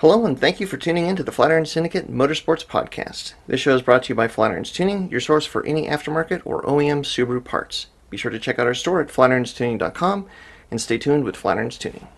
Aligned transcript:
Hello, 0.00 0.24
and 0.24 0.40
thank 0.40 0.60
you 0.60 0.66
for 0.66 0.78
tuning 0.78 1.08
in 1.08 1.16
to 1.16 1.22
the 1.22 1.30
Flatiron 1.30 1.66
Syndicate 1.66 2.10
Motorsports 2.10 2.64
Podcast. 2.64 3.34
This 3.46 3.60
show 3.60 3.74
is 3.74 3.82
brought 3.82 4.04
to 4.04 4.08
you 4.08 4.14
by 4.14 4.28
Flatiron's 4.28 4.72
Tuning, 4.72 5.10
your 5.10 5.20
source 5.20 5.44
for 5.44 5.62
any 5.66 5.88
aftermarket 5.88 6.40
or 6.46 6.62
OEM 6.62 7.04
Subaru 7.04 7.44
parts. 7.44 7.88
Be 8.08 8.16
sure 8.16 8.30
to 8.30 8.38
check 8.38 8.58
out 8.58 8.66
our 8.66 8.72
store 8.72 9.02
at 9.02 9.08
flatirons.tuning.com 9.08 10.26
and 10.70 10.80
stay 10.80 10.96
tuned 10.96 11.24
with 11.24 11.36
Flatiron's 11.36 11.76
Tuning. 11.76 12.08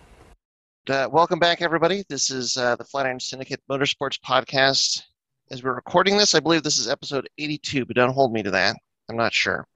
Uh, 0.87 1.09
welcome 1.11 1.39
back, 1.39 1.61
everybody. 1.61 2.05
This 2.07 2.29
is 2.29 2.55
uh, 2.55 2.77
the 2.77 2.85
Flatiron 2.85 3.19
Syndicate 3.19 3.59
Motorsports 3.69 4.17
Podcast. 4.17 5.01
As 5.51 5.61
we're 5.61 5.75
recording 5.75 6.15
this, 6.15 6.33
I 6.33 6.39
believe 6.39 6.63
this 6.63 6.77
is 6.77 6.87
episode 6.87 7.27
82, 7.37 7.85
but 7.85 7.97
don't 7.97 8.13
hold 8.13 8.31
me 8.31 8.43
to 8.43 8.51
that. 8.51 8.77
I'm 9.09 9.17
not 9.17 9.33
sure. 9.33 9.67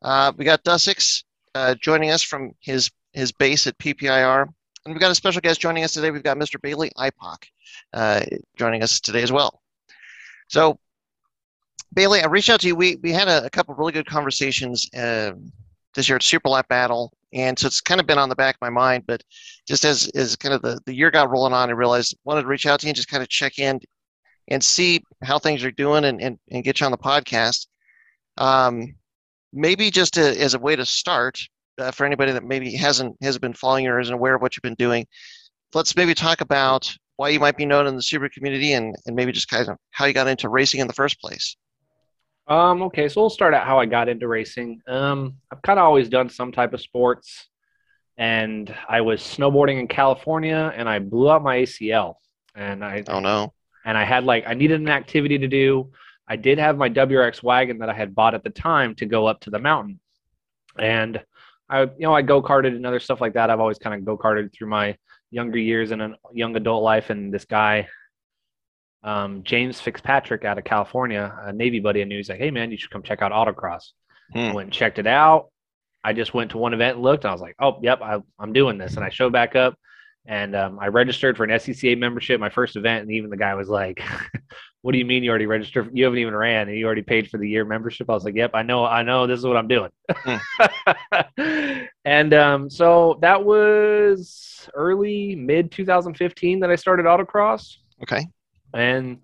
Uh, 0.00 0.32
we 0.38 0.46
got 0.46 0.64
Dussix 0.64 1.24
uh, 1.54 1.74
joining 1.74 2.10
us 2.10 2.22
from 2.22 2.52
his, 2.60 2.90
his 3.12 3.32
base 3.32 3.66
at 3.66 3.76
PPIR. 3.76 4.48
And 4.84 4.94
we've 4.94 5.00
got 5.00 5.10
a 5.10 5.14
special 5.14 5.40
guest 5.40 5.60
joining 5.60 5.84
us 5.84 5.94
today. 5.94 6.10
We've 6.10 6.22
got 6.22 6.36
Mr. 6.36 6.60
Bailey 6.60 6.90
Ipock 6.98 7.44
uh, 7.92 8.20
joining 8.56 8.82
us 8.82 9.00
today 9.00 9.22
as 9.22 9.32
well. 9.32 9.62
So, 10.48 10.78
Bailey, 11.94 12.20
I 12.20 12.26
reached 12.26 12.50
out 12.50 12.60
to 12.60 12.66
you. 12.66 12.76
We, 12.76 12.96
we 12.96 13.10
had 13.10 13.28
a, 13.28 13.46
a 13.46 13.50
couple 13.50 13.74
really 13.74 13.92
good 13.92 14.06
conversations 14.06 14.88
uh, 14.94 15.32
this 15.94 16.08
year 16.08 16.16
at 16.16 16.22
Super 16.22 16.50
Lap 16.50 16.68
Battle. 16.68 17.12
And 17.32 17.58
so 17.58 17.66
it's 17.66 17.80
kind 17.80 18.00
of 18.00 18.06
been 18.06 18.18
on 18.18 18.28
the 18.28 18.34
back 18.34 18.56
of 18.56 18.60
my 18.60 18.70
mind. 18.70 19.04
But 19.06 19.22
just 19.66 19.84
as, 19.84 20.08
as 20.14 20.36
kind 20.36 20.54
of 20.54 20.60
the, 20.60 20.80
the 20.84 20.94
year 20.94 21.10
got 21.10 21.30
rolling 21.30 21.54
on, 21.54 21.70
I 21.70 21.72
realized 21.72 22.14
I 22.14 22.20
wanted 22.24 22.42
to 22.42 22.48
reach 22.48 22.66
out 22.66 22.80
to 22.80 22.86
you 22.86 22.90
and 22.90 22.96
just 22.96 23.08
kind 23.08 23.22
of 23.22 23.28
check 23.28 23.58
in 23.58 23.80
and 24.48 24.62
see 24.62 25.02
how 25.22 25.38
things 25.38 25.64
are 25.64 25.70
doing 25.70 26.04
and, 26.04 26.20
and, 26.20 26.38
and 26.50 26.62
get 26.62 26.80
you 26.80 26.86
on 26.86 26.92
the 26.92 26.98
podcast. 26.98 27.68
Um, 28.36 28.96
maybe 29.52 29.90
just 29.90 30.14
to, 30.14 30.40
as 30.40 30.52
a 30.54 30.58
way 30.58 30.76
to 30.76 30.84
start, 30.84 31.40
uh, 31.78 31.90
for 31.90 32.06
anybody 32.06 32.32
that 32.32 32.44
maybe 32.44 32.74
hasn't 32.74 33.16
hasn't 33.22 33.42
been 33.42 33.54
following 33.54 33.86
or 33.86 34.00
isn't 34.00 34.14
aware 34.14 34.34
of 34.34 34.42
what 34.42 34.56
you've 34.56 34.62
been 34.62 34.74
doing, 34.74 35.06
let's 35.74 35.96
maybe 35.96 36.14
talk 36.14 36.40
about 36.40 36.94
why 37.16 37.28
you 37.28 37.40
might 37.40 37.56
be 37.56 37.66
known 37.66 37.86
in 37.86 37.94
the 37.94 38.02
Subaru 38.02 38.30
community 38.32 38.72
and, 38.72 38.94
and 39.06 39.14
maybe 39.14 39.32
just 39.32 39.48
kind 39.48 39.68
of 39.68 39.76
how 39.90 40.04
you 40.04 40.12
got 40.12 40.26
into 40.26 40.48
racing 40.48 40.80
in 40.80 40.86
the 40.86 40.92
first 40.92 41.20
place. 41.20 41.56
Um, 42.46 42.82
okay, 42.82 43.08
so 43.08 43.22
we'll 43.22 43.30
start 43.30 43.54
out 43.54 43.66
how 43.66 43.78
I 43.78 43.86
got 43.86 44.08
into 44.08 44.28
racing. 44.28 44.80
Um, 44.86 45.36
I've 45.50 45.62
kind 45.62 45.78
of 45.78 45.84
always 45.84 46.08
done 46.08 46.28
some 46.28 46.52
type 46.52 46.74
of 46.74 46.80
sports, 46.80 47.48
and 48.18 48.74
I 48.88 49.00
was 49.00 49.22
snowboarding 49.22 49.80
in 49.80 49.88
California, 49.88 50.72
and 50.76 50.88
I 50.88 50.98
blew 50.98 51.30
out 51.30 51.42
my 51.42 51.58
ACL, 51.58 52.16
and 52.54 52.84
I 52.84 53.02
oh 53.08 53.20
no, 53.20 53.54
and 53.86 53.96
I 53.96 54.04
had 54.04 54.24
like 54.24 54.44
I 54.46 54.52
needed 54.52 54.80
an 54.80 54.90
activity 54.90 55.38
to 55.38 55.48
do. 55.48 55.90
I 56.28 56.36
did 56.36 56.58
have 56.58 56.76
my 56.76 56.90
WRX 56.90 57.42
wagon 57.42 57.78
that 57.78 57.88
I 57.88 57.94
had 57.94 58.14
bought 58.14 58.34
at 58.34 58.44
the 58.44 58.50
time 58.50 58.94
to 58.96 59.06
go 59.06 59.26
up 59.26 59.40
to 59.40 59.50
the 59.50 59.58
mountain, 59.58 59.98
and 60.78 61.22
I, 61.68 61.82
you 61.82 61.90
know, 62.00 62.14
I 62.14 62.22
go 62.22 62.42
karted 62.42 62.76
and 62.76 62.86
other 62.86 63.00
stuff 63.00 63.20
like 63.20 63.34
that. 63.34 63.50
I've 63.50 63.60
always 63.60 63.78
kind 63.78 63.94
of 63.94 64.04
go 64.04 64.18
karted 64.18 64.52
through 64.52 64.68
my 64.68 64.96
younger 65.30 65.58
years 65.58 65.90
and 65.90 66.02
a 66.02 66.14
young 66.32 66.56
adult 66.56 66.82
life. 66.82 67.10
And 67.10 67.32
this 67.32 67.44
guy, 67.44 67.88
um, 69.02 69.42
James 69.42 69.80
Fitzpatrick 69.80 70.44
out 70.44 70.58
of 70.58 70.64
California, 70.64 71.36
a 71.42 71.52
Navy 71.52 71.80
buddy 71.80 72.00
I 72.00 72.04
knew, 72.04 72.16
he's 72.16 72.28
like, 72.28 72.38
"Hey 72.38 72.50
man, 72.50 72.70
you 72.70 72.76
should 72.76 72.90
come 72.90 73.02
check 73.02 73.22
out 73.22 73.32
autocross." 73.32 73.92
Hmm. 74.32 74.38
I 74.38 74.52
went 74.54 74.66
and 74.66 74.72
checked 74.72 74.98
it 74.98 75.06
out. 75.06 75.50
I 76.02 76.12
just 76.12 76.34
went 76.34 76.50
to 76.50 76.58
one 76.58 76.74
event 76.74 76.96
and 76.96 77.04
looked, 77.04 77.24
and 77.24 77.30
I 77.30 77.32
was 77.32 77.40
like, 77.40 77.56
"Oh, 77.58 77.78
yep, 77.82 78.00
I, 78.02 78.20
am 78.40 78.52
doing 78.52 78.78
this." 78.78 78.96
And 78.96 79.04
I 79.04 79.08
showed 79.08 79.32
back 79.32 79.56
up, 79.56 79.74
and 80.26 80.54
um, 80.54 80.78
I 80.78 80.88
registered 80.88 81.36
for 81.36 81.44
an 81.44 81.50
SCCA 81.50 81.98
membership, 81.98 82.40
my 82.40 82.50
first 82.50 82.76
event, 82.76 83.02
and 83.02 83.10
even 83.12 83.30
the 83.30 83.36
guy 83.36 83.54
was 83.54 83.68
like, 83.68 84.02
what 84.84 84.92
do 84.92 84.98
you 84.98 85.06
mean 85.06 85.24
you 85.24 85.30
already 85.30 85.46
registered? 85.46 85.88
You 85.94 86.04
haven't 86.04 86.18
even 86.18 86.36
ran 86.36 86.68
and 86.68 86.76
you 86.76 86.84
already 86.84 87.00
paid 87.00 87.30
for 87.30 87.38
the 87.38 87.48
year 87.48 87.64
membership. 87.64 88.10
I 88.10 88.12
was 88.12 88.22
like, 88.22 88.34
yep, 88.34 88.50
I 88.52 88.60
know, 88.60 88.84
I 88.84 89.02
know 89.02 89.26
this 89.26 89.38
is 89.38 89.46
what 89.46 89.56
I'm 89.56 89.66
doing. 89.66 89.88
Mm. 90.10 91.88
and 92.04 92.34
um, 92.34 92.68
so 92.68 93.18
that 93.22 93.42
was 93.42 94.68
early 94.74 95.36
mid 95.36 95.72
2015 95.72 96.60
that 96.60 96.68
I 96.70 96.76
started 96.76 97.06
autocross. 97.06 97.76
Okay. 98.02 98.26
And 98.74 99.20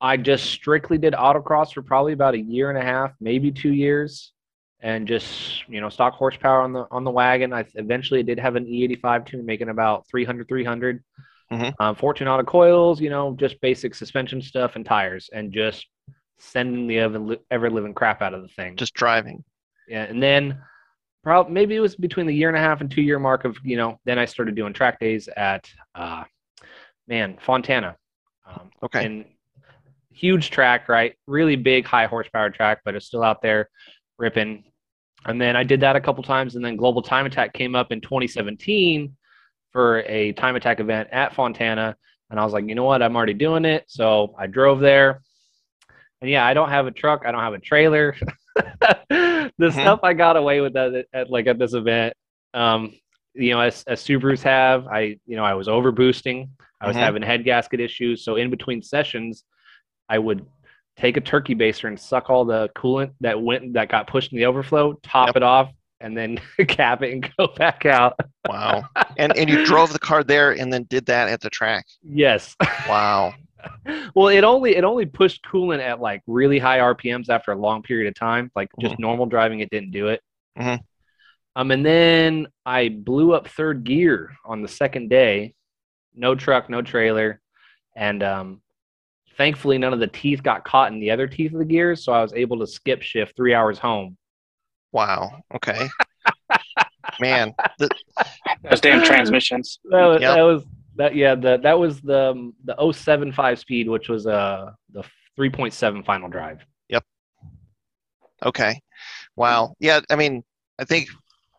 I 0.00 0.16
just 0.16 0.46
strictly 0.46 0.96
did 0.96 1.12
autocross 1.12 1.74
for 1.74 1.82
probably 1.82 2.14
about 2.14 2.32
a 2.32 2.40
year 2.40 2.70
and 2.70 2.78
a 2.78 2.82
half, 2.82 3.12
maybe 3.20 3.50
two 3.50 3.74
years. 3.74 4.32
And 4.80 5.06
just, 5.06 5.68
you 5.68 5.82
know, 5.82 5.90
stock 5.90 6.14
horsepower 6.14 6.62
on 6.62 6.72
the 6.72 6.86
on 6.90 7.04
the 7.04 7.10
wagon. 7.10 7.52
I 7.52 7.66
eventually 7.74 8.22
did 8.22 8.38
have 8.38 8.56
an 8.56 8.64
E85 8.64 9.26
tune 9.26 9.44
making 9.44 9.68
about 9.68 10.06
300, 10.08 10.48
300 10.48 11.04
mm-hmm. 11.52 11.70
um, 11.82 11.94
Fortune 11.94 12.28
auto 12.28 12.44
coils, 12.44 13.00
you 13.00 13.10
know, 13.10 13.34
just 13.38 13.60
basic 13.60 13.94
suspension 13.94 14.40
stuff 14.40 14.76
and 14.76 14.84
tires, 14.84 15.30
and 15.32 15.52
just 15.52 15.86
sending 16.38 16.86
the 16.86 17.38
ever 17.50 17.70
living 17.70 17.94
crap 17.94 18.22
out 18.22 18.34
of 18.34 18.42
the 18.42 18.48
thing. 18.48 18.76
Just 18.76 18.94
driving. 18.94 19.44
Yeah, 19.88 20.04
and 20.04 20.22
then 20.22 20.58
probably 21.22 21.52
maybe 21.52 21.74
it 21.76 21.80
was 21.80 21.96
between 21.96 22.26
the 22.26 22.34
year 22.34 22.48
and 22.48 22.56
a 22.56 22.60
half 22.60 22.80
and 22.80 22.90
two 22.90 23.02
year 23.02 23.18
mark 23.18 23.44
of 23.44 23.56
you 23.64 23.76
know. 23.76 23.98
Then 24.04 24.18
I 24.18 24.24
started 24.24 24.54
doing 24.54 24.72
track 24.72 25.00
days 25.00 25.28
at, 25.36 25.68
uh, 25.94 26.24
man, 27.06 27.38
Fontana. 27.40 27.96
Um, 28.46 28.70
okay. 28.82 29.04
And 29.04 29.24
huge 30.14 30.50
track, 30.50 30.88
right? 30.88 31.14
Really 31.26 31.56
big, 31.56 31.84
high 31.84 32.06
horsepower 32.06 32.50
track, 32.50 32.80
but 32.84 32.94
it's 32.94 33.06
still 33.06 33.22
out 33.22 33.42
there 33.42 33.68
ripping. 34.18 34.64
And 35.26 35.40
then 35.40 35.56
I 35.56 35.64
did 35.64 35.80
that 35.80 35.96
a 35.96 36.00
couple 36.00 36.22
times, 36.22 36.54
and 36.54 36.64
then 36.64 36.76
Global 36.76 37.02
Time 37.02 37.26
Attack 37.26 37.54
came 37.54 37.74
up 37.74 37.92
in 37.92 38.00
2017, 38.00 39.16
for 39.74 39.98
a 40.02 40.32
time 40.32 40.54
attack 40.54 40.78
event 40.78 41.08
at 41.10 41.34
Fontana. 41.34 41.96
And 42.30 42.38
I 42.38 42.44
was 42.44 42.52
like, 42.52 42.66
you 42.68 42.76
know 42.76 42.84
what? 42.84 43.02
I'm 43.02 43.16
already 43.16 43.34
doing 43.34 43.64
it. 43.64 43.84
So 43.88 44.34
I 44.38 44.46
drove 44.46 44.78
there. 44.78 45.20
And 46.20 46.30
yeah, 46.30 46.46
I 46.46 46.54
don't 46.54 46.68
have 46.68 46.86
a 46.86 46.92
truck. 46.92 47.24
I 47.26 47.32
don't 47.32 47.42
have 47.42 47.54
a 47.54 47.58
trailer. 47.58 48.16
the 48.56 48.64
mm-hmm. 49.10 49.70
stuff 49.70 50.00
I 50.04 50.14
got 50.14 50.36
away 50.36 50.60
with 50.60 50.76
at, 50.76 51.06
at 51.12 51.28
like 51.28 51.48
at 51.48 51.58
this 51.58 51.74
event, 51.74 52.14
um, 52.54 52.94
you 53.34 53.50
know, 53.50 53.60
as, 53.60 53.82
as 53.88 54.00
Subarus 54.00 54.42
have, 54.42 54.86
I, 54.86 55.18
you 55.26 55.34
know, 55.34 55.44
I 55.44 55.54
was 55.54 55.66
over 55.66 55.90
boosting. 55.90 56.50
I 56.80 56.86
was 56.86 56.94
mm-hmm. 56.94 57.04
having 57.04 57.22
head 57.22 57.44
gasket 57.44 57.80
issues. 57.80 58.24
So 58.24 58.36
in 58.36 58.50
between 58.50 58.80
sessions, 58.80 59.42
I 60.08 60.18
would 60.18 60.46
take 60.96 61.16
a 61.16 61.20
turkey 61.20 61.56
baster 61.56 61.88
and 61.88 61.98
suck 61.98 62.30
all 62.30 62.44
the 62.44 62.70
coolant 62.76 63.12
that 63.22 63.42
went 63.42 63.72
that 63.72 63.88
got 63.88 64.06
pushed 64.06 64.30
in 64.30 64.38
the 64.38 64.46
overflow, 64.46 64.92
top 65.02 65.28
yep. 65.28 65.36
it 65.36 65.42
off, 65.42 65.72
and 66.00 66.16
then 66.16 66.38
cap 66.68 67.02
it 67.02 67.12
and 67.12 67.30
go 67.36 67.46
back 67.56 67.86
out. 67.86 68.18
wow. 68.48 68.84
And 69.16 69.36
and 69.36 69.48
you 69.48 69.64
drove 69.64 69.92
the 69.92 69.98
car 69.98 70.24
there 70.24 70.52
and 70.52 70.72
then 70.72 70.84
did 70.84 71.06
that 71.06 71.28
at 71.28 71.40
the 71.40 71.50
track. 71.50 71.86
Yes. 72.02 72.56
Wow. 72.88 73.34
well, 74.14 74.28
it 74.28 74.44
only 74.44 74.76
it 74.76 74.84
only 74.84 75.06
pushed 75.06 75.44
coolant 75.44 75.80
at 75.80 76.00
like 76.00 76.22
really 76.26 76.58
high 76.58 76.78
RPMs 76.78 77.28
after 77.28 77.52
a 77.52 77.56
long 77.56 77.82
period 77.82 78.08
of 78.08 78.14
time. 78.14 78.50
Like 78.54 78.68
just 78.80 78.94
mm-hmm. 78.94 79.02
normal 79.02 79.26
driving, 79.26 79.60
it 79.60 79.70
didn't 79.70 79.90
do 79.90 80.08
it. 80.08 80.20
Mm-hmm. 80.58 80.82
Um, 81.56 81.70
and 81.70 81.86
then 81.86 82.48
I 82.66 82.88
blew 82.88 83.32
up 83.32 83.48
third 83.48 83.84
gear 83.84 84.32
on 84.44 84.62
the 84.62 84.68
second 84.68 85.08
day. 85.08 85.54
No 86.14 86.34
truck, 86.34 86.68
no 86.68 86.82
trailer, 86.82 87.40
and 87.96 88.22
um, 88.22 88.62
thankfully 89.36 89.78
none 89.78 89.92
of 89.92 90.00
the 90.00 90.06
teeth 90.06 90.42
got 90.42 90.64
caught 90.64 90.92
in 90.92 91.00
the 91.00 91.10
other 91.10 91.26
teeth 91.26 91.52
of 91.52 91.58
the 91.58 91.64
gears, 91.64 92.04
so 92.04 92.12
I 92.12 92.22
was 92.22 92.32
able 92.34 92.58
to 92.60 92.66
skip 92.66 93.02
shift 93.02 93.36
three 93.36 93.54
hours 93.54 93.78
home. 93.78 94.16
Wow. 94.94 95.42
Okay. 95.52 95.88
Man, 97.20 97.52
the, 97.80 97.90
those 98.62 98.80
damn 98.80 99.04
transmissions. 99.04 99.80
That 99.90 100.06
was, 100.06 100.20
yep. 100.22 100.36
that 100.36 100.42
was 100.42 100.64
that. 100.96 101.14
Yeah, 101.16 101.34
the, 101.34 101.58
that 101.58 101.78
was 101.78 102.00
the 102.00 102.52
the 102.64 102.92
075 102.92 103.58
speed, 103.58 103.88
which 103.88 104.08
was 104.08 104.26
uh 104.26 104.70
the 104.92 105.02
3.7 105.38 106.06
final 106.06 106.28
drive. 106.28 106.64
Yep. 106.88 107.04
Okay. 108.46 108.80
Wow. 109.36 109.74
Yeah. 109.80 110.00
I 110.08 110.16
mean, 110.16 110.42
I 110.78 110.84
think. 110.84 111.08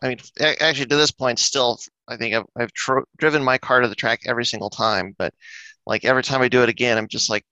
I 0.02 0.10
mean, 0.10 0.20
actually, 0.62 0.86
to 0.88 0.96
this 0.96 1.12
point, 1.12 1.40
still, 1.40 1.80
I 2.08 2.16
think 2.16 2.36
I've 2.36 2.46
I've 2.58 2.72
tr- 2.74 3.00
driven 3.18 3.44
my 3.44 3.58
car 3.58 3.82
to 3.82 3.88
the 3.88 3.96
track 3.96 4.22
every 4.26 4.46
single 4.46 4.70
time, 4.70 5.14
but 5.18 5.34
like 5.86 6.06
every 6.06 6.24
time 6.24 6.42
I 6.42 6.48
do 6.48 6.64
it 6.64 6.70
again, 6.70 6.98
I'm 6.98 7.08
just 7.08 7.30
like 7.30 7.44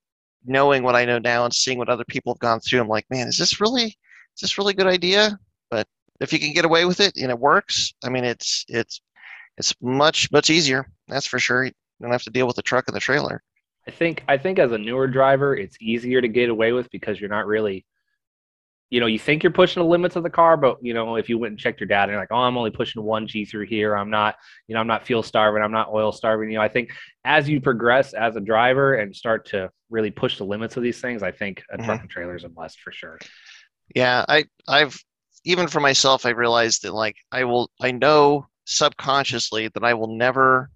knowing 0.45 0.83
what 0.83 0.95
I 0.95 1.05
know 1.05 1.19
now 1.19 1.45
and 1.45 1.53
seeing 1.53 1.77
what 1.77 1.89
other 1.89 2.05
people 2.05 2.33
have 2.33 2.39
gone 2.39 2.59
through. 2.59 2.81
I'm 2.81 2.87
like, 2.87 3.05
man, 3.09 3.27
is 3.27 3.37
this 3.37 3.59
really 3.59 3.85
is 3.85 4.41
this 4.41 4.57
really 4.57 4.71
a 4.71 4.77
good 4.77 4.87
idea? 4.87 5.37
But 5.73 5.87
if 6.21 6.31
you 6.31 6.37
can 6.37 6.53
get 6.53 6.65
away 6.65 6.85
with 6.85 6.99
it 6.99 7.17
and 7.17 7.31
it 7.31 7.39
works, 7.39 7.95
I 8.03 8.09
mean, 8.09 8.25
it's 8.25 8.63
it's 8.67 9.01
it's 9.57 9.73
much 9.81 10.31
much 10.31 10.51
easier. 10.51 10.87
That's 11.07 11.25
for 11.25 11.39
sure. 11.39 11.65
You 11.65 11.71
don't 11.99 12.11
have 12.11 12.21
to 12.23 12.29
deal 12.29 12.45
with 12.45 12.57
the 12.57 12.61
truck 12.61 12.85
and 12.87 12.95
the 12.95 12.99
trailer. 12.99 13.41
I 13.87 13.91
think 13.91 14.23
I 14.27 14.37
think 14.37 14.59
as 14.59 14.71
a 14.71 14.77
newer 14.77 15.07
driver, 15.07 15.55
it's 15.55 15.75
easier 15.81 16.21
to 16.21 16.27
get 16.27 16.49
away 16.49 16.73
with 16.73 16.91
because 16.91 17.19
you're 17.19 17.29
not 17.29 17.47
really, 17.47 17.87
you 18.91 18.99
know, 18.99 19.07
you 19.07 19.17
think 19.17 19.41
you're 19.41 19.51
pushing 19.51 19.81
the 19.81 19.89
limits 19.89 20.15
of 20.15 20.21
the 20.21 20.29
car, 20.29 20.57
but 20.57 20.77
you 20.83 20.93
know, 20.93 21.15
if 21.15 21.27
you 21.27 21.39
went 21.39 21.53
and 21.53 21.59
checked 21.59 21.79
your 21.79 21.87
data, 21.87 22.03
and 22.03 22.11
you're 22.11 22.21
like, 22.21 22.31
oh, 22.31 22.37
I'm 22.37 22.55
only 22.55 22.69
pushing 22.69 23.01
one 23.01 23.25
G 23.25 23.45
through 23.45 23.65
here. 23.65 23.97
I'm 23.97 24.11
not, 24.11 24.35
you 24.67 24.75
know, 24.75 24.79
I'm 24.79 24.87
not 24.87 25.07
fuel 25.07 25.23
starving. 25.23 25.63
I'm 25.63 25.71
not 25.71 25.91
oil 25.91 26.11
starving. 26.11 26.51
You 26.51 26.57
know, 26.59 26.63
I 26.63 26.69
think 26.69 26.91
as 27.25 27.49
you 27.49 27.59
progress 27.59 28.13
as 28.13 28.35
a 28.35 28.41
driver 28.41 28.93
and 28.93 29.15
start 29.15 29.47
to 29.47 29.71
really 29.89 30.11
push 30.11 30.37
the 30.37 30.45
limits 30.45 30.77
of 30.77 30.83
these 30.83 31.01
things, 31.01 31.23
I 31.23 31.31
think 31.31 31.63
a 31.71 31.77
mm-hmm. 31.77 31.85
truck 31.85 32.01
and 32.01 32.09
trailer 32.11 32.35
is 32.35 32.43
a 32.43 32.49
must 32.49 32.79
for 32.79 32.91
sure. 32.91 33.17
Yeah, 33.95 34.23
I 34.29 34.45
I've 34.67 35.03
even 35.45 35.67
for 35.67 35.79
myself, 35.79 36.25
I 36.25 36.29
realized 36.29 36.83
that 36.83 36.93
like 36.93 37.17
I 37.31 37.43
will, 37.43 37.69
I 37.81 37.91
know 37.91 38.47
subconsciously 38.65 39.69
that 39.69 39.83
I 39.83 39.93
will 39.93 40.15
never 40.15 40.69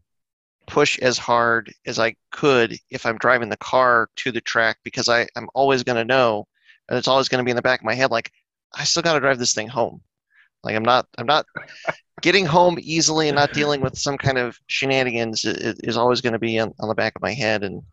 push 0.68 1.00
as 1.00 1.18
hard 1.18 1.74
as 1.86 1.98
I 1.98 2.16
could 2.32 2.78
if 2.90 3.06
I'm 3.06 3.18
driving 3.18 3.50
the 3.50 3.58
car 3.58 4.10
to 4.18 4.32
the 4.32 4.42
track 4.42 4.78
because 4.84 5.08
I, 5.08 5.28
I'm 5.36 5.50
always 5.54 5.84
going 5.84 5.96
to 5.96 6.06
know, 6.06 6.46
and 6.90 6.98
it's 6.98 7.08
always 7.08 7.30
going 7.30 7.40
to 7.40 7.46
be 7.46 7.52
in 7.52 7.56
the 7.56 7.62
back 7.62 7.80
of 7.80 7.86
my 7.86 7.96
head, 7.96 8.12
like 8.12 8.32
I 8.76 8.84
still 8.84 9.04
got 9.04 9.14
to 9.14 9.20
drive 9.20 9.40
this 9.40 9.54
thing 9.54 9.68
home. 9.68 10.02
Like 10.64 10.76
I'm 10.76 10.84
not, 10.84 11.08
I'm 11.18 11.26
not, 11.26 11.46
getting 12.22 12.46
home 12.46 12.78
easily 12.82 13.30
and 13.30 13.36
not 13.36 13.54
dealing 13.54 13.80
with 13.80 13.98
some 13.98 14.18
kind 14.18 14.40
of 14.40 14.58
shenanigans 14.66 15.46
is, 15.46 15.80
is 15.84 15.98
always 15.98 16.22
going 16.22 16.34
to 16.34 16.40
be 16.40 16.60
on, 16.60 16.74
on 16.80 16.90
the 16.90 16.96
back 16.96 17.14
of 17.16 17.22
my 17.22 17.32
head 17.32 17.64
and 17.64 17.84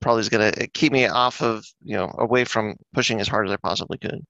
probably 0.00 0.20
is 0.20 0.28
going 0.28 0.52
to 0.52 0.66
keep 0.68 0.92
me 0.92 1.06
off 1.06 1.42
of 1.42 1.64
you 1.82 1.96
know 1.96 2.14
away 2.18 2.44
from 2.44 2.76
pushing 2.94 3.20
as 3.20 3.28
hard 3.28 3.48
as 3.48 3.52
I 3.52 3.56
possibly 3.56 3.98
could. 3.98 4.24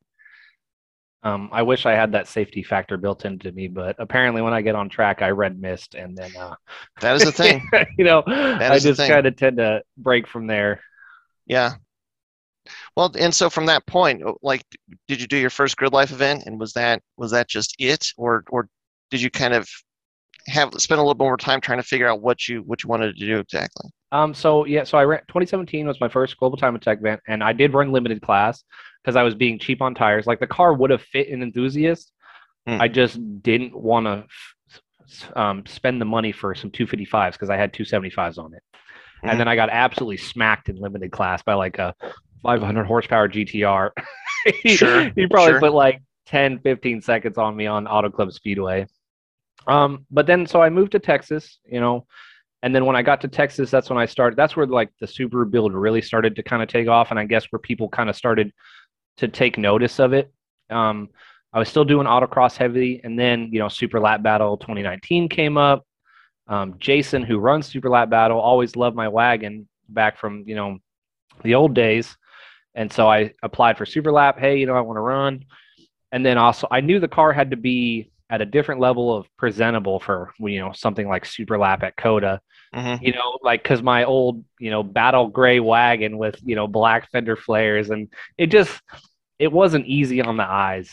Um, 1.22 1.48
I 1.52 1.62
wish 1.62 1.86
I 1.86 1.92
had 1.92 2.12
that 2.12 2.28
safety 2.28 2.62
factor 2.62 2.96
built 2.96 3.24
into 3.24 3.50
me, 3.50 3.68
but 3.68 3.96
apparently 3.98 4.42
when 4.42 4.52
I 4.52 4.62
get 4.62 4.76
on 4.76 4.88
track, 4.88 5.22
I 5.22 5.30
red 5.30 5.60
mist, 5.60 5.94
and 5.94 6.16
then 6.16 6.30
uh, 6.36 6.54
that 7.00 7.16
is 7.16 7.24
the 7.24 7.32
thing. 7.32 7.66
you 7.98 8.04
know, 8.04 8.22
I 8.26 8.78
just 8.78 9.00
kind 9.00 9.26
of 9.26 9.36
tend 9.36 9.56
to 9.56 9.82
break 9.96 10.28
from 10.28 10.46
there. 10.46 10.80
Yeah. 11.46 11.74
Well, 12.96 13.12
and 13.18 13.34
so 13.34 13.50
from 13.50 13.66
that 13.66 13.86
point, 13.86 14.22
like, 14.42 14.62
did 15.08 15.20
you 15.20 15.26
do 15.26 15.36
your 15.36 15.50
first 15.50 15.76
grid 15.76 15.92
life 15.92 16.12
event, 16.12 16.44
and 16.46 16.58
was 16.58 16.72
that 16.74 17.02
was 17.16 17.30
that 17.32 17.48
just 17.48 17.74
it, 17.78 18.06
or 18.16 18.44
or 18.48 18.68
did 19.10 19.20
you 19.22 19.30
kind 19.30 19.54
of 19.54 19.68
have 20.46 20.72
spend 20.74 20.98
a 20.98 21.02
little 21.02 21.14
bit 21.14 21.24
more 21.24 21.36
time 21.36 21.60
trying 21.60 21.78
to 21.78 21.82
figure 21.82 22.08
out 22.08 22.20
what 22.20 22.48
you 22.48 22.62
what 22.62 22.82
you 22.82 22.88
wanted 22.88 23.16
to 23.16 23.26
do 23.26 23.38
exactly? 23.38 23.90
Um. 24.12 24.34
So 24.34 24.64
yeah. 24.64 24.84
So 24.84 24.98
I 24.98 25.04
ran 25.04 25.20
2017 25.28 25.86
was 25.86 26.00
my 26.00 26.08
first 26.08 26.36
global 26.36 26.56
time 26.56 26.74
attack 26.76 26.98
event, 26.98 27.20
and 27.26 27.42
I 27.42 27.52
did 27.52 27.74
run 27.74 27.92
limited 27.92 28.22
class 28.22 28.62
because 29.02 29.16
I 29.16 29.22
was 29.22 29.34
being 29.34 29.58
cheap 29.58 29.82
on 29.82 29.94
tires. 29.94 30.26
Like 30.26 30.40
the 30.40 30.46
car 30.46 30.72
would 30.74 30.90
have 30.90 31.02
fit 31.02 31.28
an 31.28 31.42
enthusiast. 31.42 32.12
Mm. 32.68 32.80
I 32.80 32.88
just 32.88 33.42
didn't 33.42 33.76
want 33.76 34.06
to 34.06 35.40
um, 35.40 35.64
spend 35.66 36.00
the 36.00 36.04
money 36.04 36.32
for 36.32 36.54
some 36.54 36.70
255s 36.70 37.32
because 37.32 37.50
I 37.50 37.56
had 37.56 37.72
275s 37.72 38.38
on 38.38 38.54
it. 38.54 38.62
Mm. 39.24 39.30
And 39.30 39.40
then 39.40 39.48
I 39.48 39.56
got 39.56 39.70
absolutely 39.70 40.16
smacked 40.16 40.68
in 40.68 40.76
limited 40.76 41.12
class 41.12 41.42
by 41.42 41.54
like 41.54 41.78
a 41.78 41.94
500 42.42 42.84
horsepower 42.84 43.28
GTR. 43.28 43.90
sure. 44.66 45.10
he 45.14 45.26
probably 45.26 45.52
sure. 45.52 45.60
put 45.60 45.72
like 45.72 46.02
10, 46.26 46.60
15 46.60 47.00
seconds 47.02 47.38
on 47.38 47.56
me 47.56 47.66
on 47.66 47.86
Auto 47.86 48.10
Club 48.10 48.32
Speedway. 48.32 48.86
Um, 49.66 50.06
but 50.10 50.26
then 50.26 50.46
so 50.46 50.62
I 50.62 50.70
moved 50.70 50.92
to 50.92 50.98
Texas, 50.98 51.58
you 51.64 51.80
know, 51.80 52.06
and 52.62 52.74
then 52.74 52.84
when 52.84 52.96
I 52.96 53.02
got 53.02 53.20
to 53.20 53.28
Texas, 53.28 53.70
that's 53.70 53.90
when 53.90 53.98
I 53.98 54.06
started. 54.06 54.36
That's 54.36 54.56
where 54.56 54.66
like 54.66 54.90
the 55.00 55.06
Subaru 55.06 55.50
build 55.50 55.74
really 55.74 56.02
started 56.02 56.34
to 56.36 56.42
kind 56.42 56.62
of 56.62 56.68
take 56.68 56.88
off, 56.88 57.10
and 57.10 57.20
I 57.20 57.24
guess 57.24 57.46
where 57.50 57.60
people 57.60 57.88
kind 57.88 58.10
of 58.10 58.16
started 58.16 58.52
to 59.18 59.28
take 59.28 59.58
notice 59.58 59.98
of 59.98 60.12
it. 60.12 60.32
Um, 60.70 61.10
I 61.52 61.58
was 61.58 61.68
still 61.68 61.84
doing 61.84 62.06
autocross 62.06 62.56
heavy, 62.56 63.00
and 63.04 63.18
then 63.18 63.50
you 63.52 63.58
know 63.58 63.68
Super 63.68 64.00
Lap 64.00 64.22
Battle 64.22 64.56
2019 64.56 65.28
came 65.28 65.56
up. 65.56 65.86
Um, 66.48 66.74
Jason, 66.78 67.22
who 67.22 67.38
runs 67.38 67.66
Super 67.66 67.90
Lap 67.90 68.10
Battle, 68.10 68.40
always 68.40 68.74
loved 68.76 68.96
my 68.96 69.08
wagon 69.08 69.68
back 69.88 70.18
from 70.18 70.44
you 70.46 70.54
know 70.54 70.78
the 71.44 71.54
old 71.54 71.74
days, 71.74 72.16
and 72.74 72.92
so 72.92 73.08
I 73.08 73.32
applied 73.42 73.76
for 73.76 73.86
Super 73.86 74.10
Lap. 74.10 74.38
Hey, 74.38 74.58
you 74.58 74.66
know 74.66 74.74
I 74.74 74.80
want 74.80 74.96
to 74.96 75.02
run, 75.02 75.44
and 76.10 76.24
then 76.24 76.38
also 76.38 76.66
I 76.70 76.80
knew 76.80 77.00
the 77.00 77.06
car 77.06 77.32
had 77.32 77.50
to 77.50 77.56
be 77.56 78.10
at 78.28 78.40
a 78.40 78.46
different 78.46 78.80
level 78.80 79.16
of 79.16 79.26
presentable 79.36 80.00
for 80.00 80.32
you 80.38 80.58
know 80.58 80.72
something 80.72 81.08
like 81.08 81.24
Super 81.24 81.58
Lap 81.58 81.82
at 81.82 81.96
COTA 81.96 82.40
Mm-hmm. 82.76 83.04
You 83.04 83.12
know, 83.12 83.38
like 83.42 83.62
because 83.62 83.82
my 83.82 84.04
old 84.04 84.44
you 84.58 84.70
know 84.70 84.82
battle 84.82 85.28
gray 85.28 85.60
wagon 85.60 86.18
with 86.18 86.38
you 86.44 86.54
know 86.54 86.66
black 86.66 87.10
fender 87.10 87.34
flares, 87.34 87.90
and 87.90 88.08
it 88.36 88.48
just 88.48 88.82
it 89.38 89.50
wasn't 89.50 89.86
easy 89.86 90.20
on 90.20 90.36
the 90.36 90.44
eyes. 90.44 90.90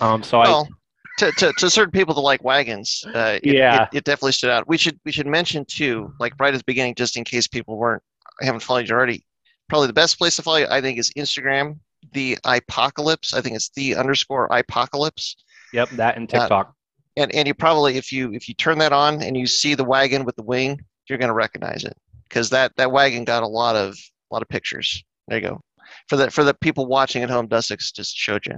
Um, 0.00 0.22
so 0.22 0.40
well, 0.40 0.68
I. 0.68 0.74
To, 1.18 1.30
to, 1.30 1.52
to 1.58 1.70
certain 1.70 1.92
people 1.92 2.12
that 2.14 2.22
like 2.22 2.42
wagons, 2.42 3.04
uh, 3.14 3.38
it, 3.40 3.54
yeah, 3.54 3.84
it, 3.84 3.98
it, 3.98 4.04
definitely 4.04 4.32
stood 4.32 4.50
out. 4.50 4.66
We 4.66 4.76
should 4.76 4.98
we 5.04 5.12
should 5.12 5.28
mention 5.28 5.64
too, 5.64 6.12
like 6.18 6.32
right 6.40 6.52
at 6.52 6.58
the 6.58 6.64
beginning, 6.64 6.96
just 6.96 7.16
in 7.16 7.22
case 7.22 7.46
people 7.46 7.76
weren't 7.76 8.02
haven't 8.40 8.60
followed 8.60 8.88
you 8.88 8.96
already. 8.96 9.24
Probably 9.68 9.86
the 9.86 9.92
best 9.92 10.18
place 10.18 10.34
to 10.36 10.42
follow 10.42 10.56
you, 10.56 10.66
I 10.68 10.80
think, 10.80 10.98
is 10.98 11.10
Instagram. 11.16 11.78
The 12.12 12.36
apocalypse. 12.44 13.32
I 13.32 13.40
think 13.42 13.54
it's 13.54 13.70
the 13.70 13.94
underscore 13.94 14.46
apocalypse. 14.50 15.36
Yep, 15.74 15.90
that 15.90 16.16
and 16.16 16.28
TikTok. 16.28 16.68
Uh, 16.68 16.72
and 17.16 17.34
and 17.34 17.48
you 17.48 17.54
probably 17.54 17.96
if 17.96 18.12
you 18.12 18.32
if 18.32 18.48
you 18.48 18.54
turn 18.54 18.78
that 18.78 18.92
on 18.92 19.20
and 19.22 19.36
you 19.36 19.46
see 19.46 19.74
the 19.74 19.82
wagon 19.82 20.24
with 20.24 20.36
the 20.36 20.42
wing, 20.42 20.80
you're 21.08 21.18
going 21.18 21.28
to 21.28 21.34
recognize 21.34 21.82
it 21.84 21.96
because 22.28 22.48
that 22.50 22.74
that 22.76 22.92
wagon 22.92 23.24
got 23.24 23.42
a 23.42 23.46
lot 23.46 23.74
of 23.74 23.94
a 23.94 24.34
lot 24.34 24.40
of 24.40 24.48
pictures. 24.48 25.02
There 25.26 25.38
you 25.38 25.48
go. 25.48 25.60
For 26.08 26.16
the 26.16 26.30
for 26.30 26.44
the 26.44 26.54
people 26.54 26.86
watching 26.86 27.24
at 27.24 27.30
home, 27.30 27.48
Dussex 27.48 27.90
just 27.90 28.16
showed 28.16 28.46
you. 28.46 28.54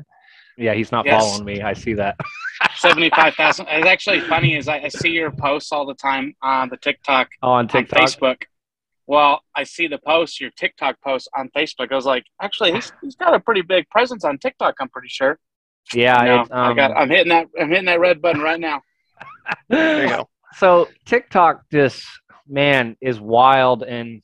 Yeah, 0.58 0.74
he's 0.74 0.92
not 0.92 1.06
yes. 1.06 1.22
following 1.22 1.44
me. 1.46 1.62
I 1.62 1.72
see 1.72 1.94
that. 1.94 2.18
Seventy-five 2.76 3.34
thousand. 3.34 3.66
It's 3.70 3.86
actually 3.86 4.20
funny 4.20 4.54
is 4.54 4.68
I, 4.68 4.80
I, 4.80 4.88
see 4.88 5.10
your 5.10 5.30
posts 5.30 5.72
all 5.72 5.86
the 5.86 5.94
time 5.94 6.34
on 6.42 6.68
the 6.68 6.76
TikTok. 6.76 7.28
Oh, 7.42 7.52
on 7.52 7.66
TikTok, 7.66 7.98
on 7.98 8.06
Facebook. 8.06 8.42
Well, 9.06 9.40
I 9.54 9.64
see 9.64 9.86
the 9.86 9.98
posts, 9.98 10.40
your 10.40 10.50
TikTok 10.50 11.00
posts 11.00 11.28
on 11.34 11.48
Facebook. 11.56 11.92
I 11.92 11.94
was 11.94 12.06
like, 12.06 12.24
actually, 12.42 12.72
he's, 12.72 12.92
he's 13.00 13.14
got 13.14 13.34
a 13.34 13.40
pretty 13.40 13.62
big 13.62 13.88
presence 13.88 14.24
on 14.24 14.36
TikTok. 14.38 14.74
I'm 14.80 14.88
pretty 14.88 15.08
sure. 15.08 15.38
Yeah, 15.94 16.22
no, 16.24 16.40
um, 16.40 16.48
I 16.50 16.74
got. 16.74 16.96
I'm 16.96 17.08
hitting 17.08 17.28
that. 17.30 17.48
I'm 17.60 17.68
hitting 17.68 17.84
that 17.86 18.00
red 18.00 18.20
button 18.20 18.40
right 18.40 18.60
now. 18.60 18.82
there 19.68 20.02
you 20.02 20.08
go. 20.08 20.28
So 20.56 20.88
TikTok 21.04 21.62
just 21.70 22.04
man 22.48 22.96
is 23.00 23.20
wild, 23.20 23.82
and 23.82 24.22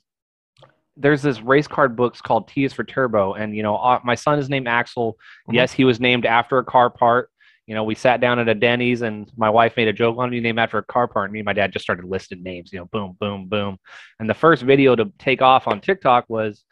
there's 0.96 1.22
this 1.22 1.40
race 1.40 1.68
card 1.68 1.96
books 1.96 2.20
called 2.20 2.48
T 2.48 2.64
is 2.64 2.72
for 2.72 2.84
Turbo, 2.84 3.34
and 3.34 3.54
you 3.56 3.62
know 3.62 3.76
uh, 3.76 4.00
my 4.04 4.14
son 4.14 4.38
is 4.38 4.48
named 4.48 4.66
Axel. 4.66 5.12
Mm-hmm. 5.12 5.54
Yes, 5.54 5.72
he 5.72 5.84
was 5.84 6.00
named 6.00 6.26
after 6.26 6.58
a 6.58 6.64
car 6.64 6.90
part. 6.90 7.30
You 7.66 7.76
know, 7.76 7.84
we 7.84 7.94
sat 7.94 8.20
down 8.20 8.40
at 8.40 8.48
a 8.48 8.54
Denny's, 8.54 9.02
and 9.02 9.30
my 9.36 9.48
wife 9.48 9.76
made 9.76 9.86
a 9.86 9.92
joke 9.92 10.18
on 10.18 10.30
me 10.30 10.40
named 10.40 10.58
after 10.58 10.78
a 10.78 10.82
car 10.82 11.06
part. 11.06 11.26
And 11.26 11.32
me 11.32 11.38
and 11.38 11.46
my 11.46 11.52
dad 11.52 11.72
just 11.72 11.84
started 11.84 12.04
listing 12.04 12.42
names. 12.42 12.72
You 12.72 12.80
know, 12.80 12.86
boom, 12.86 13.16
boom, 13.20 13.46
boom. 13.46 13.78
And 14.18 14.28
the 14.28 14.34
first 14.34 14.62
video 14.62 14.96
to 14.96 15.12
take 15.18 15.42
off 15.42 15.68
on 15.68 15.80
TikTok 15.80 16.24
was 16.28 16.64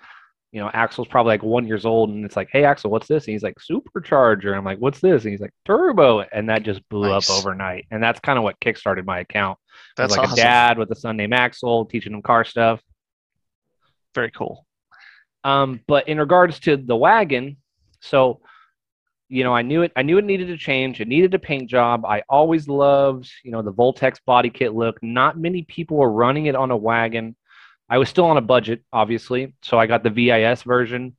you 0.52 0.60
know, 0.60 0.70
Axel's 0.72 1.06
probably 1.06 1.30
like 1.30 1.42
one 1.42 1.66
years 1.66 1.86
old, 1.86 2.10
and 2.10 2.24
it's 2.24 2.36
like, 2.36 2.48
"Hey, 2.50 2.64
Axel, 2.64 2.90
what's 2.90 3.06
this?" 3.06 3.26
And 3.26 3.32
he's 3.32 3.42
like, 3.42 3.56
"Supercharger." 3.58 4.56
I'm 4.56 4.64
like, 4.64 4.78
"What's 4.78 5.00
this?" 5.00 5.22
And 5.22 5.30
he's 5.30 5.40
like, 5.40 5.54
"Turbo," 5.64 6.20
and 6.20 6.48
that 6.48 6.64
just 6.64 6.86
blew 6.88 7.08
nice. 7.08 7.30
up 7.30 7.36
overnight. 7.36 7.86
And 7.90 8.02
that's 8.02 8.18
kind 8.20 8.36
of 8.36 8.42
what 8.42 8.58
kickstarted 8.60 9.04
my 9.04 9.20
account. 9.20 9.58
That's 9.96 10.16
like 10.16 10.26
awesome. 10.26 10.38
a 10.38 10.42
dad 10.42 10.78
with 10.78 10.90
a 10.90 10.96
son 10.96 11.16
named 11.16 11.34
Axel, 11.34 11.86
teaching 11.86 12.12
him 12.12 12.22
car 12.22 12.44
stuff. 12.44 12.80
Very 14.14 14.32
cool. 14.32 14.66
Um, 15.44 15.80
but 15.86 16.08
in 16.08 16.18
regards 16.18 16.58
to 16.60 16.76
the 16.76 16.96
wagon, 16.96 17.56
so 18.00 18.40
you 19.30 19.44
know, 19.44 19.54
I 19.54 19.62
knew 19.62 19.82
it. 19.82 19.92
I 19.94 20.02
knew 20.02 20.18
it 20.18 20.24
needed 20.24 20.48
to 20.48 20.56
change. 20.56 21.00
It 21.00 21.06
needed 21.06 21.32
a 21.34 21.38
paint 21.38 21.70
job. 21.70 22.04
I 22.04 22.24
always 22.28 22.66
loved, 22.66 23.30
you 23.44 23.52
know, 23.52 23.62
the 23.62 23.72
Voltex 23.72 24.16
body 24.26 24.50
kit 24.50 24.74
look. 24.74 25.00
Not 25.02 25.38
many 25.38 25.62
people 25.62 25.96
were 25.96 26.10
running 26.10 26.46
it 26.46 26.56
on 26.56 26.72
a 26.72 26.76
wagon. 26.76 27.36
I 27.90 27.98
was 27.98 28.08
still 28.08 28.26
on 28.26 28.36
a 28.36 28.40
budget, 28.40 28.84
obviously, 28.92 29.52
so 29.62 29.76
I 29.76 29.86
got 29.86 30.04
the 30.04 30.10
VIS 30.10 30.62
version, 30.62 31.16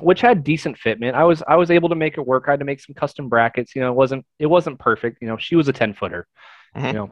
which 0.00 0.20
had 0.20 0.42
decent 0.42 0.76
fitment. 0.76 1.14
I 1.14 1.22
was 1.22 1.44
I 1.46 1.54
was 1.54 1.70
able 1.70 1.90
to 1.90 1.94
make 1.94 2.18
it 2.18 2.26
work. 2.26 2.44
I 2.48 2.50
had 2.50 2.60
to 2.60 2.66
make 2.66 2.80
some 2.80 2.94
custom 2.94 3.28
brackets. 3.28 3.76
You 3.76 3.82
know, 3.82 3.92
it 3.92 3.94
wasn't 3.94 4.26
it 4.40 4.46
wasn't 4.46 4.80
perfect. 4.80 5.18
You 5.22 5.28
know, 5.28 5.36
she 5.36 5.54
was 5.54 5.68
a 5.68 5.72
ten 5.72 5.94
footer. 5.94 6.26
Mm-hmm. 6.76 6.86
You 6.88 6.92
know, 6.92 7.10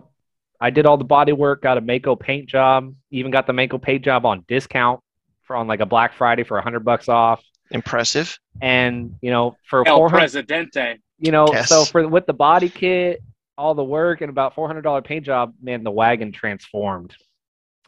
I 0.61 0.71
did 0.71 0.87
all 0.87 0.97
the 0.97 1.05
body 1.05 1.33
work, 1.33 1.63
got 1.63 1.79
a 1.79 1.81
Maaco 1.81 2.19
paint 2.19 2.49
job, 2.49 2.93
even 3.13 3.31
got 3.31 3.47
the 3.47 3.53
Maaco 3.53 3.81
paint 3.81 4.05
job 4.05 4.27
on 4.27 4.45
discount 4.49 5.01
for 5.45 5.55
on 5.55 5.69
like 5.69 5.81
a 5.81 5.87
Black 5.87 6.15
Friday 6.15 6.43
for 6.43 6.59
a 6.59 6.63
hundred 6.63 6.85
bucks 6.85 7.09
off. 7.09 7.43
Impressive. 7.71 8.37
And 8.61 9.15
you 9.23 9.31
know, 9.31 9.57
for 9.65 9.87
El 9.87 10.09
Presidente. 10.09 10.99
You 11.21 11.31
know, 11.31 11.47
yes. 11.53 11.69
so 11.69 11.85
for 11.85 12.09
with 12.09 12.27
the 12.27 12.35
body 12.35 12.69
kit, 12.69 13.23
all 13.57 13.75
the 13.75 13.85
work, 13.85 14.21
and 14.21 14.31
about 14.31 14.57
four 14.57 14.67
hundred 14.67 14.83
dollar 14.83 15.01
paint 15.01 15.25
job, 15.25 15.55
man, 15.63 15.85
the 15.85 15.93
wagon 15.93 16.33
transformed. 16.33 17.15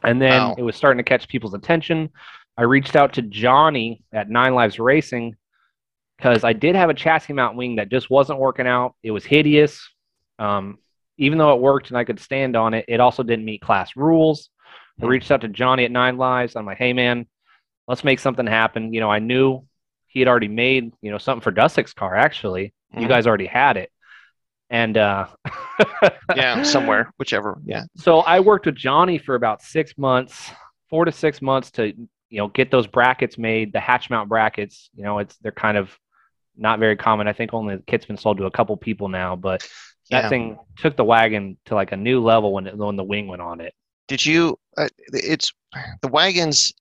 And 0.07 0.23
then 0.23 0.31
wow. 0.31 0.55
it 0.57 0.63
was 0.63 0.77
starting 0.77 0.99
to 0.99 1.09
catch 1.09 1.29
people's 1.29 1.55
attention. 1.55 2.11
I 2.57 2.63
reached 2.63 2.97
out 2.97 3.15
to 3.15 3.23
Johnny 3.23 4.03
at 4.13 4.31
Nine 4.31 4.55
Lives 4.55 4.79
Racing 4.79 5.37
because 6.17 6.45
I 6.45 6.55
did 6.55 6.75
have 6.75 6.89
a 6.89 6.95
chassis 6.95 7.35
mount 7.35 7.57
wing 7.57 7.77
that 7.77 7.91
just 7.91 8.09
wasn't 8.09 8.39
working 8.39 8.67
out. 8.67 8.95
It 9.03 9.11
was 9.11 9.25
hideous. 9.25 9.87
Um, 10.39 10.79
even 11.19 11.39
though 11.39 11.55
it 11.55 11.61
worked 11.61 11.89
and 11.89 11.99
I 11.99 12.05
could 12.05 12.21
stand 12.21 12.57
on 12.57 12.73
it, 12.73 12.85
it 12.89 13.01
also 13.01 13.23
didn't 13.23 13.45
meet 13.45 13.61
class 13.61 13.97
rules. 13.97 14.49
I 14.99 15.05
hmm. 15.05 15.11
reached 15.11 15.31
out 15.31 15.43
to 15.43 15.49
Johnny 15.49 15.85
at 15.85 15.91
Nine 15.91 16.17
Lives. 16.17 16.57
I'm 16.57 16.65
like, 16.65 16.79
hey, 16.79 16.93
man, 16.93 17.27
let's 17.89 18.05
make 18.05 18.21
something 18.21 18.47
happen. 18.47 18.95
You 18.95 19.01
know, 19.01 19.11
I 19.11 19.19
knew 19.19 19.67
he 20.07 20.21
had 20.21 20.29
already 20.29 20.49
made, 20.49 20.93
you 21.03 21.11
know, 21.11 21.19
something 21.19 21.43
for 21.43 21.53
Dussex's 21.53 21.93
car, 21.93 22.17
actually. 22.17 22.73
Mm-hmm. 22.93 23.03
You 23.03 23.09
guys 23.09 23.27
already 23.27 23.47
had 23.47 23.77
it 23.77 23.91
and 24.71 24.97
uh 24.97 25.27
yeah 26.37 26.63
somewhere 26.63 27.13
whichever 27.19 27.59
yeah. 27.65 27.85
So 27.97 28.21
i 28.21 28.41
worked 28.41 28.67
with 28.67 28.77
johnny 28.77 29.19
for 29.19 29.35
about 29.35 29.63
six 29.63 29.97
months 29.99 30.51
four 30.89 31.05
to 31.05 31.13
six 31.13 31.43
months 31.43 31.71
to 31.73 31.87
you 31.87 32.39
know 32.39 32.49
get 32.49 32.71
those 32.71 32.87
brackets 32.87 33.39
made 33.39 33.73
the 33.73 33.81
hatch 33.81 34.11
mount 34.11 34.29
brackets 34.29 34.91
you 34.95 35.05
know 35.05 35.19
it's 35.19 35.37
they're 35.39 35.53
kind 35.53 35.77
of 35.77 35.97
not 36.57 36.79
very 36.79 36.97
common. 36.97 37.29
I 37.29 37.33
think 37.33 37.53
only 37.53 37.77
the 37.77 37.83
kit's 37.83 38.07
been 38.07 38.17
sold 38.17 38.39
to 38.39 38.47
a 38.47 38.51
couple 38.51 38.77
people 38.77 39.09
now 39.09 39.37
but 39.37 39.69
that 40.11 40.25
yeah. 40.25 40.29
thing 40.29 40.59
took 40.77 40.97
the 40.97 41.05
wagon 41.05 41.59
to 41.67 41.75
like 41.75 41.93
a 41.93 41.97
new 41.97 42.23
level 42.23 42.53
when 42.53 42.67
it, 42.67 42.77
when 42.77 42.97
the 42.97 43.05
wing 43.05 43.27
went 43.27 43.43
on 43.43 43.61
it. 43.61 43.75
Did 44.09 44.25
you 44.25 44.59
uh, 44.79 44.89
it's 45.13 45.53
the 46.03 46.09
wagons 46.09 46.73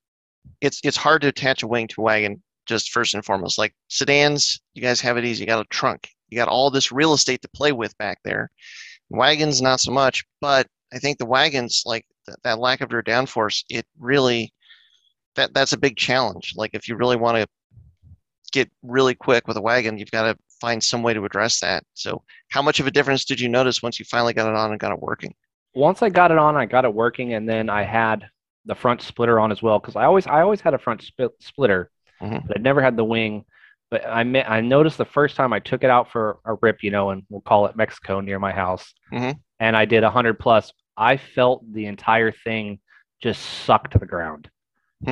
it's 0.62 0.80
it's 0.84 0.98
hard 0.98 1.22
to 1.24 1.28
attach 1.28 1.64
a 1.64 1.68
wing 1.68 1.88
to 1.90 2.02
a 2.02 2.04
wagon 2.04 2.42
just 2.66 2.92
first 2.92 3.14
and 3.14 3.25
foremost. 3.25 3.58
Like 3.58 3.74
sedans 3.90 4.62
you 4.74 4.82
guys 4.82 5.02
have 5.02 5.18
it 5.18 5.25
easy. 5.25 5.42
You 5.42 5.48
got 5.48 5.66
a 5.66 5.70
trunk 5.70 6.10
you 6.29 6.38
got 6.38 6.48
all 6.48 6.70
this 6.70 6.91
real 6.91 7.13
estate 7.13 7.41
to 7.41 7.50
play 7.50 7.72
with 7.72 7.98
back 7.98 8.20
there. 8.24 8.50
Wagons, 9.10 9.62
not 9.62 9.79
so 9.79 9.91
much, 9.91 10.25
but 10.41 10.67
I 10.94 11.00
think 11.00 11.17
the 11.17 11.25
wagons, 11.25 11.84
like 11.86 12.05
th- 12.25 12.38
that 12.44 12.60
lack 12.60 12.82
of 12.82 12.91
rear 12.91 13.03
downforce, 13.03 13.63
it 13.70 13.86
really 14.00 14.51
that 15.36 15.53
that's 15.53 15.74
a 15.74 15.77
big 15.77 15.98
challenge. 15.98 16.53
Like 16.55 16.72
if 16.74 16.88
you 16.88 16.96
really 16.96 17.17
want 17.17 17.38
to 17.38 17.48
get 18.51 18.70
really 18.84 19.15
quick 19.15 19.48
with 19.48 19.58
a 19.58 19.62
wagon, 19.62 19.98
you've 19.98 20.12
got 20.12 20.24
to 20.24 20.38
find 20.62 20.82
some 20.82 21.03
way 21.03 21.13
to 21.13 21.25
address 21.25 21.60
that. 21.60 21.84
So, 21.94 22.24
how 22.50 22.62
much 22.62 22.79
of 22.79 22.88
a 22.88 22.91
difference 22.91 23.25
did 23.25 23.39
you 23.39 23.50
notice 23.50 23.84
once 23.84 24.00
you 24.00 24.05
finally 24.05 24.34
got 24.34 24.50
it 24.50 24.55
on 24.55 24.72
and 24.72 24.79
got 24.79 24.94
it 24.94 25.01
working? 25.01 25.34
Once 25.74 26.01
I 26.01 26.10
got 26.10 26.32
it 26.32 26.38
on, 26.38 26.55
I 26.55 26.65
got 26.65 26.86
it 26.86 26.94
working, 26.94 27.34
and 27.34 27.48
then 27.48 27.70
I 27.70 27.84
had 27.84 28.29
the 28.65 28.75
front 28.75 29.01
splitter 29.01 29.39
on 29.39 29.51
as 29.51 29.62
well 29.62 29.77
because 29.79 29.96
I 29.96 30.05
always 30.05 30.25
I 30.25 30.41
always 30.41 30.62
had 30.62 30.74
a 30.74 30.79
front 30.79 31.03
sp- 31.03 31.36
splitter, 31.39 31.91
Mhm. 32.22 32.48
but 32.48 32.58
I 32.58 32.62
never 32.62 32.82
had 32.82 32.96
the 32.96 33.03
wing. 33.03 33.46
But 33.96 34.06
I 34.06 34.20
I 34.58 34.60
noticed 34.60 34.98
the 34.98 35.06
first 35.06 35.38
time 35.38 35.54
I 35.54 35.60
took 35.60 35.86
it 35.86 35.90
out 35.90 36.12
for 36.12 36.40
a 36.44 36.56
rip, 36.62 36.84
you 36.84 36.92
know, 36.92 37.12
and 37.12 37.24
we'll 37.30 37.40
call 37.40 37.66
it 37.68 37.78
Mexico 37.78 38.20
near 38.20 38.40
my 38.40 38.52
house, 38.52 38.94
Mhm. 39.14 39.40
and 39.62 39.78
I 39.78 39.86
did 39.86 40.04
a 40.04 40.10
hundred 40.10 40.38
plus. 40.38 40.74
I 40.98 41.16
felt 41.16 41.64
the 41.72 41.86
entire 41.86 42.34
thing 42.34 42.80
just 43.24 43.42
suck 43.42 43.90
to 43.92 43.98
the 43.98 44.06
ground, 44.06 44.50
Hmm. 45.06 45.12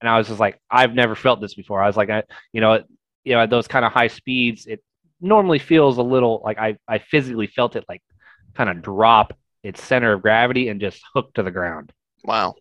and 0.00 0.04
I 0.10 0.18
was 0.18 0.28
just 0.28 0.40
like, 0.40 0.60
I've 0.70 0.92
never 0.94 1.14
felt 1.14 1.40
this 1.40 1.54
before. 1.54 1.80
I 1.82 1.86
was 1.86 1.96
like, 1.96 2.10
I, 2.10 2.22
you 2.52 2.60
know, 2.60 2.84
you 3.24 3.32
know, 3.34 3.40
at 3.40 3.48
those 3.48 3.66
kind 3.66 3.84
of 3.86 3.92
high 3.92 4.08
speeds, 4.08 4.66
it 4.66 4.84
normally 5.22 5.58
feels 5.58 5.96
a 5.96 6.02
little 6.02 6.42
like 6.44 6.58
I 6.58 6.76
I 6.86 6.98
physically 6.98 7.46
felt 7.46 7.76
it 7.76 7.84
like 7.88 8.02
kind 8.52 8.68
of 8.68 8.82
drop 8.82 9.32
its 9.62 9.82
center 9.82 10.12
of 10.12 10.20
gravity 10.20 10.68
and 10.68 10.82
just 10.82 11.02
hook 11.14 11.32
to 11.32 11.42
the 11.42 11.50
ground. 11.50 11.94
Wow. 12.24 12.56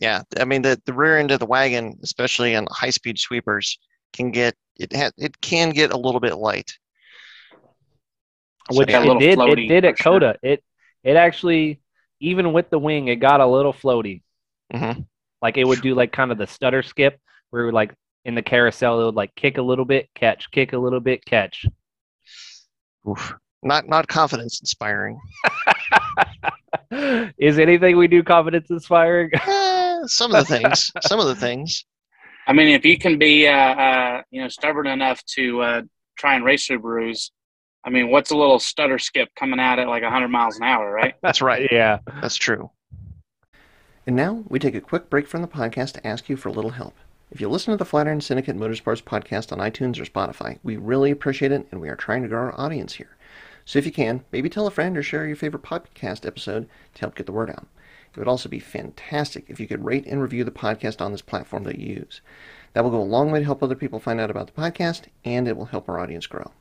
Yeah, 0.00 0.22
I 0.38 0.44
mean 0.44 0.62
the 0.62 0.80
the 0.86 0.92
rear 0.92 1.18
end 1.18 1.32
of 1.32 1.40
the 1.40 1.46
wagon, 1.46 1.98
especially 2.04 2.54
in 2.54 2.68
high 2.70 2.90
speed 2.90 3.18
sweepers, 3.18 3.78
can 4.14 4.30
get 4.30 4.54
it 4.76 4.94
ha- 4.96 5.10
it 5.18 5.38
can 5.40 5.70
get 5.70 5.92
a 5.92 5.96
little 5.96 6.20
bit 6.20 6.36
light. 6.36 6.78
So, 8.72 8.78
which 8.78 8.90
yeah, 8.90 9.02
a 9.02 9.16
it 9.16 9.18
did. 9.18 9.38
It 9.38 9.68
did 9.68 9.84
at 9.84 9.98
for 9.98 10.02
sure. 10.02 10.12
COTA. 10.20 10.38
It 10.42 10.64
it 11.02 11.16
actually 11.16 11.80
even 12.20 12.54
with 12.54 12.70
the 12.70 12.78
wing, 12.78 13.08
it 13.08 13.16
got 13.16 13.40
a 13.40 13.46
little 13.46 13.74
floaty. 13.74 14.22
Mhm. 14.72 15.06
Like 15.42 15.58
it 15.58 15.64
would 15.64 15.82
do 15.82 15.94
like 15.94 16.12
kind 16.12 16.32
of 16.32 16.38
the 16.38 16.46
stutter 16.46 16.82
skip 16.82 17.20
where 17.50 17.62
it 17.62 17.66
would 17.66 17.74
like 17.74 17.94
in 18.24 18.34
the 18.34 18.42
carousel 18.42 19.02
it 19.02 19.04
would 19.04 19.14
like 19.14 19.34
kick 19.34 19.58
a 19.58 19.62
little 19.62 19.84
bit, 19.84 20.08
catch, 20.14 20.50
kick 20.50 20.72
a 20.72 20.78
little 20.78 21.00
bit, 21.00 21.24
catch. 21.26 21.66
Oof. 23.08 23.34
Not 23.62 23.86
not 23.86 24.08
confidence 24.08 24.60
inspiring. 24.60 25.18
Is 27.38 27.58
anything 27.58 27.96
we 27.96 28.08
do 28.08 28.22
confidence 28.22 28.70
inspiring? 28.70 29.30
Eh, 29.34 30.00
some 30.06 30.34
of 30.34 30.46
the 30.46 30.58
things. 30.58 30.92
some 31.02 31.20
of 31.20 31.26
the 31.26 31.34
things. 31.34 31.84
I 32.46 32.52
mean, 32.52 32.68
if 32.68 32.84
you 32.84 32.98
can 32.98 33.18
be, 33.18 33.46
uh, 33.46 33.52
uh, 33.52 34.22
you 34.30 34.42
know, 34.42 34.48
stubborn 34.48 34.86
enough 34.86 35.24
to 35.36 35.62
uh, 35.62 35.82
try 36.18 36.34
and 36.34 36.44
race 36.44 36.68
Subarus, 36.68 37.30
I 37.84 37.90
mean, 37.90 38.10
what's 38.10 38.30
a 38.30 38.36
little 38.36 38.58
stutter 38.58 38.98
skip 38.98 39.28
coming 39.36 39.60
out 39.60 39.78
at 39.78 39.86
it 39.86 39.88
like 39.88 40.02
100 40.02 40.28
miles 40.28 40.56
an 40.56 40.62
hour, 40.62 40.90
right? 40.90 41.14
That's 41.22 41.42
right. 41.42 41.68
yeah. 41.70 41.98
That's 42.20 42.36
true. 42.36 42.70
And 44.06 44.16
now 44.16 44.44
we 44.48 44.58
take 44.58 44.74
a 44.74 44.80
quick 44.80 45.08
break 45.08 45.26
from 45.26 45.42
the 45.42 45.48
podcast 45.48 45.92
to 45.92 46.06
ask 46.06 46.28
you 46.28 46.36
for 46.36 46.50
a 46.50 46.52
little 46.52 46.72
help. 46.72 46.94
If 47.30 47.40
you 47.40 47.48
listen 47.48 47.72
to 47.72 47.76
the 47.76 47.86
Flatiron 47.86 48.20
Syndicate 48.20 48.56
Motorsports 48.56 49.02
podcast 49.02 49.50
on 49.50 49.58
iTunes 49.58 49.98
or 49.98 50.04
Spotify, 50.04 50.58
we 50.62 50.76
really 50.76 51.10
appreciate 51.10 51.52
it 51.52 51.66
and 51.70 51.80
we 51.80 51.88
are 51.88 51.96
trying 51.96 52.22
to 52.22 52.28
grow 52.28 52.40
our 52.40 52.60
audience 52.60 52.94
here. 52.94 53.16
So 53.64 53.78
if 53.78 53.86
you 53.86 53.92
can, 53.92 54.24
maybe 54.30 54.50
tell 54.50 54.66
a 54.66 54.70
friend 54.70 54.96
or 54.96 55.02
share 55.02 55.26
your 55.26 55.36
favorite 55.36 55.62
podcast 55.62 56.26
episode 56.26 56.68
to 56.94 57.00
help 57.00 57.14
get 57.14 57.26
the 57.26 57.32
word 57.32 57.50
out. 57.50 57.66
It 58.14 58.18
would 58.18 58.28
also 58.28 58.48
be 58.48 58.60
fantastic 58.60 59.46
if 59.48 59.58
you 59.58 59.66
could 59.66 59.84
rate 59.84 60.06
and 60.06 60.22
review 60.22 60.44
the 60.44 60.50
podcast 60.50 61.00
on 61.00 61.12
this 61.12 61.22
platform 61.22 61.64
that 61.64 61.78
you 61.78 61.94
use. 61.94 62.20
That 62.72 62.84
will 62.84 62.90
go 62.90 63.00
a 63.00 63.02
long 63.02 63.30
way 63.30 63.40
to 63.40 63.44
help 63.44 63.62
other 63.62 63.74
people 63.74 63.98
find 63.98 64.20
out 64.20 64.30
about 64.30 64.46
the 64.46 64.60
podcast 64.60 65.02
and 65.24 65.48
it 65.48 65.56
will 65.56 65.66
help 65.66 65.88
our 65.88 65.98
audience 65.98 66.26
grow. 66.26 66.52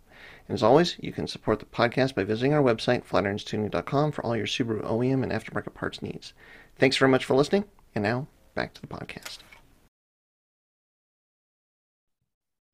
And 0.47 0.55
as 0.55 0.63
always, 0.63 0.97
you 0.99 1.11
can 1.11 1.27
support 1.27 1.59
the 1.59 1.65
podcast 1.65 2.15
by 2.15 2.23
visiting 2.23 2.53
our 2.53 2.61
website, 2.61 3.05
flatironstuning.com, 3.05 4.11
for 4.11 4.25
all 4.25 4.35
your 4.35 4.45
Subaru 4.45 4.83
OEM 4.83 5.23
and 5.23 5.31
aftermarket 5.31 5.73
parts 5.73 6.01
needs. 6.01 6.33
Thanks 6.77 6.97
very 6.97 7.09
much 7.09 7.23
for 7.23 7.35
listening, 7.35 7.65
and 7.95 8.03
now 8.03 8.27
back 8.55 8.73
to 8.73 8.81
the 8.81 8.87
podcast. 8.87 9.39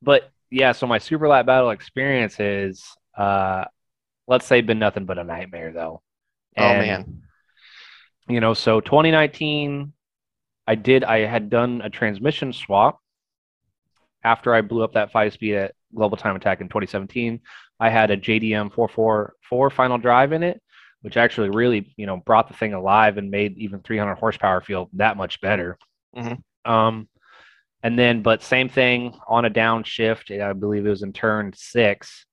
But 0.01 0.31
yeah, 0.49 0.71
so 0.71 0.87
my 0.87 0.97
super 0.97 1.27
lap 1.27 1.45
battle 1.45 1.69
experience 1.69 2.39
is 2.39 2.83
uh 3.17 3.65
let's 4.27 4.45
say 4.45 4.61
been 4.61 4.79
nothing 4.79 5.05
but 5.05 5.17
a 5.17 5.23
nightmare 5.23 5.71
though. 5.73 6.01
oh 6.57 6.73
man, 6.73 7.23
you 8.29 8.39
know, 8.39 8.53
so 8.53 8.79
2019, 8.79 9.93
I 10.67 10.75
did, 10.75 11.03
I 11.03 11.19
had 11.19 11.49
done 11.49 11.81
a 11.83 11.89
transmission 11.89 12.53
swap 12.53 12.99
after 14.23 14.53
I 14.53 14.61
blew 14.61 14.83
up 14.83 14.93
that 14.93 15.11
five 15.11 15.33
speed 15.33 15.55
at 15.55 15.73
Global 15.95 16.17
Time 16.17 16.35
Attack 16.35 16.61
in 16.61 16.67
2017. 16.67 17.39
I 17.79 17.89
had 17.89 18.11
a 18.11 18.17
JDM 18.17 18.73
444 18.73 19.69
final 19.71 19.97
drive 19.97 20.31
in 20.31 20.43
it, 20.43 20.61
which 21.01 21.17
actually 21.17 21.49
really, 21.49 21.93
you 21.97 22.05
know, 22.05 22.17
brought 22.17 22.47
the 22.47 22.53
thing 22.53 22.73
alive 22.73 23.17
and 23.17 23.31
made 23.31 23.57
even 23.57 23.81
300 23.81 24.15
horsepower 24.15 24.61
feel 24.61 24.89
that 24.93 25.17
much 25.17 25.41
better. 25.41 25.77
Mhm. 26.15 26.41
Um, 26.65 27.07
and 27.81 27.97
then, 27.97 28.21
but 28.21 28.43
same 28.43 28.69
thing 28.69 29.17
on 29.27 29.45
a 29.45 29.49
downshift, 29.49 30.39
I 30.39 30.53
believe 30.53 30.85
it 30.85 30.89
was 30.89 31.03
in 31.03 31.13
turn 31.13 31.53
six, 31.55 32.25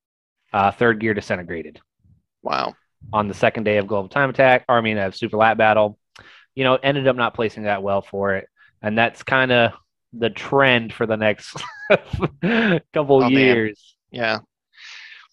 uh, 0.52 0.72
third 0.72 1.00
gear 1.00 1.14
disintegrated 1.14 1.80
wow. 2.46 2.74
On 3.12 3.28
the 3.28 3.34
second 3.34 3.64
day 3.64 3.78
of 3.78 3.86
Global 3.86 4.08
Time 4.08 4.30
Attack, 4.30 4.64
or 4.68 4.78
I 4.78 4.80
mean, 4.80 4.98
of 4.98 5.16
Super 5.16 5.36
Lap 5.36 5.56
Battle. 5.58 5.98
You 6.54 6.64
know, 6.64 6.76
ended 6.76 7.06
up 7.08 7.16
not 7.16 7.34
placing 7.34 7.64
that 7.64 7.82
well 7.82 8.02
for 8.02 8.34
it, 8.36 8.48
and 8.82 8.96
that's 8.96 9.22
kind 9.22 9.52
of 9.52 9.72
the 10.12 10.30
trend 10.30 10.92
for 10.92 11.06
the 11.06 11.16
next 11.16 11.54
couple 12.92 13.22
Oh, 13.22 13.30
man. 13.30 13.30
years. 13.30 13.96
Yeah. 14.10 14.38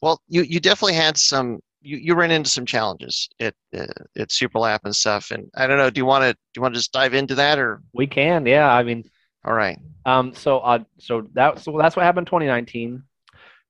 Well, 0.02 0.22
you 0.28 0.42
you 0.44 0.60
definitely 0.60 0.96
had 0.96 1.18
some. 1.18 1.60
You, 1.86 1.98
you 1.98 2.16
ran 2.16 2.32
into 2.32 2.50
some 2.50 2.66
challenges 2.66 3.30
at 3.40 3.54
uh, 3.78 3.86
at 4.18 4.30
Superlap 4.30 4.80
and 4.86 4.96
stuff, 4.96 5.32
and 5.32 5.50
I 5.56 5.68
don't 5.68 5.78
know. 5.78 5.90
Do 5.90 6.00
you 6.00 6.06
want 6.06 6.24
to 6.24 6.34
do 6.34 6.40
you 6.58 6.62
want 6.62 6.74
to 6.74 6.80
just 6.80 6.92
dive 6.94 7.14
into 7.14 7.36
that, 7.36 7.60
or 7.60 7.82
We 7.94 8.08
can, 8.08 8.46
yeah. 8.46 8.72
I 8.72 8.84
mean, 8.84 9.10
all 9.46 9.54
right? 9.54 9.80
um, 10.06 10.34
so 10.34 10.60
uh, 10.60 10.80
so 11.00 11.28
that 11.34 11.60
so 11.60 11.78
that's 11.78 11.96
what 11.96 12.04
happened 12.06 12.28
2019, 12.28 13.04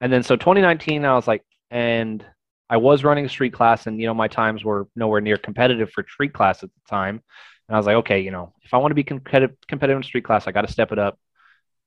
and 0.02 0.14
then 0.14 0.24
so 0.24 0.36
2019, 0.36 1.06
I 1.06 1.16
was 1.16 1.28
like, 1.28 1.44
and 1.72 2.26
I 2.74 2.77
was 2.77 3.03
running 3.03 3.24
a 3.24 3.30
street 3.30 3.53
class, 3.53 3.86
and 3.86 4.01
you 4.01 4.08
know, 4.08 4.15
my 4.15 4.27
times 4.27 4.63
were 4.65 4.88
nowhere 4.96 5.22
near 5.22 5.38
competitive 5.38 5.92
for 5.92 6.03
street 6.10 6.34
class 6.34 6.63
at 6.63 6.72
the 6.74 6.89
time, 6.89 7.22
and 7.68 7.75
I 7.75 7.77
was 7.77 7.86
like, 7.86 7.98
okay, 7.98 8.22
you 8.22 8.32
know, 8.32 8.51
if 8.63 8.74
I 8.74 8.77
want 8.77 8.89
to 8.89 8.96
be 8.96 9.03
competitive 9.03 9.56
competitive 9.68 9.98
in 9.98 10.01
street 10.03 10.24
class, 10.25 10.48
I 10.48 10.51
got 10.51 10.62
to 10.65 10.72
step 10.72 10.92
it 10.92 10.98
up. 10.98 11.20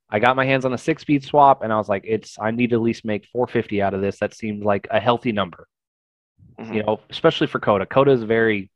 I 0.09 0.21
got 0.21 0.37
my 0.37 0.45
hands 0.45 0.64
on 0.64 0.73
a 0.73 0.78
six 0.78 1.02
speed 1.02 1.25
swap, 1.25 1.64
and 1.64 1.73
I 1.73 1.76
was 1.76 1.88
like, 1.88 2.05
it's 2.07 2.38
I 2.38 2.52
need 2.52 2.71
to 2.71 2.76
at 2.76 2.83
least 2.83 3.05
make 3.05 3.26
450 3.33 3.83
out 3.83 3.95
of 3.95 4.00
this. 4.00 4.21
That 4.21 4.33
seemed 4.33 4.62
like 4.62 4.87
a 4.88 5.00
healthy 5.00 5.33
number, 5.33 5.66
Mhm. 6.61 6.75
you 6.76 6.83
know, 6.85 7.00
especially 7.11 7.49
for 7.49 7.59
COTA. 7.59 7.87
COTA 7.87 8.12
is 8.12 8.23
very, 8.23 8.71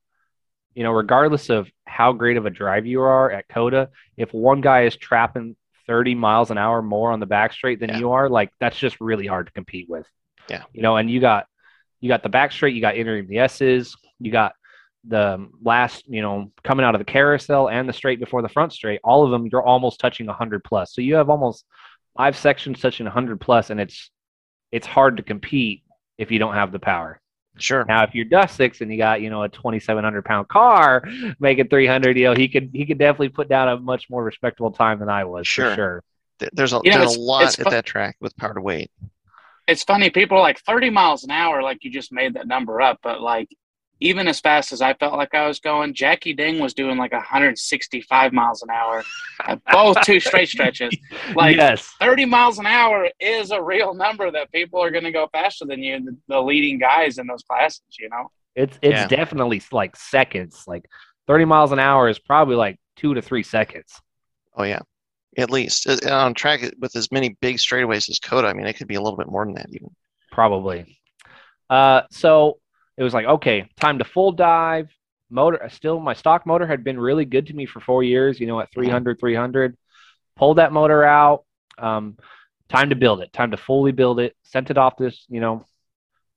you 0.75 0.83
know, 0.83 0.90
regardless 0.90 1.49
of 1.49 1.71
how 1.85 2.12
great 2.12 2.38
of 2.38 2.45
a 2.45 2.50
drive 2.50 2.87
you 2.87 3.02
are 3.02 3.31
at 3.31 3.47
COTA, 3.47 3.88
if 4.17 4.35
one 4.35 4.61
guy 4.62 4.83
is 4.83 4.97
trapping 4.97 5.55
30 5.87 6.17
miles 6.17 6.50
an 6.50 6.59
hour 6.59 6.83
more 6.83 7.12
on 7.12 7.21
the 7.21 7.26
back 7.26 7.52
straight 7.52 7.79
than 7.79 7.90
Yeah. 7.90 7.99
you 7.99 8.11
are, 8.11 8.29
like 8.29 8.50
that's 8.59 8.76
just 8.76 9.00
really 9.00 9.29
hard 9.29 9.47
to 9.47 9.52
compete 9.52 9.88
with. 9.88 10.09
Yeah. 10.49 10.64
You 10.73 10.83
know, 10.83 10.97
and 10.97 11.09
you 11.09 11.21
got 11.21 11.47
you 12.00 12.09
got 12.09 12.23
the 12.23 12.28
back 12.28 12.52
straight, 12.52 12.75
you 12.75 12.80
got 12.80 12.97
entering 12.97 13.26
the 13.26 13.38
S's, 13.38 13.97
you 14.19 14.30
got 14.33 14.52
the 15.04 15.49
last, 15.62 16.07
you 16.07 16.21
know, 16.23 16.50
coming 16.62 16.85
out 16.85 16.95
of 16.95 16.99
the 16.99 17.04
carousel 17.04 17.69
and 17.69 17.88
the 17.88 17.92
straight 17.92 18.21
before 18.21 18.42
the 18.42 18.49
front 18.49 18.73
straight, 18.73 19.00
all 19.02 19.25
of 19.25 19.30
them 19.30 19.47
you're 19.50 19.62
almost 19.62 19.99
touching 20.00 20.26
100 20.26 20.62
plus. 20.64 20.95
So 20.95 21.00
you 21.00 21.14
have 21.14 21.30
almost 21.30 21.64
five 22.16 22.37
sections 22.37 22.80
touching 22.80 23.07
100 23.07 23.40
plus 23.40 23.71
and 23.71 23.80
it's 23.80 24.11
it's 24.73 24.87
hard 24.87 25.16
to 25.16 25.23
compete 25.23 25.83
if 26.19 26.30
you 26.30 26.38
don't 26.38 26.54
have 26.54 26.71
the 26.71 26.78
power. 26.78 27.21
Sure. 27.59 27.85
Now, 27.85 28.04
if 28.04 28.14
you're 28.14 28.25
dust 28.25 28.57
six 28.57 28.80
and 28.80 28.90
you 28.90 28.97
got, 28.99 29.21
you 29.21 29.28
know, 29.28 29.42
a 29.42 29.49
2,700 29.49 30.25
pound 30.25 30.49
car 30.49 31.02
making 31.40 31.69
300, 31.69 32.16
you 32.16 32.25
know, 32.25 32.35
he 32.35 32.49
could 32.49 32.71
he 32.73 32.87
could 32.87 32.99
definitely 32.99 33.30
put 33.30 33.49
down 33.49 33.69
a 33.69 33.76
much 33.78 34.09
more 34.09 34.23
respectable 34.23 34.71
time 34.71 34.99
than 34.99 35.09
I 35.09 35.25
was 35.25 35.47
Sure. 35.47 35.71
for 35.71 35.75
sure. 35.75 36.04
Th- 36.38 36.50
There's 36.54 36.73
a 36.73 36.80
You 36.85 36.90
know, 36.92 36.99
there's 36.99 37.16
a 37.16 37.21
lot 37.21 37.59
at 37.59 37.71
that 37.71 37.85
track 37.85 38.16
with 38.21 38.37
power 38.37 38.54
to 38.54 38.61
weight. 38.61 38.90
It's 39.71 39.85
funny. 39.85 40.11
People 40.11 40.37
are 40.39 40.43
like 40.43 40.59
30 40.61 40.91
miles 40.91 41.25
an 41.25 41.31
hour, 41.31 41.62
like 41.62 41.85
you 41.85 41.91
just 41.91 42.12
made 42.12 42.35
that 42.35 42.47
number 42.47 42.81
up. 42.81 42.99
But 43.03 43.21
like, 43.21 43.49
even 44.00 44.27
as 44.29 44.41
fast 44.41 44.73
as 44.73 44.81
I 44.83 44.95
felt 44.95 45.15
like 45.15 45.35
I 45.35 45.47
was 45.47 45.61
going, 45.61 45.95
Jackie 45.95 46.33
Ding 46.35 46.59
was 46.59 46.75
doing 46.75 46.97
like 46.97 47.12
165 47.12 48.33
miles 48.33 48.62
an 48.62 48.71
hour 48.71 49.05
at 49.47 49.61
both 49.71 50.00
two 50.03 50.19
straight 50.21 50.49
stretches. 50.55 50.97
Like, 51.35 51.57
yes, 51.57 51.93
30 52.00 52.25
miles 52.25 52.59
an 52.59 52.67
hour 52.67 53.09
is 53.21 53.50
a 53.50 53.62
real 53.62 53.95
number 53.95 54.31
that 54.31 54.50
people 54.53 54.83
are 54.83 54.91
going 54.91 55.05
to 55.05 55.12
go 55.12 55.29
faster 55.33 55.67
than 55.67 55.83
you, 55.83 56.03
the, 56.05 56.17
the 56.29 56.41
leading 56.41 56.79
guys 56.79 57.19
in 57.19 57.27
those 57.27 57.43
classes, 57.43 57.83
you 57.99 58.09
know? 58.09 58.31
it's 58.57 58.79
it's 58.83 58.93
Yeah. 58.93 59.07
definitely 59.07 59.62
like 59.71 59.95
seconds. 59.97 60.65
Like 60.67 60.85
30 61.29 61.45
miles 61.45 61.71
an 61.73 61.79
hour 61.79 62.09
is 62.09 62.19
probably 62.19 62.57
like 62.57 62.79
two 62.97 63.15
to 63.15 63.23
three 63.23 63.43
seconds. 63.45 64.00
Oh 64.57 64.65
yeah, 64.65 64.81
at 65.37 65.51
least 65.51 65.89
Uh, 65.89 65.97
and 66.03 66.11
on 66.11 66.35
track 66.35 66.61
with 66.81 66.97
as 66.97 67.11
many 67.13 67.37
big 67.41 67.57
straightaways 67.57 68.09
as 68.09 68.19
COTA. 68.19 68.49
I 68.49 68.53
mean, 68.53 68.67
it 68.67 68.75
could 68.75 68.89
be 68.89 68.97
a 68.97 69.01
little 69.01 69.17
bit 69.17 69.29
more 69.29 69.45
than 69.45 69.55
that 69.55 69.69
even. 69.71 69.95
probably. 70.33 70.99
Uh, 71.69 72.03
so 72.11 72.59
it 72.97 73.03
was 73.03 73.15
like, 73.15 73.27
okay, 73.27 73.69
time 73.77 73.99
to 73.99 74.05
full 74.05 74.33
dive. 74.33 74.89
Motor, 75.31 75.69
still, 75.71 76.01
my 76.01 76.15
stock 76.15 76.45
motor 76.45 76.67
had 76.67 76.83
been 76.83 76.99
really 76.99 77.25
good 77.25 77.47
to 77.47 77.55
me 77.55 77.65
for 77.65 77.79
four 77.79 78.03
years, 78.03 78.41
you 78.41 78.49
know, 78.49 78.59
at 78.61 78.73
300, 78.73 79.21
300. 79.21 79.77
Pulled 80.37 80.59
that 80.59 80.73
motor 80.73 81.05
out. 81.05 81.45
Um, 81.79 82.17
time 82.69 82.91
to 82.91 82.97
build 82.97 83.21
it, 83.21 83.33
time 83.33 83.53
to 83.53 83.57
fully 83.57 83.93
build 83.93 84.19
it. 84.19 84.35
Sent 84.43 84.71
it 84.71 84.79
off 84.79 84.97
this, 84.97 85.25
you 85.29 85.41
know, 85.41 85.65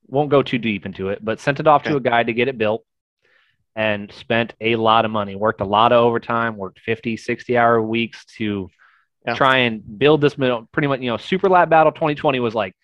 won't 0.08 0.30
go 0.30 0.44
too 0.44 0.60
deep 0.60 0.86
into 0.86 1.10
it, 1.10 1.24
but 1.24 1.40
sent 1.40 1.60
it 1.60 1.68
off 1.68 1.84
to 1.84 1.96
a 1.96 2.00
guy 2.00 2.22
to 2.24 2.34
get 2.34 2.48
it 2.48 2.58
built 2.58 2.86
and 3.76 4.12
spent 4.12 4.54
a 4.62 4.76
lot 4.76 5.06
of 5.06 5.12
money, 5.12 5.36
worked 5.36 5.62
a 5.62 5.66
lot 5.66 5.92
of 5.92 6.04
overtime, 6.04 6.58
worked 6.58 6.80
50, 6.80 7.18
60 7.18 7.58
hour 7.58 7.82
weeks 7.82 8.26
to 8.38 8.70
Yeah. 9.25 9.36
try 9.36 9.58
and 9.60 9.82
build 10.00 10.22
this 10.22 10.38
middle 10.38 10.68
pretty 10.72 10.88
much, 10.88 11.00
you 11.00 11.10
know, 11.10 11.18
super 11.18 11.50
lap 11.50 11.70
battle 11.70 11.92
2020 11.94 12.39
was 12.39 12.53
like, 12.53 12.75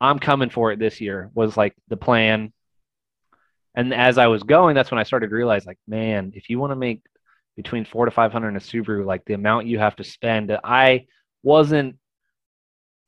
I'm 0.00 0.18
coming 0.18 0.50
for 0.50 0.72
it 0.72 0.78
this 0.78 1.00
year 1.00 1.30
was 1.34 1.56
like 1.56 1.74
the 1.88 1.96
plan. 1.96 2.52
And 3.76 3.92
as 3.94 4.18
I 4.18 4.26
was 4.28 4.42
going, 4.42 4.74
that's 4.74 4.90
when 4.90 4.98
I 5.00 5.04
started 5.04 5.30
to 5.30 5.34
realize, 5.36 5.66
like, 5.66 5.78
man, 5.86 6.32
if 6.34 6.48
you 6.50 6.58
want 6.58 6.72
to 6.72 6.76
make 6.76 7.02
between 7.56 7.84
four 7.84 8.04
to 8.04 8.10
five 8.10 8.32
hundred 8.32 8.50
in 8.50 8.56
a 8.56 8.60
Subaru, 8.60 9.04
like 9.04 9.24
the 9.24 9.34
amount 9.34 9.66
you 9.66 9.78
have 9.78 9.96
to 9.96 10.04
spend, 10.04 10.56
I 10.64 11.06
wasn't 11.42 11.96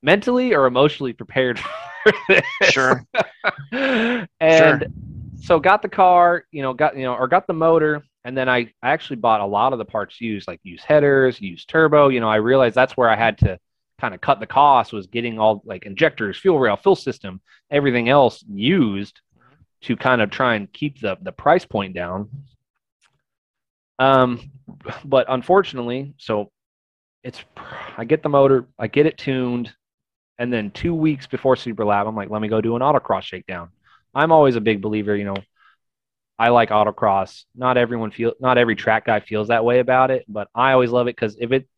mentally 0.03 0.55
or 0.55 0.67
emotionally 0.67 1.13
prepared 1.13 1.59
for 2.05 2.13
this. 2.29 2.45
Sure. 2.63 3.05
and 3.73 4.29
Sure. 4.41 4.81
so 5.41 5.59
got 5.61 5.83
the 5.83 5.89
car, 5.89 6.45
you 6.51 6.63
know, 6.63 6.73
got 6.75 6.97
you 6.97 7.03
know, 7.05 7.15
or 7.15 7.29
got 7.29 7.47
the 7.47 7.53
motor, 7.53 8.05
and 8.27 8.37
then 8.37 8.49
I 8.49 8.73
actually 8.83 9.17
bought 9.17 9.41
a 9.41 9.47
lot 9.47 9.73
of 9.73 9.79
the 9.79 9.85
parts 9.85 10.21
used, 10.21 10.49
like 10.49 10.59
used 10.65 10.83
headers, 10.85 11.41
used 11.41 11.69
turbo. 11.69 12.09
You 12.09 12.19
know, 12.19 12.29
I 12.29 12.37
realized 12.37 12.75
that's 12.75 12.97
where 12.97 13.09
I 13.09 13.15
had 13.15 13.39
to 13.39 13.57
kind 14.01 14.15
of 14.15 14.21
cut 14.21 14.41
the 14.41 14.49
cost 14.49 14.93
was 14.93 15.07
getting 15.07 15.39
all 15.39 15.63
like 15.65 15.87
injectors, 15.87 16.37
fuel 16.37 16.59
rail, 16.59 16.77
fuel 16.77 16.97
system, 16.97 17.41
everything 17.71 18.09
else 18.09 18.45
used 18.53 19.21
to 19.83 19.97
kind 19.97 20.21
of 20.21 20.31
try 20.31 20.57
and 20.57 20.73
keep 20.73 21.01
the 21.01 21.17
the 21.23 21.31
price 21.31 21.65
point 21.65 21.95
down. 21.95 22.29
Um, 24.01 24.51
but 25.05 25.27
unfortunately, 25.29 26.13
so 26.19 26.51
it's 27.23 27.45
I 27.97 28.05
get 28.07 28.25
the 28.25 28.29
motor, 28.29 28.67
I 28.77 28.89
get 28.89 29.07
it 29.07 29.19
tuned, 29.19 29.73
and 30.37 30.53
then 30.53 30.73
two 30.73 30.97
weeks 30.97 31.29
before 31.29 31.55
Super 31.55 31.85
Lap, 31.85 32.09
I'm 32.09 32.17
like, 32.17 32.31
let 32.31 32.43
me 32.43 32.49
go 32.49 32.61
do 32.61 32.75
an 32.75 32.83
autocross 32.83 33.23
shakedown. 33.23 33.69
I'm 34.13 34.33
always 34.33 34.57
a 34.57 34.61
big 34.61 34.83
believer, 34.83 35.15
you 35.15 35.27
know. 35.27 35.37
I 36.39 36.51
like 36.51 36.71
autocross. 36.71 37.45
Not 37.55 37.77
everyone 37.77 38.11
feel, 38.11 38.35
not 38.41 38.59
every 38.59 38.77
track 38.77 39.07
guy 39.07 39.21
feels 39.21 39.49
that 39.49 39.65
way 39.65 39.79
about 39.79 40.11
it, 40.11 40.25
but 40.29 40.49
I 40.55 40.73
always 40.73 40.91
love 40.91 41.07
it 41.09 41.17
because 41.17 41.37
if 41.41 41.53
it, 41.53 41.69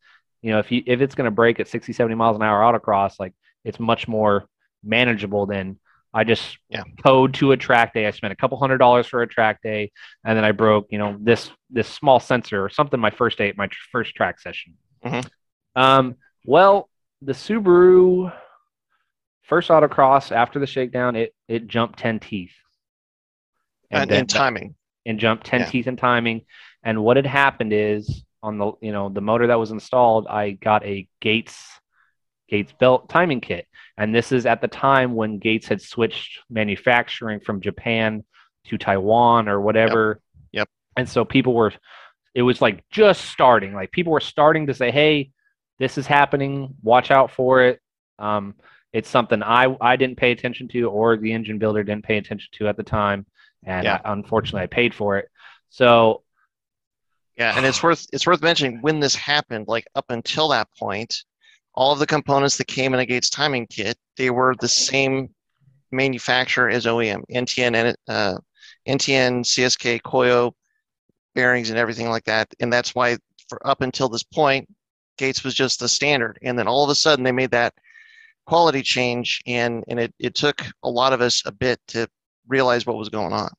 you 0.41 0.51
know, 0.51 0.59
if 0.59 0.71
you 0.71 0.83
if 0.85 1.01
it's 1.01 1.15
going 1.15 1.25
to 1.25 1.31
break 1.31 1.59
at 1.59 1.67
60, 1.67 1.93
70 1.93 2.15
miles 2.15 2.35
an 2.35 2.43
hour 2.43 2.61
autocross, 2.61 3.13
like 3.19 3.33
it's 3.63 3.79
much 3.79 4.07
more 4.07 4.47
manageable 4.83 5.45
than 5.45 5.79
I 6.13 6.23
just 6.23 6.57
Yeah. 6.69 6.83
towed 7.05 7.35
to 7.35 7.51
a 7.51 7.57
track 7.57 7.93
day. 7.93 8.07
I 8.07 8.11
spent 8.11 8.33
a 8.33 8.35
couple 8.35 8.57
hundred 8.57 8.79
dollars 8.79 9.05
for 9.07 9.21
a 9.21 9.27
track 9.27 9.61
day, 9.61 9.91
and 10.25 10.35
then 10.37 10.43
I 10.43 10.51
broke, 10.51 10.87
you 10.91 10.97
know, 10.97 11.17
this 11.19 11.51
this 11.69 11.87
small 11.87 12.19
sensor 12.19 12.63
or 12.63 12.69
something 12.69 12.99
my 12.99 13.11
first 13.11 13.37
day, 13.37 13.49
at 13.49 13.57
my 13.57 13.67
tr- 13.67 13.77
first 13.91 14.15
track 14.15 14.39
session. 14.39 14.73
Mhm. 15.05 15.29
Um, 15.75 16.15
well, 16.45 16.89
the 17.21 17.33
Subaru 17.33 18.33
first 19.43 19.69
autocross 19.69 20.31
after 20.31 20.59
the 20.59 20.67
shakedown, 20.67 21.15
it 21.15 21.33
it 21.47 21.67
jumped 21.67 21.99
ten 21.99 22.19
teeth, 22.19 22.53
And, 23.91 24.09
then- 24.09 24.19
and 24.21 24.29
timing. 24.29 24.75
and 25.05 25.19
jumped 25.19 25.45
10 25.45 25.61
Yeah. 25.61 25.65
teeth 25.67 25.87
in 25.87 25.95
timing. 25.97 26.45
And 26.83 27.03
what 27.03 27.17
had 27.17 27.25
happened 27.25 27.73
is 27.73 28.23
on 28.41 28.57
the 28.57 28.71
you 28.81 28.91
know 28.93 29.09
the 29.09 29.21
motor 29.21 29.47
that 29.47 29.59
was 29.59 29.71
installed, 29.71 30.27
I 30.27 30.51
got 30.51 30.85
a 30.85 31.07
Gates 31.21 31.67
Gates 32.47 32.71
belt 32.79 33.09
timing 33.09 33.41
kit. 33.41 33.67
And 33.97 34.15
this 34.15 34.31
is 34.31 34.45
at 34.45 34.61
the 34.61 34.67
time 34.67 35.13
when 35.15 35.39
Gates 35.39 35.67
had 35.67 35.81
switched 35.81 36.39
manufacturing 36.49 37.41
from 37.41 37.59
Japan 37.61 38.23
to 38.67 38.77
Taiwan 38.77 39.49
or 39.49 39.59
whatever. 39.59 40.21
Yep. 40.53 40.69
And 40.97 41.07
so 41.09 41.25
people 41.25 41.53
were 41.53 41.73
it 42.35 42.41
was 42.43 42.61
like 42.61 42.83
just 42.89 43.25
starting. 43.25 43.73
Like 43.73 43.91
people 43.91 44.13
were 44.13 44.19
starting 44.21 44.67
to 44.67 44.73
say, 44.73 44.91
"Hey, 44.91 45.31
this 45.79 45.97
is 45.97 46.07
happening. 46.07 46.75
Watch 46.81 47.11
out 47.11 47.31
for 47.31 47.63
it." 47.63 47.81
Um, 48.19 48.55
it's 48.93 49.09
something 49.09 49.43
I 49.43 49.75
I 49.81 49.95
didn't 49.97 50.17
pay 50.17 50.31
attention 50.31 50.67
to, 50.69 50.89
or 50.89 51.17
the 51.17 51.33
engine 51.33 51.57
builder 51.59 51.83
didn't 51.83 52.05
pay 52.05 52.17
attention 52.17 52.49
to 52.53 52.67
at 52.67 52.77
the 52.77 52.83
time, 52.83 53.25
and 53.65 53.85
Yeah. 53.85 54.01
I, 54.03 54.13
unfortunately, 54.13 54.61
I 54.61 54.67
paid 54.67 54.93
for 54.93 55.17
it. 55.17 55.29
So 55.69 56.23
Yeah, 57.37 57.55
and 57.55 57.65
it's 57.65 57.81
worth 57.83 58.05
it's 58.13 58.27
worth 58.27 58.41
mentioning 58.41 58.81
when 58.81 58.99
this 58.99 59.15
happened. 59.15 59.67
Like 59.67 59.87
up 59.95 60.05
until 60.09 60.49
that 60.49 60.67
point, 60.77 61.13
all 61.73 61.93
of 61.93 61.99
the 61.99 62.07
components 62.07 62.57
that 62.57 62.67
came 62.67 62.93
in 62.93 62.99
a 62.99 63.05
Gates 63.05 63.29
timing 63.29 63.67
kit, 63.67 63.97
they 64.17 64.29
were 64.29 64.55
the 64.59 64.67
same 64.67 65.29
manufacturer 65.91 66.69
as 66.69 66.85
OEM, 66.85 67.23
NTN 67.31 67.75
and 67.75 67.95
uh, 68.07 68.37
NTN, 68.87 69.41
CSK, 69.41 70.01
Koyo, 70.01 70.53
bearings, 71.35 71.69
and 71.69 71.79
everything 71.79 72.09
like 72.09 72.25
that. 72.25 72.47
And 72.59 72.71
that's 72.71 72.93
why 72.95 73.17
for 73.47 73.65
up 73.67 73.81
until 73.81 74.09
this 74.09 74.23
point, 74.23 74.67
Gates 75.17 75.43
was 75.43 75.53
just 75.53 75.79
the 75.79 75.89
standard. 75.89 76.37
And 76.43 76.57
then 76.57 76.67
all 76.67 76.83
of 76.83 76.89
a 76.89 76.95
sudden, 76.95 77.23
they 77.23 77.31
made 77.31 77.51
that 77.51 77.73
quality 78.45 78.81
change, 78.81 79.41
and 79.47 79.83
and 79.87 79.99
it 79.99 80.13
it 80.19 80.35
took 80.35 80.61
a 80.83 80.89
lot 80.89 81.13
of 81.13 81.21
us 81.21 81.43
a 81.45 81.51
bit 81.51 81.79
to 81.87 82.07
realize 82.49 82.85
what 82.85 82.97
was 82.97 83.09
going 83.09 83.33
on. 83.33 83.51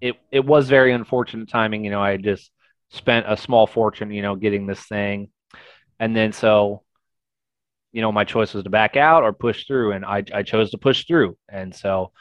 it 0.00 0.14
it 0.30 0.44
was 0.44 0.68
very 0.68 0.92
unfortunate 0.92 1.48
timing. 1.48 1.84
You 1.84 1.90
know, 1.90 2.02
I 2.02 2.16
just 2.16 2.50
spent 2.90 3.26
a 3.28 3.36
small 3.36 3.66
fortune, 3.66 4.10
you 4.12 4.22
know, 4.22 4.36
getting 4.36 4.66
this 4.66 4.80
thing, 4.80 5.30
and 5.98 6.14
then 6.16 6.32
so, 6.32 6.84
you 7.92 8.00
know, 8.02 8.12
my 8.12 8.24
choice 8.24 8.54
was 8.54 8.64
to 8.64 8.70
back 8.70 8.96
out 8.96 9.24
or 9.24 9.32
push 9.32 9.66
through, 9.66 9.92
and 9.92 10.04
I 10.04 10.24
I 10.32 10.42
chose 10.42 10.70
to 10.70 10.78
push 10.78 11.06
through, 11.06 11.36
and 11.48 11.74
so 11.74 12.12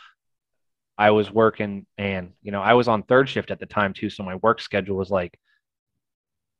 I 0.97 1.11
was 1.11 1.31
working, 1.31 1.85
and 1.97 2.33
you 2.41 2.51
know, 2.51 2.61
I 2.61 2.73
was 2.73 2.87
on 2.87 3.03
third 3.03 3.29
shift 3.29 3.51
at 3.51 3.59
the 3.59 3.67
time 3.67 3.93
too, 3.93 4.09
so 4.09 4.23
my 4.23 4.35
work 4.35 4.61
schedule 4.61 4.97
was 4.97 5.11
like 5.11 5.39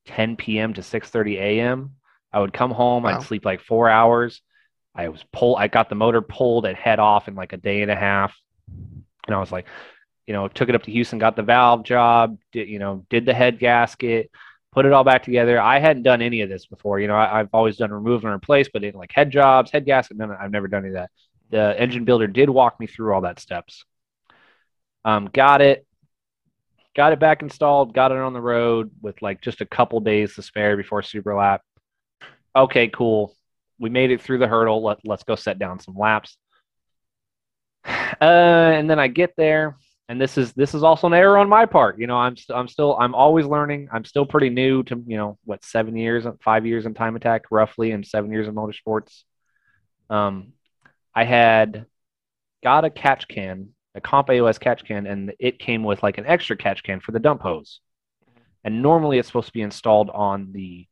10 0.06 0.36
p.m. 0.38 0.74
to 0.76 0.82
6:30 0.82 1.38
a.m. 1.38 1.96
I 2.32 2.40
would 2.42 2.54
come 2.54 2.72
home, 2.72 3.04
Wow. 3.04 3.18
I'd 3.18 3.24
sleep 3.24 3.46
like 3.46 3.62
four 3.62 3.90
hours. 3.90 4.42
I 4.96 5.10
was 5.10 5.24
pull, 5.32 5.56
I 5.56 5.68
got 5.68 5.90
the 5.90 5.96
motor 5.96 6.22
pulled 6.22 6.66
and 6.66 6.76
head 6.78 7.00
off 7.00 7.28
in 7.28 7.36
like 7.36 7.54
a 7.54 7.58
day 7.58 7.82
and 7.82 7.92
a 7.92 7.96
half, 7.96 8.36
and 9.28 9.36
I 9.36 9.40
was 9.40 9.52
like 9.52 9.68
you 10.28 10.34
know, 10.34 10.48
took 10.50 10.70
it 10.70 10.76
up 10.76 10.84
to 10.84 10.92
Houston, 10.92 11.20
got 11.20 11.36
the 11.36 11.42
valve 11.42 11.84
job, 11.84 12.38
did, 12.52 12.68
you 12.68 12.80
know, 12.80 13.06
did 13.10 13.26
the 13.26 13.34
head 13.34 13.60
gasket, 13.60 14.30
put 14.74 14.86
it 14.86 14.92
all 14.92 15.06
back 15.06 15.24
together. 15.24 15.60
I 15.60 15.80
hadn't 15.80 16.04
done 16.04 16.22
any 16.22 16.42
of 16.42 16.50
this 16.50 16.66
before. 16.66 17.00
You 17.00 17.08
know, 17.08 17.16
I, 17.16 17.40
I've 17.40 17.50
always 17.54 17.78
done 17.78 17.92
remove 17.92 18.26
and 18.26 18.34
replace, 18.34 18.68
but 18.72 18.84
in 18.84 18.94
like 18.94 19.12
head 19.14 19.32
jobs, 19.32 19.72
head 19.72 19.86
gasket, 19.86 20.18
none, 20.18 20.32
I've 20.32 20.52
never 20.52 20.68
done 20.68 20.84
any 20.84 20.90
of 20.90 20.96
that. 20.96 21.12
The 21.50 21.80
engine 21.80 22.04
builder 22.04 22.28
did 22.28 22.50
walk 22.50 22.78
me 22.78 22.88
through 22.88 23.14
all 23.14 23.22
that 23.22 23.40
steps. 23.40 23.86
Um, 25.06 25.30
got 25.32 25.62
it, 25.62 25.88
got 26.94 27.14
it 27.14 27.22
back 27.22 27.42
installed, 27.42 27.94
got 27.94 28.12
it 28.12 28.18
on 28.18 28.34
the 28.34 28.42
road 28.42 28.92
with 29.02 29.22
like 29.22 29.42
just 29.42 29.62
a 29.62 29.66
couple 29.66 30.02
days 30.02 30.36
to 30.36 30.42
spare 30.42 30.76
before 30.76 31.02
Super 31.02 31.36
Lap. 31.36 31.62
Okay, 32.54 32.90
cool. 32.90 33.34
We 33.80 33.90
made 33.90 34.12
it 34.12 34.22
through 34.22 34.40
the 34.40 34.48
hurdle. 34.48 34.84
Let, 34.84 34.98
let's 35.06 35.24
go 35.24 35.36
set 35.36 35.58
down 35.58 35.80
some 35.80 35.96
laps. 35.98 36.36
Uh, 37.88 38.72
and 38.74 38.90
then 38.90 39.00
I 39.00 39.08
get 39.08 39.34
there, 39.38 39.78
and 40.10 40.20
this 40.20 40.38
is 40.38 40.54
this 40.54 40.74
is 40.74 40.84
also 40.84 41.08
an 41.08 41.14
error 41.14 41.38
on 41.38 41.50
my 41.50 41.66
part. 41.66 42.00
You 42.00 42.08
know, 42.08 42.18
I'm 42.18 42.36
st- 42.36 42.58
I'm 42.58 42.68
still 42.68 42.98
I'm 43.00 43.14
always 43.14 43.46
learning. 43.46 43.90
I'm 43.92 44.06
still 44.06 44.26
pretty 44.26 44.50
new 44.50 44.84
to 44.84 45.04
you 45.06 45.18
know 45.18 45.38
what 45.46 45.64
seven 45.64 45.96
years, 45.96 46.26
five 46.44 46.66
years 46.66 46.86
in 46.86 46.94
time 46.94 47.16
attack 47.16 47.44
roughly, 47.52 47.92
and 47.92 48.06
seven 48.06 48.32
years 48.32 48.48
in 48.48 48.56
motorsports. 48.56 49.24
Um, 50.10 50.54
I 51.14 51.26
had 51.26 51.86
got 52.64 52.86
a 52.86 52.90
catch 52.90 53.28
can, 53.28 53.70
a 53.96 54.02
Comp 54.02 54.28
AOS 54.30 54.60
catch 54.60 54.86
can, 54.86 55.08
and 55.08 55.34
it 55.40 55.60
came 55.60 55.84
with 55.84 56.04
like 56.04 56.18
an 56.18 56.26
extra 56.26 56.56
catch 56.56 56.84
can 56.84 57.00
for 57.00 57.12
the 57.12 57.20
dump 57.20 57.42
hose. 57.42 57.80
And 58.64 58.82
normally 58.82 59.18
it's 59.18 59.28
supposed 59.28 59.48
to 59.48 59.54
be 59.54 59.62
installed 59.62 60.10
on 60.10 60.52
the 60.52 60.88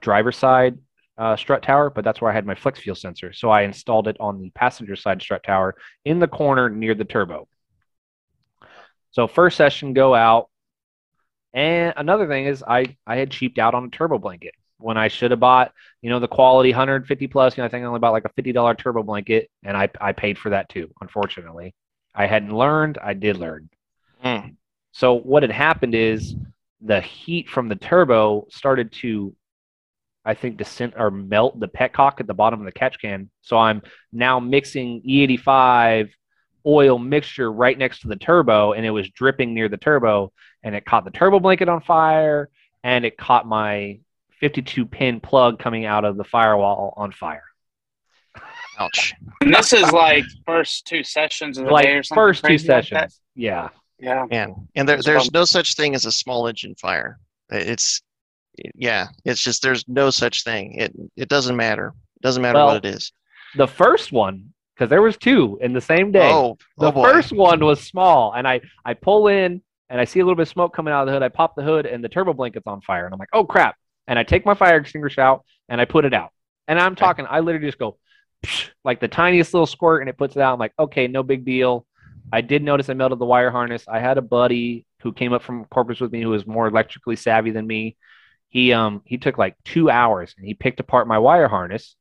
driver's 0.00 0.36
side 0.36 0.78
uh, 1.18 1.36
strut 1.36 1.62
tower, 1.62 1.90
but 1.90 2.04
that's 2.04 2.20
where 2.20 2.30
I 2.30 2.34
had 2.34 2.46
my 2.46 2.54
flex 2.54 2.78
fuel 2.78 2.94
sensor. 2.94 3.32
So 3.32 3.50
I 3.50 3.62
installed 3.62 4.06
it 4.06 4.16
on 4.20 4.40
the 4.40 4.50
passenger 4.50 4.94
side 4.94 5.20
strut 5.20 5.42
tower 5.42 5.74
in 6.04 6.20
the 6.20 6.28
corner 6.28 6.70
near 6.70 6.94
the 6.94 7.04
turbo. 7.04 7.48
So 9.10 9.26
first 9.26 9.56
session 9.56 9.94
go 9.94 10.14
out. 10.14 10.48
And 11.52 11.94
another 11.96 12.28
thing 12.28 12.46
is 12.46 12.62
I 12.62 12.96
I 13.06 13.16
had 13.16 13.30
cheaped 13.30 13.58
out 13.58 13.74
on 13.74 13.84
a 13.84 13.88
turbo 13.88 14.18
blanket 14.18 14.54
when 14.76 14.96
I 14.96 15.08
should 15.08 15.32
have 15.32 15.40
bought, 15.40 15.72
you 16.02 16.10
know, 16.10 16.20
the 16.20 16.28
quality 16.28 16.70
150 16.70 17.26
plus, 17.26 17.56
you 17.56 17.62
know, 17.62 17.66
I 17.66 17.68
think 17.68 17.82
I 17.82 17.86
only 17.86 17.98
bought 17.98 18.12
like 18.12 18.26
a 18.26 18.40
$50 18.40 18.78
turbo 18.78 19.02
blanket 19.02 19.50
and 19.64 19.76
I 19.76 19.88
I 20.00 20.12
paid 20.12 20.38
for 20.38 20.50
that 20.50 20.68
too, 20.68 20.90
unfortunately. 21.00 21.74
I 22.14 22.26
hadn't 22.26 22.54
learned, 22.54 22.98
I 23.02 23.14
did 23.14 23.38
learn. 23.38 23.70
Hmm. 24.22 24.50
So 24.92 25.14
what 25.14 25.42
had 25.42 25.52
happened 25.52 25.94
is 25.94 26.36
the 26.80 27.00
heat 27.00 27.48
from 27.48 27.68
the 27.68 27.76
turbo 27.76 28.46
started 28.50 28.92
to 28.92 29.34
I 30.28 30.34
think 30.34 30.58
to 30.58 30.64
scent 30.66 30.92
or 30.98 31.10
melt 31.10 31.58
the 31.58 31.68
petcock 31.68 32.20
at 32.20 32.26
the 32.26 32.34
bottom 32.34 32.60
of 32.60 32.66
the 32.66 32.72
catch 32.72 33.00
can. 33.00 33.30
So 33.40 33.56
I'm 33.56 33.80
now 34.12 34.38
mixing 34.38 35.00
E85 35.00 36.10
oil 36.66 36.98
mixture 36.98 37.50
right 37.50 37.78
next 37.78 38.00
to 38.00 38.08
the 38.08 38.16
turbo 38.16 38.74
and 38.74 38.84
it 38.84 38.90
was 38.90 39.08
dripping 39.08 39.54
near 39.54 39.70
the 39.70 39.78
turbo 39.78 40.30
and 40.62 40.74
it 40.74 40.84
caught 40.84 41.06
the 41.06 41.10
turbo 41.10 41.40
blanket 41.40 41.70
on 41.70 41.80
fire 41.80 42.50
and 42.84 43.06
it 43.06 43.16
caught 43.16 43.46
my 43.46 44.00
52 44.40 44.84
pin 44.84 45.18
plug 45.18 45.58
coming 45.58 45.86
out 45.86 46.04
of 46.04 46.18
the 46.18 46.24
firewall 46.24 46.92
on 46.98 47.10
fire. 47.10 47.44
Ouch. 48.78 49.14
And 49.40 49.54
this 49.54 49.72
is 49.72 49.90
like 49.92 50.24
first 50.44 50.86
two 50.86 51.02
sessions 51.02 51.56
of 51.56 51.64
the 51.64 51.74
day 51.74 51.94
or 51.94 52.02
something. 52.02 52.20
first 52.20 52.42
two 52.42 52.48
crazy 52.48 52.68
like 52.68 52.84
sessions. 52.84 53.18
yeah. 53.34 53.70
Yeah. 53.98 54.26
Man, 54.30 54.68
and 54.76 54.86
there, 54.86 55.00
there's 55.00 55.24
fun. 55.24 55.30
no 55.32 55.46
such 55.46 55.74
thing 55.74 55.94
as 55.94 56.04
a 56.04 56.12
small 56.12 56.48
engine 56.48 56.74
fire. 56.74 57.18
It's, 57.50 58.02
yeah, 58.74 59.08
it's 59.24 59.42
just 59.42 59.62
there's 59.62 59.86
no 59.88 60.10
such 60.10 60.44
thing. 60.44 60.74
It 60.74 60.92
it 61.16 61.28
doesn't 61.28 61.56
matter. 61.56 61.94
It 62.16 62.22
doesn't 62.22 62.42
matter 62.42 62.58
Well, 62.58 62.68
what 62.68 62.84
it 62.84 62.88
is. 62.88 63.12
The 63.56 63.66
first 63.66 64.12
one 64.12 64.52
because 64.74 64.90
there 64.90 65.02
was 65.02 65.16
two 65.16 65.58
in 65.60 65.72
the 65.72 65.80
same 65.80 66.12
day. 66.12 66.30
Oh, 66.30 66.58
oh 66.78 66.90
the 66.90 66.92
oh 66.92 67.02
first 67.02 67.32
one 67.32 67.64
was 67.64 67.80
small 67.80 68.32
and 68.32 68.46
I 68.46 68.60
I 68.84 68.94
pull 68.94 69.28
in 69.28 69.62
and 69.90 70.00
I 70.00 70.04
see 70.04 70.20
a 70.20 70.24
little 70.24 70.36
bit 70.36 70.42
of 70.42 70.48
smoke 70.48 70.74
coming 70.74 70.92
out 70.92 71.02
of 71.02 71.06
the 71.06 71.12
hood. 71.12 71.22
I 71.22 71.28
pop 71.28 71.56
the 71.56 71.62
hood 71.62 71.86
and 71.86 72.02
the 72.02 72.08
turbo 72.08 72.32
blanket's 72.32 72.66
on 72.66 72.80
fire 72.82 73.04
and 73.04 73.14
I'm 73.14 73.18
like, 73.18 73.30
"Oh 73.32 73.44
crap." 73.44 73.76
And 74.06 74.18
I 74.18 74.22
take 74.22 74.46
my 74.46 74.54
fire 74.54 74.76
extinguisher 74.76 75.20
out 75.20 75.44
and 75.68 75.80
I 75.80 75.84
put 75.84 76.04
it 76.04 76.14
out. 76.14 76.30
And 76.66 76.78
I'm 76.78 76.94
talking 76.94 77.26
I 77.28 77.40
literally 77.40 77.66
just 77.66 77.78
go 77.78 77.98
like 78.84 79.00
the 79.00 79.08
tiniest 79.08 79.54
little 79.54 79.66
squirt 79.66 80.02
and 80.02 80.08
it 80.08 80.16
puts 80.16 80.36
it 80.36 80.42
out. 80.42 80.52
I'm 80.52 80.58
like, 80.58 80.74
okay, 80.78 81.08
no 81.08 81.22
big 81.22 81.44
deal. 81.44 81.86
I 82.32 82.40
did 82.40 82.62
notice 82.62 82.88
I 82.88 82.94
melted 82.94 83.18
the 83.18 83.24
wire 83.24 83.50
harness. 83.50 83.84
I 83.88 84.00
had 84.00 84.18
a 84.18 84.22
buddy 84.22 84.84
who 85.02 85.12
came 85.12 85.32
up 85.32 85.42
from 85.42 85.64
Corpus 85.66 86.00
with 86.00 86.12
me 86.12 86.22
who 86.22 86.30
was 86.30 86.46
more 86.46 86.68
electrically 86.68 87.16
savvy 87.16 87.50
than 87.50 87.66
me. 87.66 87.96
He 88.48 88.72
um 88.72 89.02
he 89.04 89.18
took 89.18 89.38
like 89.38 89.56
two 89.64 89.90
hours 89.90 90.34
and 90.36 90.46
he 90.46 90.54
picked 90.54 90.80
apart 90.80 91.06
my 91.08 91.18
wire 91.18 91.48
harness, 91.48 91.96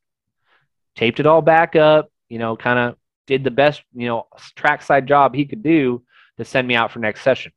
taped 0.95 1.19
it 1.19 1.25
all 1.25 1.41
back 1.41 1.75
up, 1.75 2.11
you 2.29 2.39
know, 2.39 2.55
kind 2.55 2.79
of 2.79 2.97
did 3.25 3.43
the 3.43 3.51
best, 3.51 3.83
you 3.93 4.07
know, 4.07 4.27
trackside 4.55 5.07
job 5.07 5.35
he 5.35 5.45
could 5.45 5.63
do 5.63 6.03
to 6.37 6.45
send 6.45 6.67
me 6.67 6.75
out 6.75 6.91
for 6.91 6.99
next 6.99 7.21
session. 7.21 7.51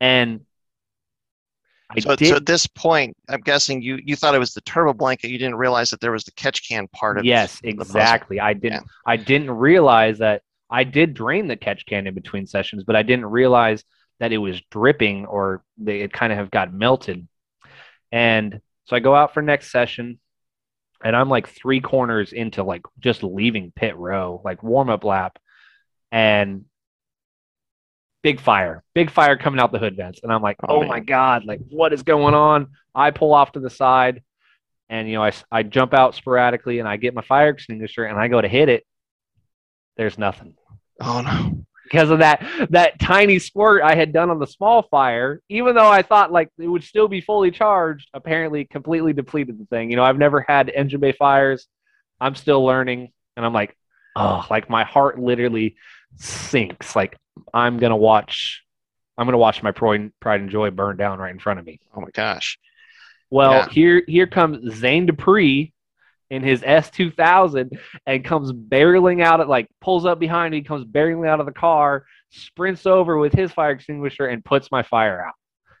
And 0.00 0.44
I 1.90 2.00
So, 2.00 2.16
did, 2.16 2.28
so 2.28 2.36
at 2.36 2.46
this 2.46 2.66
point, 2.66 3.16
I'm 3.28 3.40
guessing 3.40 3.82
you 3.82 3.98
you 4.04 4.16
thought 4.16 4.34
it 4.34 4.38
was 4.38 4.54
the 4.54 4.62
turbo 4.62 4.94
blanket. 4.94 5.30
You 5.30 5.38
didn't 5.38 5.56
realize 5.56 5.90
that 5.90 6.00
there 6.00 6.12
was 6.12 6.24
the 6.24 6.32
catch 6.32 6.66
can 6.66 6.88
part 6.88 7.18
of 7.18 7.26
yes, 7.26 7.60
exactly. 7.64 8.40
I 8.40 8.54
didn't 8.54 8.84
I 9.06 9.16
didn't 9.16 9.50
realize 9.50 10.18
that 10.18 10.42
I 10.70 10.84
did 10.84 11.14
drain 11.14 11.48
the 11.48 11.56
catch 11.56 11.84
can 11.86 12.06
in 12.06 12.14
between 12.14 12.46
sessions, 12.46 12.84
but 12.84 12.96
I 12.96 13.02
didn't 13.02 13.26
realize 13.26 13.84
that 14.20 14.32
it 14.32 14.38
was 14.38 14.60
dripping 14.70 15.26
or 15.26 15.62
they, 15.78 16.00
it 16.00 16.12
kind 16.12 16.32
of 16.32 16.38
have 16.38 16.50
got 16.50 16.72
melted. 16.72 17.26
And 18.10 18.60
so 18.84 18.96
I 18.96 19.00
go 19.00 19.14
out 19.14 19.34
for 19.34 19.42
next 19.42 19.70
session 19.70 20.18
and 21.04 21.16
I'm 21.16 21.28
like 21.28 21.48
three 21.48 21.80
corners 21.80 22.32
into 22.32 22.62
like 22.62 22.82
just 23.00 23.22
leaving 23.22 23.72
pit 23.74 23.96
row, 23.96 24.40
like 24.44 24.62
warm 24.62 24.90
up 24.90 25.04
lap, 25.04 25.38
and 26.10 26.66
big 28.22 28.40
fire, 28.40 28.84
big 28.94 29.10
fire 29.10 29.36
coming 29.36 29.58
out 29.58 29.72
the 29.72 29.78
hood 29.78 29.96
vents. 29.96 30.20
And 30.22 30.32
I'm 30.32 30.42
like, 30.42 30.56
Oh, 30.68 30.82
oh, 30.82 30.86
my 30.86 31.00
God, 31.00 31.44
like 31.44 31.60
what 31.68 31.92
is 31.92 32.02
going 32.02 32.34
on? 32.34 32.68
I 32.94 33.10
pull 33.10 33.34
off 33.34 33.52
to 33.52 33.60
the 33.60 33.70
side 33.70 34.22
and, 34.88 35.08
you 35.08 35.14
know, 35.14 35.24
I, 35.24 35.32
I 35.50 35.62
jump 35.62 35.94
out 35.94 36.14
sporadically 36.14 36.78
and 36.78 36.88
I 36.88 36.96
get 36.96 37.14
my 37.14 37.22
fire 37.22 37.48
extinguisher 37.48 38.04
and 38.04 38.18
I 38.18 38.28
go 38.28 38.40
to 38.40 38.48
hit 38.48 38.68
it. 38.68 38.84
There's 39.96 40.18
nothing 40.18 40.54
Oh 41.00 41.20
no. 41.20 41.64
Because 41.92 42.08
of 42.10 42.20
that 42.20 42.42
that 42.70 42.98
tiny 42.98 43.38
squirt 43.38 43.82
I 43.82 43.94
had 43.94 44.12
done 44.14 44.30
on 44.30 44.38
the 44.38 44.46
small 44.46 44.82
fire, 44.84 45.42
even 45.50 45.74
though 45.74 45.90
I 45.90 46.00
thought 46.02 46.32
like 46.32 46.48
it 46.58 46.66
would 46.66 46.82
still 46.82 47.06
be 47.06 47.20
fully 47.20 47.50
charged, 47.50 48.08
apparently 48.14 48.64
completely 48.64 49.12
depleted 49.12 49.58
the 49.58 49.66
thing. 49.66 49.90
You 49.90 49.96
know, 49.96 50.04
I've 50.04 50.18
never 50.18 50.44
had 50.48 50.70
engine 50.70 51.00
bay 51.00 51.12
fires. 51.12 51.66
I'm 52.18 52.34
still 52.34 52.64
learning, 52.64 53.12
and 53.36 53.44
I'm 53.44 53.52
like, 53.52 53.76
oh, 54.16 54.46
like 54.50 54.70
my 54.70 54.84
heart 54.84 55.18
literally 55.18 55.76
sinks. 56.16 56.96
Like 56.96 57.16
I'm 57.52 57.78
gonna 57.78 57.96
watch, 57.96 58.62
I'm 59.18 59.26
gonna 59.26 59.38
watch 59.38 59.62
my 59.62 59.72
pride, 59.72 60.12
pride 60.18 60.40
and 60.40 60.50
joy 60.50 60.70
burn 60.70 60.96
down 60.96 61.18
right 61.18 61.32
in 61.32 61.38
front 61.40 61.60
of 61.60 61.66
me. 61.66 61.78
Oh 61.94 62.00
my 62.00 62.10
gosh. 62.14 62.58
Well, 63.30 63.52
Yeah. 63.52 63.68
here 63.68 64.02
here 64.06 64.26
comes 64.26 64.74
Zane 64.76 65.06
Dupree 65.06 65.72
in 66.32 66.42
his 66.42 66.62
S2000 66.62 67.78
and 68.06 68.24
comes 68.24 68.52
barreling 68.52 69.22
out 69.22 69.40
at 69.40 69.48
like 69.48 69.68
pulls 69.80 70.06
up 70.06 70.18
behind 70.18 70.52
me, 70.52 70.62
comes 70.62 70.84
barreling 70.84 71.28
out 71.28 71.40
of 71.40 71.46
the 71.46 71.52
car, 71.52 72.06
sprints 72.30 72.86
over 72.86 73.18
with 73.18 73.32
his 73.32 73.52
fire 73.52 73.72
extinguisher 73.72 74.26
and 74.26 74.44
puts 74.44 74.70
my 74.70 74.82
fire 74.82 75.24
out. 75.24 75.34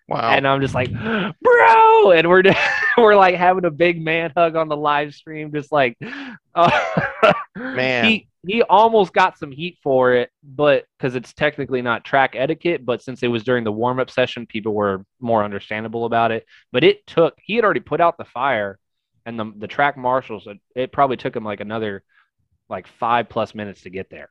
Wow. 0.08 0.30
And 0.30 0.46
I'm 0.46 0.60
just 0.60 0.74
like, 0.74 0.92
bro, 0.92 2.12
and 2.12 2.28
we're 2.28 2.42
we're 2.98 3.16
like 3.16 3.36
having 3.36 3.64
a 3.64 3.70
big 3.70 4.02
man 4.02 4.32
hug 4.36 4.56
on 4.56 4.68
the 4.68 4.76
live 4.76 5.14
stream, 5.14 5.52
just 5.52 5.72
like, 5.72 5.96
uh, 6.54 6.92
Man. 7.54 8.04
He 8.04 8.28
he 8.44 8.62
almost 8.62 9.12
got 9.12 9.38
some 9.38 9.52
heat 9.52 9.78
for 9.82 10.14
it, 10.14 10.30
but 10.42 10.84
because 10.98 11.14
it's 11.14 11.32
technically 11.32 11.80
not 11.80 12.04
track 12.04 12.34
etiquette, 12.34 12.84
but 12.84 13.02
since 13.02 13.22
it 13.22 13.28
was 13.28 13.44
during 13.44 13.62
the 13.62 13.70
warm 13.70 14.00
up 14.00 14.10
session, 14.10 14.46
people 14.46 14.74
were 14.74 15.04
more 15.20 15.44
understandable 15.44 16.06
about 16.06 16.32
it. 16.32 16.44
But 16.72 16.82
it 16.82 17.06
took 17.06 17.34
he 17.42 17.54
had 17.54 17.64
already 17.64 17.80
put 17.80 18.00
out 18.00 18.18
the 18.18 18.24
fire, 18.24 18.78
and 19.26 19.38
the 19.38 19.52
the 19.58 19.66
track 19.66 19.96
marshals 19.96 20.46
it, 20.46 20.58
it 20.74 20.92
probably 20.92 21.16
took 21.16 21.34
him 21.34 21.44
like 21.44 21.60
another 21.60 22.02
like 22.68 22.86
five 22.86 23.28
plus 23.28 23.54
minutes 23.54 23.82
to 23.82 23.90
get 23.90 24.08
there. 24.10 24.30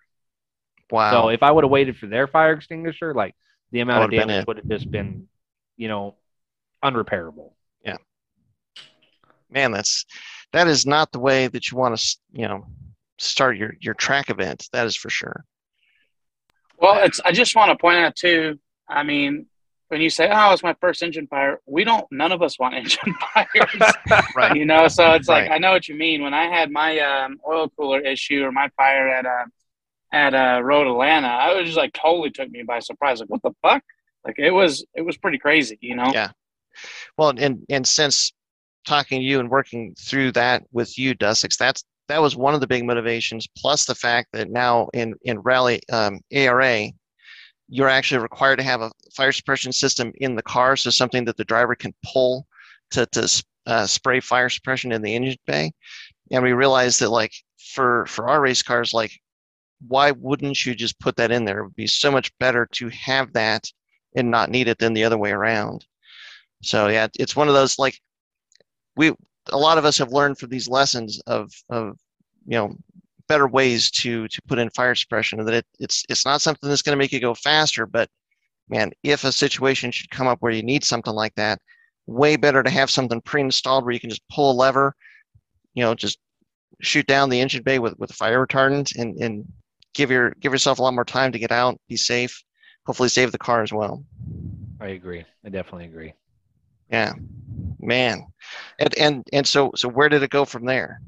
wow. 0.89 1.12
So 1.12 1.30
if 1.30 1.43
I 1.43 1.51
would 1.51 1.63
have 1.63 1.71
waited 1.71 1.97
for 1.97 2.08
their 2.08 2.27
fire 2.27 2.54
extinguisher, 2.54 3.13
like 3.13 3.36
the 3.71 3.82
amount 3.82 4.06
of 4.06 4.12
damage 4.12 4.45
would 4.47 4.58
have 4.58 4.67
just 4.67 4.89
been, 4.89 5.27
you 5.77 5.88
know, 5.88 6.15
unrepairable. 6.84 7.54
Yeah. 7.86 7.97
Man, 9.49 9.71
that's 9.71 10.06
that 10.54 10.67
is 10.67 10.86
not 10.86 11.12
the 11.12 11.19
way 11.19 11.47
that 11.47 11.71
you 11.71 11.77
want 11.77 11.97
to, 11.97 12.17
you 12.34 12.47
know, 12.47 12.65
start 13.19 13.58
your 13.58 13.75
your 13.80 13.93
track 13.93 14.30
event. 14.30 14.67
That 14.73 14.86
is 14.88 14.95
for 14.95 15.10
sure. 15.10 15.45
Well, 16.77 17.04
it's. 17.04 17.19
I 17.23 17.32
just 17.32 17.56
want 17.56 17.69
to 17.69 17.77
point 17.80 17.97
out 17.97 18.15
too. 18.15 18.60
I 18.89 19.04
mean, 19.04 19.45
when 19.91 19.99
you 19.99 20.10
say, 20.10 20.30
"Oh, 20.32 20.54
it's 20.54 20.63
my 20.63 20.73
first 20.80 21.04
engine 21.04 21.27
fire," 21.27 21.60
we 21.65 21.84
don't. 21.84 22.06
None 22.12 22.32
of 22.32 22.41
us 22.41 22.58
want 22.58 22.75
engine 22.82 23.13
fires, 23.34 23.93
Right. 24.36 24.56
you 24.56 24.65
know. 24.65 24.88
So 24.88 25.12
it's 25.12 25.27
like 25.27 25.49
Right. 25.49 25.56
I 25.56 25.58
know 25.58 25.71
what 25.71 25.88
you 25.89 25.95
mean. 25.95 26.21
When 26.23 26.34
I 26.34 26.45
had 26.45 26.71
my 26.71 26.97
um, 26.99 27.39
oil 27.47 27.69
cooler 27.77 27.99
issue 27.99 28.43
or 28.43 28.51
my 28.51 28.69
fire 28.77 29.10
at 29.10 29.25
uh, 29.25 29.45
at 30.13 30.34
uh, 30.34 30.62
Road 30.63 30.88
Atlanta, 30.88 31.27
I 31.27 31.54
was 31.54 31.65
just 31.65 31.77
like 31.77 31.93
totally 31.93 32.32
took 32.32 32.49
me 32.49 32.63
by 32.63 32.80
surprise. 32.80 33.19
Like, 33.19 33.30
what 33.30 33.41
the 33.43 33.51
fuck? 33.62 33.84
Like 34.25 34.39
it 34.39 34.51
was 34.51 34.86
it 34.95 35.01
was 35.01 35.17
pretty 35.17 35.38
crazy, 35.38 35.77
you 35.82 35.95
know. 35.95 36.10
Yeah. 36.13 36.30
Well, 37.17 37.34
and 37.38 37.65
and 37.69 37.86
since 37.86 38.32
talking 38.88 39.19
to 39.19 39.25
you 39.25 39.39
and 39.41 39.49
working 39.49 39.93
through 39.99 40.32
that 40.34 40.63
with 40.71 40.97
you, 40.97 41.13
Dussex, 41.15 41.58
that's 41.58 41.84
that 42.08 42.21
was 42.21 42.36
one 42.38 42.54
of 42.54 42.62
the 42.62 42.67
big 42.67 42.86
motivations. 42.86 43.47
Plus 43.58 43.86
the 43.86 43.95
fact 43.95 44.30
that 44.34 44.49
now 44.49 44.88
in 44.93 45.15
in 45.23 45.39
rally 45.39 45.82
um, 45.91 46.19
ARA, 46.34 46.88
you're 47.71 47.89
actually 47.89 48.21
required 48.21 48.57
to 48.57 48.63
have 48.63 48.81
a 48.81 48.91
fire 49.15 49.31
suppression 49.31 49.71
system 49.71 50.12
in 50.17 50.36
the 50.36 50.43
car, 50.43 50.75
so 50.75 50.89
something 50.89 51.23
that 51.23 51.38
the 51.38 51.45
driver 51.45 51.73
can 51.73 51.93
pull 52.03 52.45
to 52.91 53.05
to 53.07 53.43
uh, 53.65 53.88
spray 53.88 54.19
fire 54.19 54.49
suppression 54.49 54.91
in 54.91 55.01
the 55.01 55.15
engine 55.15 55.38
bay. 55.47 55.71
And 56.31 56.43
we 56.43 56.51
realized 56.51 56.99
that 56.99 57.10
like 57.10 57.31
for 57.73 58.05
for 58.07 58.27
our 58.29 58.41
race 58.41 58.62
cars, 58.62 58.93
like 58.93 59.17
why 59.88 60.12
wouldn't 60.12 60.65
you 60.65 60.75
just 60.75 60.99
put 60.99 61.15
that 61.15 61.31
in 61.31 61.45
there? 61.45 61.60
It 61.60 61.63
would 61.63 61.75
be 61.75 61.88
so 61.88 62.12
much 62.12 62.38
better 62.39 62.67
to 62.73 62.89
have 62.89 63.31
that 63.34 63.65
and 64.17 64.29
not 64.29 64.49
need 64.49 64.67
it 64.67 64.77
than 64.77 64.93
the 64.93 65.05
other 65.05 65.17
way 65.17 65.31
around. 65.31 65.86
So 66.62 66.89
yeah, 66.89 67.07
it's 67.17 67.38
one 67.38 67.47
of 67.47 67.53
those 67.53 67.79
like 67.79 67.97
we 68.97 69.13
a 69.49 69.57
lot 69.57 69.77
of 69.77 69.86
us 69.86 69.97
have 69.97 70.12
learned 70.12 70.38
from 70.38 70.49
these 70.49 70.67
lessons 70.67 71.21
of 71.25 71.49
of 71.69 71.97
you 72.45 72.57
know 72.57 72.75
better 73.32 73.48
ways 73.48 73.89
to 73.89 74.28
to 74.28 74.41
put 74.41 74.60
in 74.60 74.70
fire 74.72 74.94
suppression 74.94 75.39
and 75.39 75.48
that 75.48 75.56
it, 75.56 75.65
it's 75.80 76.04
it's 76.10 76.26
not 76.26 76.41
something 76.41 76.70
that's 76.70 76.82
going 76.82 76.91
to 76.91 77.02
make 77.02 77.13
you 77.13 77.20
go 77.22 77.34
faster 77.34 77.86
but 77.86 78.10
man 78.67 78.91
if 79.04 79.24
a 79.24 79.32
situation 79.32 79.89
should 79.89 80.10
come 80.10 80.28
up 80.28 80.38
where 80.41 80.52
you 80.52 80.62
need 80.62 80.84
something 80.84 81.13
like 81.13 81.34
that 81.36 81.58
way 82.08 82.36
better 82.36 82.62
to 82.62 82.70
have 82.70 82.89
something 82.89 83.22
pre-installed 83.22 83.86
where 83.86 83.94
you 83.94 84.02
can 84.02 84.10
just 84.10 84.28
pull 84.30 84.52
a 84.52 84.60
lever 84.60 84.94
you 85.76 85.82
know 85.82 85.96
just 85.96 86.20
shoot 86.82 87.08
down 87.08 87.30
the 87.30 87.39
engine 87.39 87.63
bay 87.63 87.80
with 87.80 87.98
with 87.98 88.12
fire 88.12 88.46
retardant 88.46 88.94
and 88.98 89.15
and 89.22 89.46
give 89.94 90.12
your 90.12 90.32
give 90.41 90.52
yourself 90.52 90.80
a 90.80 90.84
lot 90.84 90.94
more 90.94 91.06
time 91.06 91.32
to 91.32 91.39
get 91.39 91.54
out 91.54 91.80
be 91.88 91.96
safe 91.96 92.44
hopefully 92.86 93.08
save 93.08 93.32
the 93.32 93.38
car 93.38 93.63
as 93.63 93.72
well 93.72 94.04
I 94.82 94.88
agree. 94.88 95.24
I 95.46 95.50
definitely 95.50 95.86
agree. 95.86 96.13
yeah 96.89 97.13
man 97.80 98.28
and 98.78 98.94
and 98.98 99.24
and 99.32 99.48
so 99.48 99.72
so 99.74 99.88
where 99.88 100.10
did 100.10 100.22
it 100.22 100.32
go 100.32 100.44
from 100.44 100.65
there 100.65 101.00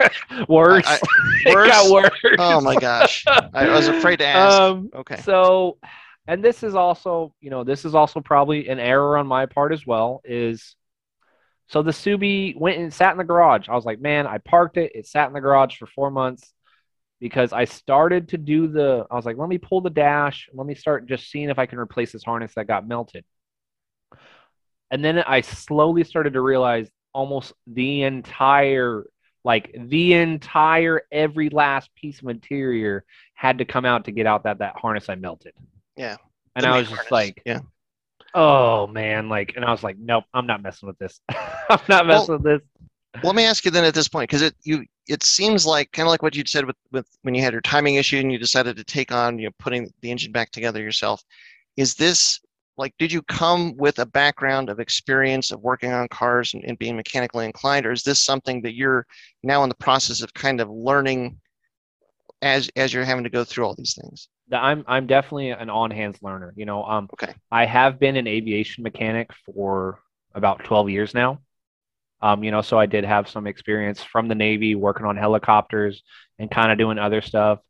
Worse. 0.48 0.86
I- 0.86 1.00
it 1.46 1.52
got 1.54 1.90
worse? 1.90 2.10
worse. 2.22 2.36
oh 2.38 2.60
my 2.60 2.74
gosh 2.76 3.24
i 3.54 3.68
was 3.68 3.88
afraid 3.88 4.18
to 4.18 4.26
ask 4.36 4.60
Um, 4.60 4.90
okay 4.94 5.16
So, 5.22 5.78
and 6.26 6.44
this 6.44 6.62
is 6.62 6.74
also, 6.74 7.32
you 7.40 7.50
know, 7.50 7.64
this 7.64 7.84
is 7.84 7.94
also 7.94 8.20
probably 8.20 8.68
an 8.68 8.78
error 8.78 9.16
on 9.16 9.26
my 9.26 9.46
part 9.46 9.72
as 9.72 9.86
well. 9.86 10.20
Is 10.24 10.76
so 11.68 11.82
the 11.82 11.90
Subi 11.90 12.54
went 12.58 12.78
and 12.78 12.92
sat 12.92 13.12
in 13.12 13.18
the 13.18 13.24
garage. 13.24 13.68
I 13.68 13.74
was 13.74 13.84
like, 13.84 14.00
man, 14.00 14.26
I 14.26 14.38
parked 14.38 14.76
it. 14.76 14.92
It 14.94 15.06
sat 15.06 15.26
in 15.28 15.32
the 15.34 15.40
garage 15.40 15.76
for 15.76 15.86
four 15.86 16.10
months 16.10 16.52
because 17.20 17.52
I 17.52 17.64
started 17.64 18.28
to 18.28 18.38
do 18.38 18.68
the. 18.68 19.06
I 19.10 19.14
was 19.16 19.24
like, 19.26 19.38
let 19.38 19.48
me 19.48 19.58
pull 19.58 19.80
the 19.80 19.90
dash. 19.90 20.48
Let 20.52 20.66
me 20.66 20.74
start 20.74 21.06
just 21.06 21.30
seeing 21.30 21.48
if 21.50 21.58
I 21.58 21.66
can 21.66 21.78
replace 21.78 22.12
this 22.12 22.24
harness 22.24 22.52
that 22.54 22.66
got 22.66 22.86
melted. 22.86 23.24
And 24.90 25.04
then 25.04 25.18
I 25.18 25.40
slowly 25.42 26.04
started 26.04 26.34
to 26.34 26.40
realize 26.40 26.88
almost 27.12 27.52
the 27.66 28.02
entire, 28.02 29.04
like 29.48 29.74
the 29.76 30.12
entire, 30.12 31.02
every 31.10 31.50
last 31.50 31.92
piece 31.96 32.22
of 32.22 32.28
interior 32.28 33.04
had 33.34 33.58
to 33.58 33.64
come 33.64 33.84
out 33.84 34.04
to 34.04 34.12
get 34.12 34.26
out 34.26 34.44
that 34.44 34.58
that 34.58 34.76
harness 34.76 35.08
I 35.08 35.16
melted. 35.16 35.54
Yeah. 35.96 36.16
And 36.54 36.64
I 36.64 36.78
was 36.78 36.88
just 36.88 36.94
harness, 36.94 37.10
like, 37.10 37.42
yeah 37.44 37.60
oh 38.34 38.86
man, 38.86 39.28
like, 39.28 39.54
and 39.56 39.64
I 39.64 39.70
was 39.70 39.82
like, 39.82 39.96
nope, 39.98 40.24
I'm 40.34 40.46
not 40.46 40.62
messing 40.62 40.86
with 40.86 40.98
this. 40.98 41.20
I'm 41.28 41.80
not 41.88 42.06
messing 42.06 42.34
with 42.34 42.44
this. 42.44 42.60
let 43.22 43.34
me 43.34 43.44
ask 43.44 43.64
you 43.64 43.70
then 43.70 43.84
at 43.84 43.94
this 43.94 44.08
point 44.08 44.28
because 44.28 44.42
it 44.42 44.54
you 44.64 44.84
it 45.08 45.22
seems 45.22 45.64
like 45.64 45.90
kind 45.92 46.06
of 46.06 46.10
like 46.10 46.22
what 46.22 46.36
you'd 46.36 46.48
said 46.48 46.66
with 46.66 46.76
with 46.92 47.06
when 47.22 47.34
you 47.34 47.42
had 47.42 47.52
your 47.52 47.62
timing 47.62 47.94
issue 47.94 48.18
and 48.18 48.30
you 48.30 48.38
decided 48.38 48.76
to 48.76 48.84
take 48.84 49.10
on 49.10 49.38
you 49.38 49.46
know 49.46 49.52
putting 49.58 49.90
the 50.02 50.10
engine 50.10 50.30
back 50.30 50.50
together 50.50 50.80
yourself 50.82 51.22
is 51.76 51.94
this 51.94 52.38
like 52.78 52.94
did 52.98 53.12
you 53.12 53.22
come 53.22 53.76
with 53.76 53.98
a 53.98 54.06
background 54.06 54.70
of 54.70 54.80
experience 54.80 55.50
of 55.50 55.60
working 55.60 55.92
on 55.92 56.08
cars 56.08 56.54
and, 56.54 56.64
and 56.64 56.78
being 56.78 56.96
mechanically 56.96 57.44
inclined 57.44 57.84
or 57.84 57.92
is 57.92 58.02
this 58.02 58.22
something 58.24 58.62
that 58.62 58.74
you're 58.74 59.06
now 59.42 59.62
in 59.62 59.68
the 59.68 59.74
process 59.76 60.22
of 60.22 60.32
kind 60.34 60.60
of 60.60 60.70
learning 60.70 61.38
as 62.40 62.70
as 62.76 62.92
you're 62.94 63.04
having 63.04 63.24
to 63.24 63.30
go 63.30 63.44
through 63.44 63.64
all 63.64 63.74
these 63.74 63.98
things 64.00 64.28
I'm 64.52 64.84
I'm 64.86 65.06
definitely 65.06 65.50
an 65.50 65.68
on 65.68 65.90
hands 65.90 66.18
learner. 66.22 66.54
You 66.56 66.64
know, 66.64 66.84
um, 66.84 67.08
Okay. 67.12 67.34
I 67.50 67.66
have 67.66 67.98
been 67.98 68.16
an 68.16 68.26
aviation 68.26 68.82
mechanic 68.82 69.30
for 69.44 70.00
about 70.34 70.64
12 70.64 70.90
years 70.90 71.14
now. 71.14 71.40
Um, 72.20 72.42
you 72.42 72.50
know, 72.50 72.62
so 72.62 72.78
I 72.78 72.86
did 72.86 73.04
have 73.04 73.28
some 73.28 73.46
experience 73.46 74.02
from 74.02 74.26
the 74.26 74.34
Navy 74.34 74.74
working 74.74 75.06
on 75.06 75.16
helicopters 75.16 76.02
and 76.38 76.50
kind 76.50 76.72
of 76.72 76.78
doing 76.78 76.98
other 76.98 77.20
stuff. 77.20 77.60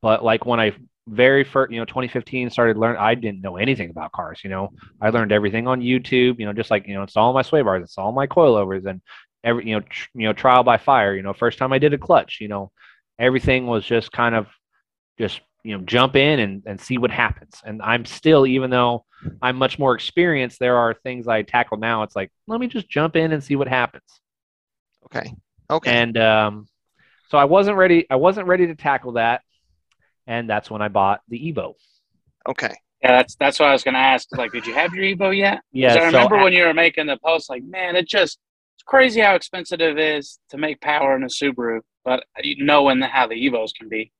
But 0.00 0.24
like 0.24 0.46
when 0.46 0.60
I 0.60 0.72
very 1.08 1.44
first, 1.44 1.72
you 1.72 1.78
know, 1.78 1.84
2015 1.84 2.50
started 2.50 2.76
learn, 2.76 2.96
I 2.96 3.14
didn't 3.14 3.40
know 3.40 3.56
anything 3.56 3.90
about 3.90 4.12
cars. 4.12 4.40
You 4.44 4.50
know, 4.50 4.70
I 5.00 5.10
learned 5.10 5.32
everything 5.32 5.66
on 5.66 5.80
YouTube. 5.80 6.38
You 6.38 6.46
know, 6.46 6.52
just 6.52 6.70
like 6.70 6.86
you 6.86 6.94
know, 6.94 7.02
it's 7.02 7.16
all 7.16 7.32
my 7.32 7.42
sway 7.42 7.62
bars, 7.62 7.82
it's 7.82 7.98
all 7.98 8.12
my 8.12 8.26
coilovers, 8.26 8.86
and 8.86 9.00
every 9.44 9.66
you 9.68 9.74
know, 9.76 9.80
tr- 9.80 10.08
you 10.14 10.26
know, 10.26 10.32
trial 10.32 10.62
by 10.62 10.76
fire. 10.78 11.14
You 11.14 11.22
know, 11.22 11.32
first 11.32 11.58
time 11.58 11.72
I 11.72 11.78
did 11.78 11.94
a 11.94 11.98
clutch, 11.98 12.38
you 12.40 12.48
know, 12.48 12.70
everything 13.18 13.66
was 13.66 13.84
just 13.84 14.12
kind 14.12 14.34
of 14.34 14.46
just 15.18 15.40
you 15.64 15.76
know 15.76 15.84
jump 15.84 16.16
in 16.16 16.38
and, 16.40 16.62
and 16.66 16.80
see 16.80 16.98
what 16.98 17.10
happens 17.10 17.60
and 17.64 17.82
i'm 17.82 18.04
still 18.04 18.46
even 18.46 18.70
though 18.70 19.04
i'm 19.42 19.56
much 19.56 19.78
more 19.78 19.94
experienced 19.94 20.58
there 20.60 20.76
are 20.76 20.94
things 20.94 21.26
i 21.26 21.42
tackle 21.42 21.76
now 21.76 22.04
it's 22.04 22.14
like 22.14 22.30
let 22.46 22.60
me 22.60 22.68
just 22.68 22.88
jump 22.88 23.16
in 23.16 23.32
and 23.32 23.42
see 23.42 23.56
what 23.56 23.68
happens 23.68 24.20
Okay. 25.06 25.34
Okay. 25.70 25.90
and 25.90 26.16
um, 26.16 26.68
so 27.28 27.38
i 27.38 27.44
wasn't 27.44 27.76
ready 27.76 28.06
i 28.10 28.16
wasn't 28.16 28.46
ready 28.46 28.68
to 28.68 28.74
tackle 28.74 29.12
that 29.12 29.42
and 30.28 30.48
that's 30.48 30.70
when 30.70 30.80
i 30.80 30.88
bought 30.88 31.20
the 31.28 31.38
evo 31.52 31.74
okay. 32.48 32.74
Yeah, 33.02 33.12
that's 33.18 33.34
that's 33.36 33.60
what 33.60 33.68
I 33.68 33.72
was 33.72 33.84
gonna 33.84 33.98
ask. 33.98 34.26
Like, 34.36 34.50
did 34.52 34.66
you 34.66 34.74
have 34.74 34.92
your 34.92 35.04
Evo 35.04 35.36
yet? 35.36 35.60
yeah 35.72 35.94
I 35.94 36.04
remember 36.06 36.36
a- 36.36 36.42
when 36.42 36.52
you 36.52 36.64
were 36.64 36.74
making 36.74 37.06
the 37.06 37.16
post, 37.24 37.48
like, 37.48 37.62
man, 37.62 37.94
it 37.94 38.08
just 38.08 38.38
it's 38.76 38.82
crazy 38.84 39.20
how 39.20 39.34
expensive 39.36 39.80
it 39.80 39.98
is 39.98 40.40
to 40.50 40.58
make 40.58 40.80
power 40.80 41.14
in 41.14 41.22
a 41.22 41.26
Subaru, 41.26 41.80
but 42.04 42.24
you 42.42 42.64
knowing 42.64 43.00
how 43.00 43.26
the 43.28 43.36
Evos 43.36 43.70
can 43.78 43.88
be. 43.88 44.10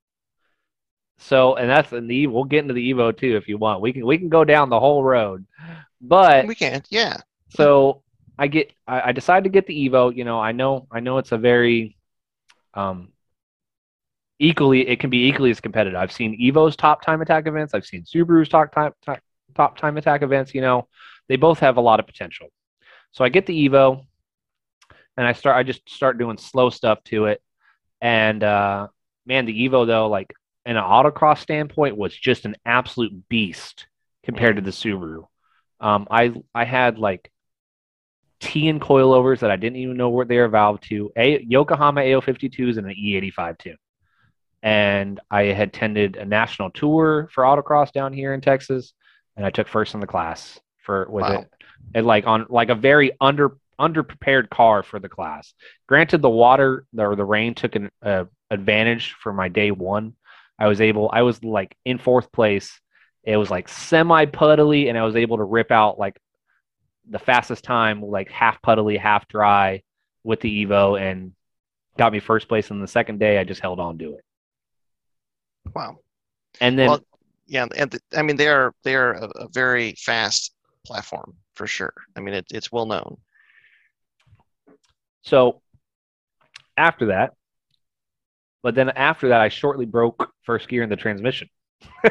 so 1.18 1.56
and 1.56 1.68
that's 1.68 1.92
in 1.92 2.06
the 2.06 2.26
we'll 2.28 2.44
get 2.44 2.60
into 2.60 2.74
the 2.74 2.92
evo 2.92 3.16
too 3.16 3.36
if 3.36 3.48
you 3.48 3.58
want 3.58 3.80
we 3.80 3.92
can 3.92 4.06
we 4.06 4.16
can 4.18 4.28
go 4.28 4.44
down 4.44 4.68
the 4.70 4.78
whole 4.78 5.02
road 5.02 5.44
but 6.00 6.46
We 6.46 6.54
can't. 6.54 6.86
Yeah. 6.90 7.16
so 7.48 8.02
I 8.38 8.46
get 8.46 8.72
I, 8.86 9.08
I 9.08 9.12
decide 9.12 9.42
to 9.44 9.50
get 9.50 9.66
the 9.66 9.88
Evo. 9.88 10.14
You 10.14 10.24
know, 10.24 10.38
I 10.38 10.52
know 10.52 10.86
I 10.92 11.00
know 11.00 11.18
it's 11.18 11.32
a 11.32 11.38
very 11.38 11.96
um 12.74 13.08
equally 14.38 14.88
it 14.88 15.00
can 15.00 15.10
be 15.10 15.26
equally 15.26 15.50
as 15.50 15.60
competitive. 15.60 15.98
I've 15.98 16.12
seen 16.12 16.40
Evo's 16.40 16.76
top 16.76 17.02
time 17.02 17.20
attack 17.20 17.46
events. 17.46 17.74
I've 17.74 17.86
seen 17.86 18.04
Subaru's 18.04 18.48
top 18.48 18.72
time 18.72 18.92
top, 19.04 19.20
top 19.54 19.78
time 19.78 19.96
attack 19.96 20.22
events. 20.22 20.54
You 20.54 20.60
know, 20.60 20.88
they 21.28 21.36
both 21.36 21.60
have 21.60 21.76
a 21.76 21.80
lot 21.82 22.00
of 22.00 22.06
potential. 22.06 22.48
So 23.12 23.24
I 23.24 23.28
get 23.28 23.46
the 23.46 23.68
Evo, 23.68 24.04
and 25.16 25.26
I 25.26 25.32
start 25.32 25.56
I 25.56 25.62
just 25.62 25.88
start 25.88 26.18
doing 26.18 26.38
slow 26.38 26.70
stuff 26.70 27.02
to 27.04 27.26
it, 27.26 27.42
and 28.00 28.42
uh, 28.42 28.88
man, 29.26 29.46
the 29.46 29.68
Evo 29.68 29.86
though, 29.86 30.08
like 30.08 30.32
in 30.66 30.76
an 30.76 30.82
autocross 30.82 31.38
standpoint, 31.38 31.96
was 31.96 32.14
just 32.14 32.44
an 32.44 32.56
absolute 32.64 33.28
beast 33.28 33.86
compared 34.24 34.56
to 34.56 34.62
the 34.62 34.70
Subaru. 34.70 35.26
Um, 35.80 36.06
I 36.10 36.34
I 36.54 36.64
had 36.64 36.98
like 36.98 37.30
Tein 38.40 38.78
coilovers 38.78 39.40
that 39.40 39.50
I 39.50 39.56
didn't 39.56 39.78
even 39.78 39.96
know 39.96 40.10
where 40.10 40.24
they 40.24 40.38
were 40.38 40.48
valved 40.48 40.82
to. 40.82 41.10
A 41.16 41.42
Yokohama 41.42 42.02
A052s 42.02 42.78
and 42.78 42.86
an 42.86 42.94
E85 42.94 43.58
tune. 43.58 43.76
And 44.62 45.20
I 45.30 45.44
had 45.44 45.68
attended 45.68 46.16
a 46.16 46.24
national 46.24 46.70
tour 46.70 47.28
for 47.32 47.44
autocross 47.44 47.92
down 47.92 48.12
here 48.12 48.34
in 48.34 48.40
Texas, 48.40 48.92
and 49.36 49.46
I 49.46 49.50
took 49.50 49.68
first 49.68 49.94
in 49.94 50.00
the 50.00 50.06
class 50.06 50.58
for 50.84 51.06
with 51.08 51.22
Wow. 51.22 51.40
it, 51.40 51.50
and 51.94 52.06
like 52.06 52.26
on 52.26 52.46
like 52.48 52.68
a 52.70 52.74
very 52.74 53.12
under 53.20 53.56
underprepared 53.80 54.50
car 54.50 54.82
for 54.82 54.98
the 54.98 55.08
class. 55.08 55.54
Granted, 55.86 56.22
the 56.22 56.28
water 56.28 56.84
or 56.98 57.14
the 57.14 57.24
rain 57.24 57.54
took 57.54 57.76
an 57.76 57.90
uh, 58.02 58.24
advantage 58.50 59.14
for 59.20 59.32
my 59.32 59.48
day 59.48 59.70
one. 59.70 60.14
I 60.58 60.66
was 60.66 60.80
able, 60.80 61.08
I 61.12 61.22
was 61.22 61.42
like 61.44 61.76
in 61.84 61.98
fourth 61.98 62.32
place. 62.32 62.80
It 63.22 63.36
was 63.36 63.50
like 63.50 63.68
semi 63.68 64.24
puddly, 64.26 64.88
and 64.88 64.98
I 64.98 65.04
was 65.04 65.14
able 65.14 65.36
to 65.36 65.44
rip 65.44 65.70
out 65.70 65.98
like 65.98 66.18
the 67.08 67.18
fastest 67.18 67.62
time, 67.64 68.02
like 68.02 68.30
half 68.30 68.60
puddly, 68.60 68.98
half 68.98 69.28
dry 69.28 69.82
with 70.24 70.40
the 70.40 70.66
Evo, 70.66 71.00
and 71.00 71.32
got 71.96 72.12
me 72.12 72.18
first 72.20 72.48
place. 72.48 72.70
And 72.70 72.82
the 72.82 72.88
second 72.88 73.20
day, 73.20 73.38
I 73.38 73.44
just 73.44 73.60
held 73.60 73.78
on 73.78 73.98
to 73.98 74.14
it. 74.14 74.24
Wow. 75.74 75.98
And 76.60 76.78
then, 76.78 76.88
Well, 76.88 77.00
Yeah, 77.46 77.66
and 77.76 77.90
th- 77.90 78.02
I 78.16 78.22
mean 78.22 78.36
they 78.36 78.48
are 78.48 78.74
they 78.84 78.94
are 78.94 79.14
a, 79.14 79.28
a 79.44 79.48
very 79.52 79.94
fast 79.98 80.52
platform 80.86 81.34
for 81.54 81.66
sure. 81.66 81.92
I 82.16 82.20
mean 82.20 82.34
it, 82.34 82.46
it's 82.50 82.70
well 82.72 82.86
known. 82.86 83.16
so 85.22 85.60
after 86.76 87.06
that, 87.06 87.34
but 88.62 88.74
then 88.74 88.90
after 88.90 89.28
that, 89.28 89.40
I 89.40 89.48
shortly 89.48 89.86
broke 89.86 90.30
first 90.42 90.68
gear 90.68 90.82
in 90.82 90.88
the 90.90 90.96
transmission. 90.96 91.48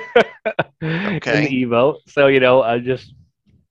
Okay. 0.83 1.45
In 1.47 1.51
the 1.51 1.65
Evo. 1.65 1.95
So, 2.07 2.27
you 2.27 2.39
know, 2.39 2.61
I 2.61 2.79
just, 2.79 3.13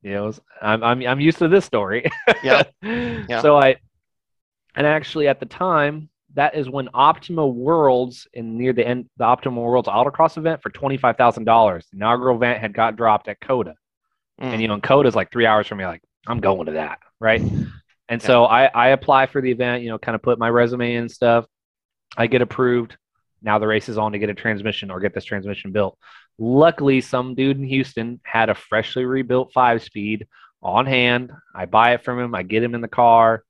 you 0.03 0.13
know, 0.13 0.33
I'm, 0.61 0.83
I'm, 0.83 1.07
I'm 1.07 1.21
used 1.21 1.39
to 1.39 1.49
this 1.49 1.65
story. 1.65 2.11
Yeah. 2.43 2.65
Yeah. 2.83 3.41
So 3.43 3.57
I, 3.57 3.77
and 4.75 4.87
actually 4.87 5.29
at 5.29 5.39
the 5.41 5.47
time, 5.47 6.09
that 6.37 6.55
is 6.55 6.69
when 6.69 6.91
Optima 6.93 7.47
Worlds 7.47 8.29
in 8.35 8.59
near 8.59 8.75
the 8.75 8.87
end, 8.87 9.09
the 9.17 9.25
Optima 9.25 9.61
Worlds 9.61 9.89
autocross 9.89 10.37
event 10.37 10.63
for 10.63 10.71
$25,000. 10.71 11.45
The 11.45 11.97
inaugural 11.97 12.37
event 12.37 12.61
had 12.61 12.75
got 12.75 12.97
dropped 12.97 13.29
at 13.29 13.41
COTA. 13.41 13.75
Mm. 14.41 14.53
And, 14.53 14.63
you 14.63 14.69
know, 14.69 14.75
and 14.75 15.07
is 15.07 15.17
like 15.17 15.33
three 15.33 15.47
hours 15.47 15.67
from 15.67 15.79
me, 15.79 15.87
like, 15.87 16.03
I'm 16.27 16.41
going 16.41 16.67
to 16.67 16.73
that. 16.73 16.99
Right. 17.19 17.43
And 18.09 18.23
so 18.23 18.45
I, 18.45 18.67
I 18.67 18.89
apply 18.89 19.27
for 19.27 19.41
the 19.41 19.51
event, 19.51 19.83
you 19.83 19.89
know, 19.89 19.99
kind 19.99 20.15
of 20.15 20.23
put 20.23 20.39
my 20.39 20.51
resume 20.51 20.95
and 20.95 21.11
stuff. 21.11 21.47
I 22.17 22.27
get 22.27 22.43
approved. 22.43 22.97
Now 23.43 23.59
the 23.59 23.67
race 23.67 23.89
is 23.89 23.99
on 23.99 24.13
to 24.13 24.19
get 24.19 24.31
a 24.31 24.35
transmission 24.35 24.91
or 24.91 25.01
get 25.01 25.15
this 25.15 25.25
transmission 25.25 25.73
built. 25.73 25.99
Luckily, 26.39 27.01
some 27.01 27.35
dude 27.35 27.57
in 27.57 27.65
Houston 27.65 28.21
had 28.23 28.51
a 28.51 28.55
freshly 28.55 29.05
rebuilt 29.05 29.53
five 29.53 29.83
speed 29.83 30.27
on 30.63 30.85
hand. 30.87 31.33
I 31.55 31.65
buy 31.65 31.95
it 31.95 32.05
from 32.05 32.21
him. 32.21 32.35
I 32.35 32.43
get 32.43 32.63
him 32.63 32.75
in 32.75 32.81
the 32.83 32.89
car. 32.89 33.43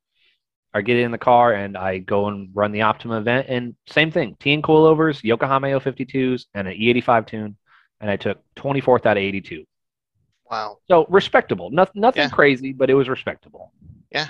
I 0.73 0.81
get 0.81 0.97
in 0.97 1.11
the 1.11 1.17
car 1.17 1.53
and 1.53 1.77
I 1.77 1.97
go 1.99 2.27
and 2.27 2.49
run 2.53 2.71
the 2.71 2.81
Optima 2.81 3.17
event. 3.19 3.47
And 3.49 3.75
same 3.87 4.11
thing, 4.11 4.35
Tein 4.39 4.61
coilovers, 4.61 5.23
Yokohama 5.23 5.67
O52s, 5.67 6.45
and 6.53 6.67
an 6.67 6.77
E85 6.77 7.27
tune. 7.27 7.57
And 7.99 8.09
I 8.11 8.15
took 8.17 8.39
24th 8.55 9.05
out 9.05 9.17
of 9.17 9.23
82. 9.23 9.63
Wow. 10.51 10.77
So 10.87 11.05
respectable. 11.09 11.71
Nothing, 11.71 12.01
nothing 12.01 12.23
Yeah. 12.23 12.29
crazy, 12.29 12.73
but 12.73 12.89
it 12.89 12.93
was 12.93 13.09
respectable. 13.09 13.71
Yeah. 14.11 14.27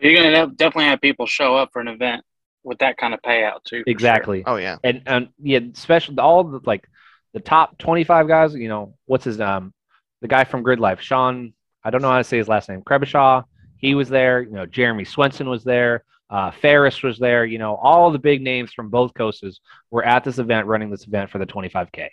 You're 0.00 0.14
gonna 0.14 0.46
definitely 0.54 0.84
have 0.84 1.00
people 1.00 1.26
show 1.26 1.56
up 1.56 1.70
for 1.72 1.80
an 1.80 1.88
event 1.88 2.24
with 2.62 2.78
that 2.78 2.96
kind 2.98 3.14
of 3.14 3.20
payout 3.22 3.64
too. 3.64 3.78
for 3.80 3.84
sure. 3.84 3.84
Exactly. 3.86 4.44
Oh 4.46 4.56
yeah. 4.56 4.76
and 4.84 5.02
and 5.06 5.28
yeah, 5.42 5.60
especially 5.74 6.16
all 6.18 6.44
the 6.44 6.60
like 6.64 6.88
the 7.32 7.40
top 7.40 7.78
twenty 7.78 8.04
five 8.04 8.28
guys. 8.28 8.54
You 8.54 8.68
know, 8.68 8.94
what's 9.06 9.24
his 9.24 9.40
um 9.40 9.72
the 10.20 10.28
guy 10.28 10.44
from 10.44 10.62
Grid 10.62 10.78
Life, 10.80 11.00
Sean. 11.00 11.52
I 11.84 11.90
don't 11.90 12.02
know 12.02 12.10
how 12.10 12.18
to 12.18 12.24
say 12.24 12.38
his 12.38 12.48
last 12.48 12.68
name. 12.68 12.82
Krebishaw. 12.82 13.44
He 13.78 13.94
was 13.94 14.08
there. 14.08 14.42
You 14.42 14.52
know, 14.52 14.66
Jeremy 14.66 15.04
Swenson 15.04 15.48
was 15.48 15.64
there. 15.64 16.04
Uh, 16.30 16.50
Ferris 16.50 17.02
was 17.02 17.18
there. 17.18 17.44
You 17.46 17.58
know, 17.58 17.76
all 17.76 18.10
the 18.10 18.18
big 18.18 18.42
names 18.42 18.72
from 18.72 18.90
both 18.90 19.14
coasts 19.14 19.60
were 19.90 20.04
at 20.04 20.24
this 20.24 20.38
event, 20.38 20.66
running 20.66 20.90
this 20.90 21.06
event 21.06 21.30
for 21.30 21.38
the 21.38 21.46
twenty 21.46 21.68
five 21.68 21.90
k. 21.92 22.10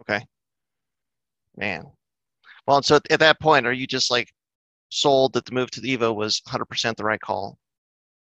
Okay. 0.00 0.24
Man. 1.56 1.84
Well, 2.66 2.82
so 2.82 2.98
at 3.10 3.20
that 3.20 3.40
point, 3.40 3.66
are 3.66 3.72
you 3.72 3.86
just 3.86 4.10
like 4.10 4.32
sold 4.88 5.34
that 5.34 5.44
the 5.44 5.52
move 5.52 5.70
to 5.72 5.80
the 5.80 5.96
Evo 5.96 6.14
was 6.14 6.40
100% 6.48 6.96
the 6.96 7.04
right 7.04 7.20
call? 7.20 7.58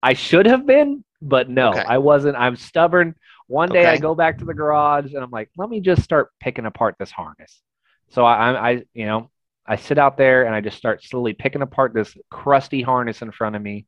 I 0.03 0.15
should 0.15 0.47
have 0.47 0.67
been, 0.67 1.05
but 1.21 1.51
no, 1.51 1.71
Okay. 1.71 1.85
I 1.87 1.99
wasn't. 1.99 2.37
I'm 2.37 2.57
stubborn. 2.57 3.15
One 3.49 3.69
day 3.69 3.87
I 3.87 3.99
go 3.99 4.15
back 4.15 4.39
to 4.39 4.45
the 4.45 4.55
garage 4.55 5.13
and 5.13 5.23
I'm 5.23 5.31
like, 5.31 5.51
let 5.57 5.69
me 5.69 5.81
just 5.81 6.03
start 6.03 6.31
picking 6.39 6.67
apart 6.67 6.95
this 6.99 7.11
harness. 7.11 7.61
So 8.11 8.25
I, 8.25 8.71
I, 8.71 8.83
you 8.95 9.07
know, 9.07 9.31
I 9.71 9.77
sit 9.77 9.99
out 9.99 10.17
there 10.17 10.47
and 10.47 10.55
I 10.55 10.61
just 10.61 10.77
start 10.77 11.05
slowly 11.05 11.33
picking 11.33 11.63
apart 11.63 11.95
this 11.95 12.17
crusty 12.29 12.83
harness 12.83 13.23
in 13.23 13.31
front 13.31 13.55
of 13.55 13.63
me. 13.63 13.87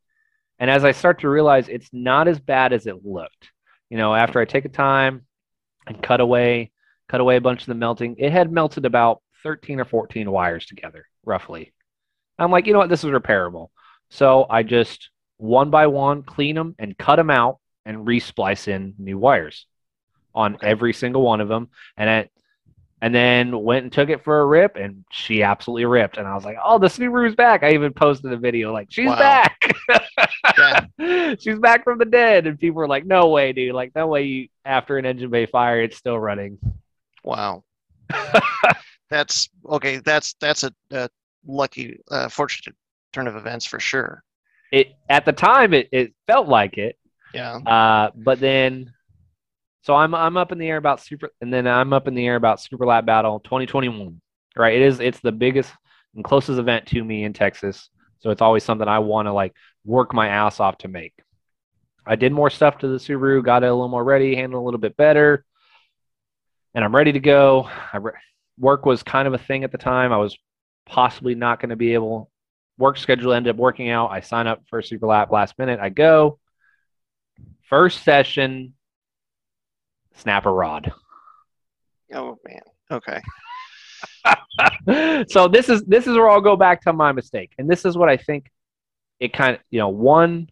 And 0.60 0.70
as 0.70 0.84
I 0.84 0.92
start 0.92 1.22
to 1.22 1.28
realize 1.28 1.68
it's 1.68 1.90
not 1.92 2.28
as 2.28 2.38
bad 2.38 2.72
as 2.72 2.86
it 2.86 3.04
looked, 3.04 3.50
you 3.90 3.96
know, 3.98 4.14
after 4.14 4.38
I 4.38 4.44
take 4.44 4.64
a 4.64 4.68
time 4.68 5.26
and 5.88 6.00
cut 6.00 6.20
away, 6.20 6.70
cut 7.08 7.20
away 7.20 7.34
a 7.34 7.40
bunch 7.40 7.62
of 7.62 7.66
the 7.66 7.74
melting, 7.74 8.14
it 8.18 8.30
had 8.30 8.52
melted 8.52 8.84
about 8.84 9.22
13 9.42 9.80
or 9.80 9.84
14 9.84 10.30
wires 10.30 10.66
together, 10.66 11.04
roughly. 11.24 11.72
I'm 12.38 12.52
like, 12.52 12.68
you 12.68 12.74
know 12.74 12.78
what, 12.78 12.88
this 12.88 13.02
is 13.02 13.10
repairable. 13.10 13.70
So 14.08 14.46
I 14.48 14.62
just 14.62 15.10
one 15.38 15.70
by 15.70 15.88
one 15.88 16.22
clean 16.22 16.54
them 16.54 16.76
and 16.78 16.96
cut 16.96 17.16
them 17.16 17.28
out 17.28 17.58
and 17.84 18.06
resplice 18.06 18.68
in 18.68 18.94
new 18.98 19.18
wires 19.18 19.66
on 20.32 20.54
Okay. 20.54 20.68
every 20.68 20.92
single 20.92 21.22
one 21.22 21.40
of 21.40 21.48
them. 21.48 21.70
And 21.96 22.08
it, 22.08 22.30
and 23.02 23.14
then 23.14 23.62
went 23.62 23.82
and 23.82 23.92
took 23.92 24.08
it 24.08 24.22
for 24.24 24.40
a 24.40 24.46
rip, 24.46 24.76
and 24.76 25.04
she 25.10 25.42
absolutely 25.42 25.84
ripped. 25.84 26.16
And 26.16 26.26
I 26.26 26.34
was 26.34 26.44
like, 26.44 26.56
"Oh, 26.64 26.78
the 26.78 26.86
Subaru's 26.86 27.34
back!" 27.34 27.62
I 27.62 27.72
even 27.72 27.92
posted 27.92 28.32
a 28.32 28.36
video 28.38 28.72
like, 28.72 28.86
"She's 28.90 29.08
Wow. 29.08 29.18
back! 29.18 29.72
Yeah. 30.56 31.34
She's 31.40 31.58
back 31.58 31.84
from 31.84 31.98
the 31.98 32.04
dead!" 32.06 32.46
And 32.46 32.58
people 32.58 32.76
were 32.76 32.88
like, 32.88 33.04
"No 33.04 33.28
way, 33.28 33.52
dude! 33.52 33.74
Like, 33.74 33.92
no 33.94 34.06
way! 34.06 34.22
You, 34.22 34.48
after 34.64 34.96
an 34.98 35.04
engine 35.04 35.28
bay 35.30 35.46
fire, 35.46 35.82
it's 35.82 35.96
still 35.98 36.18
running." 36.18 36.58
Wow. 37.24 37.64
That's 39.10 39.48
okay. 39.68 39.98
That's 39.98 40.34
that's 40.40 40.62
a, 40.62 40.72
a 40.90 41.10
lucky, 41.46 41.98
uh, 42.10 42.28
fortunate 42.28 42.74
turn 43.12 43.26
of 43.26 43.36
events 43.36 43.66
for 43.66 43.78
sure. 43.80 44.22
It 44.72 44.94
at 45.10 45.24
the 45.26 45.32
time, 45.32 45.74
it, 45.74 45.88
it 45.92 46.14
felt 46.26 46.48
like 46.48 46.78
it, 46.78 46.96
Yeah. 47.34 47.56
Uh, 47.56 48.10
but 48.14 48.40
then, 48.40 48.92
so 49.82 49.94
I'm 49.94 50.14
I'm 50.14 50.36
up 50.36 50.52
in 50.52 50.58
the 50.58 50.68
air 50.68 50.76
about 50.76 51.00
super, 51.00 51.30
and 51.40 51.52
then 51.52 51.66
I'm 51.66 51.92
up 51.92 52.08
in 52.08 52.14
the 52.14 52.26
air 52.26 52.36
about 52.36 52.60
Super 52.60 52.86
Lap 52.86 53.04
Battle 53.04 53.40
2021. 53.40 54.20
Right, 54.56 54.76
it 54.76 54.82
is 54.82 55.00
it's 55.00 55.20
the 55.20 55.32
biggest 55.32 55.72
and 56.14 56.24
closest 56.24 56.58
event 56.58 56.86
to 56.86 57.02
me 57.02 57.24
in 57.24 57.32
Texas. 57.32 57.88
So 58.20 58.30
it's 58.30 58.42
always 58.42 58.62
something 58.62 58.86
I 58.86 59.00
want 59.00 59.26
to 59.26 59.32
like 59.32 59.54
work 59.84 60.14
my 60.14 60.28
ass 60.28 60.60
off 60.60 60.78
to 60.78 60.88
make. 60.88 61.14
I 62.06 62.16
did 62.16 62.32
more 62.32 62.50
stuff 62.50 62.78
to 62.78 62.88
the 62.88 62.98
Subaru, 62.98 63.44
got 63.44 63.64
it 63.64 63.66
a 63.66 63.74
little 63.74 63.88
more 63.88 64.04
ready, 64.04 64.36
handled 64.36 64.62
a 64.62 64.64
little 64.64 64.80
bit 64.80 64.96
better, 64.96 65.44
and 66.74 66.84
I'm 66.84 66.94
ready 66.94 67.12
to 67.12 67.20
go. 67.20 67.68
Re- 67.98 68.12
work 68.58 68.86
was 68.86 69.02
kind 69.02 69.26
of 69.26 69.34
a 69.34 69.38
thing 69.38 69.64
at 69.64 69.72
the 69.72 69.78
time. 69.78 70.12
I 70.12 70.18
was 70.18 70.36
possibly 70.86 71.34
not 71.34 71.60
going 71.60 71.70
to 71.70 71.76
be 71.76 71.94
able. 71.94 72.30
Work 72.78 72.98
schedule 72.98 73.32
ended 73.32 73.54
up 73.54 73.56
working 73.56 73.88
out. 73.88 74.10
I 74.10 74.20
sign 74.20 74.46
up 74.46 74.62
for 74.68 74.82
super 74.82 75.06
lap 75.06 75.30
last 75.30 75.58
minute. 75.58 75.80
I 75.80 75.88
go. 75.88 76.38
First 77.68 78.04
session, 78.04 78.74
snap 80.14 80.46
a 80.46 80.50
rod. 80.50 80.92
Oh 82.12 82.38
man. 82.44 82.60
Okay. 82.90 83.20
so 85.28 85.48
this 85.48 85.68
is 85.68 85.82
this 85.84 86.06
is 86.06 86.16
where 86.16 86.28
I'll 86.28 86.40
go 86.40 86.56
back 86.56 86.82
to 86.82 86.92
my 86.92 87.12
mistake, 87.12 87.52
and 87.58 87.68
this 87.68 87.84
is 87.84 87.96
what 87.96 88.08
I 88.08 88.16
think 88.16 88.50
it 89.20 89.32
kind 89.32 89.56
of 89.56 89.62
you 89.70 89.78
know 89.78 89.88
one, 89.88 90.50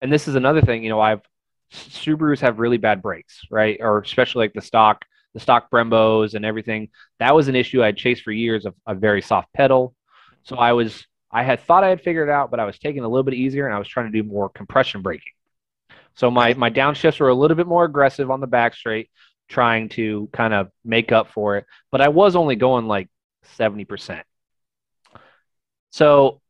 and 0.00 0.12
this 0.12 0.28
is 0.28 0.34
another 0.34 0.60
thing 0.60 0.82
you 0.82 0.90
know 0.90 1.00
I've 1.00 1.22
Subarus 1.72 2.40
have 2.40 2.58
really 2.58 2.78
bad 2.78 3.02
brakes, 3.02 3.42
right? 3.50 3.78
Or 3.80 3.98
especially 3.98 4.44
like 4.44 4.54
the 4.54 4.62
stock 4.62 5.04
the 5.34 5.40
stock 5.40 5.70
Brembos 5.70 6.34
and 6.34 6.46
everything. 6.46 6.88
That 7.18 7.34
was 7.34 7.48
an 7.48 7.56
issue 7.56 7.82
I'd 7.82 7.98
chased 7.98 8.22
for 8.22 8.32
years 8.32 8.64
of 8.64 8.74
a 8.86 8.94
very 8.94 9.20
soft 9.20 9.52
pedal. 9.52 9.94
So 10.44 10.56
I 10.56 10.72
was 10.72 11.06
I 11.30 11.42
had 11.42 11.60
thought 11.60 11.84
I 11.84 11.88
had 11.88 12.00
figured 12.00 12.28
it 12.28 12.32
out, 12.32 12.50
but 12.50 12.60
I 12.60 12.64
was 12.64 12.78
taking 12.78 13.04
a 13.04 13.08
little 13.08 13.22
bit 13.22 13.34
easier 13.34 13.66
and 13.66 13.74
I 13.74 13.78
was 13.78 13.88
trying 13.88 14.10
to 14.10 14.22
do 14.22 14.26
more 14.26 14.48
compression 14.48 15.02
braking. 15.02 15.32
So 16.16 16.30
my 16.30 16.54
my 16.54 16.70
downshifts 16.70 17.20
were 17.20 17.28
a 17.28 17.34
little 17.34 17.56
bit 17.56 17.66
more 17.66 17.84
aggressive 17.84 18.30
on 18.30 18.40
the 18.40 18.46
back 18.46 18.74
straight, 18.74 19.10
trying 19.48 19.90
to 19.90 20.28
kind 20.32 20.54
of 20.54 20.70
make 20.84 21.12
up 21.12 21.30
for 21.30 21.56
it. 21.58 21.66
But 21.92 22.00
I 22.00 22.08
was 22.08 22.36
only 22.36 22.56
going 22.56 22.86
like 22.86 23.08
70%. 23.58 24.22
So, 25.90 26.40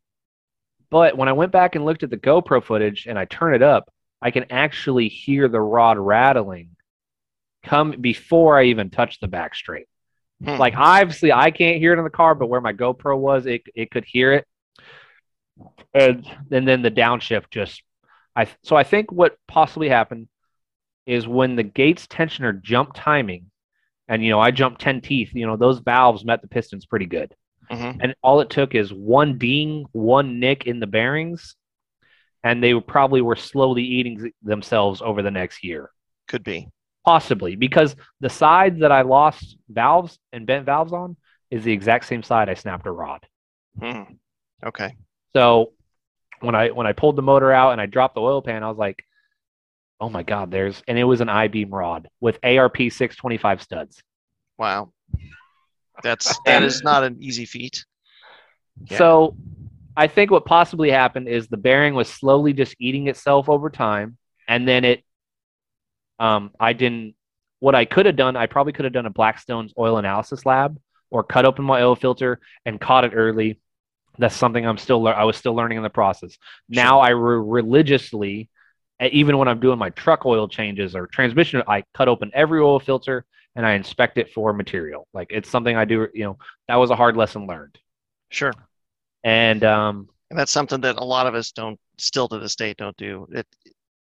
but 0.90 1.16
when 1.16 1.28
I 1.28 1.32
went 1.32 1.52
back 1.52 1.74
and 1.74 1.84
looked 1.84 2.02
at 2.02 2.10
the 2.10 2.16
GoPro 2.16 2.62
footage 2.62 3.06
and 3.06 3.18
I 3.18 3.26
turn 3.26 3.54
it 3.54 3.62
up, 3.62 3.92
I 4.22 4.30
can 4.30 4.46
actually 4.50 5.08
hear 5.08 5.48
the 5.48 5.60
rod 5.60 5.98
rattling 5.98 6.70
come 7.64 8.00
before 8.00 8.58
I 8.58 8.64
even 8.64 8.90
touch 8.90 9.20
the 9.20 9.28
back 9.28 9.54
straight. 9.54 9.88
Hmm. 10.42 10.56
Like 10.56 10.74
obviously 10.76 11.32
I 11.32 11.50
can't 11.50 11.78
hear 11.78 11.92
it 11.92 11.98
in 11.98 12.04
the 12.04 12.10
car, 12.10 12.34
but 12.34 12.46
where 12.46 12.60
my 12.60 12.72
GoPro 12.72 13.18
was, 13.18 13.46
it 13.46 13.62
it 13.74 13.90
could 13.90 14.04
hear 14.04 14.32
it. 14.32 14.46
And 15.92 16.26
and 16.50 16.68
then 16.68 16.82
the 16.82 16.90
downshift 16.90 17.50
just 17.50 17.82
I 18.36 18.48
so 18.62 18.76
I 18.76 18.84
think 18.84 19.10
what 19.10 19.36
possibly 19.48 19.88
happened 19.88 20.28
is 21.06 21.26
when 21.26 21.56
the 21.56 21.62
gates 21.62 22.06
tensioner 22.06 22.60
jumped 22.60 22.96
timing, 22.96 23.50
and 24.08 24.22
you 24.22 24.30
know 24.30 24.40
I 24.40 24.50
jumped 24.50 24.80
ten 24.80 25.00
teeth. 25.00 25.30
You 25.32 25.46
know 25.46 25.56
those 25.56 25.78
valves 25.78 26.24
met 26.24 26.42
the 26.42 26.48
pistons 26.48 26.86
pretty 26.86 27.06
good, 27.06 27.34
mm-hmm. 27.70 28.00
and 28.00 28.14
all 28.22 28.40
it 28.40 28.50
took 28.50 28.74
is 28.74 28.92
one 28.92 29.38
ding, 29.38 29.86
one 29.92 30.38
nick 30.38 30.66
in 30.66 30.80
the 30.80 30.86
bearings, 30.86 31.56
and 32.44 32.62
they 32.62 32.78
probably 32.78 33.22
were 33.22 33.36
slowly 33.36 33.82
eating 33.82 34.32
themselves 34.42 35.00
over 35.02 35.22
the 35.22 35.30
next 35.30 35.64
year. 35.64 35.90
Could 36.28 36.44
be 36.44 36.68
possibly 37.06 37.54
because 37.54 37.94
the 38.20 38.28
side 38.28 38.80
that 38.80 38.92
I 38.92 39.02
lost 39.02 39.56
valves 39.68 40.18
and 40.32 40.44
bent 40.44 40.66
valves 40.66 40.92
on 40.92 41.16
is 41.50 41.62
the 41.62 41.72
exact 41.72 42.04
same 42.04 42.24
side 42.24 42.48
I 42.48 42.54
snapped 42.54 42.86
a 42.86 42.90
rod. 42.90 43.24
Hmm. 43.80 44.02
Okay. 44.64 44.96
So 45.32 45.72
when 46.40 46.54
I 46.54 46.68
when 46.68 46.86
I 46.86 46.92
pulled 46.92 47.16
the 47.16 47.22
motor 47.22 47.52
out 47.52 47.72
and 47.72 47.80
I 47.80 47.86
dropped 47.86 48.14
the 48.14 48.20
oil 48.20 48.42
pan, 48.42 48.62
I 48.62 48.68
was 48.68 48.78
like, 48.78 49.04
oh 50.00 50.08
my 50.08 50.22
god, 50.22 50.50
there's 50.50 50.82
and 50.86 50.98
it 50.98 51.04
was 51.04 51.20
an 51.20 51.28
I 51.28 51.48
beam 51.48 51.70
rod 51.70 52.08
with 52.20 52.38
ARP 52.42 52.76
625 52.76 53.62
studs. 53.62 54.02
Wow. 54.58 54.92
That's 56.02 56.38
that 56.46 56.62
is 56.62 56.82
not 56.82 57.04
an 57.04 57.18
easy 57.20 57.44
feat. 57.46 57.84
Yeah. 58.90 58.98
So 58.98 59.36
I 59.96 60.06
think 60.08 60.30
what 60.30 60.44
possibly 60.44 60.90
happened 60.90 61.28
is 61.28 61.48
the 61.48 61.56
bearing 61.56 61.94
was 61.94 62.08
slowly 62.08 62.52
just 62.52 62.76
eating 62.78 63.08
itself 63.08 63.48
over 63.48 63.70
time, 63.70 64.18
and 64.46 64.68
then 64.68 64.84
it 64.84 65.04
um, 66.18 66.50
I 66.60 66.72
didn't. 66.72 67.14
What 67.60 67.74
I 67.74 67.86
could 67.86 68.04
have 68.06 68.16
done, 68.16 68.36
I 68.36 68.46
probably 68.46 68.74
could 68.74 68.84
have 68.84 68.92
done 68.92 69.06
a 69.06 69.10
Blackstone's 69.10 69.72
oil 69.78 69.96
analysis 69.96 70.44
lab 70.44 70.78
or 71.10 71.24
cut 71.24 71.46
open 71.46 71.64
my 71.64 71.80
oil 71.80 71.96
filter 71.96 72.40
and 72.66 72.80
caught 72.80 73.04
it 73.04 73.12
early. 73.14 73.58
That's 74.18 74.36
something 74.36 74.66
I'm 74.66 74.78
still. 74.78 75.06
I 75.06 75.24
was 75.24 75.36
still 75.36 75.54
learning 75.54 75.76
in 75.76 75.82
the 75.82 75.90
process. 75.90 76.36
Now 76.68 77.00
I 77.00 77.10
re- 77.10 77.42
religiously, 77.44 78.48
even 79.00 79.38
when 79.38 79.48
I'm 79.48 79.60
doing 79.60 79.78
my 79.78 79.90
truck 79.90 80.26
oil 80.26 80.48
changes 80.48 80.94
or 80.94 81.06
transmission, 81.06 81.62
I 81.66 81.84
cut 81.94 82.08
open 82.08 82.30
every 82.34 82.60
oil 82.60 82.80
filter 82.80 83.24
and 83.54 83.66
I 83.66 83.72
inspect 83.72 84.18
it 84.18 84.30
for 84.32 84.52
material. 84.52 85.08
Like 85.12 85.28
it's 85.30 85.48
something 85.48 85.76
I 85.76 85.84
do. 85.84 86.08
You 86.14 86.24
know, 86.24 86.38
that 86.68 86.76
was 86.76 86.90
a 86.90 86.96
hard 86.96 87.16
lesson 87.16 87.46
learned. 87.46 87.78
Sure. 88.30 88.52
And 89.24 89.64
um, 89.64 90.08
and 90.30 90.38
that's 90.38 90.52
something 90.52 90.80
that 90.82 90.96
a 90.96 91.04
lot 91.04 91.26
of 91.26 91.34
us 91.34 91.52
don't 91.52 91.78
still 91.98 92.28
to 92.28 92.38
this 92.38 92.56
day 92.56 92.74
don't 92.76 92.96
do. 92.96 93.26
It 93.32 93.46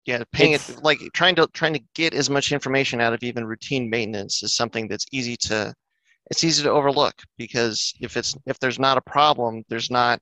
yeah 0.05 0.23
paying 0.31 0.53
it 0.53 0.79
like 0.81 0.99
trying 1.13 1.35
to 1.35 1.47
trying 1.53 1.73
to 1.73 1.81
get 1.93 2.13
as 2.13 2.29
much 2.29 2.51
information 2.51 3.01
out 3.01 3.13
of 3.13 3.21
even 3.21 3.45
routine 3.45 3.89
maintenance 3.89 4.43
is 4.43 4.55
something 4.55 4.87
that's 4.87 5.05
easy 5.11 5.35
to 5.35 5.73
it's 6.29 6.43
easy 6.43 6.63
to 6.63 6.71
overlook 6.71 7.15
because 7.37 7.93
if 7.99 8.17
it's 8.17 8.37
if 8.45 8.59
there's 8.59 8.79
not 8.79 8.97
a 8.97 9.01
problem 9.01 9.63
there's 9.69 9.89
not 9.91 10.21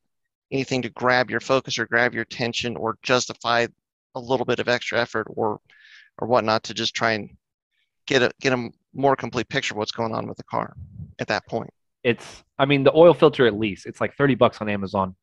anything 0.51 0.81
to 0.81 0.89
grab 0.89 1.29
your 1.29 1.39
focus 1.39 1.77
or 1.77 1.85
grab 1.85 2.13
your 2.13 2.23
attention 2.23 2.75
or 2.77 2.97
justify 3.03 3.67
a 4.15 4.19
little 4.19 4.45
bit 4.45 4.59
of 4.59 4.67
extra 4.67 4.99
effort 4.99 5.27
or 5.29 5.59
or 6.19 6.27
whatnot 6.27 6.63
to 6.63 6.73
just 6.73 6.93
try 6.93 7.11
and 7.11 7.29
get 8.05 8.21
a 8.21 8.31
get 8.39 8.53
a 8.53 8.69
more 8.93 9.15
complete 9.15 9.49
picture 9.49 9.73
of 9.73 9.77
what's 9.77 9.91
going 9.91 10.13
on 10.13 10.27
with 10.27 10.37
the 10.37 10.43
car 10.43 10.75
at 11.19 11.27
that 11.27 11.45
point 11.47 11.69
it's 12.03 12.43
i 12.57 12.65
mean 12.65 12.83
the 12.83 12.95
oil 12.95 13.13
filter 13.13 13.45
at 13.45 13.57
least 13.57 13.85
it's 13.85 13.99
like 13.99 14.15
30 14.15 14.35
bucks 14.35 14.59
on 14.61 14.69
amazon 14.69 15.15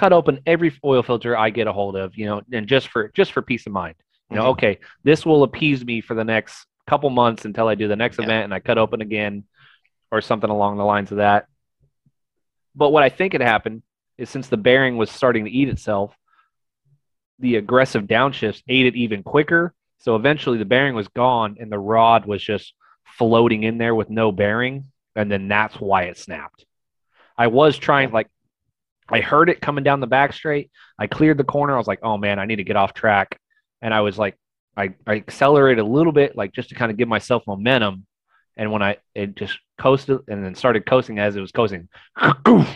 cut 0.00 0.12
open 0.12 0.40
every 0.46 0.72
oil 0.84 1.02
filter 1.02 1.36
I 1.36 1.50
get 1.50 1.66
a 1.66 1.72
hold 1.72 1.96
of, 1.96 2.16
you 2.16 2.26
know, 2.26 2.40
and 2.52 2.66
just 2.66 2.88
for 2.88 3.08
just 3.08 3.32
for 3.32 3.42
peace 3.42 3.66
of 3.66 3.72
mind. 3.72 3.96
You 4.30 4.36
know, 4.36 4.42
mm-hmm. 4.42 4.50
okay, 4.50 4.78
this 5.02 5.26
will 5.26 5.42
appease 5.42 5.84
me 5.84 6.00
for 6.00 6.14
the 6.14 6.24
next 6.24 6.66
couple 6.86 7.10
months 7.10 7.44
until 7.44 7.68
I 7.68 7.74
do 7.74 7.88
the 7.88 7.96
next 7.96 8.18
yeah. 8.18 8.24
event 8.24 8.44
and 8.44 8.54
I 8.54 8.60
cut 8.60 8.78
open 8.78 9.00
again 9.00 9.44
or 10.10 10.20
something 10.20 10.50
along 10.50 10.76
the 10.76 10.84
lines 10.84 11.10
of 11.10 11.18
that. 11.18 11.46
But 12.74 12.90
what 12.90 13.02
I 13.02 13.08
think 13.08 13.32
had 13.32 13.42
happened 13.42 13.82
is 14.18 14.30
since 14.30 14.48
the 14.48 14.56
bearing 14.56 14.96
was 14.96 15.10
starting 15.10 15.44
to 15.44 15.50
eat 15.50 15.68
itself, 15.68 16.14
the 17.38 17.56
aggressive 17.56 18.04
downshifts 18.04 18.62
ate 18.68 18.86
it 18.86 18.96
even 18.96 19.22
quicker. 19.22 19.74
So 19.98 20.16
eventually 20.16 20.58
the 20.58 20.64
bearing 20.64 20.94
was 20.94 21.08
gone 21.08 21.56
and 21.58 21.70
the 21.70 21.78
rod 21.78 22.26
was 22.26 22.42
just 22.42 22.74
floating 23.04 23.62
in 23.62 23.78
there 23.78 23.94
with 23.94 24.10
no 24.10 24.30
bearing. 24.32 24.84
And 25.16 25.30
then 25.30 25.48
that's 25.48 25.76
why 25.76 26.04
it 26.04 26.18
snapped. 26.18 26.64
I 27.36 27.48
was 27.48 27.78
trying, 27.78 28.10
like, 28.12 28.28
I 29.08 29.20
heard 29.20 29.50
it 29.50 29.60
coming 29.60 29.82
down 29.82 30.00
the 30.00 30.06
back 30.06 30.32
straight. 30.32 30.70
I 30.98 31.06
cleared 31.06 31.38
the 31.38 31.44
corner. 31.44 31.74
I 31.74 31.78
was 31.78 31.88
like, 31.88 32.00
oh 32.02 32.16
man, 32.16 32.38
I 32.38 32.44
need 32.44 32.56
to 32.56 32.64
get 32.64 32.76
off 32.76 32.94
track. 32.94 33.38
And 33.82 33.92
I 33.92 34.02
was 34.02 34.18
like, 34.18 34.36
I, 34.76 34.94
I 35.06 35.16
accelerated 35.16 35.84
a 35.84 35.88
little 35.88 36.12
bit, 36.12 36.36
like 36.36 36.52
just 36.52 36.68
to 36.68 36.74
kind 36.74 36.90
of 36.90 36.96
give 36.96 37.08
myself 37.08 37.42
momentum. 37.46 38.06
And 38.60 38.70
when 38.70 38.82
I 38.82 38.98
it 39.14 39.36
just 39.36 39.58
coasted 39.78 40.20
and 40.28 40.44
then 40.44 40.54
started 40.54 40.84
coasting 40.84 41.18
as 41.18 41.34
it 41.34 41.40
was 41.40 41.50
coasting, 41.50 41.88
and 42.16 42.66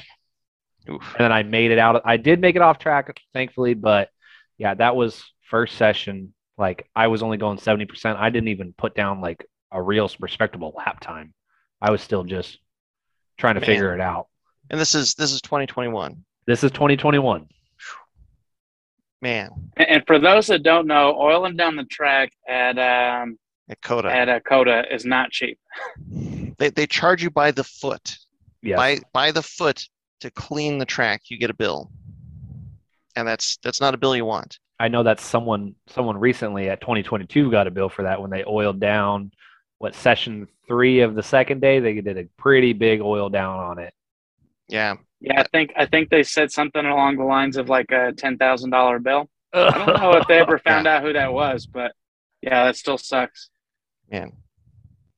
then 1.19 1.31
I 1.31 1.43
made 1.43 1.73
it 1.73 1.79
out. 1.79 2.01
I 2.07 2.17
did 2.17 2.41
make 2.41 2.57
it 2.57 2.63
off 2.63 2.79
track, 2.79 3.21
thankfully, 3.35 3.75
but 3.75 4.09
yeah, 4.57 4.73
that 4.73 4.97
was 4.97 5.23
first 5.43 5.77
session. 5.77 6.33
Like 6.57 6.89
I 6.97 7.09
was 7.09 7.23
only 7.23 7.37
going 7.37 7.59
seventy 7.59 7.85
percent. 7.85 8.19
I 8.19 8.31
didn't 8.31 8.49
even 8.49 8.73
put 8.73 8.95
down 8.95 9.21
like 9.21 9.45
a 9.71 9.83
real 9.83 10.11
respectable 10.21 10.73
lap 10.75 11.01
time. 11.01 11.35
I 11.83 11.91
was 11.91 12.01
still 12.01 12.25
just 12.25 12.59
trying 13.37 13.57
to 13.57 13.61
Man. 13.61 13.67
figure 13.67 13.95
it 13.95 14.01
out. 14.01 14.29
And 14.71 14.81
this 14.81 14.95
is 14.95 15.13
this 15.15 15.33
is 15.33 15.43
2021. 15.43 16.25
This 16.47 16.65
is 16.65 16.71
2021. 16.71 17.47
Man. 19.21 19.51
And 19.77 20.03
for 20.07 20.19
those 20.19 20.47
that 20.47 20.63
don't 20.63 20.87
know, 20.87 21.15
oiling 21.19 21.57
down 21.57 21.77
the 21.77 21.85
track 21.85 22.33
at 22.49 22.79
um, 22.79 23.39
at 23.69 23.81
COTA 23.81 24.13
at 24.13 24.29
uh, 24.29 24.37
a 24.37 24.41
COTA 24.41 24.85
is 24.93 25.05
not 25.05 25.31
cheap. 25.31 25.59
They 26.57 26.71
they 26.71 26.87
charge 26.87 27.21
you 27.21 27.31
by 27.31 27.51
the 27.51 27.65
foot. 27.65 28.17
Yeah. 28.63 28.77
By 28.77 29.01
by 29.13 29.33
the 29.33 29.43
foot 29.43 29.89
to 30.21 30.31
clean 30.31 30.79
the 30.79 30.85
track, 30.85 31.23
you 31.27 31.37
get 31.37 31.51
a 31.51 31.55
bill. 31.55 31.91
And 33.17 33.27
that's 33.27 33.59
that's 33.65 33.81
not 33.81 33.93
a 33.93 33.97
bill 33.97 34.15
you 34.15 34.25
want. 34.25 34.61
I 34.79 34.87
know 34.87 35.03
that 35.03 35.19
someone 35.19 35.75
someone 35.89 36.17
recently 36.17 36.69
at 36.69 36.81
2022 36.81 37.51
got 37.51 37.67
a 37.67 37.73
bill 37.73 37.89
for 37.89 38.03
that 38.03 38.21
when 38.21 38.31
they 38.31 38.45
oiled 38.47 38.79
down 38.79 39.33
what 39.79 39.97
session 39.97 40.47
three 40.67 41.01
of 41.01 41.15
the 41.15 41.23
second 41.25 41.61
day. 41.61 41.81
They 41.81 42.01
did 42.01 42.19
a 42.19 42.25
pretty 42.37 42.73
big 42.73 43.01
oil 43.01 43.29
down 43.29 43.59
on 43.59 43.79
it. 43.79 43.93
Yeah. 44.69 44.95
Yeah, 45.21 45.41
I 45.41 45.45
think 45.45 45.73
I 45.77 45.87
think 45.87 46.11
they 46.11 46.23
said 46.23 46.53
something 46.53 46.85
along 46.85 47.17
the 47.17 47.25
lines 47.25 47.57
of 47.57 47.69
like 47.69 47.91
a 47.91 48.13
ten 48.13 48.37
thousand 48.37 48.71
dollar 48.71 48.99
bill. 48.99 49.29
I 49.53 49.71
don't 49.71 50.01
know 50.01 50.17
if 50.17 50.27
they 50.27 50.39
ever 50.39 50.59
found 50.65 50.87
yeah. 50.87 50.97
out 50.97 51.03
who 51.03 51.13
that 51.15 51.33
was, 51.33 51.67
but 51.67 51.93
yeah, 52.43 52.65
that 52.65 52.77
still 52.77 52.99
sucks. 52.99 53.49
Man. 54.11 54.33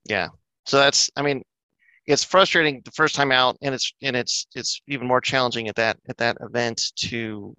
Yeah. 0.09 0.29
So 0.67 0.79
that's 0.79 1.11
I 1.17 1.23
mean, 1.23 1.43
it's 2.07 2.25
frustrating 2.25 2.83
the 2.85 2.91
first 2.93 3.15
time 3.15 3.33
out 3.33 3.57
and 3.63 3.75
it's 3.75 3.93
and 4.03 4.17
it's 4.17 4.47
it's 4.55 4.81
even 4.89 5.07
more 5.07 5.21
challenging 5.21 5.69
at 5.69 5.77
that 5.77 5.99
at 6.09 6.17
that 6.19 6.37
event 6.41 6.93
to 6.97 7.55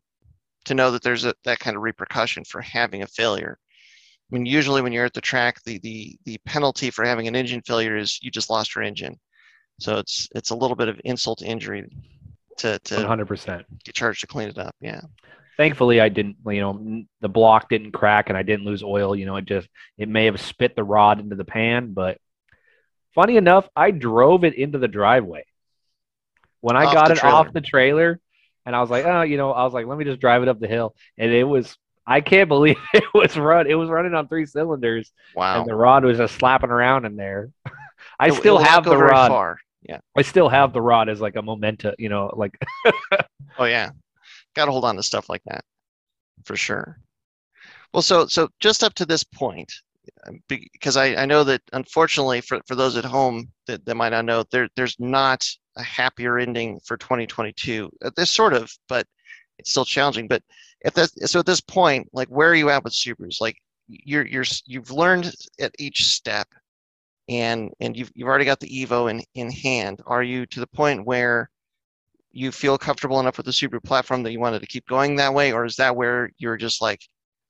to 0.66 0.74
know 0.74 0.92
that 0.92 1.02
there's 1.04 1.26
a 1.26 1.34
that 1.44 1.60
kind 1.60 1.76
of 1.76 1.84
repercussion 1.84 2.44
for 2.44 2.62
having 2.62 3.04
a 3.04 3.08
failure. 3.08 3.58
I 4.30 4.36
mean, 4.36 4.46
usually 4.46 4.82
when 4.82 4.92
you're 4.92 5.06
at 5.06 5.14
the 5.14 5.22
track, 5.22 5.62
the 5.66 5.80
the 5.80 6.18
the 6.26 6.38
penalty 6.46 6.90
for 6.92 7.06
having 7.06 7.28
an 7.28 7.36
engine 7.36 7.62
failure 7.66 7.96
is 7.96 8.20
you 8.22 8.30
just 8.32 8.50
lost 8.50 8.76
your 8.76 8.84
engine. 8.84 9.18
So 9.80 9.98
it's 9.98 10.28
it's 10.36 10.50
a 10.50 10.56
little 10.56 10.76
bit 10.76 10.90
of 10.90 11.00
insult 11.06 11.40
to 11.40 11.46
injury. 11.46 11.90
to 12.58 12.80
to 12.80 12.96
100%. 12.96 13.64
get 13.86 13.96
charged 13.96 14.22
to 14.22 14.28
clean 14.28 14.50
it 14.50 14.58
up. 14.58 14.76
Yeah. 14.82 15.02
Thankfully, 15.58 16.00
I 16.00 16.10
didn't, 16.10 16.38
you 16.46 16.62
know, 16.62 17.04
the 17.22 17.30
block 17.30 17.68
didn't 17.70 17.92
crack 17.92 18.30
and 18.30 18.38
I 18.38 18.44
didn't 18.44 18.66
lose 18.66 18.84
oil. 18.84 19.16
You 19.16 19.26
know, 19.26 19.36
it 19.38 19.46
just, 19.46 19.68
it 19.98 20.08
may 20.08 20.26
have 20.26 20.40
spit 20.40 20.76
the 20.76 20.84
rod 20.84 21.20
into 21.20 21.36
the 21.36 21.46
pan, 21.46 21.94
but 21.94 22.20
funny 23.16 23.38
enough, 23.38 23.68
I 23.76 23.90
drove 23.92 24.44
it 24.44 24.54
into 24.54 24.78
the 24.78 24.88
driveway. 24.88 25.46
When 26.62 26.76
I 26.76 26.86
Off 26.86 26.94
got 26.94 27.12
it 27.12 27.18
trailer. 27.18 27.36
off 27.36 27.54
the 27.54 27.62
trailer, 27.62 28.20
and 28.66 28.76
I 28.76 28.82
was 28.82 28.90
like, 28.90 29.06
oh, 29.06 29.22
you 29.22 29.38
know, 29.38 29.52
I 29.52 29.64
was 29.64 29.74
like, 29.74 29.86
let 29.88 29.98
me 29.98 30.06
just 30.06 30.20
drive 30.20 30.44
it 30.44 30.48
up 30.50 30.60
the 30.60 30.68
hill. 30.68 30.96
And 31.18 31.32
it 31.32 31.44
was, 31.44 31.76
I 32.06 32.22
can't 32.22 32.50
believe 32.56 32.78
it 32.94 33.04
was 33.14 33.36
run. 33.38 33.66
It 33.68 33.76
was 33.76 33.90
running 33.90 34.14
on 34.14 34.28
three 34.28 34.46
cylinders, 34.46 35.12
Wow. 35.36 35.62
and 35.62 35.70
the 35.70 35.76
rod 35.76 36.04
was 36.06 36.18
just 36.18 36.36
slapping 36.36 36.70
around 36.70 37.06
in 37.06 37.16
there. 37.16 37.50
I 38.20 38.28
It- 38.28 38.34
still 38.36 38.60
have 38.60 38.84
the 38.84 38.98
rod. 38.98 39.30
Far. 39.30 39.60
Yeah. 39.82 40.00
I 40.18 40.22
still 40.24 40.50
have 40.50 40.74
the 40.74 40.82
rod 40.82 41.08
as 41.10 41.22
like 41.22 41.36
a 41.36 41.42
memento, 41.42 41.94
you 41.98 42.10
know, 42.10 42.32
like 42.36 42.60
Oh 43.58 43.64
yeah. 43.66 43.92
Got 44.58 44.66
to 44.66 44.72
hold 44.72 44.86
on 44.86 44.96
to 44.96 45.04
stuff 45.04 45.30
like 45.30 45.44
that, 45.46 45.64
for 46.44 46.56
sure. 46.56 47.00
Well, 47.94 48.02
so 48.02 48.26
so 48.26 48.50
just 48.60 48.84
up 48.84 48.96
to 48.96 49.06
this 49.06 49.24
point, 49.24 49.72
um, 50.28 50.40
because 50.48 50.98
I, 50.98 51.16
I 51.16 51.26
know 51.28 51.44
that 51.44 51.62
unfortunately 51.74 52.42
for, 52.42 52.60
for 52.66 52.74
those 52.74 52.98
at 52.98 53.06
home 53.06 53.50
that, 53.68 53.86
that 53.86 53.94
might 53.94 54.10
not 54.10 54.26
know, 54.26 54.44
there 54.52 54.68
there's 54.76 54.96
not 55.00 55.46
a 55.76 55.84
happier 55.84 56.40
ending 56.40 56.80
for 56.86 56.98
2022. 56.98 57.88
Uh, 58.04 58.10
There's 58.16 58.32
sort 58.32 58.54
of, 58.54 58.72
but 58.90 59.06
it's 59.60 59.70
still 59.70 59.86
challenging. 59.86 60.28
But 60.28 60.42
at 60.84 60.96
this 60.96 61.14
so 61.26 61.40
at 61.40 61.46
this 61.46 61.62
point, 61.62 62.08
like 62.12 62.30
where 62.30 62.50
are 62.50 62.56
you 62.56 62.72
at 62.72 62.84
with 62.84 62.94
Subarus? 62.94 63.40
Like 63.40 63.58
you're 63.88 64.26
you're 64.26 64.46
you've 64.66 64.90
learned 64.90 65.32
at 65.60 65.76
each 65.78 66.08
step, 66.08 66.48
and 67.30 67.72
and 67.80 67.96
you've 67.96 68.12
you've 68.16 68.28
already 68.28 68.46
got 68.46 68.60
the 68.60 68.86
Evo 68.86 69.12
in 69.12 69.24
in 69.36 69.52
hand. 69.52 70.02
Are 70.08 70.24
you 70.24 70.48
to 70.48 70.60
the 70.60 70.68
point 70.68 71.06
where 71.06 71.52
you 72.38 72.52
feel 72.52 72.78
comfortable 72.78 73.20
enough 73.20 73.38
with 73.38 73.48
the 73.48 73.52
Subaru 73.52 73.84
platform 73.84 74.22
that 74.24 74.32
you 74.32 74.40
wanted 74.40 74.60
to 74.60 74.68
keep 74.68 74.86
going 74.88 75.16
that 75.16 75.34
way, 75.34 75.52
or 75.52 75.66
is 75.66 75.78
that 75.78 75.96
where 75.96 76.30
you're 76.38 76.58
just 76.58 76.82
like, 76.82 77.02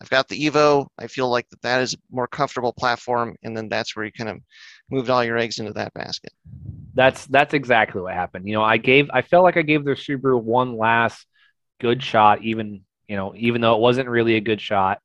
I've 0.02 0.10
got 0.10 0.28
the 0.30 0.40
Evo, 0.46 0.88
I 0.98 1.08
feel 1.08 1.30
like 1.30 1.50
that 1.50 1.62
that 1.64 1.82
is 1.82 1.94
a 1.94 1.98
more 2.10 2.28
comfortable 2.28 2.72
platform, 2.72 3.36
and 3.44 3.56
then 3.56 3.68
that's 3.68 3.96
where 3.96 4.06
you 4.06 4.12
kind 4.12 4.30
of 4.30 4.38
moved 4.90 5.10
all 5.10 5.24
your 5.24 5.38
eggs 5.38 5.60
into 5.60 5.74
that 5.74 5.94
basket. 5.94 6.32
that's 6.94 7.26
that's 7.28 7.54
exactly 7.54 8.02
what 8.02 8.14
happened. 8.14 8.48
You 8.48 8.54
know, 8.54 8.64
I 8.64 8.78
gave 8.78 9.10
I 9.12 9.22
felt 9.22 9.44
like 9.44 9.58
I 9.58 9.62
gave 9.62 9.84
the 9.84 9.92
Subaru 9.92 10.42
one 10.42 10.78
last 10.78 11.26
good 11.80 12.02
shot, 12.02 12.44
even 12.44 12.82
you 13.08 13.16
know, 13.16 13.34
even 13.36 13.62
though 13.62 13.76
it 13.76 13.82
wasn't 13.82 14.10
really 14.10 14.36
a 14.36 14.42
good 14.42 14.62
shot. 14.62 15.00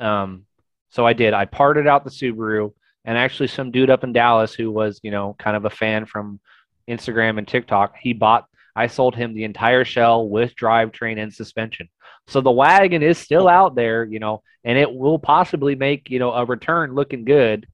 Um, 0.00 0.44
so 0.90 1.06
I 1.06 1.12
did. 1.12 1.34
I 1.34 1.44
parted 1.44 1.86
out 1.86 2.04
the 2.04 2.10
Subaru, 2.10 2.72
and 3.04 3.16
actually, 3.16 3.48
some 3.48 3.70
dude 3.70 3.90
up 3.90 4.04
in 4.04 4.12
Dallas 4.12 4.54
who 4.54 4.70
was 4.70 5.00
you 5.02 5.10
know 5.10 5.36
kind 5.38 5.56
of 5.56 5.64
a 5.64 5.70
fan 5.70 6.04
from 6.04 6.40
Instagram 6.88 7.38
and 7.38 7.46
TikTok, 7.46 7.94
he 8.00 8.12
bought. 8.12 8.46
I 8.80 8.86
sold 8.86 9.14
him 9.14 9.34
the 9.34 9.44
entire 9.44 9.84
shell 9.84 10.28
with 10.28 10.56
drivetrain 10.56 11.22
and 11.22 11.32
suspension. 11.32 11.88
So 12.28 12.40
the 12.40 12.50
wagon 12.50 13.02
is 13.02 13.18
still 13.18 13.46
out 13.46 13.74
there, 13.74 14.04
you 14.04 14.18
know, 14.18 14.42
and 14.64 14.78
it 14.78 14.90
will 14.92 15.18
possibly 15.18 15.74
make 15.74 16.08
you 16.10 16.18
know 16.18 16.32
a 16.32 16.44
return 16.44 16.94
looking 16.94 17.24
good. 17.24 17.66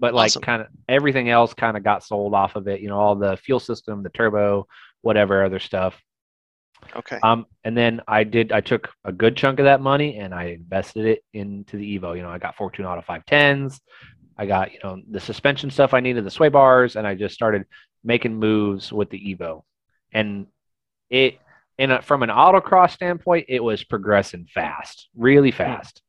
But 0.00 0.14
like 0.14 0.30
Awesome. 0.30 0.42
kind 0.42 0.62
of 0.62 0.68
everything 0.88 1.28
else 1.28 1.54
kind 1.54 1.76
of 1.76 1.84
got 1.84 2.04
sold 2.04 2.34
off 2.34 2.56
of 2.56 2.68
it, 2.68 2.80
you 2.80 2.88
know, 2.88 2.98
all 2.98 3.14
the 3.16 3.36
fuel 3.36 3.60
system, 3.60 4.02
the 4.02 4.10
turbo, 4.10 4.66
whatever 5.02 5.44
other 5.44 5.58
stuff. 5.58 6.00
Okay. 6.96 7.18
Um, 7.22 7.46
and 7.64 7.76
then 7.76 8.00
I 8.06 8.24
did. 8.24 8.52
I 8.52 8.60
took 8.60 8.90
a 9.04 9.12
good 9.12 9.36
chunk 9.36 9.58
of 9.60 9.64
that 9.64 9.80
money 9.80 10.18
and 10.18 10.34
I 10.34 10.44
invested 10.60 11.06
it 11.06 11.24
into 11.32 11.76
the 11.76 11.98
Evo. 11.98 12.16
You 12.16 12.22
know, 12.22 12.30
I 12.30 12.38
got 12.38 12.56
Fortune 12.56 12.86
Auto 12.86 13.02
510s. 13.02 13.80
I 14.36 14.46
got 14.46 14.72
you 14.72 14.78
know 14.82 15.00
the 15.10 15.20
suspension 15.20 15.70
stuff 15.70 15.94
I 15.94 16.00
needed, 16.00 16.24
the 16.24 16.30
sway 16.30 16.48
bars, 16.48 16.96
and 16.96 17.06
I 17.06 17.14
just 17.14 17.34
started 17.34 17.64
making 18.04 18.36
moves 18.36 18.92
with 18.92 19.10
the 19.10 19.18
Evo. 19.18 19.62
And 20.12 20.46
it, 21.10 21.38
in 21.78 21.90
a, 21.90 22.02
from 22.02 22.22
an 22.22 22.30
autocross 22.30 22.92
standpoint, 22.92 23.46
it 23.48 23.62
was 23.62 23.84
progressing 23.84 24.46
fast, 24.52 25.08
really 25.16 25.50
fast. 25.50 26.02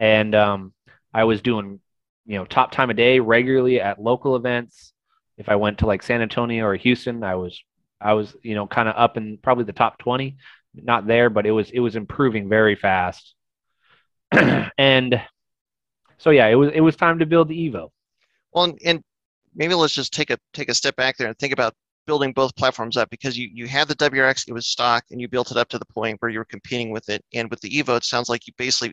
And 0.00 0.34
um, 0.34 0.72
I 1.14 1.24
was 1.24 1.42
doing 1.42 1.80
you 2.26 2.38
know 2.38 2.44
top 2.44 2.70
time 2.72 2.90
of 2.90 2.96
day 2.96 3.18
regularly 3.20 3.80
at 3.80 4.00
local 4.00 4.36
events. 4.36 4.92
If 5.38 5.48
I 5.48 5.56
went 5.56 5.78
to 5.78 5.86
like 5.86 6.02
San 6.02 6.22
Antonio 6.22 6.66
or 6.66 6.76
Houston, 6.76 7.24
I 7.24 7.36
was 7.36 7.62
I 8.02 8.14
was, 8.14 8.34
you 8.42 8.54
know, 8.54 8.66
kind 8.66 8.88
of 8.88 8.94
up 8.96 9.16
in 9.16 9.38
probably 9.38 9.64
the 9.64 9.72
top 9.72 9.98
20, 9.98 10.36
not 10.74 11.06
there, 11.06 11.30
but 11.30 11.46
it 11.46 11.52
was 11.52 11.70
it 11.70 11.80
was 11.80 11.96
improving 11.96 12.48
very 12.48 12.74
fast. 12.74 13.34
and 14.78 15.20
so 16.18 16.30
yeah, 16.30 16.48
it 16.48 16.54
was 16.54 16.70
it 16.74 16.80
was 16.80 16.96
time 16.96 17.20
to 17.20 17.26
build 17.26 17.48
the 17.48 17.70
Evo. 17.70 17.90
Well, 18.52 18.64
and, 18.64 18.78
and 18.84 19.02
maybe 19.54 19.74
let's 19.74 19.94
just 19.94 20.12
take 20.12 20.30
a 20.30 20.38
take 20.52 20.68
a 20.68 20.74
step 20.74 20.96
back 20.96 21.16
there 21.16 21.28
and 21.28 21.38
think 21.38 21.52
about 21.52 21.74
building 22.06 22.32
both 22.32 22.56
platforms 22.56 22.96
up 22.96 23.10
because 23.10 23.36
you 23.38 23.48
you 23.52 23.66
had 23.66 23.88
the 23.88 23.96
WRX, 23.96 24.48
it 24.48 24.52
was 24.52 24.66
stock, 24.66 25.04
and 25.10 25.20
you 25.20 25.28
built 25.28 25.50
it 25.50 25.56
up 25.56 25.68
to 25.68 25.78
the 25.78 25.86
point 25.86 26.16
where 26.20 26.30
you 26.30 26.38
were 26.38 26.44
competing 26.44 26.90
with 26.90 27.08
it. 27.08 27.24
And 27.34 27.50
with 27.50 27.60
the 27.60 27.70
Evo, 27.70 27.96
it 27.96 28.04
sounds 28.04 28.28
like 28.28 28.46
you 28.46 28.52
basically 28.56 28.92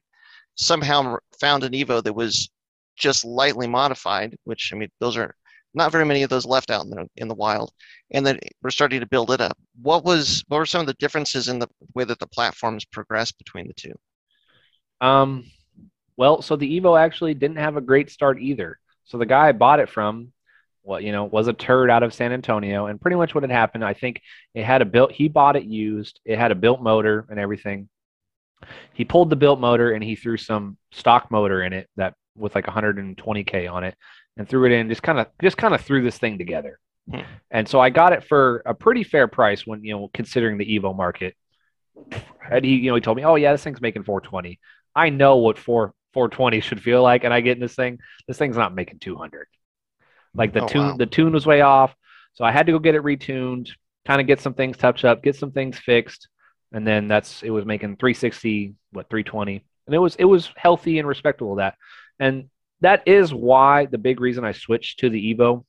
somehow 0.55 1.17
found 1.39 1.63
an 1.63 1.73
Evo 1.73 2.03
that 2.03 2.13
was 2.13 2.49
just 2.97 3.25
lightly 3.25 3.67
modified, 3.67 4.37
which 4.43 4.71
I 4.73 4.77
mean, 4.77 4.89
those 4.99 5.17
are 5.17 5.35
not 5.73 5.91
very 5.91 6.05
many 6.05 6.23
of 6.23 6.29
those 6.29 6.45
left 6.45 6.71
out 6.71 6.83
in 6.83 6.89
the 6.89 7.07
in 7.17 7.27
the 7.27 7.35
wild. 7.35 7.71
And 8.11 8.25
then 8.25 8.39
we're 8.61 8.69
starting 8.71 8.99
to 8.99 9.07
build 9.07 9.31
it 9.31 9.41
up. 9.41 9.57
What 9.81 10.03
was 10.03 10.43
what 10.47 10.57
were 10.57 10.65
some 10.65 10.81
of 10.81 10.87
the 10.87 10.95
differences 10.95 11.47
in 11.47 11.59
the 11.59 11.69
way 11.95 12.03
that 12.03 12.19
the 12.19 12.27
platforms 12.27 12.85
progressed 12.85 13.37
between 13.37 13.67
the 13.67 13.73
two? 13.73 13.93
Um 15.01 15.45
well, 16.17 16.41
so 16.41 16.57
the 16.57 16.79
Evo 16.79 16.99
actually 16.99 17.33
didn't 17.33 17.57
have 17.57 17.77
a 17.77 17.81
great 17.81 18.09
start 18.09 18.41
either. 18.41 18.77
So 19.05 19.17
the 19.17 19.25
guy 19.25 19.47
I 19.47 19.51
bought 19.53 19.79
it 19.79 19.89
from 19.89 20.33
well, 20.89 20.99
you 20.99 21.11
know, 21.11 21.25
was 21.25 21.47
a 21.47 21.53
turd 21.53 21.91
out 21.91 22.01
of 22.01 22.15
San 22.15 22.33
Antonio. 22.33 22.87
And 22.87 22.99
pretty 22.99 23.15
much 23.15 23.35
what 23.35 23.43
had 23.43 23.51
happened, 23.51 23.85
I 23.85 23.93
think 23.93 24.23
it 24.55 24.65
had 24.65 24.81
a 24.81 24.85
built 24.85 25.11
he 25.11 25.27
bought 25.27 25.55
it 25.55 25.65
used, 25.65 26.19
it 26.25 26.39
had 26.39 26.51
a 26.51 26.55
built 26.55 26.81
motor 26.81 27.27
and 27.29 27.39
everything. 27.39 27.89
He 28.93 29.05
pulled 29.05 29.29
the 29.29 29.35
built 29.35 29.59
motor 29.59 29.91
and 29.91 30.03
he 30.03 30.15
threw 30.15 30.35
some 30.35 30.77
stock 30.91 31.29
motor 31.29 31.61
in 31.61 31.73
it 31.73 31.87
that 31.97 32.15
with 32.35 32.55
like 32.55 32.65
120k 32.65 33.71
on 33.71 33.83
it 33.83 33.93
and 34.35 34.49
threw 34.49 34.65
it 34.65 34.71
in 34.71 34.89
just 34.89 35.03
kind 35.03 35.19
of 35.19 35.27
just 35.43 35.57
kind 35.57 35.75
of 35.75 35.81
threw 35.81 36.01
this 36.01 36.17
thing 36.17 36.39
together. 36.39 36.79
Hmm. 37.07 37.21
And 37.51 37.69
so 37.69 37.79
I 37.79 37.91
got 37.91 38.11
it 38.13 38.23
for 38.23 38.63
a 38.65 38.73
pretty 38.73 39.03
fair 39.03 39.27
price 39.27 39.67
when 39.67 39.83
you 39.83 39.93
know 39.93 40.09
considering 40.11 40.57
the 40.57 40.65
Evo 40.65 40.97
market. 40.97 41.35
And 42.49 42.65
he 42.65 42.77
you 42.77 42.89
know 42.89 42.95
he 42.95 43.01
told 43.01 43.15
me, 43.15 43.25
"Oh 43.25 43.35
yeah, 43.35 43.51
this 43.51 43.63
thing's 43.63 43.79
making 43.79 44.05
420." 44.05 44.59
I 44.95 45.09
know 45.11 45.37
what 45.37 45.59
4 45.59 45.93
420 46.13 46.61
should 46.61 46.81
feel 46.81 47.03
like 47.03 47.23
and 47.23 47.31
I 47.31 47.41
get 47.41 47.57
in 47.57 47.61
this 47.61 47.75
thing, 47.75 47.99
this 48.27 48.39
thing's 48.39 48.57
not 48.57 48.73
making 48.73 48.97
200. 48.97 49.47
Like 50.35 50.53
the 50.53 50.63
Oh, 50.63 50.67
tune 50.67 50.87
wow. 50.87 50.97
the 50.97 51.05
tune 51.05 51.33
was 51.33 51.45
way 51.45 51.61
off. 51.61 51.95
So 52.33 52.45
I 52.45 52.51
had 52.51 52.65
to 52.67 52.71
go 52.71 52.79
get 52.79 52.95
it 52.95 53.03
retuned, 53.03 53.69
kind 54.05 54.21
of 54.21 54.27
get 54.27 54.39
some 54.39 54.53
things 54.53 54.77
touched 54.77 55.05
up, 55.05 55.23
get 55.23 55.35
some 55.35 55.51
things 55.51 55.77
fixed, 55.79 56.27
and 56.71 56.85
then 56.85 57.07
that's 57.07 57.43
it 57.43 57.49
was 57.49 57.65
making 57.65 57.97
360, 57.97 58.75
what 58.91 59.09
320, 59.09 59.63
and 59.87 59.95
it 59.95 59.99
was 59.99 60.15
it 60.15 60.25
was 60.25 60.49
healthy 60.55 60.99
and 60.99 61.07
respectable 61.07 61.55
that, 61.55 61.75
and 62.19 62.49
that 62.81 63.03
is 63.07 63.33
why 63.33 63.85
the 63.87 63.97
big 63.97 64.21
reason 64.21 64.45
I 64.45 64.53
switched 64.53 64.99
to 64.99 65.09
the 65.09 65.33
Evo 65.33 65.65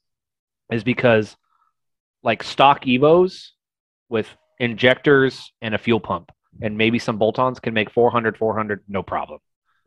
is 0.71 0.85
because 0.85 1.37
like 2.23 2.43
stock 2.43 2.85
Evos 2.85 3.49
with 4.09 4.29
injectors 4.61 5.53
and 5.63 5.75
a 5.75 5.79
fuel 5.79 5.99
pump 6.01 6.31
and 6.61 6.77
maybe 6.77 6.99
some 6.99 7.17
bolt-ons 7.17 7.59
can 7.61 7.73
make 7.73 7.91
400 7.91 8.37
400 8.37 8.85
no 8.89 9.03
problem 9.03 9.41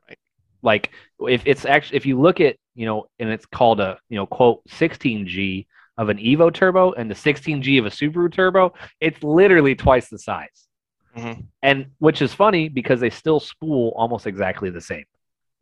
Right. 0.09 0.17
like 0.63 0.89
if 1.19 1.43
it's 1.45 1.63
actually 1.65 1.97
if 1.97 2.05
you 2.07 2.19
look 2.19 2.41
at 2.41 2.55
you 2.75 2.85
know 2.85 3.05
and 3.19 3.29
it's 3.29 3.45
called 3.45 3.79
a 3.79 3.97
you 4.09 4.15
know 4.17 4.25
quote 4.25 4.61
16g 4.69 5.65
of 5.97 6.09
an 6.09 6.17
evo 6.17 6.51
turbo 6.53 6.91
and 6.93 7.09
the 7.09 7.15
16g 7.15 7.77
of 7.79 7.85
a 7.85 7.89
subaru 7.89 8.31
turbo 8.31 8.73
it's 8.99 9.21
literally 9.23 9.75
twice 9.75 10.09
the 10.09 10.17
size 10.19 10.67
Mhm. 11.15 11.45
and 11.61 11.85
which 11.99 12.21
is 12.23 12.33
funny 12.33 12.69
because 12.69 12.99
they 12.99 13.11
still 13.11 13.39
spool 13.39 13.93
almost 13.95 14.25
exactly 14.25 14.71
the 14.71 14.81
same 14.81 15.05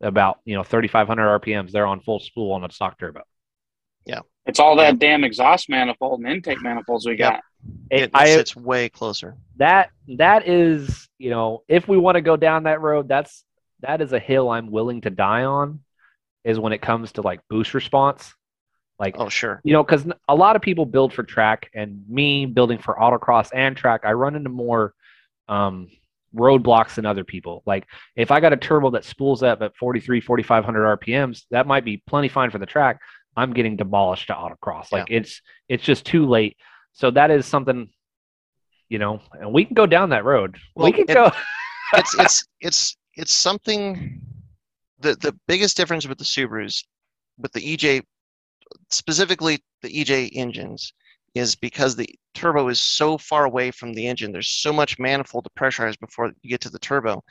about 0.01 0.39
you 0.45 0.55
know 0.55 0.63
3500 0.63 1.41
rpms 1.41 1.71
they're 1.71 1.85
on 1.85 1.99
full 1.99 2.19
spool 2.19 2.53
on 2.53 2.63
a 2.63 2.71
stock 2.71 2.97
turbo 2.97 3.21
Yeah. 4.05 4.21
It's 4.47 4.59
all 4.59 4.75
that 4.77 4.97
damn 4.97 5.23
exhaust 5.23 5.69
manifold 5.69 6.21
and 6.21 6.29
intake 6.31 6.61
manifolds 6.63 7.05
we 7.05 7.11
Yep. 7.11 7.19
got. 7.19 7.41
It- 7.91 8.01
It, 8.03 8.11
I- 8.15 8.25
sits 8.33 8.55
way 8.55 8.89
closer. 8.89 9.35
that 9.57 9.91
that 10.17 10.47
is 10.47 11.07
you 11.19 11.29
know 11.29 11.63
if 11.67 11.87
we 11.87 11.97
want 11.97 12.15
to 12.15 12.21
go 12.21 12.35
down 12.37 12.63
that 12.63 12.79
road 12.81 13.07
that's 13.07 13.43
that 13.81 13.99
is 14.01 14.13
a 14.13 14.19
hill 14.19 14.49
i'm 14.49 14.71
willing 14.71 15.01
to 15.01 15.09
die 15.11 15.43
on 15.43 15.81
is 16.43 16.59
when 16.59 16.73
it 16.73 16.81
comes 16.81 17.13
to 17.13 17.21
like 17.21 17.39
boost 17.49 17.73
response. 17.73 18.33
Like 18.99 19.15
Oh, 19.17 19.29
sure. 19.29 19.61
you 19.63 19.73
know 19.73 19.83
because 19.83 20.05
a 20.27 20.35
lot 20.35 20.55
of 20.55 20.61
people 20.61 20.85
build 20.85 21.11
for 21.13 21.23
track 21.23 21.69
and 21.73 22.03
me 22.07 22.45
building 22.45 22.77
for 22.77 22.95
autocross 22.95 23.49
and 23.51 23.75
track 23.75 24.01
i 24.03 24.11
run 24.13 24.35
into 24.35 24.49
more 24.51 24.93
um 25.49 25.87
roadblocks 26.35 26.95
than 26.95 27.05
other 27.05 27.23
people. 27.23 27.63
Like 27.65 27.85
if 28.15 28.29
i 28.31 28.39
got 28.39 28.53
a 28.53 28.57
turbo 28.57 28.91
that 28.91 29.03
spools 29.03 29.41
up 29.43 29.61
at 29.63 29.75
43 29.75 30.21
4500 30.21 30.99
rpms 30.99 31.43
that 31.51 31.65
might 31.67 31.83
be 31.83 32.03
plenty 32.07 32.27
fine 32.29 32.51
for 32.51 32.59
the 32.59 32.65
track. 32.65 32.99
I'm 33.35 33.53
getting 33.53 33.75
demolished 33.75 34.27
to 34.27 34.33
autocross. 34.33 34.91
Like 34.91 35.07
it's 35.09 35.41
it's 35.67 35.83
just 35.83 36.05
too 36.05 36.25
late. 36.27 36.57
So 36.93 37.09
that 37.11 37.31
is 37.31 37.45
something 37.45 37.89
you 38.87 38.99
know 38.99 39.19
and 39.33 39.51
we 39.51 39.65
can 39.65 39.73
go 39.73 39.85
down 39.87 40.09
that 40.09 40.25
road. 40.25 40.57
We 40.75 40.91
can 40.91 41.05
it- 41.09 41.13
go 41.13 41.31
it's 41.93 42.13
it's 42.19 42.45
it's 42.59 42.97
it's 43.15 43.33
something 43.33 44.21
the 45.01 45.15
the 45.15 45.37
biggest 45.47 45.77
difference 45.77 46.07
with 46.07 46.17
the 46.17 46.23
Subarus 46.23 46.83
with 47.37 47.51
the 47.53 47.61
EJ 47.61 48.03
specifically 48.89 49.59
the 49.81 49.89
EJ 49.89 50.31
engines 50.33 50.93
is 51.33 51.55
because 51.55 51.95
the 51.95 52.09
turbo 52.33 52.67
is 52.67 52.79
so 52.79 53.17
far 53.17 53.45
away 53.45 53.71
from 53.71 53.93
the 53.93 54.05
engine. 54.05 54.31
There's 54.31 54.61
so 54.61 54.73
much 54.73 54.99
manifold 54.99 55.45
to 55.45 55.49
pressurize 55.61 55.97
before 55.99 56.31
you 56.41 56.49
get 56.49 56.61
to 56.61 56.69
the 56.69 56.79
turbo. 56.79 57.23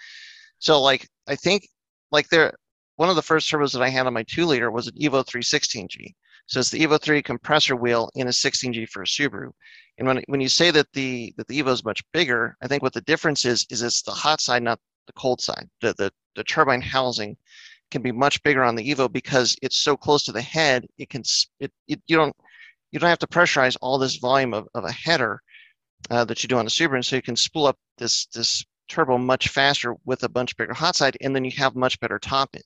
So 0.58 0.80
like 0.80 1.06
I 1.28 1.36
think 1.36 1.66
like 2.10 2.28
there 2.28 2.54
one 2.96 3.08
of 3.08 3.16
the 3.16 3.22
first 3.22 3.50
turbos 3.50 3.72
that 3.72 3.82
I 3.82 3.88
had 3.88 4.06
on 4.06 4.14
my 4.14 4.24
two 4.24 4.46
liter 4.46 4.70
was 4.70 4.86
an 4.86 4.94
Evo 4.94 5.24
316G. 5.24 6.14
So 6.46 6.60
it's 6.60 6.70
the 6.70 6.80
Evo 6.80 7.00
3 7.00 7.22
compressor 7.22 7.76
wheel 7.76 8.10
in 8.14 8.26
a 8.26 8.30
16G 8.30 8.88
for 8.88 9.02
a 9.02 9.06
Subaru. 9.06 9.52
And 9.98 10.08
when 10.08 10.22
when 10.26 10.40
you 10.40 10.48
say 10.48 10.70
that 10.70 10.88
the 10.92 11.32
that 11.36 11.46
the 11.46 11.62
Evo 11.62 11.72
is 11.72 11.84
much 11.84 12.02
bigger, 12.12 12.56
I 12.62 12.68
think 12.68 12.82
what 12.82 12.92
the 12.92 13.02
difference 13.02 13.44
is 13.44 13.66
is 13.70 13.82
it's 13.82 14.02
the 14.02 14.12
hot 14.12 14.40
side, 14.40 14.62
not 14.62 14.80
the 15.10 15.20
cold 15.20 15.40
side. 15.40 15.68
The 15.80 15.94
the, 15.94 16.12
the 16.36 16.44
turbine 16.44 16.80
housing 16.82 17.36
can 17.90 18.02
be 18.02 18.12
much 18.12 18.42
bigger 18.42 18.62
on 18.62 18.76
the 18.76 18.88
Evo 18.88 19.12
because 19.12 19.56
it's 19.62 19.78
so 19.78 19.96
close 19.96 20.22
to 20.24 20.32
the 20.32 20.42
head. 20.42 20.86
It 20.98 21.08
can 21.10 21.22
it, 21.58 21.72
it 21.88 22.00
you 22.06 22.16
don't 22.16 22.34
you 22.90 22.98
don't 22.98 23.08
have 23.08 23.18
to 23.20 23.26
pressurize 23.26 23.76
all 23.80 23.98
this 23.98 24.16
volume 24.16 24.54
of, 24.54 24.68
of 24.74 24.84
a 24.84 24.92
header 24.92 25.42
uh, 26.10 26.24
that 26.24 26.42
you 26.42 26.48
do 26.48 26.58
on 26.58 26.66
a 26.66 26.70
Subaru, 26.70 27.04
so 27.04 27.16
you 27.16 27.22
can 27.22 27.36
spool 27.36 27.66
up 27.66 27.78
this 27.98 28.26
this 28.26 28.64
turbo 28.88 29.18
much 29.18 29.48
faster 29.48 29.94
with 30.04 30.22
a 30.24 30.28
bunch 30.28 30.56
bigger 30.56 30.74
hot 30.74 30.96
side, 30.96 31.16
and 31.20 31.34
then 31.34 31.44
you 31.44 31.52
have 31.52 31.76
much 31.76 31.98
better 32.00 32.18
top 32.18 32.50
end. 32.54 32.64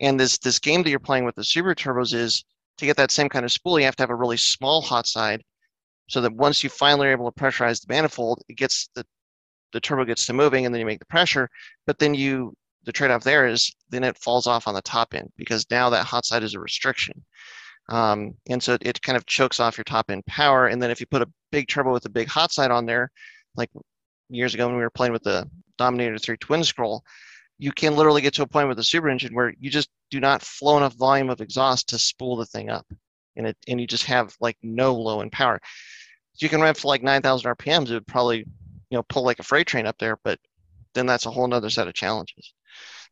And 0.00 0.18
this 0.18 0.38
this 0.38 0.58
game 0.58 0.82
that 0.82 0.90
you're 0.90 0.98
playing 0.98 1.24
with 1.24 1.34
the 1.36 1.42
Subaru 1.42 1.74
turbos 1.74 2.14
is 2.14 2.44
to 2.78 2.86
get 2.86 2.96
that 2.96 3.10
same 3.10 3.28
kind 3.28 3.44
of 3.44 3.52
spool, 3.52 3.78
you 3.78 3.84
have 3.84 3.96
to 3.96 4.02
have 4.02 4.10
a 4.10 4.16
really 4.16 4.36
small 4.36 4.80
hot 4.80 5.06
side, 5.06 5.42
so 6.08 6.20
that 6.20 6.32
once 6.32 6.64
you 6.64 6.70
finally 6.70 7.06
are 7.08 7.12
able 7.12 7.30
to 7.30 7.40
pressurize 7.40 7.80
the 7.80 7.92
manifold, 7.92 8.42
it 8.48 8.56
gets 8.56 8.88
the 8.94 9.06
the 9.74 9.80
turbo 9.80 10.04
gets 10.04 10.24
to 10.26 10.32
moving, 10.32 10.64
and 10.64 10.74
then 10.74 10.80
you 10.80 10.86
make 10.86 11.00
the 11.00 11.04
pressure. 11.06 11.50
But 11.86 11.98
then 11.98 12.14
you 12.14 12.54
the 12.84 12.92
trade-off 12.92 13.24
there 13.24 13.46
is 13.46 13.74
then 13.90 14.04
it 14.04 14.16
falls 14.18 14.46
off 14.46 14.68
on 14.68 14.74
the 14.74 14.82
top 14.82 15.14
end 15.14 15.32
because 15.36 15.66
now 15.70 15.90
that 15.90 16.04
hot 16.04 16.24
side 16.24 16.42
is 16.42 16.54
a 16.54 16.60
restriction. 16.60 17.24
Um, 17.88 18.34
and 18.48 18.62
so 18.62 18.76
it, 18.80 19.02
kind 19.02 19.16
of 19.16 19.26
chokes 19.26 19.60
off 19.60 19.76
your 19.76 19.84
top 19.84 20.10
end 20.10 20.24
power. 20.26 20.66
And 20.66 20.82
then 20.82 20.90
if 20.90 21.00
you 21.00 21.06
put 21.06 21.22
a 21.22 21.30
big 21.50 21.68
turbo 21.68 21.92
with 21.92 22.04
a 22.04 22.10
big 22.10 22.28
hot 22.28 22.52
side 22.52 22.70
on 22.70 22.86
there, 22.86 23.10
like 23.56 23.70
years 24.28 24.54
ago 24.54 24.66
when 24.66 24.76
we 24.76 24.82
were 24.82 24.90
playing 24.90 25.12
with 25.12 25.22
the 25.22 25.48
Dominator 25.78 26.18
3 26.18 26.36
twin 26.38 26.62
scroll, 26.62 27.02
you 27.58 27.72
can 27.72 27.96
literally 27.96 28.22
get 28.22 28.34
to 28.34 28.42
a 28.42 28.46
point 28.46 28.68
with 28.68 28.76
the 28.76 28.84
super 28.84 29.08
engine 29.08 29.34
where 29.34 29.54
you 29.58 29.70
just 29.70 29.88
do 30.10 30.20
not 30.20 30.42
flow 30.42 30.76
enough 30.76 30.94
volume 30.94 31.30
of 31.30 31.40
exhaust 31.40 31.88
to 31.88 31.98
spool 31.98 32.36
the 32.36 32.46
thing 32.46 32.70
up. 32.70 32.86
And 33.36 33.46
it 33.46 33.56
and 33.66 33.80
you 33.80 33.86
just 33.86 34.04
have 34.04 34.34
like 34.40 34.56
no 34.62 34.94
low 34.94 35.20
end 35.20 35.32
power. 35.32 35.58
So 36.34 36.44
you 36.44 36.50
can 36.50 36.60
run 36.60 36.74
for 36.74 36.88
like 36.88 37.02
9,000 37.02 37.54
RPMs, 37.56 37.90
it 37.90 37.94
would 37.94 38.06
probably, 38.08 38.44
you 38.94 38.98
know, 38.98 39.02
pull 39.08 39.24
like 39.24 39.40
a 39.40 39.42
freight 39.42 39.66
train 39.66 39.86
up 39.86 39.98
there, 39.98 40.20
but 40.22 40.38
then 40.94 41.04
that's 41.04 41.26
a 41.26 41.30
whole 41.30 41.48
nother 41.48 41.68
set 41.68 41.88
of 41.88 41.94
challenges. 41.94 42.54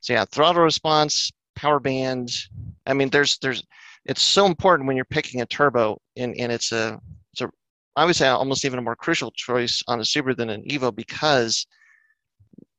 So 0.01 0.13
yeah, 0.13 0.25
throttle 0.25 0.63
response, 0.63 1.33
power 1.57 1.81
band. 1.81 2.31
I 2.87 2.95
mean, 2.95 3.11
there's 3.11 3.37
there's 3.39 3.65
it's 4.05 4.23
so 4.23 4.47
important 4.47 4.87
when 4.87 4.95
you're 4.95 5.05
picking 5.05 5.41
a 5.41 5.47
turbo, 5.47 6.01
and, 6.17 6.37
and 6.39 6.53
it's 6.53 6.71
a 6.71 7.01
it's 7.33 7.41
a 7.41 7.51
I 7.97 8.05
would 8.05 8.15
say 8.15 8.29
almost 8.29 8.65
even 8.65 8.79
a 8.79 8.83
more 8.83 8.95
crucial 8.95 9.33
choice 9.33 9.83
on 9.89 9.99
a 9.99 10.05
Subaru 10.05 10.37
than 10.37 10.51
an 10.51 10.63
Evo 10.71 10.95
because 10.95 11.67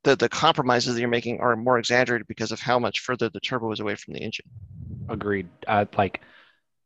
the 0.06 0.16
the 0.16 0.30
compromises 0.30 0.94
that 0.94 1.02
you're 1.02 1.10
making 1.10 1.42
are 1.42 1.58
more 1.58 1.80
exaggerated 1.80 2.26
because 2.28 2.54
of 2.54 2.62
how 2.62 2.80
much 2.80 3.02
further 3.02 3.28
the 3.28 3.42
turbo 3.42 3.70
is 3.74 3.82
away 3.82 3.96
from 3.96 4.14
the 4.14 4.22
engine. 4.22 4.46
Agreed. 5.10 5.50
Uh, 5.68 5.84
like 5.98 6.22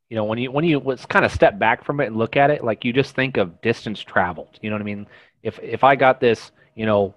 you 0.09 0.15
know 0.15 0.23
when 0.23 0.39
you 0.39 0.51
when 0.51 0.65
you 0.65 0.79
let's 0.79 1.05
kind 1.05 1.25
of 1.25 1.31
step 1.31 1.59
back 1.59 1.83
from 1.83 1.99
it 1.99 2.07
and 2.07 2.17
look 2.17 2.37
at 2.37 2.49
it 2.49 2.63
like 2.63 2.85
you 2.85 2.93
just 2.93 3.13
think 3.13 3.37
of 3.37 3.61
distance 3.61 3.99
traveled 4.01 4.57
you 4.61 4.69
know 4.69 4.75
what 4.75 4.81
i 4.81 4.85
mean 4.85 5.05
if 5.43 5.59
if 5.59 5.83
i 5.83 5.95
got 5.95 6.19
this 6.19 6.51
you 6.75 6.85
know 6.85 7.13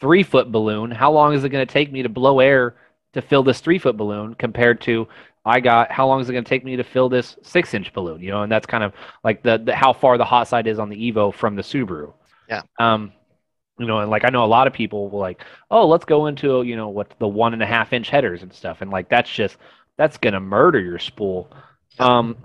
three 0.00 0.22
foot 0.22 0.50
balloon 0.50 0.90
how 0.90 1.10
long 1.10 1.34
is 1.34 1.44
it 1.44 1.48
going 1.48 1.66
to 1.66 1.72
take 1.72 1.90
me 1.92 2.02
to 2.02 2.08
blow 2.08 2.40
air 2.40 2.76
to 3.12 3.22
fill 3.22 3.42
this 3.42 3.60
three 3.60 3.78
foot 3.78 3.96
balloon 3.96 4.34
compared 4.34 4.80
to 4.80 5.08
I 5.48 5.60
got 5.60 5.90
how 5.90 6.06
long 6.06 6.20
is 6.20 6.28
it 6.28 6.32
going 6.32 6.44
to 6.44 6.48
take 6.48 6.64
me 6.64 6.76
to 6.76 6.84
fill 6.84 7.08
this 7.08 7.36
six 7.42 7.72
inch 7.72 7.92
balloon? 7.94 8.20
You 8.20 8.30
know, 8.30 8.42
and 8.42 8.52
that's 8.52 8.66
kind 8.66 8.84
of 8.84 8.92
like 9.24 9.42
the, 9.42 9.56
the 9.58 9.74
how 9.74 9.94
far 9.94 10.18
the 10.18 10.24
hot 10.24 10.46
side 10.46 10.66
is 10.66 10.78
on 10.78 10.90
the 10.90 11.10
Evo 11.10 11.32
from 11.32 11.56
the 11.56 11.62
Subaru. 11.62 12.12
Yeah. 12.48 12.62
Um, 12.78 13.12
you 13.78 13.86
know, 13.86 14.00
and 14.00 14.10
like 14.10 14.24
I 14.24 14.28
know 14.28 14.44
a 14.44 14.46
lot 14.46 14.66
of 14.66 14.74
people 14.74 15.08
will 15.08 15.20
like, 15.20 15.42
oh, 15.70 15.86
let's 15.86 16.04
go 16.04 16.26
into 16.26 16.62
you 16.62 16.76
know 16.76 16.88
what 16.88 17.14
the 17.18 17.28
one 17.28 17.54
and 17.54 17.62
a 17.62 17.66
half 17.66 17.94
inch 17.94 18.10
headers 18.10 18.42
and 18.42 18.52
stuff, 18.52 18.82
and 18.82 18.90
like 18.90 19.08
that's 19.08 19.30
just 19.30 19.56
that's 19.96 20.18
gonna 20.18 20.40
murder 20.40 20.80
your 20.80 20.98
spool. 20.98 21.50
Um, 21.98 22.36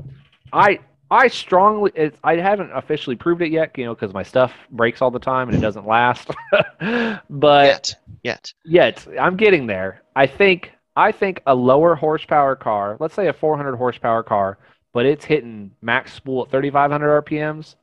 I 0.53 0.79
I 1.13 1.27
strongly 1.27 1.91
it, 1.93 2.15
I 2.23 2.37
haven't 2.37 2.71
officially 2.73 3.15
proved 3.15 3.43
it 3.43 3.51
yet, 3.51 3.77
you 3.77 3.85
know, 3.85 3.93
because 3.93 4.15
my 4.15 4.23
stuff 4.23 4.51
breaks 4.71 4.99
all 4.99 5.11
the 5.11 5.19
time 5.19 5.47
and 5.47 5.55
it 5.55 5.61
doesn't 5.61 5.85
last. 5.85 6.27
but 7.29 7.29
yet, 7.39 7.95
yet, 8.23 8.53
yet, 8.65 9.07
I'm 9.19 9.37
getting 9.37 9.67
there. 9.67 10.01
I 10.15 10.25
think 10.25 10.71
I 10.95 11.11
think 11.11 11.43
a 11.45 11.53
lower 11.53 11.93
horsepower 11.93 12.55
car, 12.55 12.97
let's 12.99 13.13
say 13.13 13.27
a 13.27 13.33
400 13.33 13.75
horsepower 13.75 14.23
car, 14.23 14.57
but 14.91 15.05
it's 15.05 15.23
hitting 15.23 15.69
max 15.83 16.13
spool 16.13 16.45
at 16.45 16.51
3,500 16.51 17.23
RPMs, 17.23 17.75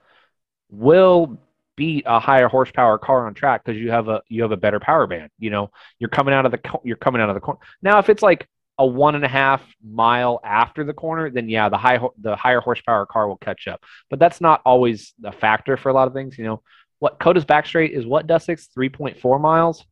will 0.68 1.38
beat 1.76 2.02
a 2.06 2.18
higher 2.18 2.48
horsepower 2.48 2.98
car 2.98 3.28
on 3.28 3.34
track 3.34 3.64
because 3.64 3.80
you 3.80 3.92
have 3.92 4.08
a 4.08 4.20
you 4.28 4.42
have 4.42 4.50
a 4.50 4.56
better 4.56 4.80
power 4.80 5.06
band. 5.06 5.30
You 5.38 5.50
know, 5.50 5.70
you're 6.00 6.10
coming 6.10 6.34
out 6.34 6.46
of 6.46 6.50
the 6.50 6.60
you're 6.82 6.96
coming 6.96 7.22
out 7.22 7.28
of 7.28 7.36
the 7.36 7.40
corner. 7.40 7.60
Now, 7.80 8.00
if 8.00 8.08
it's 8.08 8.24
like 8.24 8.48
a 8.80 8.86
one 8.86 9.14
and 9.14 9.24
a 9.26 9.28
half 9.28 9.62
mile 9.86 10.40
after 10.42 10.84
the 10.84 10.94
corner, 10.94 11.30
then 11.30 11.50
yeah, 11.50 11.68
the 11.68 11.76
high 11.76 12.00
the 12.18 12.34
higher 12.34 12.60
horsepower 12.60 13.04
car 13.04 13.28
will 13.28 13.36
catch 13.36 13.68
up. 13.68 13.84
But 14.08 14.18
that's 14.18 14.40
not 14.40 14.62
always 14.64 15.12
a 15.22 15.32
factor 15.32 15.76
for 15.76 15.90
a 15.90 15.92
lot 15.92 16.08
of 16.08 16.14
things. 16.14 16.38
You 16.38 16.44
know, 16.44 16.62
what 16.98 17.18
COTA's 17.18 17.44
back 17.44 17.66
straight 17.66 17.92
is 17.92 18.06
what 18.06 18.26
Dustix 18.26 18.68
3.4 18.76 19.38
miles, 19.38 19.84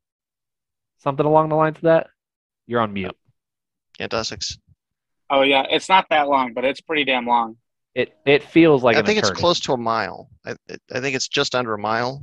something 1.00 1.26
along 1.26 1.50
the 1.50 1.54
lines 1.54 1.76
of 1.76 1.82
that. 1.82 2.06
You're 2.66 2.80
on 2.80 2.94
mute. 2.94 3.14
Yeah, 4.00 4.08
Dustix. 4.08 4.56
Oh 5.28 5.42
yeah, 5.42 5.66
it's 5.68 5.90
not 5.90 6.06
that 6.08 6.26
long, 6.26 6.54
but 6.54 6.64
it's 6.64 6.80
pretty 6.80 7.04
damn 7.04 7.26
long. 7.26 7.58
It 7.94 8.16
it 8.24 8.42
feels 8.42 8.82
like 8.82 8.96
I 8.96 9.02
think 9.02 9.18
eternity. 9.18 9.32
it's 9.32 9.40
close 9.40 9.60
to 9.60 9.74
a 9.74 9.76
mile. 9.76 10.30
I, 10.46 10.56
I 10.90 11.00
think 11.00 11.14
it's 11.14 11.28
just 11.28 11.54
under 11.54 11.74
a 11.74 11.78
mile. 11.78 12.22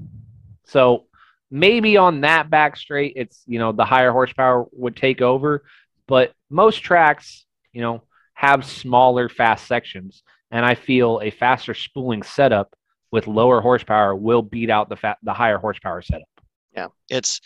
So 0.65 1.05
maybe 1.51 1.95
on 1.95 2.21
that 2.21 2.49
back 2.49 2.75
straight, 2.75 3.13
it's 3.15 3.43
you 3.45 3.59
know 3.59 3.71
the 3.71 3.85
higher 3.85 4.11
horsepower 4.11 4.65
would 4.71 4.95
take 4.95 5.21
over, 5.21 5.63
but 6.07 6.33
most 6.49 6.83
tracks 6.83 7.45
you 7.73 7.81
know 7.81 8.03
have 8.33 8.65
smaller 8.65 9.29
fast 9.29 9.67
sections, 9.67 10.23
and 10.51 10.65
I 10.65 10.75
feel 10.75 11.19
a 11.23 11.31
faster 11.31 11.73
spooling 11.73 12.23
setup 12.23 12.75
with 13.11 13.27
lower 13.27 13.61
horsepower 13.61 14.15
will 14.15 14.41
beat 14.41 14.69
out 14.69 14.89
the 14.89 14.97
fa- 14.97 15.17
the 15.23 15.33
higher 15.33 15.57
horsepower 15.57 16.01
setup. 16.01 16.27
Yeah, 16.73 16.87
it's 17.09 17.41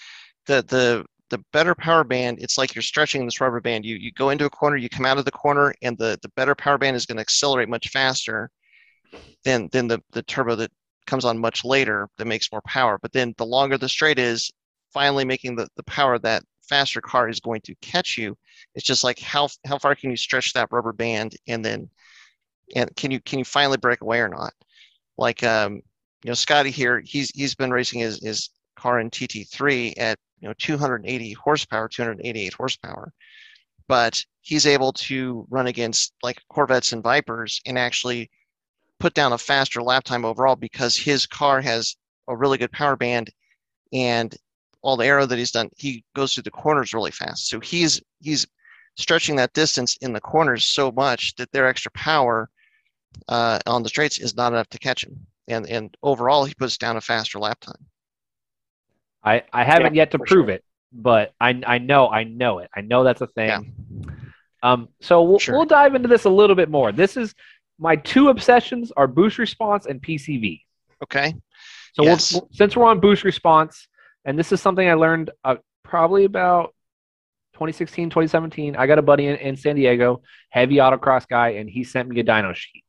the 0.46 0.64
the 0.68 1.06
the 1.30 1.44
better 1.54 1.76
power 1.76 2.04
band, 2.04 2.40
it's 2.42 2.58
like 2.58 2.76
you're 2.76 2.82
stretching 2.82 3.26
this 3.26 3.40
rubber 3.40 3.62
band. 3.62 3.86
You 3.86 3.96
you 3.96 4.12
go 4.12 4.30
into 4.30 4.46
a 4.46 4.50
corner, 4.50 4.78
you 4.78 4.90
come 4.90 5.06
out 5.06 5.18
of 5.18 5.26
the 5.26 5.32
corner, 5.32 5.74
and 5.82 5.98
the, 5.98 6.18
the 6.22 6.30
better 6.30 6.56
power 6.56 6.78
band 6.78 6.96
is 6.96 7.06
going 7.06 7.18
to 7.18 7.22
accelerate 7.22 7.70
much 7.70 7.90
faster 7.90 8.50
than 9.44 9.70
than 9.72 9.88
the, 9.88 10.02
the 10.12 10.24
turbo 10.24 10.56
that 10.56 10.72
comes 11.08 11.26
on 11.26 11.38
much 11.38 11.64
later 11.64 12.08
that 12.18 12.26
makes 12.26 12.52
more 12.52 12.62
power. 12.66 12.98
But 13.02 13.12
then 13.14 13.34
the 13.38 13.46
longer 13.46 13.78
the 13.78 13.90
straight 13.90 14.20
is, 14.20 14.52
finally 14.92 15.26
making 15.26 15.56
the, 15.56 15.68
the 15.76 15.84
power 15.84 16.20
that 16.20 16.44
faster 16.70 17.02
car 17.02 17.30
is 17.30 17.40
going 17.40 17.62
to 17.62 17.76
catch 17.82 18.18
you. 18.18 18.38
It's 18.76 18.86
just 18.86 19.04
like 19.04 19.20
how 19.20 19.50
how 19.66 19.78
far 19.78 19.96
can 19.96 20.12
you 20.12 20.18
stretch 20.18 20.54
that 20.54 20.70
rubber 20.72 20.94
band 20.94 21.36
and 21.48 21.64
then 21.64 21.90
and 22.76 22.96
can 22.96 23.12
you 23.12 23.20
can 23.22 23.40
you 23.40 23.46
finally 23.46 23.78
break 23.78 24.02
away 24.02 24.20
or 24.20 24.30
not? 24.30 24.54
Like 25.18 25.44
um, 25.44 25.82
you 26.24 26.30
know, 26.30 26.34
Scotty 26.34 26.72
here, 26.72 27.02
he's 27.04 27.30
he's 27.32 27.56
been 27.56 27.72
racing 27.72 28.02
his 28.02 28.24
his 28.24 28.50
car 28.76 29.00
in 29.00 29.10
TT3 29.10 29.94
at 29.98 30.18
you 30.40 30.48
know 30.48 30.54
280 30.58 31.34
horsepower 31.34 31.90
288 31.90 32.54
horsepower 32.54 33.12
but 33.90 34.24
he's 34.42 34.68
able 34.68 34.94
to 34.94 35.46
run 35.50 35.68
against 35.68 36.14
like 36.24 36.40
corvettes 36.48 36.94
and 36.94 37.04
vipers 37.04 37.60
and 37.66 37.78
actually 37.78 38.30
put 39.00 39.14
down 39.14 39.34
a 39.34 39.38
faster 39.38 39.82
lap 39.82 40.04
time 40.04 40.24
overall 40.24 40.56
because 40.56 40.96
his 40.96 41.26
car 41.26 41.60
has 41.60 41.96
a 42.28 42.38
really 42.38 42.58
good 42.58 42.72
power 42.72 42.96
band 42.96 43.30
and 43.92 44.38
all 44.82 44.98
the 44.98 45.06
aero 45.06 45.26
that 45.26 45.38
he's 45.38 45.52
done 45.52 45.70
he 45.78 46.04
goes 46.16 46.34
through 46.34 46.44
the 46.44 46.52
corners 46.52 46.94
really 46.94 47.12
fast 47.12 47.48
so 47.48 47.60
he's 47.60 48.02
he's 48.22 48.46
stretching 48.96 49.36
that 49.36 49.54
distance 49.54 49.98
in 50.02 50.14
the 50.14 50.22
corners 50.22 50.66
so 50.66 50.92
much 50.92 51.36
that 51.36 51.52
their 51.52 51.68
extra 51.68 51.92
power 51.92 52.50
uh, 53.28 53.60
on 53.66 53.82
the 53.82 53.90
straights 53.90 54.20
is 54.20 54.36
not 54.36 54.54
enough 54.54 54.70
to 54.70 54.80
catch 54.80 55.04
him 55.04 55.26
and 55.48 55.68
and 55.68 55.96
overall 56.04 56.46
he 56.46 56.54
puts 56.54 56.78
down 56.78 56.98
a 56.98 57.02
faster 57.02 57.40
lap 57.40 57.60
time 57.60 57.86
I, 59.24 59.44
I 59.52 59.64
haven't 59.64 59.96
yeah, 59.96 60.02
yet 60.02 60.12
to 60.12 60.20
prove 60.20 60.48
sure. 60.48 60.50
it, 60.50 60.64
but 60.92 61.34
I, 61.40 61.62
I 61.66 61.78
know 61.78 62.08
I 62.08 62.24
know 62.24 62.60
it. 62.60 62.70
I 62.76 62.82
know 62.82 63.04
that's 63.04 63.22
a 63.22 63.28
thing. 63.28 63.48
Yeah. 63.48 64.12
Um, 64.62 64.90
so 65.02 65.24
we'll, 65.24 65.40
sure. 65.40 65.56
we'll 65.56 65.66
dive 65.66 65.96
into 65.96 66.08
this 66.08 66.26
a 66.26 66.30
little 66.30 66.56
bit 66.56 66.70
more. 66.70 66.92
This 66.92 67.18
is 67.18 67.34
my 67.80 67.96
two 67.96 68.30
obsessions 68.30 68.92
are 68.98 69.08
boost 69.08 69.38
response 69.38 69.86
and 69.86 70.02
PCV. 70.02 70.62
Okay. 71.04 71.34
So 71.94 72.04
yes. 72.04 72.34
we'll, 72.34 72.50
since 72.52 72.76
we're 72.76 72.86
on 72.86 73.00
boost 73.00 73.24
response, 73.24 73.88
and 74.30 74.38
this 74.38 74.52
is 74.52 74.62
something 74.62 74.88
I 74.88 74.94
learned 74.94 75.32
uh, 75.44 75.56
probably 75.84 76.24
about 76.24 76.76
2016, 77.54 78.12
2017. 78.12 78.76
I 78.76 78.86
got 78.86 79.00
a 79.00 79.02
buddy 79.02 79.26
in, 79.26 79.38
in 79.38 79.58
San 79.58 79.76
Diego, 79.76 80.22
heavy 80.52 80.76
autocross 80.76 81.28
guy, 81.28 81.54
and 81.54 81.68
he 81.68 81.84
sent 81.84 82.08
me 82.10 82.20
a 82.20 82.24
dyno 82.24 82.54
sheet. 82.54 82.84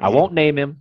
I 0.00 0.08
won't 0.08 0.32
name 0.32 0.56
him, 0.56 0.78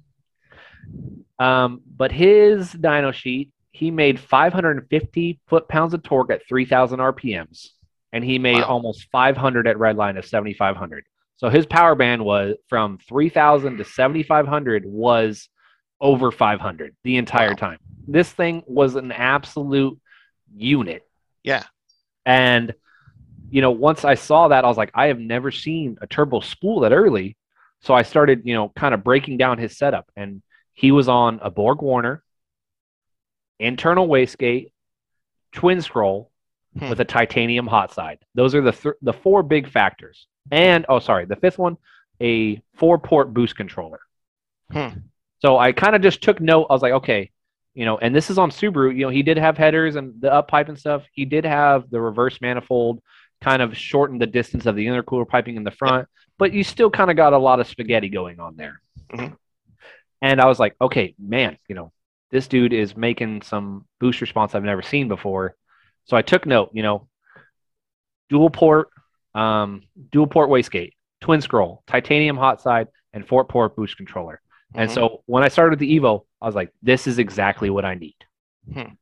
um, 1.40 1.82
but 1.86 2.14
his 2.14 2.74
dyno 2.74 3.14
sheet 3.14 3.52
he 3.72 3.92
made 3.92 4.18
550 4.18 5.42
foot 5.46 5.68
pounds 5.68 5.94
of 5.94 6.04
torque 6.04 6.32
at 6.32 6.48
3,000 6.48 7.00
RPMs, 7.00 7.68
and 8.14 8.24
he 8.24 8.40
made 8.40 8.62
wow. 8.62 8.64
almost 8.64 9.08
500 9.12 9.68
at 9.68 9.76
redline 9.76 10.18
of 10.18 10.26
7,500. 10.26 11.04
So 11.36 11.50
his 11.50 11.66
power 11.66 11.96
band 11.96 12.24
was 12.24 12.56
from 12.70 12.98
3,000 13.10 13.78
to 13.78 13.84
7,500 13.84 14.86
was 14.86 15.50
over 16.00 16.32
500 16.32 16.96
the 17.04 17.18
entire 17.18 17.50
Wow. 17.50 17.56
time. 17.56 17.78
This 18.08 18.32
thing 18.32 18.64
was 18.66 18.96
an 18.96 19.12
absolute 19.12 20.00
unit. 20.56 21.08
Yeah. 21.44 21.64
And 22.26 22.74
you 23.50 23.62
know, 23.62 23.72
once 23.72 24.04
I 24.04 24.16
saw 24.16 24.50
that, 24.50 24.66
I 24.66 24.68
was 24.68 24.76
like, 24.78 24.92
I 24.94 25.08
have 25.08 25.20
never 25.20 25.52
seen 25.52 25.98
a 26.02 26.08
turbo 26.08 26.42
spool 26.42 26.82
that 26.82 26.92
early. 26.92 27.38
So 27.82 27.94
I 27.94 28.02
started, 28.02 28.42
you 28.44 28.54
know, 28.54 28.70
kind 28.76 28.94
of 28.94 29.04
breaking 29.06 29.38
down 29.38 29.58
his 29.58 29.78
setup. 29.78 30.10
And 30.18 30.42
he 30.74 30.92
was 30.92 31.08
on 31.08 31.40
a 31.42 31.50
Borg 31.50 31.82
Warner, 31.82 32.24
internal 33.60 34.08
wastegate, 34.08 34.72
twin 35.54 35.82
scroll 35.82 36.32
Hmm. 36.78 36.90
with 36.90 37.00
a 37.00 37.06
titanium 37.06 37.66
hot 37.66 37.92
side. 37.94 38.20
Those 38.36 38.54
are 38.54 38.62
the 38.62 38.72
th- 38.74 38.96
the 39.02 39.14
four 39.14 39.42
big 39.42 39.70
factors. 39.70 40.28
And 40.52 40.86
oh, 40.90 41.00
sorry, 41.00 41.26
the 41.26 41.36
fifth 41.36 41.58
one, 41.58 41.78
a 42.22 42.62
four 42.76 43.00
port 43.00 43.34
boost 43.34 43.56
controller. 43.56 44.02
Hmm. 44.72 44.90
So 45.40 45.58
I 45.58 45.72
kind 45.72 45.96
of 45.96 46.02
just 46.02 46.22
took 46.22 46.40
note. 46.42 46.68
I 46.70 46.74
was 46.74 46.82
like, 46.82 46.94
okay, 46.94 47.32
you 47.78 47.86
know, 47.86 48.00
and 48.00 48.16
this 48.16 48.32
is 48.32 48.40
on 48.40 48.50
Subaru. 48.50 48.92
You 48.92 49.06
know, 49.06 49.10
he 49.10 49.22
did 49.22 49.38
have 49.38 49.56
headers 49.56 49.98
and 49.98 50.20
the 50.20 50.34
up 50.34 50.48
pipe 50.48 50.68
and 50.68 50.80
stuff. 50.80 51.04
He 51.12 51.26
did 51.26 51.46
have 51.46 51.88
the 51.92 52.02
reverse 52.02 52.42
manifold, 52.42 53.04
kind 53.40 53.62
of 53.62 53.78
shortened 53.78 54.20
the 54.20 54.26
distance 54.26 54.66
of 54.66 54.76
the 54.76 54.88
intercooler 54.88 55.28
piping 55.28 55.58
in 55.58 55.64
the 55.64 55.70
front, 55.70 56.08
but 56.40 56.54
you 56.54 56.64
still 56.64 56.90
kind 56.90 57.12
of 57.12 57.16
got 57.18 57.34
a 57.34 57.38
lot 57.38 57.60
of 57.60 57.68
spaghetti 57.68 58.10
going 58.10 58.40
on 58.40 58.56
there. 58.56 58.82
Mhm. 59.14 59.38
And 60.24 60.42
I 60.42 60.48
was 60.48 60.58
like, 60.60 60.76
okay, 60.82 61.14
man, 61.20 61.56
you 61.70 61.76
know, 61.76 61.92
this 62.32 62.48
dude 62.48 62.74
is 62.74 62.98
making 62.98 63.44
some 63.44 63.86
boost 64.00 64.22
response 64.22 64.56
I've 64.56 64.64
never 64.64 64.82
seen 64.82 65.08
before. 65.08 65.56
So 66.06 66.18
I 66.18 66.24
took 66.24 66.48
note, 66.48 66.72
you 66.74 66.82
know, 66.82 67.08
dual 68.28 68.50
port, 68.50 68.90
um, 69.36 69.84
dual 70.12 70.26
port 70.26 70.50
wastegate, 70.50 70.94
twin 71.22 71.42
scroll, 71.42 71.84
titanium 71.86 72.38
hot 72.38 72.60
side, 72.60 72.88
and 73.14 73.28
four 73.28 73.46
port 73.46 73.76
boost 73.76 73.98
controller. 73.98 74.42
And 74.76 74.90
Mhm. 74.90 74.94
so 74.94 75.24
when 75.26 75.44
I 75.44 75.48
started 75.48 75.80
the 75.80 76.00
Evo, 76.00 76.26
I 76.42 76.46
was 76.46 76.56
like, 76.56 76.72
this 76.82 77.08
is 77.08 77.20
exactly 77.20 77.70
what 77.70 77.86
I 77.86 77.96
need. 77.96 78.16
Hmm. 78.72 78.94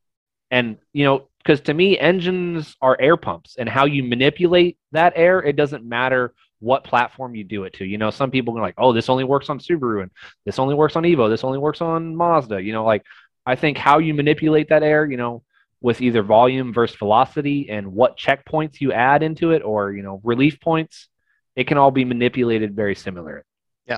And, 0.52 0.78
you 0.94 1.06
know, 1.06 1.28
because 1.40 1.62
to 1.62 1.74
me, 1.74 1.98
engines 1.98 2.76
are 2.82 2.98
air 3.00 3.18
pumps 3.18 3.56
and 3.58 3.68
how 3.68 3.86
you 3.86 4.04
manipulate 4.04 4.78
that 4.92 5.14
air, 5.16 5.42
it 5.44 5.56
doesn't 5.56 5.86
matter 5.86 6.34
what 6.60 6.84
platform 6.84 7.36
you 7.36 7.44
do 7.44 7.66
it 7.66 7.74
to. 7.74 7.86
You 7.86 7.98
know, 7.98 8.10
some 8.10 8.32
people 8.32 8.58
are 8.58 8.62
like, 8.62 8.76
oh, 8.78 8.94
this 8.94 9.10
only 9.10 9.24
works 9.24 9.50
on 9.50 9.60
Subaru 9.60 10.02
and 10.02 10.12
this 10.46 10.58
only 10.60 10.76
works 10.76 10.96
on 10.96 11.04
Evo, 11.04 11.30
this 11.30 11.44
only 11.44 11.60
works 11.60 11.82
on 11.82 12.16
Mazda. 12.16 12.62
You 12.62 12.74
know, 12.74 12.86
like 12.86 13.04
I 13.46 13.56
think 13.56 13.78
how 13.78 14.00
you 14.00 14.14
manipulate 14.14 14.70
that 14.70 14.82
air, 14.82 15.06
you 15.06 15.18
know, 15.18 15.44
with 15.82 16.02
either 16.02 16.24
volume 16.24 16.74
versus 16.74 16.98
velocity 16.98 17.70
and 17.70 17.94
what 17.94 18.18
checkpoints 18.18 18.82
you 18.82 18.92
add 18.92 19.22
into 19.22 19.52
it 19.52 19.62
or, 19.62 19.92
you 19.92 20.02
know, 20.02 20.22
relief 20.24 20.60
points, 20.60 21.10
it 21.56 21.66
can 21.68 21.78
all 21.78 21.92
be 21.92 22.06
manipulated 22.06 22.76
very 22.76 22.96
similar. 22.96 23.46
Yeah, 23.86 23.98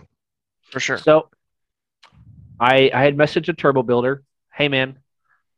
for 0.64 0.82
sure. 0.82 0.98
So 0.98 1.30
I 2.60 2.92
I 2.94 3.04
had 3.04 3.18
messaged 3.18 3.50
a 3.50 3.54
turbo 3.54 3.84
builder, 3.84 4.24
hey 4.54 4.68
man, 4.68 5.00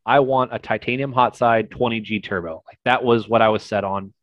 I 0.05 0.19
want 0.19 0.53
a 0.53 0.59
titanium 0.59 1.13
hot 1.13 1.35
side 1.35 1.69
20G 1.69 2.23
turbo. 2.23 2.63
Like 2.67 2.79
that 2.85 3.03
was 3.03 3.27
what 3.27 3.41
I 3.41 3.49
was 3.49 3.63
set 3.63 3.83
on. 3.83 4.13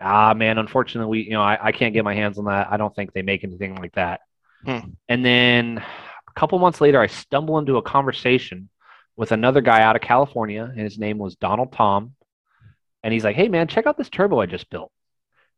Ah 0.00 0.34
man, 0.34 0.58
unfortunately, 0.58 1.10
we 1.10 1.24
you 1.26 1.32
know 1.32 1.42
I, 1.42 1.58
I 1.60 1.72
can't 1.72 1.94
get 1.94 2.04
my 2.04 2.14
hands 2.14 2.38
on 2.38 2.46
that. 2.46 2.68
I 2.70 2.76
don't 2.76 2.94
think 2.94 3.12
they 3.12 3.22
make 3.22 3.44
anything 3.44 3.76
like 3.76 3.94
that. 3.94 4.20
Hmm. 4.64 4.90
And 5.08 5.24
then 5.24 5.78
a 5.78 6.32
couple 6.38 6.58
months 6.58 6.80
later, 6.80 7.00
I 7.00 7.06
stumble 7.06 7.58
into 7.58 7.76
a 7.76 7.82
conversation 7.82 8.68
with 9.16 9.32
another 9.32 9.62
guy 9.62 9.80
out 9.82 9.96
of 9.96 10.02
California, 10.02 10.64
and 10.64 10.80
his 10.80 10.98
name 10.98 11.18
was 11.18 11.36
Donald 11.36 11.72
Tom. 11.72 12.14
And 13.02 13.14
he's 13.14 13.24
like, 13.24 13.36
"Hey 13.36 13.48
man, 13.48 13.68
check 13.68 13.86
out 13.86 13.96
this 13.96 14.10
turbo 14.10 14.40
I 14.40 14.46
just 14.46 14.68
built." 14.68 14.90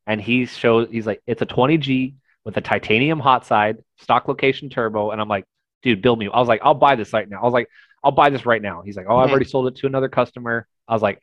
And 0.07 0.21
he 0.21 0.47
shows 0.47 0.89
he's 0.91 1.07
like, 1.07 1.23
"It's 1.27 1.43
a 1.43 1.47
20G 1.47 2.15
with 2.45 2.57
a 2.57 2.61
titanium 2.61 3.19
hot 3.19 3.47
side, 3.47 3.79
stock 3.99 4.29
location 4.29 4.69
turbo." 4.71 5.11
And 5.11 5.21
I'm 5.21 5.29
like, 5.29 5.47
"Dude, 5.83 6.03
build 6.03 6.19
me." 6.19 6.29
I 6.33 6.39
was 6.39 6.49
like, 6.49 6.61
"I'll 6.63 6.75
buy 6.75 6.97
this 6.97 7.13
right 7.13 7.29
now." 7.29 7.41
I 7.41 7.45
was 7.45 7.53
like, 7.53 7.69
"I'll 8.03 8.13
buy 8.13 8.31
this 8.31 8.47
right 8.47 8.63
now." 8.63 8.83
He's 8.83 8.97
like, 8.97 9.07
"Oh, 9.09 9.17
I've 9.17 9.31
already 9.31 9.45
sold 9.47 9.69
it 9.69 9.77
to 9.77 9.87
another 9.87 10.09
customer." 10.09 10.67
I 10.87 10.95
was 10.95 11.03
like, 11.03 11.23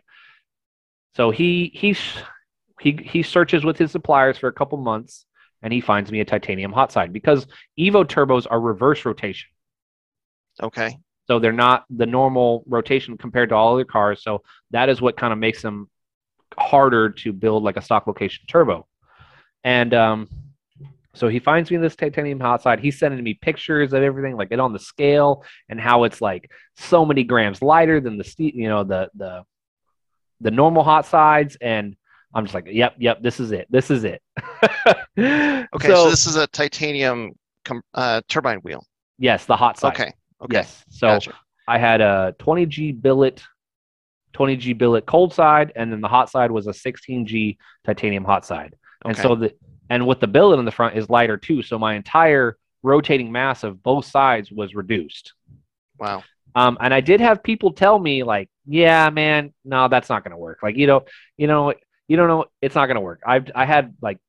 "So 1.16 1.32
he 1.32 1.72
he 1.74 1.95
he 2.80 2.91
he 3.03 3.24
searches 3.24 3.64
with 3.64 3.78
his 3.78 3.91
suppliers 3.91 4.38
for 4.38 4.47
a 4.47 4.53
couple 4.53 4.78
months, 4.78 5.26
and 5.62 5.72
he 5.72 5.82
finds 5.82 6.12
me 6.12 6.20
a 6.20 6.26
titanium 6.26 6.72
hot 6.72 6.91
side 6.91 7.14
because 7.14 7.47
Evo 7.80 8.06
turbos 8.06 8.47
are 8.49 8.60
reverse 8.60 9.06
rotation." 9.06 9.49
Okay. 10.62 10.97
So 11.28 11.39
they're 11.39 11.51
not 11.51 11.86
the 11.89 12.06
normal 12.06 12.64
rotation 12.68 13.18
compared 13.18 13.49
to 13.49 13.56
all 13.56 13.74
other 13.74 13.86
cars. 13.86 14.22
So 14.22 14.43
that 14.72 14.89
is 14.89 15.01
what 15.01 15.18
kind 15.18 15.34
of 15.34 15.39
makes 15.39 15.62
them 15.62 15.89
harder 16.58 17.10
to 17.10 17.34
build 17.34 17.64
like 17.64 17.78
a 17.78 17.82
stock 17.82 18.08
location 18.08 18.45
turbo. 18.47 18.88
And 19.64 19.93
um, 19.93 20.30
so 21.16 21.28
he 21.28 21.39
finds 21.39 21.72
me 21.72 21.78
this 21.78 21.95
titanium 21.95 22.39
hot 22.39 22.61
side. 22.61 22.80
He's 22.80 22.99
sending 22.99 23.24
me 23.24 23.34
pictures 23.34 23.93
of 23.93 24.03
everything, 24.03 24.36
like 24.36 24.49
it 24.51 24.59
on 24.59 24.74
the 24.74 24.80
scale 24.80 25.43
and 25.70 25.80
how 25.80 26.03
it's 26.03 26.22
like 26.22 26.51
so 26.78 27.05
many 27.05 27.24
grams 27.24 27.61
lighter 27.61 27.99
than 28.01 28.18
the 28.18 28.34
you 28.38 28.68
know 28.68 28.84
the 28.84 29.09
the 29.16 29.43
the 30.41 30.51
normal 30.51 30.84
hot 30.84 31.05
sides. 31.05 31.57
And 31.61 31.95
I'm 32.34 32.43
just 32.45 32.53
like, 32.53 32.68
yep, 32.70 32.95
yep, 32.99 33.22
this 33.22 33.39
is 33.39 33.51
it. 33.51 33.68
This 33.70 33.89
is 33.89 34.03
it. 34.03 34.22
okay. 35.18 35.66
Okay. 35.74 35.88
So, 35.88 36.09
this 36.09 36.28
is 36.28 36.36
a 36.36 36.47
titanium 36.47 37.32
com- 37.63 37.84
uh, 37.93 38.22
turbine 38.28 38.59
wheel. 38.59 38.86
yes, 39.18 39.45
the 39.45 39.55
hot 39.55 39.80
side. 39.80 39.93
Okay. 39.93 40.13
Okay. 40.41 40.57
Yes. 40.57 40.84
So 40.89 41.07
Gotcha. 41.07 41.34
I 41.68 41.78
had 41.78 42.01
a 42.01 42.36
20G 42.39 43.01
billet, 43.01 43.41
20G 44.34 44.78
billet 44.78 45.05
cold 45.05 45.34
side, 45.34 45.72
and 45.76 45.91
then 45.91 46.01
the 46.01 46.09
hot 46.09 46.30
side 46.30 46.51
was 46.51 46.68
a 46.68 46.72
16G 46.72 47.57
titanium 47.86 48.26
hot 48.26 48.45
side. 48.45 48.76
Okay. 49.05 49.09
And 49.09 49.18
so 49.18 49.36
the 49.36 49.53
and 49.89 50.05
with 50.07 50.19
the 50.19 50.27
billet 50.27 50.59
in 50.59 50.65
the 50.65 50.71
front 50.71 50.97
is 50.97 51.09
lighter 51.09 51.38
too. 51.38 51.61
So 51.61 51.77
my 51.77 51.95
entire 51.95 52.57
rotating 52.83 53.31
mass 53.31 53.63
of 53.63 53.81
both 53.81 54.05
sides 54.05 54.51
was 54.51 54.75
reduced. 54.75 55.33
Wow. 55.97 56.23
Um, 56.55 56.77
and 56.79 56.93
I 56.93 57.01
did 57.01 57.19
have 57.19 57.43
people 57.43 57.73
tell 57.73 57.99
me 57.99 58.23
like, 58.23 58.49
yeah, 58.65 59.09
man, 59.09 59.53
no, 59.63 59.88
that's 59.88 60.09
not 60.09 60.23
gonna 60.23 60.38
work. 60.38 60.59
Like, 60.63 60.77
you 60.77 60.88
know, 60.88 61.05
you 61.38 61.47
know, 61.47 61.73
you 62.07 62.17
don't 62.17 62.27
know, 62.27 62.45
it's 62.61 62.75
not 62.75 62.88
gonna 62.88 63.01
work. 63.01 63.21
I've 63.25 63.51
I 63.53 63.65
had 63.65 63.95
like 64.01 64.19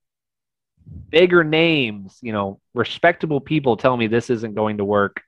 bigger 1.10 1.44
names, 1.44 2.18
you 2.20 2.32
know, 2.32 2.60
respectable 2.74 3.40
people 3.40 3.76
tell 3.76 3.96
me 3.96 4.06
this 4.06 4.30
isn't 4.30 4.54
going 4.54 4.78
to 4.78 4.84
work. 4.84 5.22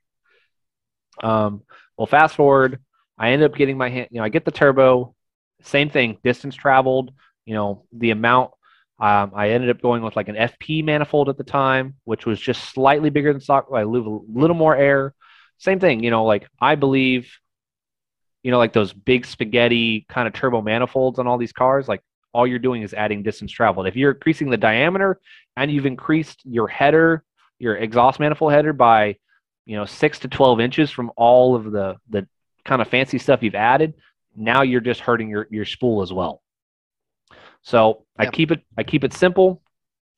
Um, 1.23 1.63
well, 1.97 2.07
fast 2.07 2.37
forward, 2.37 2.81
I 3.19 3.31
end 3.31 3.43
up 3.43 3.55
getting 3.55 3.77
my 3.77 3.89
hand, 3.89 4.09
you 4.11 4.19
know, 4.19 4.25
I 4.25 4.29
get 4.29 4.45
the 4.45 4.51
turbo, 4.51 5.15
same 5.63 5.91
thing, 5.91 6.19
distance 6.23 6.55
traveled, 6.55 7.13
you 7.45 7.55
know, 7.55 7.85
the 7.93 8.11
amount. 8.11 8.53
Um, 9.01 9.33
I 9.35 9.51
ended 9.51 9.71
up 9.71 9.81
going 9.81 10.03
with 10.03 10.17
like 10.17 10.29
an 10.29 10.35
FP 10.35 10.85
manifold 10.85 11.29
at 11.29 11.37
the 11.39 11.45
time, 11.45 11.95
which 12.05 12.27
was 12.27 12.41
just 12.41 12.73
slightly 12.73 13.11
bigger 13.11 13.33
than 13.33 13.41
stock. 13.41 13.69
I 13.73 13.85
leave 13.85 14.07
a 14.07 14.19
little 14.29 14.57
more 14.57 14.77
air. 14.77 15.15
Same 15.59 15.79
thing, 15.79 16.03
you 16.03 16.11
know, 16.11 16.25
like 16.25 16.49
I 16.61 16.75
believe, 16.75 17.33
you 18.43 18.51
know, 18.51 18.59
like 18.59 18.73
those 18.73 18.93
big 18.93 19.25
spaghetti 19.25 20.05
kind 20.09 20.27
of 20.27 20.35
turbo 20.35 20.63
manifolds 20.63 21.19
on 21.19 21.27
all 21.27 21.39
these 21.39 21.53
cars, 21.53 21.87
like 21.87 22.03
all 22.33 22.47
you're 22.47 22.59
doing 22.59 22.83
is 22.83 22.95
adding 22.95 23.23
distance 23.23 23.53
traveled. 23.53 23.87
If 23.87 23.97
you're 23.97 24.13
increasing 24.13 24.51
the 24.51 24.57
diameter 24.57 25.21
and 25.57 25.71
you've 25.71 25.87
increased 25.87 26.41
your 26.45 26.69
header, 26.69 27.25
your 27.59 27.77
exhaust 27.77 28.21
manifold 28.21 28.53
header 28.53 28.73
by, 28.73 29.17
you 29.65 29.77
know, 29.77 29.85
six 29.85 30.21
to 30.21 30.29
12 30.29 30.61
inches 30.61 30.91
from 30.91 31.13
all 31.17 31.55
of 31.55 31.71
the, 31.71 31.97
the 32.09 32.27
kind 32.65 32.83
of 32.83 32.89
fancy 32.89 33.19
stuff 33.19 33.43
you've 33.43 33.55
added, 33.55 33.95
now 34.37 34.63
you're 34.63 34.81
just 34.81 35.01
hurting 35.01 35.29
your, 35.29 35.47
your 35.51 35.65
spool 35.65 36.03
as 36.03 36.13
well. 36.13 36.43
So 37.69 38.05
I 38.19 38.25
keep 38.31 38.51
it, 38.51 38.63
I 38.79 38.83
keep 38.83 39.05
it 39.05 39.13
simple. 39.13 39.61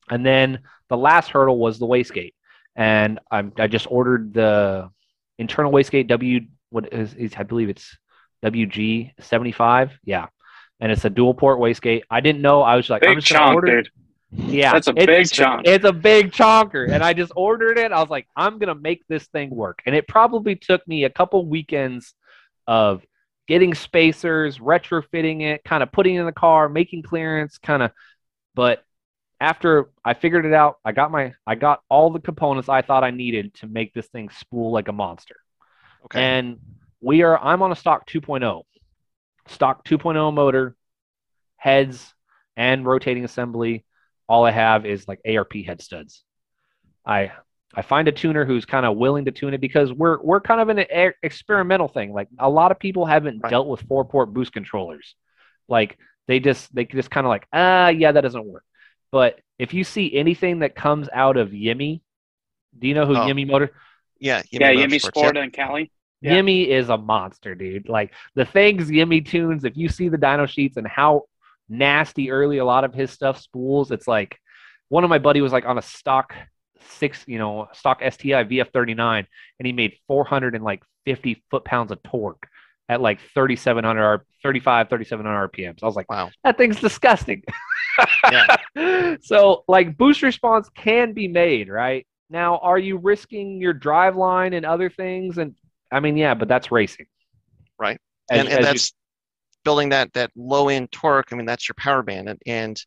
And 0.09 0.25
then 0.25 0.61
the 0.89 0.97
last 0.97 1.31
hurdle 1.31 1.59
was 1.59 1.81
the 1.81 1.87
wastegate. 1.87 2.35
And 2.77 3.19
I'm, 3.29 3.53
I 3.59 3.67
just 3.67 3.89
ordered 3.91 4.33
the 4.33 4.89
internal 5.37 5.73
wastegate 5.73 6.07
W, 6.07 6.43
what 6.71 6.93
is, 6.93 7.13
is 7.15 7.33
I 7.37 7.43
believe 7.43 7.69
it's 7.69 7.99
WG 8.45 9.13
75. 9.19 9.99
Yeah. 10.05 10.29
And 10.79 10.93
it's 10.93 11.05
a 11.05 11.11
dual 11.11 11.35
port 11.35 11.59
wastegate. 11.59 12.03
I 12.09 12.21
didn't 12.21 12.41
know. 12.41 12.63
I 12.63 12.77
was 12.77 12.89
like, 12.89 13.05
I'm 13.05 13.17
Big 13.17 13.25
just 13.25 13.33
gonna 13.33 13.47
chunk, 13.47 13.55
order. 13.57 13.83
dude. 13.83 13.91
Yeah, 14.33 14.73
That's 14.73 14.87
a 14.87 14.91
it's- 14.93 15.07
big 15.07 15.31
chunk. 15.33 15.67
It's 15.67 15.85
a 15.85 15.93
big 15.93 16.31
chonker, 16.31 16.89
and 16.89 17.03
I 17.03 17.13
just 17.15 17.33
ordered 17.35 17.79
it. 17.79 17.91
I 17.91 18.01
was 18.01 18.11
like, 18.11 18.29
I'm 18.37 18.61
gonna 18.61 18.77
make 18.77 19.03
this 19.09 19.27
thing 19.27 19.51
work, 19.51 19.81
and 19.87 19.95
it 19.97 20.07
probably 20.07 20.55
took 20.55 20.87
me 20.87 21.03
a 21.03 21.11
couple 21.11 21.45
weekends 21.47 22.15
of 22.69 23.03
getting 23.51 23.75
spacers, 23.75 24.59
retrofitting 24.59 25.43
it, 25.43 25.65
kind 25.65 25.83
of 25.83 25.91
putting 25.91 26.15
it 26.15 26.21
in 26.21 26.27
the 26.27 26.31
car, 26.31 26.69
making 26.69 27.03
clearance, 27.03 27.59
kind 27.59 27.83
of. 27.83 27.91
But 28.55 28.85
after 29.41 29.91
I 30.05 30.15
figured 30.15 30.47
it 30.47 30.53
out, 30.53 30.79
I 30.85 30.93
got 30.93 31.11
my, 31.11 31.33
I 31.45 31.57
got 31.57 31.81
all 31.89 32.11
the 32.11 32.21
components 32.21 32.69
I 32.69 32.83
thought 32.83 33.03
I 33.03 33.11
needed 33.11 33.53
to 33.55 33.67
make 33.67 33.93
this 33.93 34.07
thing 34.07 34.31
spool 34.31 34.71
like 34.71 34.87
a 34.87 34.93
monster. 34.93 35.35
Okay. 36.05 36.23
And 36.23 36.61
we 37.01 37.23
are, 37.23 37.37
I'm 37.41 37.61
on 37.63 37.73
a 37.73 37.75
stock 37.75 38.09
2.0, 38.09 38.63
stock 39.49 39.85
2.0 39.85 40.33
motor, 40.33 40.77
heads 41.57 42.15
and 42.57 42.87
rotating 42.87 43.25
assembly. 43.25 43.85
All 44.29 44.45
I 44.45 44.53
have 44.53 44.87
is 44.87 45.09
like 45.09 45.19
ARP 45.29 45.55
head 45.67 45.83
studs. 45.83 46.23
I 47.05 47.33
I 47.75 47.83
find 47.83 48.09
a 48.09 48.13
tuner 48.13 48.45
who's 48.45 48.65
kind 48.65 48.85
of 48.85 48.97
willing 48.97 49.27
to 49.27 49.31
tune 49.31 49.55
it 49.55 49.61
because 49.61 49.93
we're 49.93 50.21
we're 50.23 50.41
kind 50.41 50.61
of 50.61 50.69
an 50.71 50.81
e- 50.81 51.15
experimental 51.23 51.89
thing. 51.89 52.13
Like 52.13 52.29
a 52.39 52.49
lot 52.51 52.73
of 52.73 52.79
people 52.79 53.07
haven't 53.07 53.41
Right. 53.43 53.51
dealt 53.51 53.69
with 53.69 53.83
four 53.83 54.05
port 54.05 54.33
boost 54.35 54.53
controllers. 54.53 55.15
Like 55.69 55.97
they 56.27 56.41
just 56.41 56.75
they 56.75 56.85
just 56.85 57.11
kind 57.11 57.27
of 57.27 57.29
like 57.29 57.47
ah 57.53 57.89
yeah 57.89 58.13
that 58.13 58.23
doesn't 58.23 58.45
work. 58.45 58.65
But 59.13 59.41
if 59.59 59.73
you 59.75 59.85
see 59.85 60.15
anything 60.17 60.61
that 60.61 60.75
comes 60.75 61.09
out 61.13 61.37
of 61.37 61.53
Yimmy, 61.55 62.03
do 62.79 62.89
you 62.89 62.95
know 62.95 63.07
who 63.07 63.17
Oh. 63.17 63.27
Yimmy 63.27 63.45
Motor? 63.47 63.71
yeah, 64.19 64.43
yeah, 64.51 64.71
Yimmy 64.71 64.97
Motorsports, 64.99 65.07
Sport 65.07 65.35
yep. 65.37 65.45
and 65.45 65.53
Cali. 65.53 65.91
Yeah. 66.23 66.35
Yimmy 66.35 66.69
is 66.69 66.89
a 66.91 66.99
monster, 66.99 67.55
dude. 67.55 67.89
Like 67.89 68.13
the 68.35 68.45
things 68.45 68.91
Yimmy 68.91 69.21
tunes, 69.25 69.65
if 69.65 69.77
you 69.77 69.89
see 69.89 70.09
the 70.09 70.19
dyno 70.19 70.49
sheets 70.49 70.77
and 70.77 70.87
how 70.87 71.23
nasty 71.69 72.31
early 72.31 72.59
a 72.59 72.65
lot 72.65 72.85
of 72.85 72.93
his 72.93 73.11
stuff 73.11 73.39
spools, 73.41 73.91
it's 73.91 74.09
like 74.09 74.39
one 74.89 75.05
of 75.05 75.11
my 75.11 75.19
buddy 75.19 75.41
was 75.41 75.53
like 75.53 75.65
on 75.67 75.79
a 75.79 75.83
stock 75.83 76.35
six, 76.89 77.25
you 77.27 77.39
know, 77.39 77.69
stock 77.73 78.01
STI 78.03 78.45
VF39, 78.45 79.27
and 79.59 79.67
he 79.67 79.73
made 79.73 79.95
450 80.07 81.45
foot 81.51 81.65
pounds 81.65 81.91
of 81.93 82.03
torque 82.03 82.47
at 82.89 83.01
like 83.01 83.21
3,700 83.35 84.03
or 84.03 84.27
35, 84.43 84.89
3,700 84.89 85.51
RPMs. 85.53 85.79
I 85.83 85.87
was 85.87 85.97
like, 85.97 86.11
Wow. 86.11 86.31
that 86.45 86.57
thing's 86.59 86.81
disgusting. 86.81 87.43
Yeah. 88.31 89.17
so 89.21 89.65
like 89.69 89.99
boost 89.99 90.23
response 90.23 90.71
can 90.75 91.13
be 91.13 91.29
made, 91.29 91.69
right? 91.69 92.07
Now, 92.31 92.57
are 92.59 92.79
you 92.79 92.97
risking 92.97 93.61
your 93.61 93.75
drive 93.75 94.17
line 94.17 94.55
and 94.55 94.65
other 94.65 94.89
things? 94.89 95.37
And 95.37 95.55
I 95.93 96.01
mean, 96.01 96.17
yeah, 96.17 96.33
but 96.35 96.49
that's 96.49 96.71
racing. 96.73 97.07
Right. 97.79 97.99
As- 98.31 98.39
and, 98.41 98.49
as 98.49 98.55
and 98.55 98.61
you- 98.61 98.73
that's 98.73 98.93
building 99.65 99.91
that 99.91 100.13
that 100.15 100.31
low 100.35 100.69
end 100.71 100.91
torque. 100.93 101.33
I 101.33 101.37
mean, 101.37 101.45
that's 101.45 101.69
your 101.69 101.75
power 101.77 102.03
band, 102.03 102.29
and, 102.31 102.39
and 102.47 102.83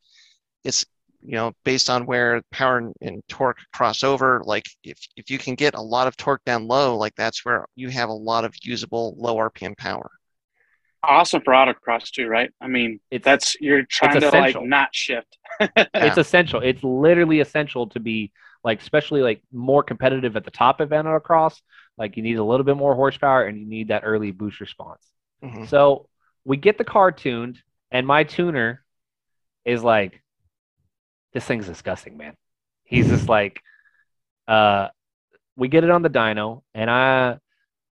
it's 0.64 0.86
you 1.26 1.34
know 1.36 1.54
based 1.64 1.90
on 1.90 2.06
where 2.06 2.42
power 2.52 2.78
and, 2.78 2.94
and 3.02 3.22
torque 3.28 3.60
cross 3.74 4.04
over. 4.04 4.42
Like 4.46 4.66
if 4.84 4.98
if 5.16 5.30
you 5.30 5.38
can 5.38 5.56
get 5.56 5.76
a 5.76 5.82
lot 5.82 6.08
of 6.08 6.18
torque 6.18 6.44
down 6.46 6.68
low, 6.68 6.98
like 6.98 7.16
that's 7.16 7.46
where 7.46 7.66
you 7.76 7.90
have 7.90 8.10
a 8.10 8.14
lot 8.14 8.46
of 8.46 8.54
usable 8.64 9.16
low 9.18 9.36
RPM 9.38 9.76
power. 9.78 10.10
Awesome 11.06 11.42
for 11.42 11.54
autocross 11.54 12.10
too, 12.12 12.28
right? 12.28 12.50
I 12.62 12.68
mean, 12.68 13.00
It's- 13.12 13.26
that's 13.26 13.56
you're 13.60 13.84
trying 13.84 14.22
to 14.22 14.28
essential. 14.28 14.62
like 14.62 14.70
not 14.70 14.96
shift. 14.96 15.38
it's 15.60 16.18
essential. 16.18 16.62
It's 16.62 16.82
literally 16.84 17.42
essential 17.42 17.88
to 17.90 18.00
be 18.00 18.32
like, 18.64 18.82
especially 18.82 19.22
like 19.22 19.44
more 19.52 19.84
competitive 19.84 20.38
at 20.38 20.46
the 20.46 20.52
top 20.52 20.80
of 20.80 20.90
autocross. 20.90 21.60
Like 21.98 22.16
you 22.16 22.24
need 22.24 22.38
a 22.38 22.44
little 22.44 22.64
bit 22.64 22.78
more 22.78 22.96
horsepower 22.96 23.44
and 23.44 23.60
you 23.60 23.66
need 23.68 23.90
that 23.90 24.04
early 24.06 24.32
boost 24.32 24.62
response. 24.62 25.06
Mhm. 25.44 25.68
So 25.68 26.08
we 26.46 26.56
get 26.56 26.78
the 26.78 26.86
car 26.86 27.12
tuned, 27.12 27.62
and 27.92 28.08
my 28.08 28.24
tuner 28.24 28.84
is 29.66 29.84
like, 29.84 30.23
this 31.34 31.46
thing's 31.46 31.66
disgusting, 31.68 32.18
man. 32.18 32.36
He's 32.84 33.08
just 33.10 33.28
like, 33.30 33.62
uh, 34.48 34.90
we 35.56 35.68
get 35.68 35.84
it 35.84 35.90
on 35.90 36.02
the 36.02 36.10
dyno, 36.10 36.62
and 36.74 36.90
I, 36.90 37.38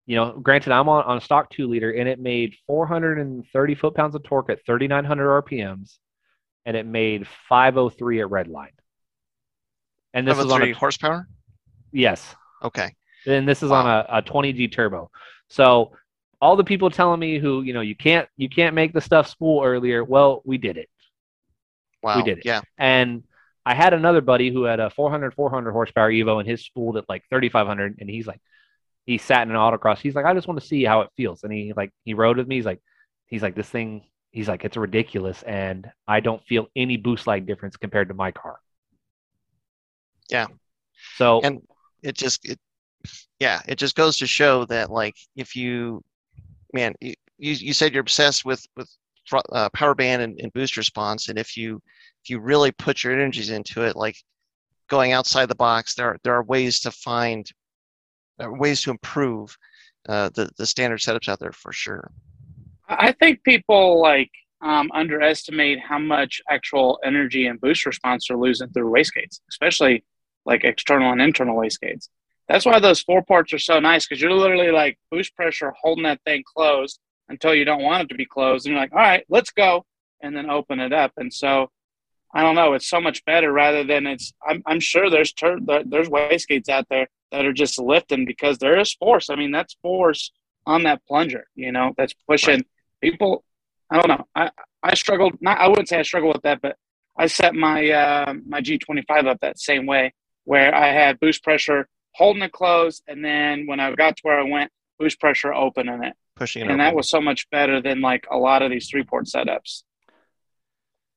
you 0.05 0.15
know, 0.15 0.31
granted, 0.33 0.71
I'm 0.71 0.88
on, 0.89 1.03
on 1.05 1.17
a 1.17 1.21
stock 1.21 1.49
two 1.49 1.67
liter, 1.67 1.91
and 1.91 2.07
it 2.07 2.19
made 2.19 2.55
430 2.67 3.75
foot 3.75 3.95
pounds 3.95 4.15
of 4.15 4.23
torque 4.23 4.49
at 4.49 4.65
3,900 4.65 5.43
RPMs, 5.43 5.97
and 6.65 6.77
it 6.77 6.86
made 6.86 7.27
503 7.49 8.21
at 8.21 8.27
redline. 8.27 8.67
And 10.13 10.27
this 10.27 10.38
is 10.38 10.51
on 10.51 10.61
a 10.63 10.71
horsepower. 10.71 11.27
yes, 11.91 12.36
Okay. 12.63 12.95
and 13.27 13.47
this 13.47 13.61
is 13.63 13.71
on 13.71 13.86
a, 13.86 14.05
a 14.17 14.21
20G 14.21 14.71
turbo. 14.71 15.09
So 15.49 15.91
all 16.41 16.55
the 16.55 16.63
people 16.63 16.89
telling 16.89 17.19
me 17.19 17.38
who, 17.39 17.61
you 17.63 17.73
know, 17.73 17.81
you 17.81 17.95
can't 17.95 18.27
you 18.38 18.47
can't 18.49 18.75
make 18.75 18.93
the 18.93 19.01
stuff 19.01 19.27
spool 19.27 19.63
earlier. 19.63 20.03
Well, 20.03 20.41
we 20.45 20.57
did 20.57 20.77
it. 20.77 20.89
Wow. 22.06 22.22
did 22.22 22.38
it. 22.39 22.45
Yeah. 22.45 22.62
And 22.78 23.24
I 23.66 23.74
had 23.74 23.93
another 23.93 24.22
buddy 24.22 24.51
who 24.51 24.64
had 24.64 24.80
a 24.80 24.89
400 24.91 25.34
400 25.34 25.72
horsepower 25.72 26.12
Evo 26.12 26.39
and 26.39 26.47
his 26.47 26.64
spooled 26.64 26.97
at 26.97 27.10
like 27.10 27.24
3500 27.30 27.97
and 27.99 28.10
he's 28.10 28.28
like 28.28 28.39
he 29.06 29.18
sat 29.18 29.43
in 29.43 29.49
an 29.51 29.58
autocross. 29.58 29.97
He's 29.97 30.16
like 30.16 30.26
I 30.26 30.34
just 30.34 30.47
want 30.47 30.60
to 30.60 30.66
see 30.66 30.84
how 30.84 31.01
it 31.01 31.10
feels. 31.18 31.43
And 31.43 31.51
he 31.51 31.74
like 31.76 31.91
he 32.03 32.14
rode 32.14 32.38
with 32.38 32.47
me. 32.47 32.56
He's 32.56 32.66
like 32.66 32.82
he's 33.26 33.41
like 33.41 33.56
this 33.56 33.70
thing 33.70 34.03
he's 34.32 34.47
like 34.47 34.66
it's 34.66 34.78
ridiculous 34.78 35.41
and 35.43 35.89
I 36.08 36.20
don't 36.20 36.43
feel 36.43 36.68
any 36.76 36.97
boost 36.97 37.26
like 37.26 37.45
difference 37.45 37.76
compared 37.76 38.10
to 38.10 38.14
my 38.14 38.32
car. 38.32 38.60
Yeah. 40.30 40.47
So 41.16 41.41
and 41.41 41.62
it 42.03 42.16
just 42.16 42.45
it 42.45 42.60
yeah 43.39 43.62
it 43.68 43.78
just 43.80 43.95
goes 43.95 44.18
to 44.18 44.28
show 44.28 44.66
that 44.66 44.91
like 44.91 45.16
if 45.36 45.56
you 45.56 46.03
man 46.72 46.93
you 47.01 47.16
you, 47.38 47.53
you 47.53 47.74
said 47.74 47.93
you're 47.93 48.01
obsessed 48.01 48.45
with 48.45 48.64
with 48.78 48.89
uh, 49.51 49.70
power 49.70 49.95
band 49.95 50.22
and, 50.22 50.39
and 50.39 50.53
boost 50.53 50.78
response 50.78 51.30
and 51.30 51.39
if 51.39 51.58
you 51.58 51.82
if 52.26 52.30
you 52.30 52.39
really 52.39 52.71
put 52.71 53.03
your 53.03 53.13
energies 53.13 53.49
into 53.49 53.84
it 53.84 53.95
like 53.95 54.17
going 54.89 55.13
outside 55.13 55.47
the 55.47 55.55
box 55.55 55.95
there 55.95 56.09
are 56.09 56.17
there 56.23 56.36
are 56.36 56.43
ways 56.43 56.80
to 56.80 56.91
find 56.91 57.49
ways 58.39 58.82
to 58.82 58.91
improve 58.91 59.55
uh, 60.09 60.30
the 60.36 60.49
the 60.57 60.65
standard 60.65 60.99
setups 60.99 61.30
out 61.30 61.39
there 61.39 61.51
for 61.51 61.71
sure 61.71 62.11
I 62.88 63.11
think 63.13 63.43
people 63.43 64.01
like 64.01 64.32
um, 64.61 64.89
underestimate 64.93 65.80
how 65.80 65.99
much 65.99 66.41
actual 66.49 66.99
energy 67.03 67.47
and 67.47 67.59
boost 67.59 67.86
response 67.86 68.28
they're 68.28 68.38
losing 68.38 68.69
through 68.69 68.91
wastegates, 68.91 69.39
especially 69.49 70.03
like 70.45 70.63
external 70.63 71.11
and 71.11 71.21
internal 71.21 71.57
wastegates. 71.57 72.09
That's 72.47 72.65
why 72.65 72.80
those 72.80 73.01
four 73.01 73.23
parts 73.23 73.53
are 73.53 73.59
so 73.59 73.80
nice 73.80 74.07
because 74.07 74.21
you're 74.21 74.34
literally 74.34 74.71
like 74.71 74.99
boost 75.11 75.36
pressure 75.36 75.73
holding 75.82 76.03
that 76.03 76.21
thing 76.26 76.43
closed 76.55 76.99
until 77.28 77.55
you 77.55 77.65
don't 77.65 77.82
want 77.82 78.03
it 78.03 78.09
to 78.09 78.15
be 78.15 78.26
closed, 78.26 78.65
and 78.65 78.73
you're 78.73 78.82
like, 78.82 78.93
all 78.93 78.99
right, 78.99 79.26
let's 79.30 79.49
go, 79.49 79.84
and 80.21 80.36
then 80.36 80.49
open 80.49 80.80
it 80.80 80.93
up. 80.93 81.11
And 81.17 81.34
so, 81.34 81.71
I 82.36 82.41
don't 82.43 82.55
know, 82.55 82.73
it's 82.73 82.89
so 82.89 82.99
much 83.01 83.23
better 83.25 83.51
rather 83.51 83.83
than 83.83 84.05
it's. 84.05 84.33
I'm, 84.47 84.61
I'm 84.67 84.79
sure 84.81 85.09
there's 85.09 85.31
tur- 85.33 85.59
there- 85.65 85.83
there's 85.86 86.09
wastegates 86.09 86.69
out 86.69 86.86
there 86.89 87.07
that 87.31 87.45
are 87.45 87.53
just 87.53 87.79
lifting 87.79 88.25
because 88.25 88.57
there 88.57 88.77
is 88.79 88.93
force. 88.93 89.29
I 89.29 89.36
mean, 89.36 89.51
that's 89.51 89.75
force 89.81 90.31
on 90.67 90.83
that 90.83 91.01
plunger, 91.07 91.45
you 91.55 91.71
know, 91.71 91.93
that's 91.97 92.13
pushing 92.27 92.63
people. 93.01 93.43
I 93.89 93.99
don't 94.01 94.09
know. 94.09 94.25
I 94.36 94.51
I 94.83 94.93
struggled. 94.95 95.33
Not 95.41 95.59
I 95.59 95.67
wouldn't 95.67 95.88
say 95.89 95.97
I 95.97 96.03
struggled 96.03 96.36
with 96.36 96.43
that, 96.43 96.61
but 96.61 96.75
I 97.17 97.27
set 97.27 97.55
my 97.55 97.89
uh, 97.89 98.33
my 98.45 98.59
G25 98.61 99.27
up 99.27 99.39
that 99.41 99.57
same 99.59 99.86
way, 99.86 100.13
where 100.43 100.75
I 100.75 100.88
had 100.91 101.19
boost 101.19 101.43
pressure 101.43 101.88
holding 102.13 102.43
it 102.43 102.51
closed, 102.51 103.03
and 103.07 103.23
then 103.23 103.65
when 103.67 103.79
I 103.79 103.93
got 103.95 104.15
to 104.17 104.21
where 104.23 104.39
I 104.39 104.43
went, 104.43 104.71
boost 104.99 105.19
pressure 105.19 105.53
opening 105.53 106.03
it, 106.03 106.13
pushing 106.36 106.63
it 106.63 106.71
and 106.71 106.79
that 106.81 106.95
was 106.95 107.09
so 107.09 107.21
much 107.21 107.49
better 107.49 107.81
than 107.81 108.01
like 108.01 108.25
a 108.31 108.38
lot 108.38 108.61
of 108.61 108.71
these 108.71 108.89
three 108.89 109.03
port 109.03 109.25
setups. 109.25 109.83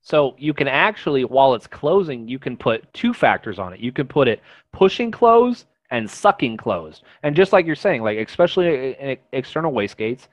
So 0.08 0.34
you 0.38 0.54
can 0.54 0.68
actually, 0.68 1.26
while 1.26 1.52
it's 1.52 1.66
closing, 1.66 2.28
you 2.28 2.38
can 2.38 2.56
put 2.56 2.90
two 2.94 3.12
factors 3.12 3.58
on 3.58 3.74
it. 3.74 3.80
You 3.80 3.92
can 3.92 4.06
put 4.06 4.26
it 4.26 4.40
pushing 4.72 5.10
close 5.10 5.66
and 5.90 6.10
sucking 6.10 6.56
closed. 6.56 7.02
And 7.22 7.36
just 7.36 7.52
like 7.52 7.66
you're 7.66 7.76
saying, 7.76 8.02
like 8.02 8.16
especially 8.16 9.18
external 9.34 9.70
wastegates, 9.70 10.28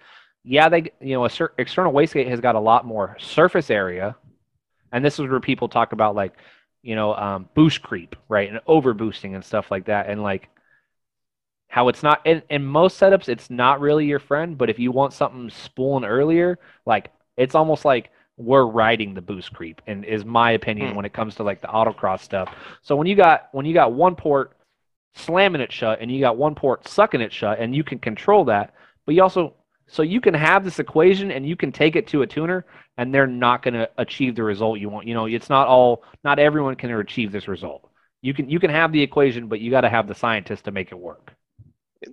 yeah, 0.45 0.69
they 0.69 0.93
you 1.01 1.15
know 1.15 1.25
a 1.25 1.29
cer- 1.29 1.51
external 1.57 1.91
wastegate 1.91 2.29
has 2.29 2.39
got 2.39 2.55
a 2.55 2.59
lot 2.59 2.85
more 2.85 3.17
surface 3.19 3.69
area, 3.69 4.15
and 4.93 5.03
this 5.03 5.19
is 5.19 5.27
where 5.27 5.41
people 5.41 5.67
talk 5.67 5.91
about 5.91 6.15
like 6.15 6.31
you 6.81 6.95
know 6.95 7.13
um, 7.13 7.49
boost 7.53 7.81
creep, 7.81 8.15
right, 8.29 8.47
and 8.47 8.61
over 8.67 8.93
boosting 8.93 9.35
and 9.35 9.43
stuff 9.43 9.71
like 9.71 9.87
that, 9.87 10.07
and 10.07 10.23
like 10.23 10.47
how 11.67 11.89
it's 11.89 12.01
not 12.01 12.25
in, 12.25 12.41
in 12.49 12.63
most 12.63 12.97
setups 12.97 13.27
it's 13.27 13.49
not 13.49 13.81
really 13.81 14.05
your 14.05 14.19
friend 14.19 14.57
but 14.57 14.69
if 14.69 14.77
you 14.79 14.91
want 14.91 15.11
something 15.11 15.49
spooling 15.49 16.05
earlier 16.05 16.57
like 16.85 17.11
it's 17.35 17.55
almost 17.55 17.83
like 17.83 18.11
we're 18.37 18.65
riding 18.65 19.13
the 19.13 19.21
boost 19.21 19.53
creep 19.53 19.81
and 19.87 20.03
is 20.05 20.25
my 20.25 20.51
opinion 20.51 20.89
Hmm. 20.89 20.95
when 20.95 21.05
it 21.05 21.13
comes 21.13 21.35
to 21.35 21.43
like 21.43 21.61
the 21.61 21.67
autocross 21.67 22.19
stuff. 22.21 22.53
So 22.81 22.95
when 22.95 23.07
you 23.07 23.15
got 23.15 23.47
when 23.53 23.65
you 23.65 23.73
got 23.73 23.93
one 23.93 24.15
port 24.15 24.57
slamming 25.15 25.61
it 25.61 25.71
shut 25.71 25.99
and 26.01 26.11
you 26.11 26.19
got 26.19 26.37
one 26.37 26.55
port 26.55 26.87
sucking 26.87 27.21
it 27.21 27.31
shut 27.31 27.59
and 27.59 27.73
you 27.75 27.83
can 27.83 27.97
control 27.99 28.43
that 28.45 28.73
but 29.05 29.15
you 29.15 29.23
also 29.23 29.53
so 29.87 30.01
you 30.01 30.19
can 30.19 30.33
have 30.33 30.63
this 30.65 30.79
equation 30.79 31.31
and 31.31 31.47
you 31.47 31.55
can 31.55 31.71
take 31.71 31.95
it 31.95 32.07
to 32.07 32.23
a 32.23 32.27
tuner 32.27 32.65
and 32.97 33.13
they're 33.13 33.27
not 33.27 33.61
going 33.61 33.75
to 33.75 33.89
achieve 33.97 34.35
the 34.35 34.43
result 34.43 34.79
you 34.79 34.89
want. 34.89 35.07
You 35.07 35.13
know 35.13 35.25
it's 35.27 35.49
not 35.49 35.67
all 35.67 36.03
not 36.23 36.39
everyone 36.39 36.75
can 36.75 36.91
achieve 36.91 37.31
this 37.31 37.47
result. 37.47 37.89
You 38.21 38.33
can 38.33 38.49
you 38.49 38.59
can 38.59 38.71
have 38.71 38.91
the 38.91 39.01
equation 39.01 39.47
but 39.47 39.59
you 39.61 39.71
got 39.71 39.81
to 39.81 39.89
have 39.89 40.07
the 40.07 40.15
scientist 40.15 40.65
to 40.65 40.71
make 40.71 40.91
it 40.91 40.99
work. 40.99 41.33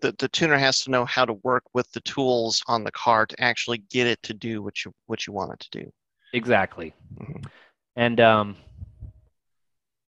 The, 0.00 0.14
the 0.18 0.28
tuner 0.28 0.56
has 0.56 0.80
to 0.84 0.90
know 0.90 1.04
how 1.04 1.24
to 1.24 1.34
work 1.42 1.64
with 1.74 1.90
the 1.92 2.00
tools 2.02 2.62
on 2.68 2.84
the 2.84 2.92
car 2.92 3.26
to 3.26 3.42
actually 3.42 3.78
get 3.90 4.06
it 4.06 4.22
to 4.22 4.34
do 4.34 4.62
what 4.62 4.84
you 4.84 4.92
what 5.06 5.26
you 5.26 5.32
want 5.32 5.52
it 5.54 5.60
to 5.60 5.80
do 5.82 5.92
Exactly. 6.32 6.94
Mhm. 7.18 7.46
And 7.96 8.20
um 8.20 8.56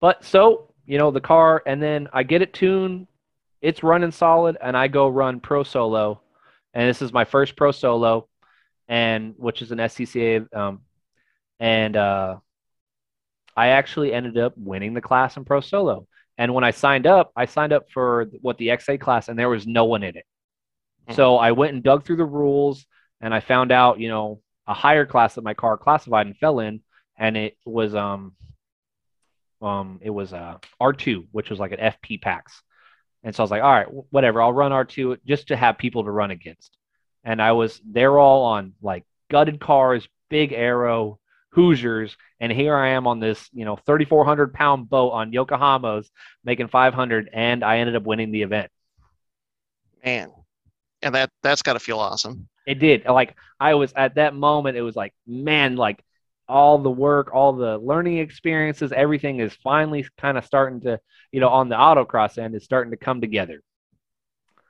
but 0.01 0.23
so, 0.23 0.73
you 0.85 0.97
know, 0.97 1.11
the 1.11 1.21
car 1.21 1.63
and 1.65 1.81
then 1.81 2.09
I 2.11 2.23
get 2.23 2.41
it 2.41 2.53
tuned, 2.53 3.07
it's 3.61 3.83
running 3.83 4.11
solid 4.11 4.57
and 4.61 4.75
I 4.75 4.87
go 4.87 5.07
run 5.07 5.39
pro 5.39 5.63
solo. 5.63 6.21
And 6.73 6.89
this 6.89 7.01
is 7.01 7.13
my 7.13 7.23
first 7.25 7.55
pro 7.55 7.71
solo 7.71 8.27
and 8.87 9.33
which 9.37 9.61
is 9.61 9.71
an 9.71 9.79
SCCA 9.79 10.47
um 10.55 10.81
and 11.59 11.95
uh 11.95 12.37
I 13.55 13.67
actually 13.69 14.13
ended 14.13 14.37
up 14.37 14.53
winning 14.57 14.93
the 14.93 15.01
class 15.01 15.37
in 15.37 15.45
pro 15.45 15.61
solo. 15.61 16.07
And 16.37 16.53
when 16.55 16.63
I 16.63 16.71
signed 16.71 17.05
up, 17.05 17.31
I 17.35 17.45
signed 17.45 17.71
up 17.73 17.89
for 17.91 18.25
what 18.41 18.57
the 18.57 18.69
XA 18.69 18.97
class 18.99 19.29
and 19.29 19.37
there 19.37 19.49
was 19.49 19.67
no 19.67 19.85
one 19.85 20.01
in 20.03 20.17
it. 20.17 20.25
So 21.11 21.35
I 21.37 21.51
went 21.51 21.73
and 21.73 21.83
dug 21.83 22.03
through 22.05 22.15
the 22.15 22.25
rules 22.25 22.85
and 23.21 23.33
I 23.33 23.39
found 23.41 23.71
out, 23.71 23.99
you 23.99 24.07
know, 24.09 24.41
a 24.67 24.73
higher 24.73 25.05
class 25.05 25.35
that 25.35 25.43
my 25.43 25.53
car 25.53 25.77
classified 25.77 26.27
and 26.27 26.37
fell 26.37 26.59
in, 26.59 26.81
and 27.17 27.37
it 27.37 27.57
was 27.65 27.95
um 27.95 28.33
um 29.61 29.99
it 30.01 30.09
was 30.09 30.33
uh 30.33 30.57
R2, 30.81 31.27
which 31.31 31.49
was 31.49 31.59
like 31.59 31.71
an 31.71 31.79
FP 31.79 32.21
packs. 32.21 32.61
And 33.23 33.33
so 33.33 33.41
I 33.41 33.45
was 33.45 33.51
like, 33.51 33.63
all 33.63 33.71
right, 33.71 33.87
whatever, 34.11 34.41
I'll 34.41 34.51
run 34.51 34.71
R2 34.71 35.19
just 35.25 35.47
to 35.47 35.55
have 35.55 35.77
people 35.77 36.03
to 36.03 36.11
run 36.11 36.31
against. 36.31 36.77
And 37.23 37.41
I 37.41 37.53
was 37.53 37.79
they're 37.85 38.19
all 38.19 38.43
on 38.45 38.73
like 38.81 39.05
gutted 39.29 39.59
cars, 39.59 40.07
big 40.29 40.51
aero, 40.51 41.19
Hoosiers, 41.53 42.17
and 42.39 42.51
here 42.51 42.75
I 42.75 42.89
am 42.89 43.07
on 43.07 43.19
this, 43.19 43.47
you 43.53 43.63
know, 43.63 43.75
3,400 43.75 44.53
pound 44.53 44.89
boat 44.89 45.11
on 45.11 45.31
Yokohama's 45.31 46.09
making 46.43 46.67
500, 46.67 47.29
and 47.31 47.63
I 47.63 47.77
ended 47.77 47.95
up 47.95 48.03
winning 48.03 48.31
the 48.31 48.41
event. 48.41 48.71
Man, 50.03 50.31
and 51.01 51.15
that 51.15 51.29
that's 51.43 51.61
got 51.61 51.73
to 51.73 51.79
feel 51.79 51.99
awesome. 51.99 52.49
It 52.65 52.75
did. 52.75 53.05
Like 53.05 53.35
I 53.59 53.75
was 53.75 53.93
at 53.95 54.15
that 54.15 54.35
moment, 54.35 54.77
it 54.77 54.81
was 54.81 54.95
like, 54.95 55.13
man, 55.27 55.75
like 55.75 56.03
all 56.47 56.77
the 56.77 56.89
work, 56.89 57.33
all 57.33 57.53
the 57.53 57.77
learning 57.77 58.17
experiences, 58.17 58.91
everything 58.91 59.39
is 59.39 59.53
finally 59.63 60.05
kind 60.17 60.37
of 60.37 60.45
starting 60.45 60.81
to, 60.81 60.99
you 61.31 61.39
know, 61.39 61.49
on 61.49 61.69
the 61.69 61.75
autocross 61.75 62.37
end 62.37 62.55
is 62.55 62.63
starting 62.63 62.91
to 62.91 62.97
come 62.97 63.21
together. 63.21 63.61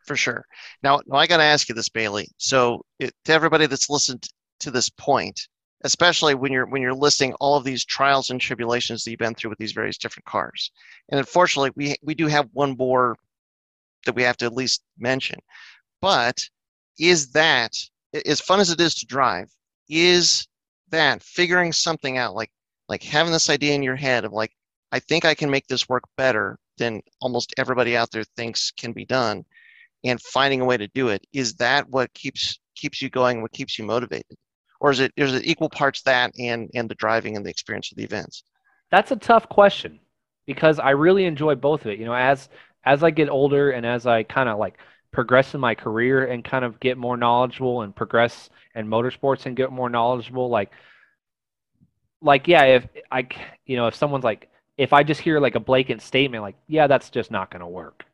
For 0.05 0.15
sure. 0.15 0.45
Now, 0.81 0.99
I 1.11 1.27
got 1.27 1.37
to 1.37 1.43
ask 1.43 1.69
you 1.69 1.75
this, 1.75 1.89
Bailey. 1.89 2.27
So, 2.37 2.85
it, 2.99 3.13
to 3.25 3.33
everybody 3.33 3.67
that's 3.67 3.89
listened 3.89 4.27
to 4.59 4.71
this 4.71 4.89
point, 4.89 5.47
especially 5.83 6.35
when 6.35 6.51
you're 6.51 6.65
when 6.65 6.81
you're 6.81 6.93
listing 6.93 7.33
all 7.35 7.55
of 7.55 7.63
these 7.63 7.85
trials 7.85 8.29
and 8.29 8.39
tribulations 8.39 9.03
that 9.03 9.11
you've 9.11 9.19
been 9.19 9.33
through 9.33 9.49
with 9.49 9.59
these 9.59 9.71
various 9.71 9.97
different 9.97 10.25
cars, 10.25 10.71
and 11.09 11.19
unfortunately, 11.19 11.71
we 11.75 11.95
we 12.01 12.15
do 12.15 12.27
have 12.27 12.49
one 12.53 12.75
more 12.77 13.15
that 14.05 14.15
we 14.15 14.23
have 14.23 14.37
to 14.37 14.45
at 14.45 14.53
least 14.53 14.83
mention. 14.97 15.39
But 16.01 16.37
is 16.99 17.31
that 17.31 17.71
as 18.25 18.41
fun 18.41 18.59
as 18.59 18.69
it 18.69 18.79
is 18.79 18.95
to 18.95 19.05
drive? 19.05 19.49
Is 19.89 20.47
that 20.89 21.23
figuring 21.23 21.73
something 21.73 22.17
out, 22.17 22.35
like 22.35 22.51
like 22.89 23.03
having 23.03 23.31
this 23.31 23.49
idea 23.49 23.73
in 23.73 23.83
your 23.83 23.95
head 23.95 24.25
of 24.25 24.33
like, 24.33 24.51
I 24.91 24.99
think 24.99 25.25
I 25.25 25.33
can 25.33 25.49
make 25.49 25.67
this 25.67 25.89
work 25.89 26.03
better 26.17 26.57
than 26.77 27.01
almost 27.21 27.53
everybody 27.57 27.95
out 27.95 28.11
there 28.11 28.23
thinks 28.35 28.71
can 28.71 28.91
be 28.91 29.05
done, 29.05 29.43
and 30.03 30.21
finding 30.21 30.61
a 30.61 30.65
way 30.65 30.77
to 30.77 30.87
do 30.89 31.09
it. 31.09 31.25
Is 31.33 31.55
that 31.55 31.89
what 31.89 32.13
keeps 32.13 32.59
keeps 32.75 33.01
you 33.01 33.09
going? 33.09 33.41
What 33.41 33.51
keeps 33.51 33.77
you 33.77 33.85
motivated? 33.85 34.37
Or 34.79 34.91
is 34.91 34.99
it 34.99 35.11
is 35.15 35.33
it 35.33 35.45
equal 35.45 35.69
parts 35.69 36.01
that 36.03 36.33
and 36.37 36.69
and 36.75 36.89
the 36.89 36.95
driving 36.95 37.35
and 37.35 37.45
the 37.45 37.49
experience 37.49 37.91
of 37.91 37.97
the 37.97 38.03
events? 38.03 38.43
That's 38.91 39.11
a 39.11 39.15
tough 39.15 39.49
question 39.49 39.99
because 40.45 40.77
I 40.79 40.91
really 40.91 41.25
enjoy 41.25 41.55
both 41.55 41.81
of 41.81 41.87
it. 41.87 41.99
You 41.99 42.05
know, 42.05 42.13
as 42.13 42.49
as 42.85 43.03
I 43.03 43.11
get 43.11 43.29
older 43.29 43.71
and 43.71 43.85
as 43.85 44.05
I 44.05 44.23
kind 44.23 44.49
of 44.49 44.59
like 44.59 44.77
progress 45.13 45.53
in 45.53 45.61
my 45.61 45.75
career 45.75 46.25
and 46.25 46.43
kind 46.43 46.65
of 46.65 46.79
get 46.79 46.97
more 46.97 47.15
knowledgeable 47.15 47.81
and 47.83 47.95
progress 47.95 48.49
in 48.75 48.87
motorsports 48.87 49.45
and 49.45 49.55
get 49.55 49.71
more 49.71 49.89
knowledgeable, 49.89 50.49
like 50.49 50.71
like 52.21 52.47
yeah, 52.47 52.63
if 52.63 52.87
I 53.11 53.27
you 53.65 53.77
know 53.77 53.87
if 53.87 53.95
someone's 53.95 54.23
like 54.23 54.49
if 54.77 54.91
I 54.93 55.03
just 55.03 55.21
hear 55.21 55.39
like 55.39 55.55
a 55.55 55.59
blatant 55.59 56.01
statement 56.01 56.41
like 56.41 56.55
yeah 56.67 56.87
that's 56.87 57.09
just 57.09 57.31
not 57.31 57.51
going 57.51 57.61
to 57.61 57.67
work 57.67 58.05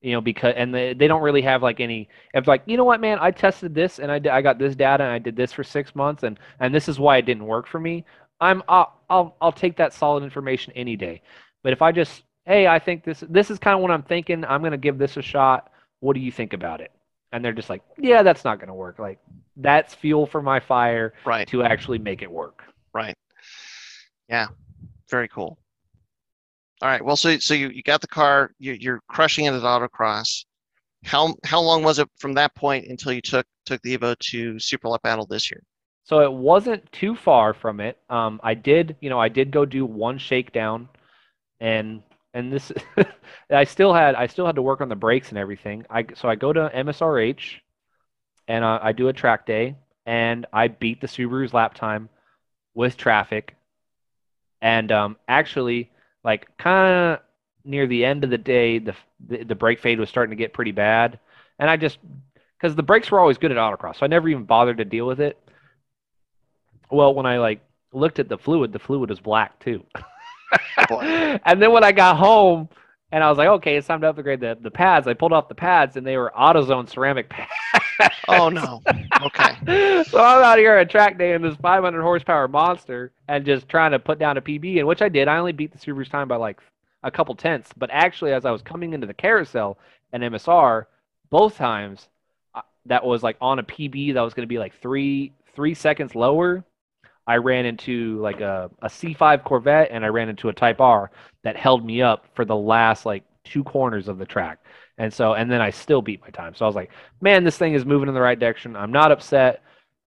you 0.00 0.12
know 0.12 0.20
because 0.20 0.54
and 0.56 0.74
they, 0.74 0.94
they 0.94 1.06
don't 1.06 1.22
really 1.22 1.42
have 1.42 1.62
like 1.62 1.78
any 1.78 2.08
if 2.32 2.48
like 2.48 2.62
you 2.64 2.78
know 2.78 2.84
what 2.84 3.02
man 3.02 3.18
i 3.20 3.30
tested 3.30 3.74
this 3.74 3.98
and 3.98 4.10
i 4.10 4.18
did, 4.18 4.32
i 4.32 4.40
got 4.40 4.58
this 4.58 4.74
data 4.74 5.04
and 5.04 5.12
i 5.12 5.18
did 5.18 5.36
this 5.36 5.52
for 5.52 5.62
six 5.62 5.94
months 5.94 6.22
and 6.22 6.38
and 6.58 6.74
this 6.74 6.88
is 6.88 6.98
why 6.98 7.18
it 7.18 7.26
didn't 7.26 7.44
work 7.44 7.66
for 7.66 7.78
me 7.78 8.02
i'm 8.40 8.62
I'll, 8.66 8.98
I'll 9.10 9.36
i'll 9.42 9.52
take 9.52 9.76
that 9.76 9.92
solid 9.92 10.24
information 10.24 10.72
any 10.74 10.96
day 10.96 11.20
but 11.62 11.74
if 11.74 11.82
i 11.82 11.92
just 11.92 12.22
hey, 12.46 12.66
I 12.66 12.78
think 12.78 13.04
this 13.04 13.22
this 13.28 13.50
is 13.50 13.58
kind 13.58 13.76
of 13.76 13.80
what 13.82 13.90
I'm 13.90 14.02
thinking. 14.02 14.44
I'm 14.44 14.60
going 14.60 14.72
to 14.72 14.78
give 14.78 14.98
this 14.98 15.16
a 15.16 15.22
shot. 15.22 15.69
What 16.00 16.14
do 16.14 16.20
you 16.20 16.32
think 16.32 16.52
about 16.52 16.80
it? 16.80 16.90
And 17.32 17.44
they're 17.44 17.52
just 17.52 17.70
like, 17.70 17.82
yeah, 17.96 18.22
that's 18.22 18.44
not 18.44 18.58
going 18.58 18.68
to 18.68 18.74
work. 18.74 18.98
Like 18.98 19.18
that's 19.56 19.94
fuel 19.94 20.26
for 20.26 20.42
my 20.42 20.58
fire 20.60 21.14
right. 21.24 21.46
to 21.48 21.62
actually 21.62 21.98
make 21.98 22.22
it 22.22 22.30
work. 22.30 22.62
Right. 22.92 23.14
Yeah. 24.28 24.48
Very 25.08 25.28
cool. 25.28 25.58
All 26.82 26.88
right. 26.88 27.04
Well, 27.04 27.16
so 27.16 27.38
so 27.38 27.54
you, 27.54 27.68
you 27.68 27.82
got 27.82 28.00
the 28.00 28.08
car. 28.08 28.52
You, 28.58 28.72
you're 28.72 29.00
crushing 29.08 29.44
it 29.44 29.52
at 29.52 29.62
autocross. 29.62 30.44
How 31.04 31.34
how 31.44 31.60
long 31.60 31.82
was 31.82 31.98
it 31.98 32.08
from 32.18 32.34
that 32.34 32.54
point 32.54 32.86
until 32.88 33.12
you 33.12 33.20
took 33.20 33.46
took 33.66 33.80
the 33.82 33.96
Evo 33.96 34.18
to 34.18 34.58
Super 34.58 34.88
Lap 34.88 35.02
Battle 35.02 35.26
this 35.26 35.50
year? 35.50 35.62
So 36.04 36.20
it 36.20 36.32
wasn't 36.32 36.90
too 36.92 37.14
far 37.14 37.54
from 37.54 37.80
it. 37.80 37.98
Um, 38.08 38.40
I 38.42 38.54
did, 38.54 38.96
you 39.00 39.10
know, 39.10 39.20
I 39.20 39.28
did 39.28 39.50
go 39.50 39.64
do 39.64 39.84
one 39.84 40.18
shakedown, 40.18 40.88
and 41.60 42.02
and 42.34 42.52
this 42.52 42.72
I 43.50 43.64
still 43.64 43.92
had 43.92 44.14
I 44.14 44.26
still 44.26 44.46
had 44.46 44.56
to 44.56 44.62
work 44.62 44.80
on 44.80 44.88
the 44.88 44.96
brakes 44.96 45.30
and 45.30 45.38
everything. 45.38 45.84
I 45.90 46.06
so 46.14 46.28
I 46.28 46.34
go 46.36 46.52
to 46.52 46.70
MSRH 46.74 47.60
and 48.48 48.64
uh, 48.64 48.78
I 48.82 48.92
do 48.92 49.08
a 49.08 49.12
track 49.12 49.46
day 49.46 49.76
and 50.06 50.46
I 50.52 50.68
beat 50.68 51.00
the 51.00 51.06
Subaru's 51.06 51.54
lap 51.54 51.74
time 51.74 52.08
with 52.74 52.96
traffic. 52.96 53.56
And 54.62 54.90
um, 54.92 55.16
actually, 55.28 55.90
like 56.24 56.48
kind 56.58 56.92
of 56.92 57.20
near 57.64 57.86
the 57.86 58.04
end 58.04 58.24
of 58.24 58.30
the 58.30 58.38
day, 58.38 58.78
the, 58.78 58.94
the 59.26 59.44
the 59.44 59.54
brake 59.54 59.80
fade 59.80 59.98
was 59.98 60.08
starting 60.08 60.30
to 60.30 60.42
get 60.42 60.52
pretty 60.52 60.72
bad, 60.72 61.18
and 61.58 61.70
I 61.70 61.76
just 61.76 61.98
because 62.58 62.76
the 62.76 62.82
brakes 62.82 63.10
were 63.10 63.20
always 63.20 63.38
good 63.38 63.52
at 63.52 63.56
autocross, 63.56 63.96
so 63.98 64.04
I 64.04 64.08
never 64.08 64.28
even 64.28 64.44
bothered 64.44 64.78
to 64.78 64.84
deal 64.84 65.06
with 65.06 65.20
it. 65.20 65.38
Well, 66.90 67.14
when 67.14 67.24
I 67.24 67.38
like 67.38 67.60
looked 67.92 68.18
at 68.18 68.28
the 68.28 68.36
fluid, 68.36 68.72
the 68.72 68.78
fluid 68.78 69.08
was 69.08 69.20
black 69.20 69.58
too. 69.60 69.84
and 71.44 71.62
then 71.62 71.72
when 71.72 71.84
I 71.84 71.92
got 71.92 72.16
home 72.16 72.68
and 73.12 73.24
I 73.24 73.28
was 73.28 73.38
like, 73.38 73.48
okay, 73.48 73.76
it's 73.76 73.86
time 73.86 74.00
to 74.02 74.08
upgrade 74.08 74.40
the, 74.40 74.56
the 74.60 74.70
pads, 74.70 75.06
I 75.06 75.14
pulled 75.14 75.32
off 75.32 75.48
the 75.48 75.54
pads 75.54 75.96
and 75.96 76.06
they 76.06 76.16
were 76.16 76.32
AutoZone 76.38 76.88
ceramic 76.88 77.28
pads. 77.30 77.50
oh 78.28 78.48
no. 78.48 78.82
Okay. 79.22 80.04
so 80.04 80.20
I'm 80.22 80.42
out 80.42 80.58
here 80.58 80.76
at 80.76 80.90
track 80.90 81.18
day 81.18 81.34
in 81.34 81.42
this 81.42 81.56
500 81.56 82.02
horsepower 82.02 82.48
monster 82.48 83.12
and 83.28 83.44
just 83.44 83.68
trying 83.68 83.92
to 83.92 83.98
put 83.98 84.18
down 84.18 84.36
a 84.36 84.42
PB, 84.42 84.78
and 84.78 84.86
which 84.86 85.02
I 85.02 85.08
did. 85.08 85.28
I 85.28 85.38
only 85.38 85.52
beat 85.52 85.72
the 85.72 85.78
Subaru's 85.78 86.08
time 86.08 86.28
by 86.28 86.36
like 86.36 86.60
a 87.02 87.10
couple 87.10 87.34
tenths, 87.34 87.72
but 87.76 87.90
actually, 87.92 88.32
as 88.32 88.44
I 88.44 88.50
was 88.50 88.62
coming 88.62 88.92
into 88.92 89.06
the 89.06 89.14
carousel 89.14 89.78
and 90.12 90.22
MSR, 90.22 90.86
both 91.30 91.56
times 91.56 92.08
uh, 92.54 92.62
that 92.86 93.04
was 93.04 93.22
like 93.22 93.36
on 93.40 93.58
a 93.58 93.62
PB 93.62 94.14
that 94.14 94.20
was 94.20 94.34
going 94.34 94.46
to 94.46 94.52
be 94.52 94.58
like 94.58 94.74
three 94.80 95.32
three 95.54 95.74
seconds 95.74 96.14
lower 96.14 96.64
I 97.30 97.36
ran 97.36 97.64
into 97.64 98.18
like 98.18 98.40
a, 98.40 98.68
a 98.82 98.88
C5 98.88 99.44
Corvette 99.44 99.90
and 99.92 100.04
I 100.04 100.08
ran 100.08 100.28
into 100.28 100.48
a 100.48 100.52
Type 100.52 100.80
R 100.80 101.12
that 101.44 101.56
held 101.56 101.86
me 101.86 102.02
up 102.02 102.26
for 102.34 102.44
the 102.44 102.56
last 102.56 103.06
like 103.06 103.22
two 103.44 103.62
corners 103.62 104.08
of 104.08 104.18
the 104.18 104.26
track. 104.26 104.58
And 104.98 105.14
so, 105.14 105.34
and 105.34 105.48
then 105.48 105.60
I 105.60 105.70
still 105.70 106.02
beat 106.02 106.20
my 106.22 106.30
time. 106.30 106.56
So 106.56 106.64
I 106.64 106.68
was 106.68 106.74
like, 106.74 106.90
man, 107.20 107.44
this 107.44 107.56
thing 107.56 107.74
is 107.74 107.84
moving 107.84 108.08
in 108.08 108.14
the 108.14 108.20
right 108.20 108.38
direction. 108.38 108.74
I'm 108.74 108.90
not 108.90 109.12
upset. 109.12 109.62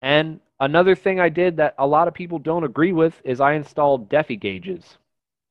And 0.01 0.39
another 0.61 0.95
thing 0.95 1.19
I 1.19 1.29
did 1.29 1.57
that 1.57 1.75
a 1.77 1.87
lot 1.89 2.07
of 2.07 2.15
people 2.15 2.39
don't 2.39 2.63
agree 2.63 2.93
with 2.93 3.21
is 3.25 3.41
I 3.41 3.55
installed 3.55 4.09
Defi 4.09 4.37
gauges. 4.37 4.99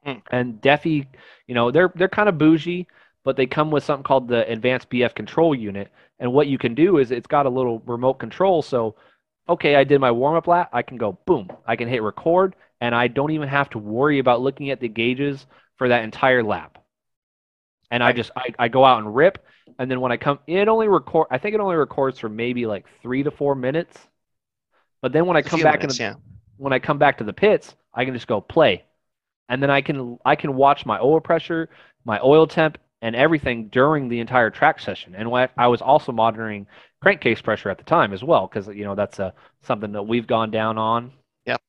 Hmm. 0.05 0.19
And 0.31 0.61
Defi, 0.61 1.05
you 1.47 1.53
know, 1.53 1.69
they're 1.69 1.91
they're 1.95 2.07
kind 2.07 2.29
of 2.29 2.37
bougie, 2.37 2.87
but 3.25 3.35
they 3.35 3.45
come 3.45 3.71
with 3.71 3.83
something 3.83 4.05
called 4.05 4.29
the 4.29 4.49
Advanced 4.49 4.89
BF 4.89 5.13
Control 5.13 5.53
Unit. 5.53 5.91
And 6.19 6.31
what 6.31 6.47
you 6.47 6.57
can 6.57 6.75
do 6.75 6.97
is 6.97 7.11
it's 7.11 7.27
got 7.27 7.45
a 7.45 7.49
little 7.49 7.79
remote 7.85 8.19
control. 8.19 8.61
So 8.61 8.95
okay, 9.49 9.75
I 9.75 9.83
did 9.83 9.99
my 9.99 10.11
warm 10.11 10.35
up 10.35 10.47
lap, 10.47 10.69
I 10.73 10.81
can 10.81 10.97
go 10.97 11.17
boom, 11.25 11.49
I 11.65 11.75
can 11.75 11.87
hit 11.87 12.03
record, 12.03 12.55
and 12.81 12.93
I 12.93 13.07
don't 13.07 13.31
even 13.31 13.47
have 13.47 13.69
to 13.71 13.79
worry 13.79 14.19
about 14.19 14.41
looking 14.41 14.69
at 14.69 14.79
the 14.79 14.87
gauges 14.87 15.45
for 15.77 15.89
that 15.89 16.03
entire 16.03 16.43
lap. 16.43 16.77
And 17.89 18.03
I 18.03 18.11
just 18.11 18.31
I, 18.35 18.53
I 18.59 18.67
go 18.67 18.83
out 18.83 18.99
and 18.99 19.15
rip, 19.15 19.43
and 19.79 19.89
then 19.89 20.01
when 20.01 20.11
I 20.11 20.17
come, 20.17 20.39
it 20.45 20.67
only 20.67 20.87
record. 20.87 21.27
I 21.31 21.37
think 21.37 21.55
it 21.55 21.61
only 21.61 21.77
records 21.77 22.19
for 22.19 22.27
maybe 22.27 22.65
like 22.65 22.85
three 23.01 23.23
to 23.23 23.31
four 23.31 23.55
minutes. 23.55 23.97
But 25.01 25.13
then 25.13 25.25
when 25.25 25.37
I 25.37 25.41
come 25.41 25.61
back 25.61 25.79
minutes, 25.79 25.99
in, 25.99 26.05
the, 26.05 26.09
yeah. 26.11 26.15
when 26.57 26.73
I 26.73 26.79
come 26.79 26.97
back 26.97 27.19
to 27.19 27.23
the 27.23 27.33
pits, 27.33 27.75
I 27.93 28.03
can 28.03 28.13
just 28.13 28.27
go 28.27 28.41
play, 28.41 28.83
and 29.47 29.63
then 29.63 29.69
I 29.69 29.81
can 29.81 30.17
I 30.25 30.35
can 30.35 30.55
watch 30.55 30.85
my 30.85 30.99
oil 30.99 31.21
pressure, 31.21 31.69
my 32.03 32.19
oil 32.21 32.45
temp, 32.45 32.77
and 33.01 33.15
everything 33.15 33.67
during 33.69 34.09
the 34.09 34.19
entire 34.19 34.49
track 34.49 34.79
session. 34.79 35.15
And 35.15 35.31
what 35.31 35.51
I 35.57 35.67
was 35.67 35.81
also 35.81 36.11
monitoring 36.11 36.67
crankcase 37.01 37.41
pressure 37.41 37.69
at 37.69 37.77
the 37.77 37.83
time 37.83 38.13
as 38.13 38.23
well, 38.23 38.47
because 38.47 38.67
you 38.67 38.83
know 38.83 38.95
that's 38.95 39.19
a 39.19 39.33
something 39.63 39.91
that 39.93 40.03
we've 40.03 40.27
gone 40.27 40.51
down 40.51 40.77
on. 40.77 41.11
Yep. 41.45 41.61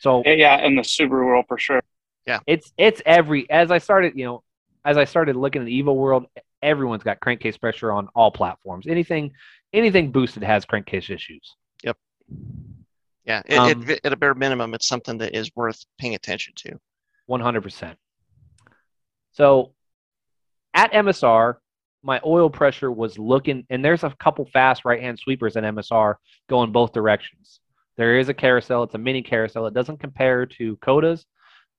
So 0.00 0.22
yeah, 0.24 0.64
in 0.64 0.76
the 0.76 0.82
Subaru 0.82 1.26
world 1.26 1.46
for 1.48 1.58
sure. 1.58 1.82
Yeah. 2.26 2.40
It's 2.46 2.72
it's 2.76 3.00
every 3.06 3.48
as 3.50 3.70
I 3.70 3.78
started, 3.78 4.14
you 4.16 4.24
know, 4.24 4.42
as 4.84 4.96
I 4.96 5.04
started 5.04 5.36
looking 5.36 5.62
at 5.62 5.66
the 5.66 5.82
Evo 5.82 5.94
world, 5.94 6.26
everyone's 6.62 7.02
got 7.02 7.20
crankcase 7.20 7.56
pressure 7.56 7.92
on 7.92 8.08
all 8.14 8.30
platforms. 8.30 8.86
Anything 8.86 9.32
anything 9.72 10.10
boosted 10.10 10.42
has 10.42 10.64
crankcase 10.64 11.10
issues. 11.10 11.54
Yep. 11.84 11.96
Yeah, 13.24 13.42
it, 13.46 13.58
um, 13.58 13.88
it, 13.88 14.00
at 14.04 14.12
a 14.12 14.16
bare 14.16 14.34
minimum, 14.34 14.74
it's 14.74 14.86
something 14.86 15.18
that 15.18 15.36
is 15.36 15.50
worth 15.56 15.84
paying 15.98 16.14
attention 16.14 16.54
to. 16.56 16.78
One 17.26 17.40
hundred 17.40 17.62
percent. 17.62 17.98
So 19.32 19.72
at 20.74 20.92
MSR, 20.92 21.56
my 22.06 22.20
oil 22.24 22.48
pressure 22.48 22.90
was 22.90 23.18
looking, 23.18 23.66
and 23.68 23.84
there's 23.84 24.04
a 24.04 24.14
couple 24.20 24.46
fast 24.52 24.84
right 24.84 25.02
hand 25.02 25.18
sweepers 25.18 25.56
in 25.56 25.64
MSR 25.64 26.14
going 26.48 26.70
both 26.70 26.92
directions. 26.92 27.58
There 27.96 28.20
is 28.20 28.28
a 28.28 28.34
carousel, 28.34 28.84
it's 28.84 28.94
a 28.94 28.98
mini 28.98 29.22
carousel. 29.22 29.66
It 29.66 29.74
doesn't 29.74 29.98
compare 29.98 30.46
to 30.46 30.76
COTA's, 30.76 31.26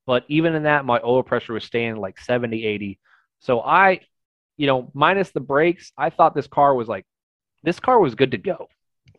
but 0.06 0.24
even 0.28 0.54
in 0.54 0.64
that, 0.64 0.84
my 0.84 1.00
oil 1.02 1.22
pressure 1.22 1.54
was 1.54 1.64
staying 1.64 1.96
like 1.96 2.20
70, 2.20 2.62
80. 2.66 2.98
So 3.38 3.62
I, 3.62 4.00
you 4.58 4.66
know, 4.66 4.90
minus 4.92 5.30
the 5.30 5.40
brakes, 5.40 5.92
I 5.96 6.10
thought 6.10 6.34
this 6.34 6.46
car 6.46 6.74
was 6.74 6.88
like, 6.88 7.06
this 7.62 7.80
car 7.80 7.98
was 7.98 8.14
good 8.14 8.32
to 8.32 8.38
go. 8.38 8.68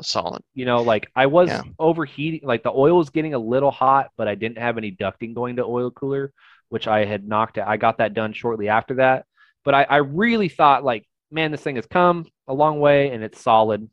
Solid. 0.03 0.43
You 0.53 0.65
know, 0.65 0.83
like 0.83 1.09
I 1.15 1.25
was 1.25 1.49
yeah. 1.49 1.63
overheating, 1.79 2.41
like 2.43 2.61
the 2.61 2.71
oil 2.71 2.97
was 2.97 3.09
getting 3.09 3.33
a 3.33 3.39
little 3.39 3.71
hot, 3.71 4.11
but 4.15 4.27
I 4.27 4.35
didn't 4.35 4.59
have 4.59 4.77
any 4.77 4.91
ducting 4.91 5.33
going 5.33 5.55
to 5.55 5.63
oil 5.63 5.89
cooler, 5.89 6.31
which 6.69 6.87
I 6.87 7.05
had 7.05 7.27
knocked 7.27 7.57
out. 7.57 7.67
I 7.67 7.77
got 7.77 7.97
that 7.97 8.13
done 8.13 8.31
shortly 8.31 8.69
after 8.69 8.95
that. 8.95 9.25
But 9.65 9.75
I, 9.75 9.83
I 9.83 9.97
really 9.97 10.49
thought 10.49 10.83
like, 10.83 11.07
man, 11.31 11.51
this 11.51 11.61
thing 11.61 11.75
has 11.75 11.85
come 11.85 12.25
a 12.47 12.53
long 12.53 12.79
way 12.79 13.11
and 13.11 13.23
it's 13.23 13.41
solid. 13.41 13.89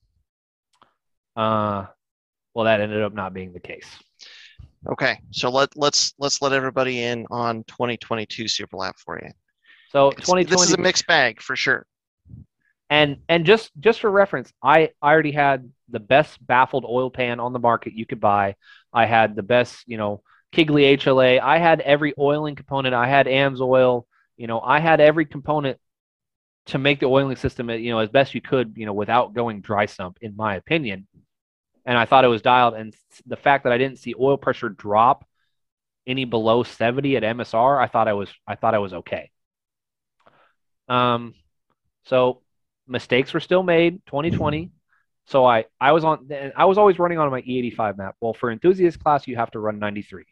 Uh, 1.34 1.86
well, 2.54 2.64
that 2.64 2.80
ended 2.80 3.02
up 3.02 3.12
not 3.12 3.34
being 3.34 3.52
the 3.52 3.60
case. 3.60 3.86
Okay, 4.88 5.18
so 5.32 5.50
let 5.50 5.76
let's 5.76 6.14
let's 6.18 6.40
let 6.40 6.52
everybody 6.52 7.02
in 7.02 7.26
on 7.30 7.64
2022 7.64 8.46
Super 8.48 8.76
Lap 8.76 8.96
for 9.04 9.20
you. 9.22 9.30
So 9.90 10.10
2020. 10.10 10.44
This 10.44 10.62
is 10.62 10.72
a 10.72 10.78
mixed 10.78 11.06
bag 11.06 11.40
for 11.40 11.56
sure. 11.56 11.86
and 12.88 13.18
and 13.28 13.44
just 13.44 13.72
just 13.80 14.00
for 14.00 14.10
reference, 14.10 14.52
I 14.62 14.90
I 15.02 15.12
already 15.12 15.32
had 15.32 15.70
the 15.88 16.00
best 16.00 16.44
baffled 16.46 16.84
oil 16.84 17.10
pan 17.10 17.40
on 17.40 17.52
the 17.52 17.58
market 17.58 17.94
you 17.94 18.06
could 18.06 18.20
buy. 18.20 18.54
I 18.92 19.06
had 19.06 19.36
the 19.36 19.42
best, 19.42 19.82
you 19.86 19.96
know, 19.96 20.22
Kiggly 20.52 20.96
HLA. 20.96 21.40
I 21.40 21.58
had 21.58 21.80
every 21.80 22.14
oiling 22.18 22.54
component. 22.54 22.94
I 22.94 23.08
had 23.08 23.26
AMSOIL. 23.26 24.04
You 24.36 24.46
know, 24.46 24.60
I 24.60 24.80
had 24.80 25.00
every 25.00 25.24
component 25.24 25.78
to 26.66 26.78
make 26.78 27.00
the 27.00 27.06
oiling 27.06 27.36
system, 27.36 27.70
you 27.70 27.90
know, 27.90 28.00
as 28.00 28.08
best 28.08 28.34
you 28.34 28.40
could, 28.40 28.74
you 28.76 28.86
know, 28.86 28.92
without 28.92 29.34
going 29.34 29.60
dry 29.60 29.86
sump, 29.86 30.18
in 30.20 30.36
my 30.36 30.56
opinion. 30.56 31.06
And 31.84 31.96
I 31.96 32.04
thought 32.04 32.24
it 32.24 32.28
was 32.28 32.42
dialed. 32.42 32.74
And 32.74 32.94
the 33.26 33.36
fact 33.36 33.64
that 33.64 33.72
I 33.72 33.78
didn't 33.78 33.98
see 33.98 34.14
oil 34.18 34.36
pressure 34.36 34.68
drop 34.68 35.24
any 36.06 36.24
below 36.24 36.64
70 36.64 37.16
at 37.16 37.22
MSR, 37.22 37.80
I 37.80 37.86
thought 37.86 38.08
I 38.08 38.14
was 38.14 38.28
I 38.46 38.56
thought 38.56 38.74
I 38.74 38.78
was 38.78 38.92
okay. 38.92 39.30
Um, 40.88 41.34
so 42.04 42.42
mistakes 42.86 43.34
were 43.34 43.40
still 43.40 43.62
made 43.62 44.04
2020 44.06 44.70
so 45.26 45.44
i 45.44 45.64
i 45.80 45.92
was 45.92 46.04
on 46.04 46.28
i 46.56 46.64
was 46.64 46.78
always 46.78 46.98
running 46.98 47.18
on 47.18 47.30
my 47.30 47.42
e85 47.42 47.98
map 47.98 48.14
well 48.20 48.32
for 48.32 48.50
enthusiast 48.50 49.02
class 49.02 49.26
you 49.26 49.36
have 49.36 49.50
to 49.50 49.58
run 49.58 49.78
93 49.78 50.24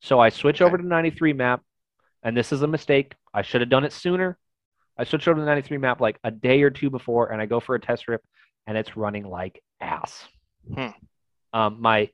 so 0.00 0.18
i 0.18 0.28
switch 0.28 0.60
okay. 0.60 0.66
over 0.66 0.76
to 0.76 0.86
93 0.86 1.32
map 1.32 1.62
and 2.22 2.36
this 2.36 2.52
is 2.52 2.62
a 2.62 2.66
mistake. 2.66 3.14
I 3.32 3.42
should 3.42 3.60
have 3.60 3.70
done 3.70 3.84
it 3.84 3.92
sooner. 3.92 4.38
I 4.96 5.04
switched 5.04 5.26
over 5.26 5.36
to 5.36 5.40
the 5.40 5.46
93 5.46 5.78
map 5.78 6.00
like 6.00 6.18
a 6.22 6.30
day 6.30 6.62
or 6.62 6.70
two 6.70 6.90
before 6.90 7.32
and 7.32 7.40
i 7.40 7.46
go 7.46 7.60
for 7.60 7.74
a 7.74 7.80
test 7.80 8.08
rip 8.08 8.22
and 8.66 8.76
it's 8.76 8.96
running 8.96 9.24
like 9.24 9.62
ass. 9.80 10.26
Hmm. 10.74 10.88
um, 11.52 11.80
my 11.80 12.10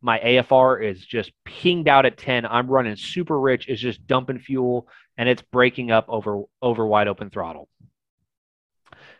my 0.00 0.18
afr 0.18 0.82
is 0.82 1.04
just 1.04 1.32
pinged 1.44 1.86
out 1.86 2.06
at 2.06 2.16
10 2.16 2.46
i'm 2.46 2.68
running 2.68 2.96
super 2.96 3.38
rich. 3.38 3.68
It's 3.68 3.80
just 3.80 4.06
dumping 4.06 4.38
fuel 4.38 4.88
and 5.20 5.28
it's 5.28 5.42
breaking 5.42 5.90
up 5.90 6.06
over 6.08 6.44
over 6.62 6.86
wide 6.86 7.08
open 7.08 7.28
throttle. 7.28 7.68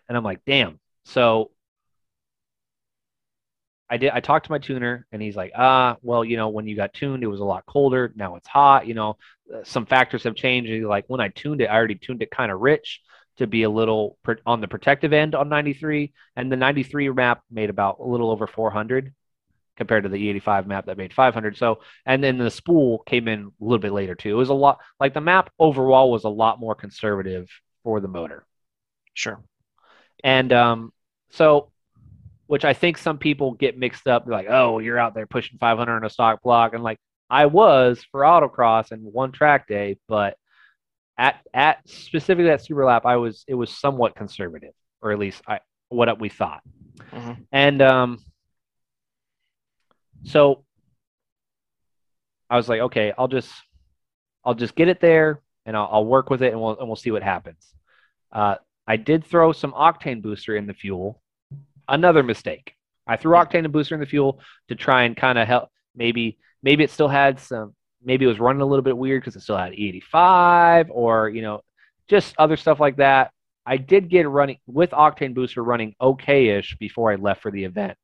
And 0.08 0.16
I'm 0.16 0.24
like, 0.24 0.40
damn. 0.46 0.80
So 1.04 1.50
I 3.90 3.96
did. 3.96 4.12
I 4.12 4.20
talked 4.20 4.46
to 4.46 4.52
my 4.52 4.58
tuner, 4.58 5.06
and 5.10 5.20
he's 5.20 5.36
like, 5.36 5.52
ah, 5.56 5.96
well, 6.02 6.24
you 6.24 6.36
know, 6.36 6.48
when 6.48 6.68
you 6.68 6.76
got 6.76 6.94
tuned, 6.94 7.24
it 7.24 7.26
was 7.26 7.40
a 7.40 7.44
lot 7.44 7.66
colder. 7.66 8.12
Now 8.14 8.36
it's 8.36 8.46
hot. 8.46 8.86
You 8.86 8.94
know, 8.94 9.16
uh, 9.52 9.64
some 9.64 9.84
factors 9.84 10.22
have 10.22 10.36
changed. 10.36 10.70
He's 10.70 10.84
like, 10.84 11.04
when 11.08 11.20
I 11.20 11.28
tuned 11.28 11.60
it, 11.60 11.66
I 11.66 11.74
already 11.74 11.96
tuned 11.96 12.22
it 12.22 12.30
kind 12.30 12.52
of 12.52 12.60
rich 12.60 13.00
to 13.38 13.46
be 13.46 13.64
a 13.64 13.70
little 13.70 14.16
on 14.46 14.60
the 14.60 14.68
protective 14.68 15.12
end 15.12 15.34
on 15.34 15.48
93, 15.48 16.12
and 16.36 16.52
the 16.52 16.56
93 16.56 17.10
map 17.10 17.42
made 17.50 17.70
about 17.70 17.98
a 17.98 18.06
little 18.06 18.30
over 18.30 18.46
400 18.46 19.12
compared 19.76 20.02
to 20.02 20.10
the 20.10 20.34
E85 20.34 20.66
map 20.66 20.86
that 20.86 20.98
made 20.98 21.12
500. 21.12 21.56
So, 21.56 21.80
and 22.04 22.22
then 22.22 22.36
the 22.36 22.50
spool 22.50 22.98
came 22.98 23.28
in 23.28 23.44
a 23.44 23.64
little 23.64 23.78
bit 23.78 23.92
later 23.92 24.14
too. 24.14 24.30
It 24.30 24.34
was 24.34 24.50
a 24.50 24.54
lot 24.54 24.78
like 25.00 25.14
the 25.14 25.22
map 25.22 25.50
overall 25.58 26.12
was 26.12 26.24
a 26.24 26.28
lot 26.28 26.60
more 26.60 26.74
conservative 26.74 27.48
for 27.82 28.00
the 28.00 28.08
motor. 28.08 28.44
Sure. 29.14 29.42
And 30.22 30.52
um, 30.52 30.92
so, 31.30 31.72
which 32.50 32.64
I 32.64 32.74
think 32.74 32.98
some 32.98 33.16
people 33.16 33.52
get 33.52 33.78
mixed 33.78 34.08
up, 34.08 34.26
like, 34.26 34.48
oh, 34.50 34.80
you're 34.80 34.98
out 34.98 35.14
there 35.14 35.24
pushing 35.24 35.56
500 35.58 35.94
on 35.94 36.04
a 36.04 36.10
stock 36.10 36.42
block, 36.42 36.74
and 36.74 36.82
like 36.82 36.98
I 37.30 37.46
was 37.46 38.04
for 38.10 38.22
autocross 38.22 38.90
and 38.90 39.04
one 39.04 39.30
track 39.30 39.68
day, 39.68 39.98
but 40.08 40.36
at 41.16 41.36
at 41.54 41.88
specifically 41.88 42.46
that 42.46 42.64
super 42.64 42.84
lap, 42.84 43.06
I 43.06 43.18
was 43.18 43.44
it 43.46 43.54
was 43.54 43.70
somewhat 43.70 44.16
conservative, 44.16 44.72
or 45.00 45.12
at 45.12 45.20
least 45.20 45.40
I 45.46 45.60
what 45.90 46.18
we 46.18 46.28
thought. 46.28 46.62
Mm-hmm. 47.12 47.42
And 47.52 47.82
um, 47.82 48.24
so 50.24 50.64
I 52.50 52.56
was 52.56 52.68
like, 52.68 52.80
okay, 52.80 53.12
I'll 53.16 53.28
just 53.28 53.52
I'll 54.44 54.54
just 54.54 54.74
get 54.74 54.88
it 54.88 55.00
there 55.00 55.40
and 55.66 55.76
I'll, 55.76 55.88
I'll 55.92 56.04
work 56.04 56.30
with 56.30 56.42
it 56.42 56.50
and 56.52 56.60
we'll 56.60 56.76
and 56.76 56.88
we'll 56.88 56.96
see 56.96 57.12
what 57.12 57.22
happens. 57.22 57.64
Uh, 58.32 58.56
I 58.88 58.96
did 58.96 59.24
throw 59.24 59.52
some 59.52 59.70
octane 59.70 60.20
booster 60.20 60.56
in 60.56 60.66
the 60.66 60.74
fuel. 60.74 61.22
Another 61.90 62.22
mistake. 62.22 62.74
I 63.06 63.16
threw 63.16 63.34
octane 63.34 63.64
and 63.64 63.72
booster 63.72 63.94
in 63.94 64.00
the 64.00 64.06
fuel 64.06 64.40
to 64.68 64.76
try 64.76 65.02
and 65.02 65.16
kind 65.16 65.36
of 65.38 65.46
help. 65.48 65.68
Maybe 65.94 66.38
maybe 66.62 66.84
it 66.84 66.90
still 66.90 67.08
had 67.08 67.40
some. 67.40 67.74
Maybe 68.02 68.24
it 68.24 68.28
was 68.28 68.40
running 68.40 68.62
a 68.62 68.66
little 68.66 68.84
bit 68.84 68.96
weird 68.96 69.22
because 69.22 69.36
it 69.36 69.40
still 69.40 69.56
had 69.56 69.72
E85 69.72 70.88
or 70.90 71.28
you 71.28 71.42
know 71.42 71.60
just 72.08 72.34
other 72.38 72.56
stuff 72.56 72.80
like 72.80 72.96
that. 72.96 73.32
I 73.66 73.76
did 73.76 74.08
get 74.08 74.28
running 74.28 74.58
with 74.66 74.90
octane 74.90 75.34
booster 75.34 75.62
running 75.62 75.94
okay-ish 76.00 76.76
before 76.78 77.12
I 77.12 77.16
left 77.16 77.42
for 77.42 77.50
the 77.50 77.64
event, 77.64 77.98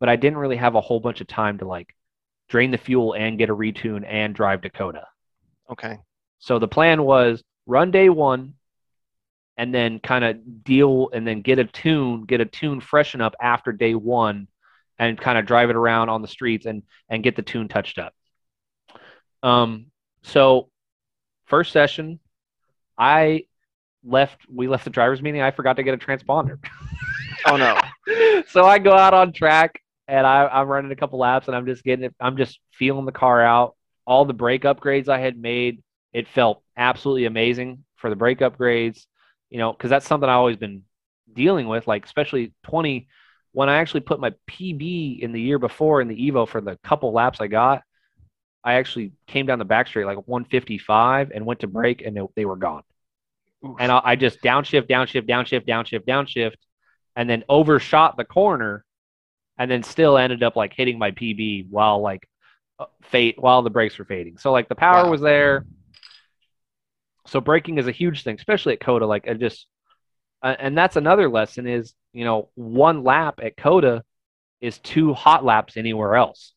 but 0.00 0.08
I 0.08 0.16
didn't 0.16 0.38
really 0.38 0.56
have 0.56 0.74
a 0.74 0.80
whole 0.80 1.00
bunch 1.00 1.20
of 1.20 1.26
time 1.26 1.58
to 1.58 1.66
like 1.66 1.94
drain 2.48 2.70
the 2.70 2.78
fuel 2.78 3.12
and 3.14 3.38
get 3.38 3.50
a 3.50 3.54
retune 3.54 4.04
and 4.06 4.34
drive 4.34 4.62
Dakota. 4.62 5.04
Okay. 5.70 5.98
So 6.38 6.58
the 6.58 6.68
plan 6.68 7.02
was 7.02 7.42
run 7.66 7.90
day 7.90 8.08
one, 8.08 8.54
and 9.56 9.74
then 9.74 9.98
kind 9.98 10.24
of 10.24 10.64
deal 10.64 11.08
and 11.12 11.26
then 11.26 11.40
get 11.40 11.58
a 11.58 11.64
tune, 11.64 12.24
get 12.24 12.40
a 12.40 12.44
tune 12.44 12.80
freshen 12.80 13.20
up 13.20 13.34
after 13.40 13.72
day 13.72 13.94
one 13.94 14.48
and 14.98 15.18
kind 15.20 15.38
of 15.38 15.46
drive 15.46 15.70
it 15.70 15.76
around 15.76 16.08
on 16.08 16.22
the 16.22 16.28
streets 16.28 16.66
and 16.66 16.82
and 17.08 17.22
get 17.22 17.36
the 17.36 17.42
tune 17.42 17.68
touched 17.68 17.98
up. 17.98 18.14
Um 19.42 19.86
so 20.22 20.70
first 21.46 21.72
session 21.72 22.18
I 22.98 23.44
left 24.04 24.40
we 24.48 24.68
left 24.68 24.84
the 24.84 24.90
drivers 24.90 25.22
meeting 25.22 25.42
I 25.42 25.50
forgot 25.50 25.76
to 25.76 25.82
get 25.82 25.94
a 25.94 25.98
transponder. 25.98 26.58
oh 27.46 27.56
no. 27.56 27.78
so 28.48 28.64
I 28.64 28.78
go 28.78 28.92
out 28.92 29.14
on 29.14 29.32
track 29.32 29.80
and 30.08 30.26
I, 30.26 30.46
I'm 30.46 30.68
running 30.68 30.92
a 30.92 30.96
couple 30.96 31.18
laps 31.18 31.48
and 31.48 31.56
I'm 31.56 31.66
just 31.66 31.82
getting 31.82 32.04
it 32.04 32.14
I'm 32.20 32.36
just 32.36 32.60
feeling 32.72 33.06
the 33.06 33.12
car 33.12 33.42
out. 33.42 33.74
All 34.06 34.24
the 34.24 34.34
brake 34.34 34.62
upgrades 34.62 35.08
I 35.08 35.18
had 35.18 35.36
made, 35.36 35.82
it 36.12 36.28
felt 36.28 36.62
absolutely 36.76 37.24
amazing 37.24 37.84
for 37.96 38.08
the 38.08 38.16
brake 38.16 38.38
upgrades 38.38 39.04
you 39.50 39.58
know, 39.58 39.72
because 39.72 39.90
that's 39.90 40.06
something 40.06 40.28
I've 40.28 40.36
always 40.36 40.56
been 40.56 40.82
dealing 41.32 41.68
with, 41.68 41.86
like 41.86 42.04
especially 42.04 42.52
20 42.64 43.08
when 43.56 43.70
I 43.70 43.78
actually 43.78 44.00
put 44.00 44.20
my 44.20 44.34
PB 44.50 45.20
in 45.20 45.32
the 45.32 45.40
year 45.40 45.58
before 45.58 46.02
in 46.02 46.08
the 46.08 46.30
Evo 46.30 46.46
for 46.46 46.60
the 46.60 46.76
couple 46.84 47.14
laps 47.14 47.40
I 47.40 47.46
got, 47.46 47.82
I 48.62 48.74
actually 48.74 49.12
came 49.26 49.46
down 49.46 49.58
the 49.58 49.64
back 49.64 49.86
straight 49.86 50.04
like 50.04 50.28
155 50.28 51.30
and 51.34 51.46
went 51.46 51.60
to 51.60 51.66
brake 51.66 52.02
and 52.04 52.14
they, 52.14 52.20
they 52.34 52.44
were 52.44 52.56
gone. 52.56 52.82
Oof. 53.64 53.76
And 53.80 53.90
I, 53.90 54.02
I, 54.04 54.16
just 54.16 54.42
downshift, 54.42 54.90
downshift, 54.90 55.26
downshift, 55.26 55.66
downshift, 55.66 56.04
downshift, 56.04 56.56
and 57.16 57.30
then 57.30 57.44
overshot 57.48 58.18
the 58.18 58.26
corner 58.26 58.84
and 59.56 59.70
then 59.70 59.82
still 59.82 60.18
ended 60.18 60.42
up 60.42 60.54
like 60.54 60.74
hitting 60.74 60.98
my 60.98 61.12
PB 61.12 61.68
while 61.70 62.02
like 62.02 62.28
uh, 62.78 62.84
fade 63.04 63.36
while 63.38 63.62
the 63.62 63.70
brakes 63.70 63.98
were 63.98 64.04
fading. 64.04 64.36
So 64.36 64.52
like 64.52 64.68
the 64.68 64.74
power 64.74 65.04
wow. 65.04 65.10
was 65.10 65.22
there, 65.22 65.64
so 67.26 67.40
braking 67.40 67.78
is 67.78 67.86
a 67.86 67.92
huge 67.92 68.22
thing, 68.22 68.36
especially 68.36 68.74
at 68.74 68.80
COTA. 68.80 69.06
Like 69.06 69.28
I 69.28 69.34
just, 69.34 69.66
and 70.42 70.76
that's 70.76 70.96
another 70.96 71.28
lesson 71.28 71.66
is 71.66 71.94
you 72.12 72.24
know 72.24 72.50
one 72.54 73.04
lap 73.04 73.40
at 73.42 73.56
COTA 73.56 74.02
is 74.60 74.78
two 74.78 75.14
hot 75.14 75.44
laps 75.44 75.76
anywhere 75.76 76.16
else. 76.16 76.54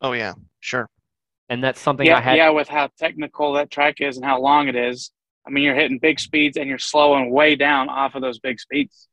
Oh 0.00 0.12
yeah, 0.12 0.34
sure. 0.60 0.88
And 1.48 1.62
that's 1.62 1.80
something 1.80 2.06
yeah, 2.06 2.18
I 2.18 2.20
had. 2.20 2.36
Yeah, 2.36 2.50
with 2.50 2.68
how 2.68 2.88
technical 2.98 3.52
that 3.54 3.70
track 3.70 4.00
is 4.00 4.16
and 4.16 4.24
how 4.24 4.40
long 4.40 4.68
it 4.68 4.76
is. 4.76 5.12
I 5.46 5.50
mean, 5.50 5.62
you're 5.62 5.76
hitting 5.76 5.98
big 5.98 6.18
speeds 6.18 6.56
and 6.56 6.68
you're 6.68 6.78
slowing 6.78 7.30
way 7.30 7.54
down 7.54 7.88
off 7.88 8.16
of 8.16 8.22
those 8.22 8.40
big 8.40 8.58
speeds. 8.58 9.08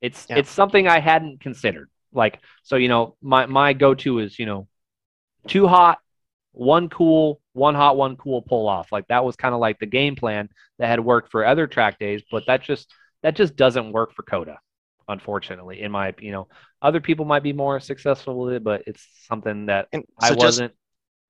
It's 0.00 0.26
yeah. 0.28 0.38
it's 0.38 0.50
something 0.50 0.88
I 0.88 0.98
hadn't 0.98 1.40
considered. 1.40 1.88
Like 2.12 2.40
so, 2.64 2.76
you 2.76 2.88
know, 2.88 3.16
my 3.22 3.46
my 3.46 3.72
go 3.72 3.94
to 3.94 4.18
is 4.18 4.38
you 4.38 4.46
know, 4.46 4.68
too 5.46 5.68
hot, 5.68 5.98
one 6.52 6.88
cool, 6.88 7.40
one 7.56 7.74
hot, 7.74 7.96
one 7.96 8.16
cool 8.16 8.42
pull 8.42 8.68
off. 8.68 8.92
Like 8.92 9.08
that 9.08 9.24
was 9.24 9.36
kind 9.36 9.54
of 9.54 9.60
like 9.60 9.78
the 9.78 9.86
game 9.86 10.14
plan 10.14 10.48
that 10.78 10.88
had 10.88 11.00
worked 11.00 11.30
for 11.30 11.44
other 11.44 11.66
track 11.66 11.98
days, 11.98 12.22
but 12.30 12.44
that 12.46 12.62
just 12.62 12.92
that 13.22 13.34
just 13.34 13.56
doesn't 13.56 13.92
work 13.92 14.12
for 14.12 14.22
COTA, 14.22 14.58
unfortunately. 15.08 15.82
In 15.82 15.90
my 15.90 16.14
you 16.18 16.32
know, 16.32 16.48
other 16.82 17.00
people 17.00 17.24
might 17.24 17.42
be 17.42 17.52
more 17.52 17.80
successful 17.80 18.38
with 18.38 18.54
it, 18.54 18.64
but 18.64 18.82
it's 18.86 19.06
something 19.26 19.66
that 19.66 19.88
so 19.92 20.02
I 20.20 20.28
just, 20.28 20.38
wasn't. 20.38 20.74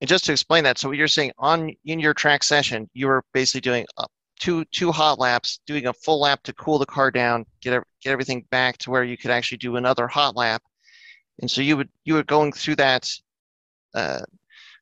And 0.00 0.08
just 0.08 0.26
to 0.26 0.32
explain 0.32 0.64
that, 0.64 0.78
so 0.78 0.88
what 0.88 0.98
you're 0.98 1.08
saying 1.08 1.32
on 1.38 1.74
in 1.84 2.00
your 2.00 2.12
track 2.12 2.42
session, 2.42 2.90
you 2.92 3.06
were 3.06 3.22
basically 3.32 3.62
doing 3.62 3.86
uh, 3.96 4.06
two 4.38 4.64
two 4.66 4.92
hot 4.92 5.18
laps, 5.18 5.60
doing 5.66 5.86
a 5.86 5.92
full 5.92 6.20
lap 6.20 6.42
to 6.42 6.52
cool 6.54 6.78
the 6.78 6.86
car 6.86 7.10
down, 7.10 7.46
get 7.62 7.82
get 8.02 8.12
everything 8.12 8.44
back 8.50 8.78
to 8.78 8.90
where 8.90 9.04
you 9.04 9.16
could 9.16 9.30
actually 9.30 9.58
do 9.58 9.76
another 9.76 10.06
hot 10.06 10.36
lap, 10.36 10.62
and 11.40 11.50
so 11.50 11.62
you 11.62 11.76
would 11.76 11.88
you 12.04 12.14
were 12.14 12.24
going 12.24 12.52
through 12.52 12.76
that. 12.76 13.10
Uh, 13.94 14.20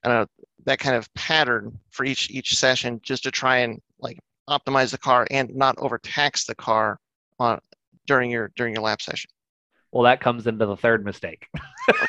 I 0.02 0.08
don't 0.08 0.20
know, 0.20 0.43
that 0.64 0.78
kind 0.78 0.96
of 0.96 1.12
pattern 1.14 1.78
for 1.90 2.04
each 2.04 2.30
each 2.30 2.56
session 2.56 3.00
just 3.02 3.22
to 3.24 3.30
try 3.30 3.58
and 3.58 3.80
like 3.98 4.18
optimize 4.48 4.90
the 4.90 4.98
car 4.98 5.26
and 5.30 5.54
not 5.54 5.76
overtax 5.78 6.44
the 6.44 6.54
car 6.54 6.98
on 7.38 7.60
during 8.06 8.30
your 8.30 8.50
during 8.56 8.74
your 8.74 8.82
lap 8.82 9.02
session. 9.02 9.30
Well, 9.92 10.04
that 10.04 10.20
comes 10.20 10.46
into 10.46 10.66
the 10.66 10.76
third 10.76 11.04
mistake. 11.04 11.46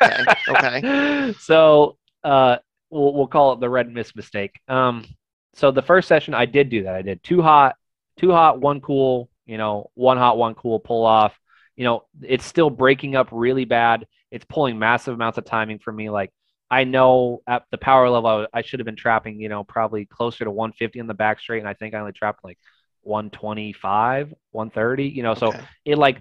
okay. 0.01 0.23
Okay. 0.49 1.33
so 1.39 1.97
uh, 2.23 2.57
we'll 2.89 3.13
we'll 3.13 3.27
call 3.27 3.53
it 3.53 3.59
the 3.59 3.69
red 3.69 3.91
miss 3.91 4.15
mistake. 4.15 4.59
Um, 4.67 5.05
so 5.53 5.71
the 5.71 5.81
first 5.81 6.07
session 6.07 6.33
I 6.33 6.45
did 6.45 6.69
do 6.69 6.83
that. 6.83 6.95
I 6.95 7.01
did 7.01 7.23
two 7.23 7.41
hot, 7.41 7.75
two 8.17 8.31
hot, 8.31 8.59
one 8.59 8.81
cool. 8.81 9.29
You 9.45 9.57
know, 9.57 9.91
one 9.93 10.17
hot, 10.17 10.37
one 10.37 10.55
cool 10.55 10.79
pull 10.79 11.05
off. 11.05 11.39
You 11.75 11.83
know, 11.83 12.05
it's 12.21 12.45
still 12.45 12.69
breaking 12.69 13.15
up 13.15 13.29
really 13.31 13.65
bad. 13.65 14.07
It's 14.31 14.45
pulling 14.45 14.79
massive 14.79 15.13
amounts 15.13 15.37
of 15.37 15.45
timing 15.45 15.79
for 15.79 15.91
me. 15.91 16.09
Like 16.09 16.31
I 16.69 16.83
know 16.83 17.41
at 17.47 17.63
the 17.71 17.77
power 17.77 18.09
level, 18.09 18.47
I 18.53 18.61
should 18.63 18.79
have 18.79 18.85
been 18.85 18.95
trapping, 18.95 19.39
you 19.39 19.49
know, 19.49 19.63
probably 19.63 20.05
closer 20.05 20.43
to 20.45 20.51
150 20.51 20.99
in 20.99 21.07
the 21.07 21.13
back 21.13 21.39
straight, 21.39 21.59
and 21.59 21.67
I 21.67 21.73
think 21.73 21.93
I 21.93 21.99
only 21.99 22.11
trapped 22.13 22.43
like 22.43 22.57
125, 23.01 24.33
130. 24.51 25.05
You 25.07 25.23
know, 25.23 25.35
so 25.35 25.49
Okay. 25.49 25.65
it 25.85 25.97
like 25.97 26.19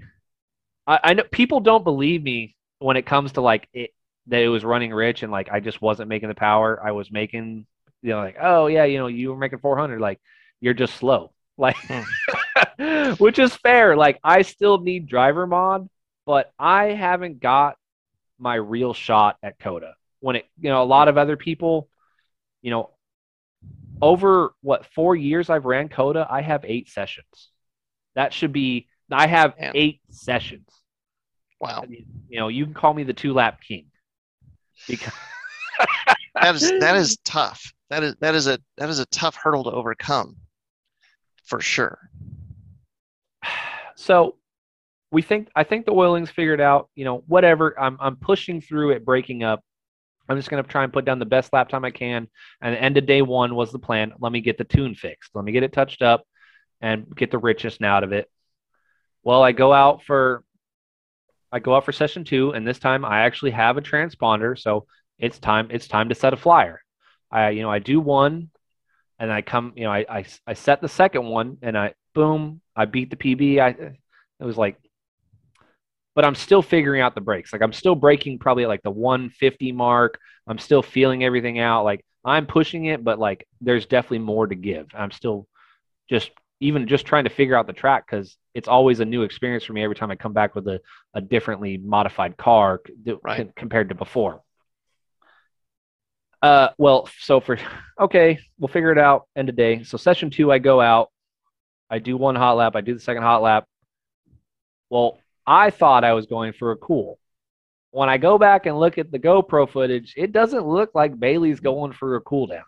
I, 0.87 1.01
I 1.03 1.15
know 1.15 1.25
people 1.31 1.61
don't 1.61 1.85
believe 1.85 2.23
me 2.23 2.57
when 2.79 2.97
it 2.97 3.07
comes 3.07 3.33
to 3.33 3.41
like 3.41 3.69
it 3.73 3.91
that 4.29 4.41
it 4.43 4.49
was 4.49 4.65
running 4.65 4.93
rich 4.93 5.23
and 5.23 5.31
like 5.33 5.51
I 5.51 5.61
just 5.61 5.83
wasn't 5.83 6.09
making 6.09 6.29
the 6.29 6.35
power 6.35 6.81
I 6.85 6.93
was 6.93 7.11
making. 7.11 7.67
You 8.03 8.11
know, 8.11 8.19
like 8.19 8.37
oh 8.41 8.67
yeah, 8.67 8.85
you 8.85 8.99
know 8.99 9.07
you 9.07 9.31
were 9.31 9.37
making 9.39 9.61
400. 9.61 10.01
Like 10.01 10.21
you're 10.61 10.75
just 10.75 10.97
slow. 10.97 11.33
Like, 11.57 11.77
hmm. 11.89 13.13
which 13.19 13.39
is 13.39 13.55
fair. 13.57 13.97
Like 13.97 14.19
I 14.25 14.43
still 14.43 14.79
need 14.79 15.07
driver 15.07 15.47
mod, 15.47 15.89
but 16.27 16.53
I 16.59 16.87
haven't 16.87 17.39
got 17.39 17.77
my 18.39 18.57
real 18.57 18.93
shot 18.93 19.37
at 19.41 19.59
COTA. 19.61 19.95
When 20.25 20.37
it, 20.37 20.47
you 20.59 20.71
know, 20.71 20.83
a 20.83 20.85
lot 20.85 21.09
of 21.09 21.19
other 21.19 21.37
people, 21.37 21.91
you 22.63 22.71
know, 22.71 22.89
over 24.01 24.55
what 24.63 24.87
four 24.87 25.15
years 25.15 25.51
I've 25.51 25.67
ran 25.67 25.91
COTA, 25.91 26.27
I 26.31 26.41
have 26.41 26.65
eight 26.65 26.89
sessions. 26.89 27.51
That 28.15 28.33
should 28.33 28.53
be. 28.53 28.89
I 29.13 29.27
have 29.27 29.55
Man. 29.61 29.73
eight 29.75 30.01
sessions. 30.11 30.67
Wow. 31.61 31.83
I 31.83 31.87
mean, 31.87 32.07
you 32.31 32.39
know, 32.39 32.49
you 32.49 32.65
can 32.65 32.73
call 32.73 32.95
me 32.95 33.05
the 33.05 33.13
two 33.13 33.35
lap 33.35 33.61
king 33.61 33.87
because 34.89 35.13
That 36.41 36.55
is 36.55 36.73
that 36.81 36.97
is 36.97 37.19
tough. 37.25 37.75
That 37.91 38.03
is 38.03 38.17
that 38.21 38.35
is 38.35 38.47
a 38.47 38.59
that 38.79 38.89
is 38.89 38.99
a 38.99 39.07
tough 39.07 39.37
hurdle 39.37 39.65
to 39.65 39.71
overcome. 39.71 40.37
For 41.45 41.61
sure. 41.61 41.99
so 43.97 44.37
we 45.13 45.21
think 45.21 45.49
I 45.55 45.65
think 45.65 45.85
the 45.85 45.93
oiling's 45.93 46.31
figured 46.31 46.61
out. 46.61 46.89
You 46.95 47.05
know, 47.05 47.23
whatever. 47.27 47.79
I'm 47.79 47.99
I'm 48.01 48.17
pushing 48.17 48.61
through 48.61 48.93
it, 48.93 49.05
breaking 49.05 49.43
up. 49.43 49.63
I'm 50.29 50.37
just 50.37 50.51
gonna 50.51 50.63
try 50.63 50.85
and 50.85 50.93
put 50.93 51.05
down 51.05 51.19
the 51.19 51.27
best 51.27 51.53
lap 51.53 51.69
time 51.69 51.85
I 51.85 51.91
can. 51.91 52.29
And 52.61 52.75
the 52.75 52.83
end 52.83 52.97
of 52.97 53.07
day 53.07 53.23
one 53.23 53.55
was 53.55 53.73
the 53.73 53.79
plan. 53.79 54.13
Let 54.19 54.33
me 54.33 54.41
get 54.41 54.59
the 54.59 54.65
tune 54.65 54.95
fixed. 54.95 55.31
Let 55.35 55.45
me 55.45 55.53
get 55.53 55.63
it 55.63 55.73
touched 55.73 56.03
up, 56.03 56.27
and 56.81 57.15
get 57.15 57.31
the 57.31 57.39
richness 57.39 57.81
out 57.83 58.05
of 58.05 58.13
it. 58.13 58.31
Well, 59.23 59.43
I 59.43 59.53
go 59.53 59.73
out 59.73 60.03
for 60.05 60.45
I 61.53 61.61
go 61.61 61.75
out 61.75 61.85
for 61.85 61.93
session 61.93 62.25
two, 62.25 62.51
and 62.51 62.67
this 62.67 62.79
time 62.79 63.05
I 63.05 63.21
actually 63.21 63.53
have 63.53 63.77
a 63.77 63.83
transponder, 63.83 64.59
so 64.59 64.87
it's 65.19 65.39
time 65.39 65.69
it's 65.71 65.89
time 65.89 66.09
to 66.09 66.15
set 66.15 66.33
a 66.33 66.37
flyer. 66.37 66.81
I 67.31 67.51
you 67.51 67.63
know 67.63 67.71
I 67.71 67.79
do 67.79 68.01
one, 68.01 68.51
and 69.19 69.33
I 69.33 69.43
come 69.43 69.73
you 69.77 69.85
know 69.85 69.93
I 69.93 70.05
I, 70.09 70.25
I 70.47 70.55
set 70.55 70.81
the 70.81 70.89
second 70.89 71.27
one, 71.27 71.59
and 71.63 71.77
I 71.79 71.95
boom 72.15 72.61
I 72.77 72.87
beat 72.87 73.11
the 73.11 73.17
PB. 73.17 73.61
I 73.61 73.97
it 74.41 74.45
was 74.45 74.59
like, 74.59 74.77
but 76.15 76.25
I'm 76.25 76.35
still 76.35 76.63
figuring 76.63 77.01
out 77.01 77.15
the 77.15 77.21
brakes. 77.21 77.53
Like 77.53 77.63
I'm 77.63 77.73
still 77.73 77.95
braking 77.95 78.39
probably 78.39 78.65
at 78.65 78.69
like 78.69 78.83
the 78.83 78.91
150 78.91 79.73
mark. 79.73 80.19
I'm 80.47 80.59
still 80.59 80.83
feeling 80.83 81.25
everything 81.25 81.59
out. 81.59 81.85
Like 81.85 82.05
I'm 82.25 82.47
pushing 82.47 82.87
it, 82.87 83.03
but 83.05 83.19
like 83.19 83.47
there's 83.61 83.87
definitely 83.87 84.21
more 84.21 84.47
to 84.47 84.55
give. 84.55 84.87
I'm 84.95 85.11
still 85.11 85.47
just 86.09 86.31
even 86.61 86.87
just 86.87 87.05
trying 87.07 87.25
to 87.25 87.31
figure 87.31 87.57
out 87.57 87.67
the 87.67 87.73
track 87.73 88.07
because 88.07 88.37
it's 88.55 88.69
always 88.69 89.01
a 89.01 89.05
new 89.05 89.23
experience 89.23 89.65
for 89.65 89.73
me 89.73 89.83
every 89.83 89.97
time 89.97 90.11
I 90.11 90.17
come 90.17 90.33
back 90.33 90.55
with 90.55 90.67
a, 90.69 90.81
a 91.13 91.21
differently 91.21 91.77
modified 91.79 92.37
car 92.37 92.81
Right. 93.23 93.47
c- 93.47 93.53
compared 93.57 93.89
to 93.89 93.95
before. 93.95 94.41
Uh, 96.43 96.69
well, 96.79 97.09
so 97.21 97.41
for 97.41 97.59
okay, 98.01 98.39
we'll 98.59 98.69
figure 98.69 98.93
it 98.93 98.99
out 98.99 99.27
end 99.37 99.49
of 99.49 99.57
day. 99.57 99.83
So 99.83 99.97
session 99.97 100.31
two, 100.31 100.53
I 100.53 100.59
go 100.59 100.81
out, 100.81 101.11
I 101.91 101.99
do 101.99 102.17
one 102.17 102.37
hot 102.37 102.57
lap, 102.57 102.77
I 102.77 102.81
do 102.81 102.95
the 102.95 103.01
second 103.01 103.23
hot 103.23 103.43
lap. 103.43 103.67
Well, 104.91 105.19
I 105.47 105.71
thought 105.71 106.05
I 106.05 106.15
was 106.15 106.27
going 106.27 106.53
for 106.53 106.73
a 106.73 106.77
cool. 106.77 107.19
When 107.91 108.09
I 108.09 108.19
go 108.19 108.39
back 108.39 108.67
and 108.67 108.79
look 108.79 108.99
at 108.99 109.13
the 109.13 109.19
GoPro 109.19 109.71
footage, 109.71 110.15
it 110.17 110.33
doesn't 110.33 110.67
look 110.67 110.91
like 110.95 111.19
Bailey's 111.19 111.61
going 111.61 111.93
for 111.93 112.17
a 112.17 112.21
cool 112.21 112.47
down. 112.47 112.65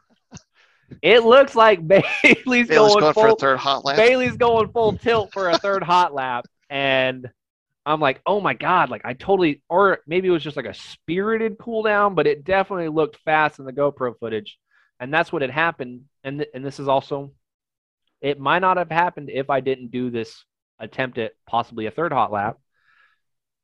It 1.03 1.25
looks 1.25 1.55
like 1.55 1.87
Bailey's 1.89 2.69
Bailey's 2.69 2.69
going, 2.69 3.01
going 3.01 3.15
for 3.15 3.27
a 3.27 3.31
full, 3.31 3.37
third 3.37 3.59
hot 3.59 3.85
lap. 3.85 3.97
Bailey's 3.97 4.37
going 4.37 4.71
full 4.71 4.97
tilt 4.97 5.33
for 5.33 5.49
a 5.51 5.59
third 5.59 5.83
hot 5.83 6.15
lap. 6.15 6.47
And 6.71 7.29
I'm 7.85 8.01
like, 8.01 8.21
oh 8.27 8.41
my 8.41 8.55
God, 8.55 8.91
like 8.91 9.03
I 9.05 9.15
totally, 9.15 9.63
or 9.69 9.99
maybe 10.07 10.29
it 10.29 10.33
was 10.33 10.43
just 10.43 10.57
like 10.57 10.67
a 10.67 10.75
spirited 10.75 11.59
cool 11.59 11.83
down, 11.83 12.15
but 12.15 12.27
it 12.27 12.45
definitely 12.45 12.89
looked 12.89 13.19
fast 13.25 13.59
in 13.59 13.65
the 13.65 13.73
GoPro 13.73 14.19
footage. 14.19 14.59
And 14.99 15.13
that's 15.13 15.33
what 15.33 15.43
had 15.43 15.51
happened. 15.51 16.03
And, 16.25 16.39
th- 16.39 16.51
and 16.55 16.65
this 16.65 16.81
is 16.81 16.89
also, 16.89 17.33
it 18.21 18.41
might 18.41 18.61
not 18.61 18.77
have 18.77 18.91
happened 18.91 19.31
if 19.31 19.51
I 19.51 19.61
didn't 19.61 19.91
do 19.91 20.11
this 20.11 20.45
attempt 20.79 21.19
at 21.19 21.33
possibly 21.47 21.87
a 21.87 21.91
third 21.91 22.13
hot 22.13 22.33
lap. 22.33 22.59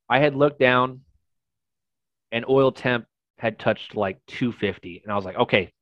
I 0.09 0.19
had 0.19 0.35
looked 0.35 0.59
down 0.59 1.01
and 2.31 2.45
oil 2.49 2.73
temp 2.73 3.07
had 3.39 3.59
touched 3.59 3.95
like 3.95 4.19
250. 4.27 5.03
And 5.03 5.13
I 5.13 5.17
was 5.17 5.25
like, 5.25 5.37
okay, 5.37 5.73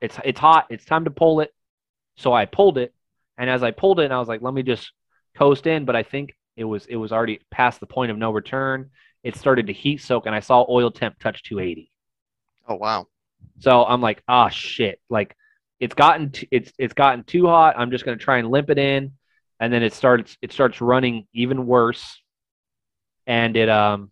it's, 0.00 0.18
it's 0.24 0.40
hot. 0.40 0.66
It's 0.70 0.84
time 0.84 1.04
to 1.04 1.10
pull 1.10 1.40
it. 1.40 1.52
So 2.16 2.32
I 2.32 2.46
pulled 2.46 2.78
it. 2.78 2.94
And 3.38 3.48
as 3.48 3.62
I 3.62 3.70
pulled 3.70 4.00
it, 4.00 4.04
and 4.04 4.14
I 4.14 4.18
was 4.18 4.28
like, 4.28 4.42
let 4.42 4.54
me 4.54 4.62
just 4.62 4.92
coast 5.34 5.66
in. 5.66 5.84
But 5.84 5.96
I 5.96 6.02
think 6.02 6.34
it 6.56 6.64
was 6.64 6.86
it 6.86 6.96
was 6.96 7.12
already 7.12 7.40
past 7.50 7.80
the 7.80 7.86
point 7.86 8.10
of 8.10 8.18
no 8.18 8.30
return. 8.30 8.90
It 9.24 9.36
started 9.36 9.66
to 9.68 9.72
heat 9.72 10.00
soak, 10.00 10.26
and 10.26 10.34
I 10.34 10.40
saw 10.40 10.66
oil 10.68 10.90
temp 10.90 11.18
touch 11.18 11.42
280. 11.42 11.90
Oh 12.68 12.76
wow. 12.76 13.06
So 13.60 13.84
I'm 13.84 14.00
like, 14.00 14.22
ah, 14.28 14.48
shit. 14.48 15.00
Like 15.08 15.36
it's 15.80 15.94
gotten 15.94 16.30
t- 16.30 16.48
it's 16.50 16.72
it's 16.78 16.94
gotten 16.94 17.24
too 17.24 17.46
hot. 17.46 17.74
I'm 17.78 17.90
just 17.90 18.04
gonna 18.04 18.16
try 18.16 18.38
and 18.38 18.50
limp 18.50 18.70
it 18.70 18.78
in, 18.78 19.12
and 19.60 19.72
then 19.72 19.82
it 19.82 19.94
starts 19.94 20.36
it 20.42 20.52
starts 20.52 20.80
running 20.80 21.26
even 21.32 21.66
worse, 21.66 22.21
and 23.26 23.56
it 23.56 23.68
um. 23.68 24.10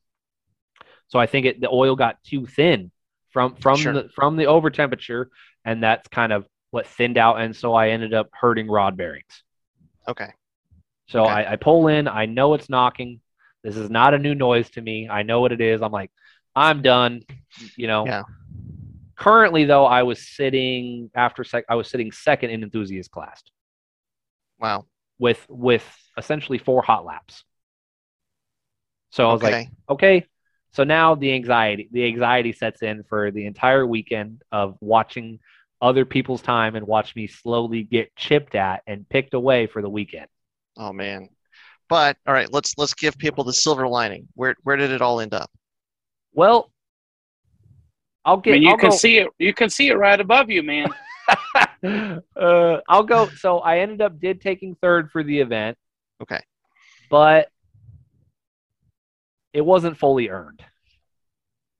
So 1.09 1.19
I 1.19 1.27
think 1.27 1.47
it 1.47 1.61
the 1.61 1.69
oil 1.69 1.97
got 1.97 2.23
too 2.23 2.47
thin 2.47 2.91
from 3.31 3.57
from 3.57 3.77
Sure. 3.79 3.93
the 3.93 4.09
from 4.15 4.37
the 4.37 4.47
over 4.47 4.71
temperature, 4.71 5.31
and 5.65 5.83
that's 5.83 6.09
kind 6.09 6.33
of 6.33 6.47
what 6.71 6.87
thinned 6.87 7.19
out, 7.19 7.41
and 7.41 7.55
so 7.55 7.75
I 7.75 7.89
ended 7.91 8.15
up 8.15 8.29
hurting 8.33 8.69
rod 8.69 8.97
bearings. 8.97 9.43
Okay. 10.09 10.33
So 11.09 11.25
Okay. 11.25 11.33
I, 11.33 11.53
I 11.53 11.57
pull 11.57 11.89
in. 11.89 12.07
I 12.07 12.27
know 12.27 12.55
it's 12.55 12.71
knocking. 12.71 13.21
This 13.65 13.77
is 13.77 13.91
not 13.91 14.15
a 14.15 14.19
new 14.19 14.35
noise 14.37 14.71
to 14.71 14.81
me. 14.81 15.09
I 15.09 15.23
know 15.25 15.41
what 15.41 15.51
it 15.53 15.61
is. 15.61 15.83
I'm 15.83 15.91
like, 15.93 16.13
I'm 16.55 16.81
done. 16.83 17.23
You 17.77 17.89
know. 17.89 18.07
Yeah. 18.07 18.23
Currently, 19.17 19.65
though, 19.65 19.85
I 19.85 20.05
was 20.05 20.27
sitting 20.27 21.11
after 21.15 21.45
sec. 21.45 21.65
I 21.69 21.75
was 21.75 21.89
sitting 21.89 22.11
second 22.13 22.51
in 22.51 22.63
enthusiast 22.63 23.11
class 23.11 23.43
Wow. 24.59 24.87
with 25.19 25.45
with 25.51 25.85
essentially 26.17 26.57
four 26.59 26.83
hot 26.83 27.05
laps. 27.05 27.45
So 29.11 29.29
I 29.29 29.33
was 29.33 29.43
like, 29.43 29.53
Okay. 29.55 29.71
okay. 29.89 30.27
So 30.73 30.85
now 30.85 31.15
the 31.17 31.33
anxiety, 31.33 31.89
the 31.93 32.07
anxiety 32.07 32.53
sets 32.53 32.83
in 32.83 33.03
for 33.05 33.31
the 33.31 33.47
entire 33.47 33.87
weekend 33.87 34.43
of 34.53 34.77
watching 34.81 35.41
other 35.83 36.05
people's 36.05 36.43
time 36.43 36.77
and 36.77 36.87
watch 36.87 37.17
me 37.17 37.27
slowly 37.27 37.83
get 37.83 38.15
chipped 38.15 38.55
at 38.55 38.83
and 38.87 39.09
picked 39.09 39.35
away 39.35 39.67
for 39.67 39.83
the 39.83 39.89
weekend. 39.91 40.27
Oh 40.77 40.93
man. 40.93 41.29
But 41.89 42.17
all 42.27 42.35
right, 42.35 42.53
let's 42.53 42.75
let's 42.79 42.95
give 42.95 43.19
people 43.19 43.43
the 43.43 43.53
silver 43.53 43.89
lining. 43.89 44.29
Where 44.35 44.55
where 44.63 44.77
did 44.77 44.91
it 44.93 45.03
all 45.03 45.21
end 45.21 45.35
up? 45.35 45.51
Well, 46.33 46.71
I'll 48.25 48.37
I 48.37 48.41
get. 48.41 48.53
mean, 48.53 48.63
you 48.63 48.69
I'll 48.69 48.76
can 48.76 48.91
go, 48.91 48.97
see 48.97 49.18
it. 49.18 49.29
You 49.39 49.53
can 49.55 49.71
see 49.71 49.89
it 49.89 49.95
right 49.99 50.21
above 50.21 50.51
you, 50.51 50.63
man. 50.63 50.87
uh, 52.37 52.79
I'll 52.89 53.03
go. 53.03 53.29
So 53.39 53.59
I 53.59 53.79
ended 53.80 54.03
up 54.03 54.21
did 54.21 54.41
taking 54.41 54.76
third 54.76 55.11
for 55.11 55.25
the 55.25 55.41
event, 55.41 55.76
Okay. 56.22 56.41
but 57.09 57.49
it 59.53 59.61
wasn't 59.63 59.99
fully 59.99 60.29
earned. 60.29 60.63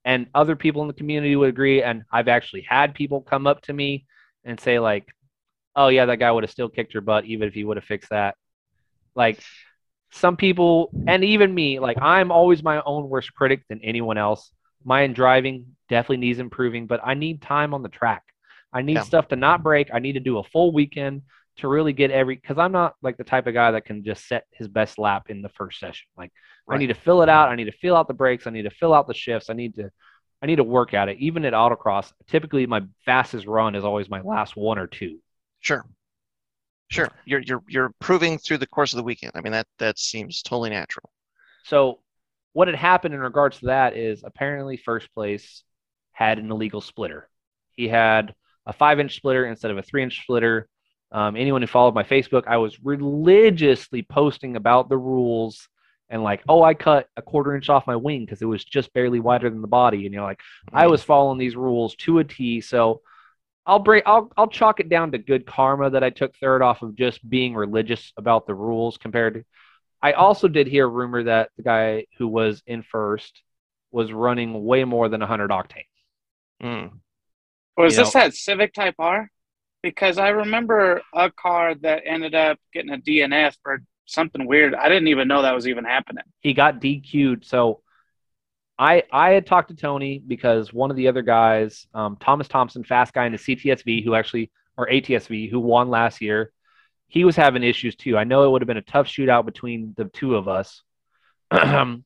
And 0.05 0.29
other 0.35 0.57
people 0.57 0.83
in 0.83 0.89
the 0.89 0.95
community 0.95 1.37
would 1.37 1.51
agree. 1.51 1.83
And 1.83 2.05
I've 2.11 2.29
actually 2.29 2.63
had 2.63 2.95
people 2.95 3.21
come 3.21 3.47
up 3.47 3.63
to 3.63 3.73
me 3.73 4.07
and 4.45 4.59
say, 4.59 4.79
like, 4.79 5.07
oh, 5.77 5.89
yeah, 5.89 6.07
that 6.07 6.17
guy 6.17 6.31
would 6.31 6.43
have 6.45 6.51
still 6.51 6.69
kicked 6.69 6.95
your 6.95 7.03
butt 7.03 7.27
even 7.27 7.49
if 7.49 7.55
he 7.55 7.65
would 7.65 7.77
have 7.77 7.85
fixed 7.85 8.11
that. 8.11 8.35
Like, 9.15 9.41
some 10.13 10.37
people, 10.37 10.93
and 11.07 11.23
even 11.23 11.55
me, 11.55 11.79
like, 11.79 11.99
I'm 12.01 12.33
always 12.33 12.63
my 12.63 12.81
own 12.83 13.09
worst 13.09 13.35
critic 13.35 13.63
than 13.69 13.81
anyone 13.85 14.19
else. 14.19 14.51
My 14.85 15.07
driving 15.07 15.77
definitely 15.89 16.17
needs 16.17 16.39
improving, 16.39 16.87
but 16.87 17.01
I 17.05 17.15
need 17.15 17.43
time 17.43 17.75
on 17.75 17.83
the 17.83 17.89
track. 17.89 18.25
I 18.73 18.83
need 18.83 18.95
Yeah. 18.95 19.03
stuff 19.03 19.29
to 19.29 19.37
not 19.37 19.63
break. 19.63 19.91
I 19.93 19.99
need 19.99 20.15
to 20.15 20.21
do 20.21 20.39
a 20.39 20.45
full 20.45 20.73
weekend 20.73 21.23
to 21.61 21.69
really 21.69 21.93
get 21.93 22.11
every 22.11 22.37
because 22.37 22.59
I'm 22.59 22.73
not 22.73 22.95
like 23.03 23.16
the 23.16 23.24
type 23.24 23.47
of 23.47 23.55
guy 23.55 23.70
that 23.73 23.85
can 23.85 24.05
just 24.05 24.27
set 24.27 24.45
his 24.53 24.69
best 24.69 24.99
lap 24.99 25.27
in 25.28 25.43
the 25.43 25.49
first 25.49 25.78
session. 25.81 26.07
Like 26.16 26.32
I 26.69 26.77
need 26.77 26.89
to 26.89 26.95
fill 26.95 27.23
it 27.23 27.28
out. 27.28 27.49
I 27.49 27.57
need 27.57 27.65
to 27.65 27.73
fill 27.73 27.97
out 27.97 28.09
the 28.09 28.15
brakes. 28.15 28.47
I 28.47 28.51
need 28.51 28.62
to 28.62 28.70
fill 28.70 28.95
out 28.95 29.07
the 29.07 29.15
shifts. 29.15 29.51
I 29.51 29.55
need 29.55 29.74
to 29.77 29.91
I 30.43 30.47
need 30.47 30.57
to 30.57 30.65
work 30.65 30.95
at 30.95 31.09
it. 31.09 31.19
Even 31.19 31.45
at 31.45 31.53
autocross, 31.53 32.12
typically 32.28 32.66
my 32.66 32.82
fastest 33.05 33.47
run 33.47 33.74
is 33.74 33.85
always 33.85 34.09
my 34.09 34.20
last 34.20 34.57
one 34.57 34.78
or 34.78 34.87
two. 34.87 35.19
Sure. 35.61 35.85
Sure. 36.89 37.09
You're 37.24 37.41
you're 37.41 37.62
you're 37.69 37.87
improving 37.87 38.39
through 38.39 38.59
the 38.59 38.66
course 38.66 38.93
of 38.93 38.97
the 38.97 39.05
weekend. 39.05 39.32
I 39.35 39.41
mean 39.41 39.53
that 39.53 39.66
that 39.78 39.99
seems 39.99 40.43
totally 40.43 40.70
natural. 40.70 41.11
So 41.65 42.01
what 42.53 42.69
had 42.69 42.77
happened 42.77 43.15
in 43.15 43.20
regards 43.20 43.61
to 43.61 43.66
that 43.66 43.97
is 43.97 44.23
apparently 44.24 44.77
first 44.77 45.12
place 45.15 45.62
had 46.12 46.39
an 46.39 46.51
illegal 46.51 46.81
splitter. 46.81 47.28
He 47.77 47.89
had 47.89 48.35
a 48.66 48.73
five 48.73 49.01
inch 49.01 49.16
splitter 49.16 49.47
instead 49.47 49.70
of 49.70 49.78
a 49.78 49.82
three 49.82 50.03
inch 50.03 50.23
splitter. 50.23 50.69
Um, 51.12 51.37
anyone 51.37 51.62
who 51.62 51.66
followed 51.66 51.95
my 51.95 52.05
Facebook, 52.05 52.45
I 52.47 52.59
was 52.59 52.82
religiously 52.82 54.03
posting 54.03 54.57
about 54.57 54.89
the 54.89 54.99
rules 54.99 55.69
and 56.09 56.23
like, 56.23 56.43
oh, 56.49 56.62
I 56.62 56.74
cut 56.74 57.09
a 57.16 57.23
quarter 57.23 57.55
inch 57.55 57.69
off 57.69 57.87
my 57.87 57.97
wing 57.97 58.24
because 58.24 58.43
it 58.43 58.47
was 58.47 58.65
just 58.65 58.93
barely 58.93 59.20
wider 59.20 59.51
than 59.51 59.62
the 59.62 59.69
body. 59.69 60.07
And 60.07 60.15
you're 60.15 60.24
like, 60.24 60.41
I 60.73 60.87
was 60.87 61.03
following 61.03 61.39
these 61.39 61.57
rules 61.57 61.95
to 61.97 62.19
a 62.19 62.24
T. 62.24 62.61
So 62.61 63.03
I'll 63.66 63.78
bring 63.78 64.03
I'll 64.07 64.32
I'll 64.37 64.49
chalk 64.49 64.81
it 64.81 64.89
down 64.89 65.12
to 65.12 65.19
good 65.19 65.47
karma 65.47 65.91
that 65.91 66.03
I 66.03 66.11
took 66.11 66.35
third 66.37 66.62
off 66.62 66.82
of 66.82 66.97
just 66.97 67.28
being 67.28 67.55
religious 67.55 68.12
about 68.16 68.47
the 68.47 68.55
rules 68.55 68.97
compared 68.97 69.35
to 69.35 69.45
I 70.03 70.12
also 70.12 70.49
did 70.49 70.66
hear 70.66 70.87
a 70.87 70.89
rumor 70.89 71.24
that 71.24 71.51
the 71.57 71.62
guy 71.62 72.07
who 72.19 72.27
was 72.27 72.62
in 72.66 72.82
first 72.82 73.43
was 73.93 74.12
running 74.12 74.65
way 74.65 74.85
more 74.85 75.09
than 75.09 75.20
100 75.20 75.51
octane. 75.51 75.85
Mm. 76.62 76.91
Was 77.77 77.97
You 77.97 78.05
this 78.05 78.12
that 78.15 78.35
Civic 78.35 78.73
Type 78.73 78.95
R? 78.99 79.31
Because 79.82 80.19
I 80.19 80.28
remember 80.28 81.01
a 81.15 81.31
car 81.31 81.74
that 81.77 82.02
ended 82.05 82.35
up 82.35 82.59
getting 82.73 82.93
a 82.93 82.98
DNF 82.98 83.57
or 83.65 83.81
something 84.07 84.47
weird. 84.47 84.74
I 84.74 84.89
didn't 84.89 85.09
even 85.09 85.28
know 85.28 85.43
that 85.43 85.55
was 85.55 85.69
even 85.69 85.85
happening. 85.85 86.24
He 86.40 86.52
got 86.52 86.81
DQ'd. 86.81 87.47
So 87.47 87.81
I 88.78 89.05
I 89.12 89.31
had 89.31 89.47
talked 89.47 89.69
to 89.69 89.77
Tony 89.77 90.19
because 90.19 90.73
one 90.73 90.90
of 90.90 90.97
the 90.97 91.09
other 91.09 91.23
guys, 91.23 91.86
um, 91.94 92.16
Thomas 92.20 92.48
Thompson, 92.48 92.85
fast 92.85 93.15
guy 93.15 93.27
in 93.27 93.32
the 93.32 93.39
CTSV, 93.39 94.05
who 94.05 94.15
actually 94.15 94.51
or 94.77 94.89
ATSV, 94.89 95.51
who 95.51 95.61
won 95.61 95.90
last 95.90 96.20
year, 96.20 96.52
he 97.07 97.24
was 97.24 97.36
having 97.36 97.62
issues 97.62 97.97
too. 97.97 98.16
I 98.16 98.24
know 98.24 98.44
it 98.44 98.51
would 98.51 98.62
have 98.62 98.66
been 98.66 98.77
a 98.77 98.82
tough 98.82 99.07
shootout 99.07 99.44
between 99.44 99.94
the 99.97 100.07
two 100.07 100.36
of 100.36 100.48
us. 100.48 100.82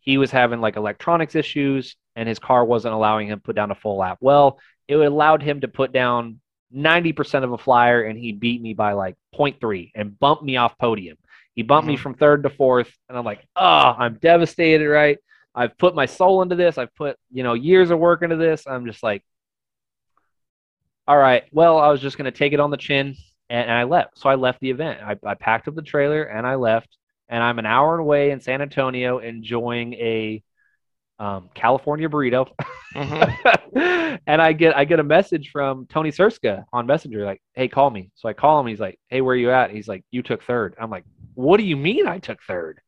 he 0.00 0.18
was 0.18 0.30
having 0.30 0.60
like 0.60 0.76
electronics 0.76 1.34
issues, 1.34 1.96
and 2.14 2.28
his 2.28 2.38
car 2.38 2.64
wasn't 2.64 2.94
allowing 2.94 3.28
him 3.28 3.38
to 3.38 3.42
put 3.42 3.56
down 3.56 3.70
a 3.70 3.74
full 3.74 3.98
lap. 3.98 4.18
Well, 4.20 4.58
it 4.88 4.96
allowed 4.96 5.42
him 5.42 5.60
to 5.60 5.68
put 5.68 5.92
down 5.92 6.40
90% 6.74 7.44
of 7.44 7.52
a 7.52 7.58
flyer, 7.58 8.02
and 8.04 8.18
he 8.18 8.32
beat 8.32 8.60
me 8.60 8.74
by 8.74 8.92
like 8.92 9.16
0.3 9.34 9.92
and 9.94 10.18
bumped 10.18 10.42
me 10.42 10.56
off 10.56 10.76
podium. 10.78 11.16
He 11.54 11.62
bumped 11.62 11.86
me 11.88 11.96
Mhm. 11.96 12.00
from 12.00 12.14
third 12.14 12.42
to 12.42 12.50
fourth, 12.50 12.92
and 13.08 13.16
I'm 13.16 13.24
like, 13.24 13.46
oh, 13.56 13.94
I'm 13.98 14.18
devastated, 14.18 14.88
right? 14.88 15.18
I've 15.54 15.78
put 15.78 15.94
my 15.94 16.04
soul 16.06 16.42
into 16.42 16.54
this. 16.54 16.76
I've 16.76 16.94
put, 16.94 17.16
you 17.32 17.42
know, 17.42 17.54
years 17.54 17.90
of 17.90 17.98
work 17.98 18.22
into 18.22 18.36
this. 18.36 18.66
I'm 18.66 18.84
just 18.84 19.02
like, 19.02 19.24
all 21.08 21.16
right, 21.16 21.44
well, 21.52 21.78
I 21.78 21.88
was 21.88 22.00
just 22.00 22.18
going 22.18 22.30
to 22.30 22.36
take 22.36 22.52
it 22.52 22.60
on 22.60 22.70
the 22.70 22.76
chin 22.76 23.16
and, 23.48 23.62
and 23.62 23.72
I 23.72 23.84
left. 23.84 24.18
So 24.18 24.28
I 24.28 24.34
left 24.34 24.60
the 24.60 24.70
event. 24.70 25.00
I, 25.02 25.16
I 25.24 25.34
packed 25.34 25.68
up 25.68 25.74
the 25.74 25.82
trailer 25.82 26.24
and 26.24 26.46
I 26.46 26.56
left. 26.56 26.96
And 27.28 27.42
I'm 27.42 27.58
an 27.58 27.66
hour 27.66 27.98
away 27.98 28.30
in 28.30 28.40
San 28.40 28.60
Antonio 28.62 29.18
enjoying 29.18 29.94
a 29.94 30.42
um, 31.18 31.48
California 31.54 32.08
burrito. 32.08 32.48
Mhm. 32.94 34.20
and 34.26 34.42
I 34.42 34.52
get 34.52 34.76
I 34.76 34.84
get 34.84 35.00
a 35.00 35.04
message 35.04 35.50
from 35.50 35.86
Tony 35.86 36.10
Serska 36.10 36.64
on 36.72 36.86
Messenger, 36.86 37.24
like, 37.24 37.42
hey, 37.54 37.68
call 37.68 37.90
me. 37.90 38.10
So 38.14 38.28
I 38.28 38.32
call 38.32 38.60
him. 38.60 38.66
He's 38.66 38.80
like, 38.80 38.98
hey, 39.08 39.20
where 39.20 39.34
are 39.34 39.38
you 39.38 39.50
at? 39.50 39.70
He's 39.70 39.88
like, 39.88 40.04
you 40.10 40.22
took 40.22 40.42
third. 40.42 40.74
I'm 40.80 40.90
like, 40.90 41.04
what 41.34 41.58
do 41.58 41.64
you 41.64 41.76
mean 41.76 42.06
I 42.06 42.18
took 42.18 42.42
third? 42.42 42.80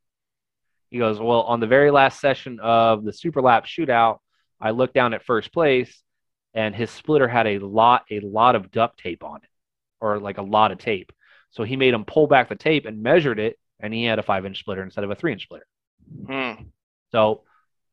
He 0.91 0.99
goes, 0.99 1.19
well, 1.19 1.43
on 1.43 1.61
the 1.61 1.67
very 1.67 1.91
last 1.91 2.21
session 2.21 2.61
of 2.61 3.05
the 3.05 3.13
super 3.13 3.43
lap 3.43 3.67
shootout, 3.67 4.19
I 4.61 4.71
looked 4.71 4.95
down 4.95 5.13
at 5.13 5.25
first 5.25 5.53
place, 5.53 6.03
and 6.55 6.75
his 6.75 6.91
splitter 6.91 7.29
had 7.29 7.47
a 7.47 7.59
lot 7.59 8.05
a 8.11 8.21
lot 8.21 8.57
of 8.57 8.71
duct 8.71 8.99
tape 8.99 9.23
on 9.23 9.37
it, 9.37 9.51
or 10.01 10.19
like 10.19 10.39
a 10.39 10.43
lot 10.43 10.73
of 10.73 10.79
tape. 10.79 11.13
So 11.51 11.65
he 11.65 11.77
made 11.77 11.95
him 11.95 12.05
pull 12.05 12.27
back 12.27 12.49
the 12.49 12.57
tape 12.57 12.87
and 12.87 13.03
measured 13.03 13.39
it, 13.39 13.59
and 13.81 13.93
he 13.93 14.05
had 14.05 14.19
a 14.19 14.23
five 14.23 14.45
inch 14.47 14.61
splitter 14.61 14.83
instead 14.83 15.05
of 15.05 15.11
a 15.11 15.15
three 15.15 15.33
inch 15.33 15.45
splitter. 15.45 15.67
Mm. 16.25 16.67
So 17.13 17.43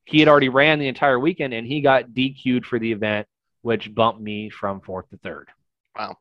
he 0.06 0.20
had 0.20 0.28
already 0.28 0.50
ran 0.50 0.80
the 0.80 0.88
entire 0.88 1.20
weekend 1.20 1.54
and 1.54 1.68
he 1.68 1.82
got 1.82 2.10
DQ'd 2.10 2.66
for 2.66 2.80
the 2.80 2.92
event, 2.92 3.28
which 3.62 3.94
bumped 3.94 4.22
me 4.22 4.50
from 4.50 4.82
fourth 4.82 5.10
to 5.10 5.18
third. 5.18 5.50
Wow. 5.98 6.18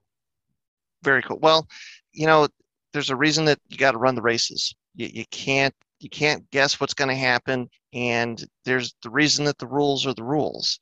Very 1.03 1.23
cool. 1.23 1.39
Well, 1.39 1.69
you 2.13 2.27
know, 2.27 2.49
there's 2.93 3.11
a 3.11 3.17
reason 3.17 3.45
that 3.45 3.59
you 3.69 3.77
got 3.77 3.93
to 3.93 3.99
run 3.99 4.15
the 4.15 4.23
races. 4.23 4.75
You, 4.95 5.09
you 5.13 5.25
can't 5.31 5.75
you 6.01 6.09
can't 6.09 6.49
guess 6.51 6.81
what's 6.81 6.95
going 6.95 7.09
to 7.09 7.15
happen, 7.15 7.69
and 7.93 8.45
there's 8.65 8.95
the 9.03 9.11
reason 9.11 9.45
that 9.47 9.59
the 9.59 9.67
rules 9.67 10.07
are 10.07 10.15
the 10.15 10.25
rules. 10.25 10.79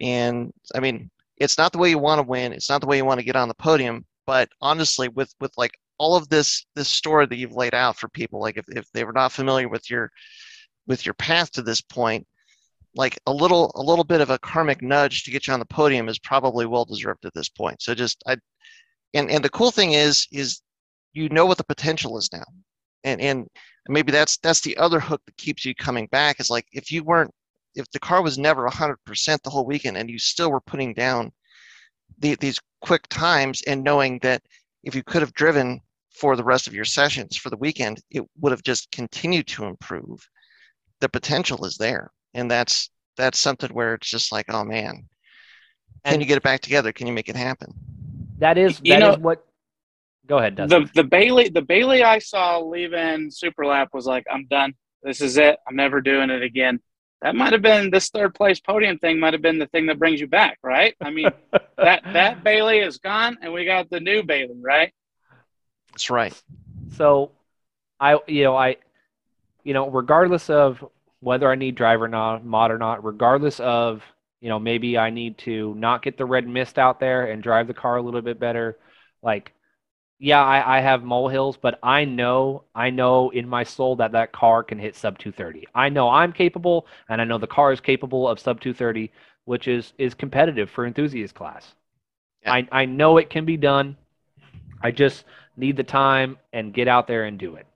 And 0.00 0.52
I 0.74 0.80
mean, 0.80 1.10
it's 1.36 1.58
not 1.58 1.72
the 1.72 1.78
way 1.78 1.90
you 1.90 1.98
want 1.98 2.20
to 2.20 2.26
win. 2.26 2.52
It's 2.52 2.70
not 2.70 2.80
the 2.80 2.86
way 2.86 2.96
you 2.96 3.04
want 3.04 3.20
to 3.20 3.26
get 3.26 3.36
on 3.36 3.48
the 3.48 3.54
podium. 3.54 4.04
But 4.26 4.48
honestly, 4.60 5.08
with 5.08 5.32
with 5.40 5.52
like 5.56 5.78
all 5.98 6.16
of 6.16 6.28
this 6.28 6.64
this 6.74 6.88
story 6.88 7.26
that 7.26 7.36
you've 7.36 7.52
laid 7.52 7.74
out 7.74 7.96
for 7.96 8.08
people, 8.08 8.40
like 8.40 8.56
if, 8.56 8.64
if 8.68 8.90
they 8.92 9.04
were 9.04 9.12
not 9.12 9.32
familiar 9.32 9.68
with 9.68 9.90
your 9.90 10.10
with 10.86 11.06
your 11.06 11.14
path 11.14 11.50
to 11.52 11.62
this 11.62 11.80
point, 11.80 12.26
like 12.94 13.18
a 13.26 13.32
little 13.32 13.72
a 13.74 13.82
little 13.82 14.04
bit 14.04 14.20
of 14.20 14.30
a 14.30 14.38
karmic 14.38 14.82
nudge 14.82 15.24
to 15.24 15.30
get 15.30 15.46
you 15.46 15.52
on 15.52 15.60
the 15.60 15.66
podium 15.66 16.08
is 16.08 16.18
probably 16.18 16.66
well 16.66 16.84
deserved 16.84 17.24
at 17.24 17.34
this 17.34 17.48
point. 17.48 17.80
So 17.80 17.94
just 17.94 18.22
I 18.26 18.36
and 19.14 19.30
and 19.30 19.44
the 19.44 19.50
cool 19.50 19.70
thing 19.70 19.92
is 19.92 20.26
is 20.32 20.60
you 21.14 21.28
know 21.28 21.46
what 21.46 21.58
the 21.58 21.64
potential 21.64 22.18
is 22.18 22.30
now. 22.32 22.44
And 23.04 23.20
and 23.20 23.48
maybe 23.88 24.12
that's 24.12 24.36
that's 24.38 24.60
the 24.60 24.76
other 24.76 25.00
hook 25.00 25.22
that 25.26 25.36
keeps 25.36 25.64
you 25.64 25.74
coming 25.74 26.06
back 26.08 26.40
is 26.40 26.50
like 26.50 26.66
if 26.72 26.90
you 26.92 27.02
weren't 27.04 27.30
if 27.74 27.90
the 27.90 28.00
car 28.00 28.22
was 28.22 28.38
never 28.38 28.68
100% 28.68 29.42
the 29.42 29.50
whole 29.50 29.64
weekend 29.64 29.96
and 29.96 30.10
you 30.10 30.18
still 30.18 30.50
were 30.50 30.60
putting 30.60 30.92
down 30.92 31.32
the, 32.18 32.34
these 32.36 32.60
quick 32.82 33.08
times 33.08 33.62
and 33.66 33.82
knowing 33.82 34.18
that 34.18 34.42
if 34.84 34.94
you 34.94 35.02
could 35.02 35.22
have 35.22 35.32
driven 35.32 35.80
for 36.10 36.36
the 36.36 36.44
rest 36.44 36.66
of 36.66 36.74
your 36.74 36.84
sessions 36.84 37.36
for 37.36 37.48
the 37.48 37.56
weekend 37.56 38.00
it 38.10 38.22
would 38.40 38.52
have 38.52 38.62
just 38.62 38.90
continued 38.90 39.46
to 39.46 39.64
improve 39.64 40.20
the 41.02 41.08
potential 41.08 41.64
is 41.66 41.76
there 41.76 42.10
and 42.34 42.50
that's 42.50 42.88
that's 43.18 43.38
something 43.38 43.70
where 43.74 43.94
it's 43.94 44.08
just 44.08 44.32
like 44.32 44.46
oh 44.48 44.64
man 44.64 44.94
can 46.04 46.14
And- 46.14 46.22
you 46.22 46.26
get 46.26 46.36
it 46.38 46.42
back 46.42 46.60
together 46.60 46.92
can 46.92 47.06
you 47.06 47.12
make 47.12 47.28
it 47.28 47.36
happen 47.36 47.74
That 48.38 48.56
is 48.56 48.80
You 48.82 48.94
that 48.94 49.02
is 49.02 49.16
know- 49.16 49.22
what 49.22 49.44
go 50.26 50.38
ahead, 50.38 50.54
Dustin. 50.56 50.84
The 50.94 51.02
the 51.02 51.08
Bailey 51.08 51.48
the 51.48 51.62
Bailey 51.62 52.02
I 52.04 52.18
saw 52.20 52.58
leaving 52.60 53.30
Super 53.30 53.66
Lap 53.66 53.88
was 53.92 54.06
like, 54.06 54.24
I'm 54.32 54.46
done. 54.46 54.72
This 55.02 55.20
is 55.20 55.36
it. 55.36 55.56
I'm 55.66 55.76
never 55.76 56.00
doing 56.00 56.30
it 56.30 56.42
again. 56.42 56.80
That 57.22 57.34
might 57.34 57.52
have 57.52 57.62
been 57.62 57.90
this 57.90 58.08
third 58.08 58.32
place 58.34 58.58
podium 58.60 58.98
thing 58.98 59.18
might 59.20 59.32
have 59.36 59.42
been 59.42 59.58
the 59.58 59.66
thing 59.72 59.86
that 59.86 59.98
brings 59.98 60.20
you 60.20 60.28
back, 60.28 60.58
right? 60.62 60.94
I 61.00 61.10
mean, 61.10 61.28
that 61.76 62.00
that 62.18 62.42
Bailey 62.44 62.78
is 62.78 62.98
gone 62.98 63.36
and 63.42 63.52
we 63.52 63.64
got 63.64 63.90
the 63.90 64.00
new 64.00 64.22
Bailey, 64.22 64.60
right? 64.74 64.90
that's 65.92 66.08
right 66.08 66.34
So 66.96 67.32
I 68.00 68.18
you 68.28 68.44
know, 68.44 68.56
I 68.56 68.76
you 69.64 69.74
know, 69.74 69.88
regardless 69.90 70.50
of 70.50 70.84
whether 71.20 71.50
I 71.50 71.54
need 71.54 71.74
driver 71.74 72.08
not 72.08 72.44
mod 72.44 72.70
or 72.70 72.78
not, 72.78 73.04
regardless 73.04 73.60
of, 73.60 74.02
you 74.40 74.48
know, 74.48 74.58
maybe 74.58 74.98
I 74.98 75.10
need 75.10 75.38
to 75.38 75.74
not 75.76 76.02
get 76.02 76.16
the 76.16 76.24
red 76.24 76.48
mist 76.48 76.78
out 76.78 76.98
there 77.00 77.26
and 77.30 77.42
drive 77.42 77.68
the 77.68 77.74
car 77.74 77.96
a 77.96 78.02
little 78.02 78.22
bit 78.22 78.40
better. 78.40 78.76
Like 79.22 79.52
yeah, 80.22 80.40
I, 80.40 80.78
I 80.78 80.80
have 80.80 81.02
molehills, 81.02 81.56
but 81.56 81.80
I 81.82 82.04
know, 82.04 82.62
I 82.76 82.90
know 82.90 83.30
in 83.30 83.48
my 83.48 83.64
soul 83.64 83.96
that 83.96 84.12
that 84.12 84.30
car 84.30 84.62
can 84.62 84.78
hit 84.78 84.94
sub 84.94 85.18
230. 85.18 85.66
I 85.74 85.88
know 85.88 86.08
I'm 86.08 86.32
capable, 86.32 86.86
and 87.08 87.20
I 87.20 87.24
know 87.24 87.38
the 87.38 87.48
car 87.48 87.72
is 87.72 87.80
capable 87.80 88.28
of 88.28 88.38
sub 88.38 88.60
230, 88.60 89.10
which 89.46 89.66
is 89.66 89.92
is 89.98 90.14
competitive 90.14 90.70
for 90.70 90.86
enthusiast 90.86 91.34
class. 91.34 91.74
Yeah. 92.44 92.52
I 92.52 92.68
I 92.70 92.84
know 92.84 93.16
it 93.16 93.30
can 93.30 93.44
be 93.44 93.56
done. 93.56 93.96
I 94.80 94.92
just 94.92 95.24
need 95.56 95.76
the 95.76 95.82
time 95.82 96.38
and 96.52 96.72
get 96.72 96.86
out 96.86 97.08
there 97.08 97.24
and 97.24 97.36
do 97.36 97.56
it. 97.56 97.66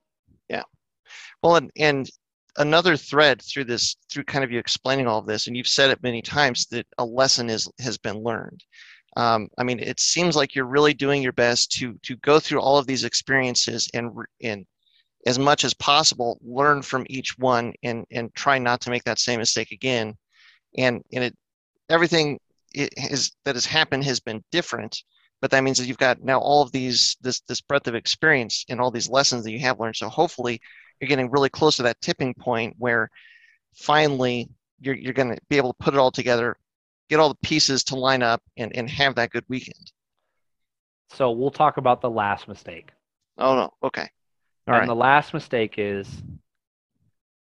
Well, 1.47 1.55
and, 1.57 1.71
and 1.77 2.11
another 2.57 2.97
thread 2.97 3.41
through 3.41 3.67
this, 3.67 3.95
through 4.11 4.25
kind 4.25 4.43
of 4.43 4.51
you 4.51 4.59
explaining 4.59 5.07
all 5.07 5.21
of 5.21 5.27
this, 5.27 5.47
and 5.47 5.57
you've 5.57 5.69
said 5.69 5.91
it 5.93 6.03
many 6.03 6.21
times 6.21 6.67
that 6.73 6.89
a 6.99 7.05
lesson 7.05 7.49
is 7.49 7.69
has 7.79 7.99
been 7.99 8.17
learned. 8.25 8.65
Um, 9.17 9.49
I 9.57 9.63
mean, 9.63 9.79
it 9.79 10.01
seems 10.01 10.35
like 10.35 10.57
you're 10.57 10.67
really 10.67 10.93
doing 10.93 11.23
your 11.23 11.33
best 11.35 11.71
to 11.79 11.95
to 12.03 12.17
go 12.17 12.41
through 12.41 12.61
all 12.61 12.79
of 12.79 12.87
these 12.89 13.05
experiences 13.05 13.89
and 13.95 14.11
and 14.43 14.67
as 15.27 15.39
much 15.39 15.65
as 15.65 15.75
possible 15.75 16.39
learn 16.43 16.83
from 16.83 17.07
each 17.09 17.39
one 17.39 17.73
and 17.85 18.05
and 18.11 18.35
try 18.35 18.59
not 18.59 18.81
to 18.83 18.91
make 18.91 19.05
that 19.05 19.21
same 19.21 19.39
mistake 19.39 19.71
again. 19.71 20.17
And 20.79 21.03
and 21.13 21.25
it 21.25 21.37
everything 21.91 22.41
i- 22.77 22.89
is 22.97 23.33
that 23.45 23.55
has 23.57 23.67
happened 23.67 24.05
has 24.05 24.21
been 24.21 24.43
different, 24.53 25.01
but 25.41 25.51
that 25.53 25.63
means 25.65 25.79
that 25.79 25.87
you've 25.87 25.99
got 25.99 26.23
now 26.25 26.41
all 26.41 26.63
of 26.63 26.73
these 26.73 27.17
this 27.21 27.41
this 27.49 27.61
breadth 27.61 27.87
of 27.89 27.95
experience 27.95 28.65
and 28.69 28.81
all 28.81 28.91
these 28.91 29.09
lessons 29.09 29.45
that 29.45 29.53
you 29.53 29.61
have 29.61 29.79
learned. 29.81 29.97
So 29.97 30.09
hopefully 30.09 30.61
you're 31.01 31.09
getting 31.09 31.31
really 31.31 31.49
close 31.49 31.77
to 31.77 31.83
that 31.85 32.01
tipping 32.01 32.35
point 32.35 32.75
where 32.79 33.11
finally 33.75 34.49
you're, 34.81 34.95
you're 34.95 35.13
going 35.13 35.35
to 35.35 35.41
be 35.49 35.57
able 35.57 35.73
to 35.73 35.85
put 35.85 35.95
it 35.95 35.99
all 35.99 36.11
together, 36.11 36.57
get 37.09 37.21
all 37.21 37.29
the 37.29 37.39
pieces 37.43 37.85
to 37.85 37.97
line 37.97 38.23
up 38.23 38.43
and, 38.57 38.75
and 38.77 38.89
have 38.89 39.15
that 39.15 39.31
good 39.31 39.45
weekend. 39.49 39.93
So 41.11 41.31
we'll 41.31 41.51
talk 41.51 41.77
about 41.77 42.01
the 42.01 42.11
last 42.11 42.49
mistake. 42.49 42.91
Oh, 43.39 43.55
no. 43.55 43.73
Okay. 43.83 44.09
All 44.69 44.75
and 44.75 44.81
right. 44.81 44.87
the 44.87 44.95
last 44.95 45.33
mistake 45.33 45.75
is 45.79 46.09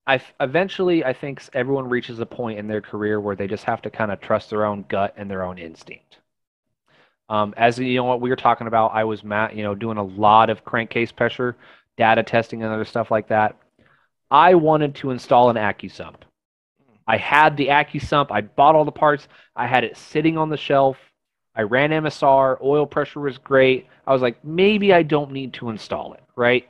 I 0.07 0.21
eventually 0.41 1.05
I 1.05 1.13
think 1.13 1.43
everyone 1.53 1.89
reaches 1.89 2.19
a 2.21 2.27
point 2.27 2.59
in 2.59 2.67
their 2.67 2.81
career 2.81 3.21
where 3.21 3.37
they 3.37 3.47
just 3.47 3.65
have 3.65 3.83
to 3.83 3.91
kind 3.91 4.11
of 4.11 4.21
trust 4.21 4.51
their 4.51 4.65
own 4.65 4.85
gut 4.89 5.15
and 5.17 5.31
their 5.31 5.45
own 5.45 5.59
instinct. 5.59 6.19
Um, 7.29 7.53
as 7.59 7.79
you 7.79 7.97
know 7.97 8.05
what 8.05 8.23
we 8.23 8.31
were 8.31 8.37
talking 8.37 8.69
about, 8.69 8.93
I 8.95 9.05
was 9.05 9.23
Matt, 9.23 9.55
you 9.55 9.63
know, 9.63 9.75
doing 9.75 9.99
a 9.99 10.03
lot 10.03 10.49
of 10.49 10.65
crankcase 10.65 11.13
pressure, 11.13 11.57
data 11.99 12.23
testing, 12.23 12.63
and 12.63 12.73
other 12.73 12.87
stuff 12.87 13.11
like 13.11 13.29
that. 13.29 13.57
I 14.31 14.55
wanted 14.55 14.95
to 14.97 15.11
install 15.11 15.51
an 15.51 15.57
AccuSump. 15.57 16.17
I 17.07 17.17
had 17.17 17.57
the 17.57 17.69
AccuSump. 17.69 18.29
I 18.31 18.43
bought 18.43 18.75
all 18.75 18.85
the 18.85 18.93
parts. 18.93 19.29
I 19.57 19.67
had 19.67 19.85
it 19.85 19.97
sitting 19.97 20.39
on 20.39 20.49
the 20.49 20.57
shelf. 20.57 20.97
I 21.55 21.63
ran 21.63 21.91
MSR. 21.91 22.63
Oil 22.63 22.87
pressure 22.87 23.21
was 23.21 23.39
great. 23.39 23.87
I 24.07 24.13
was 24.13 24.23
like, 24.23 24.45
maybe 24.45 24.93
I 24.93 25.03
don't 25.03 25.33
need 25.33 25.55
to 25.55 25.71
install 25.71 26.15
it, 26.15 26.23
right? 26.37 26.69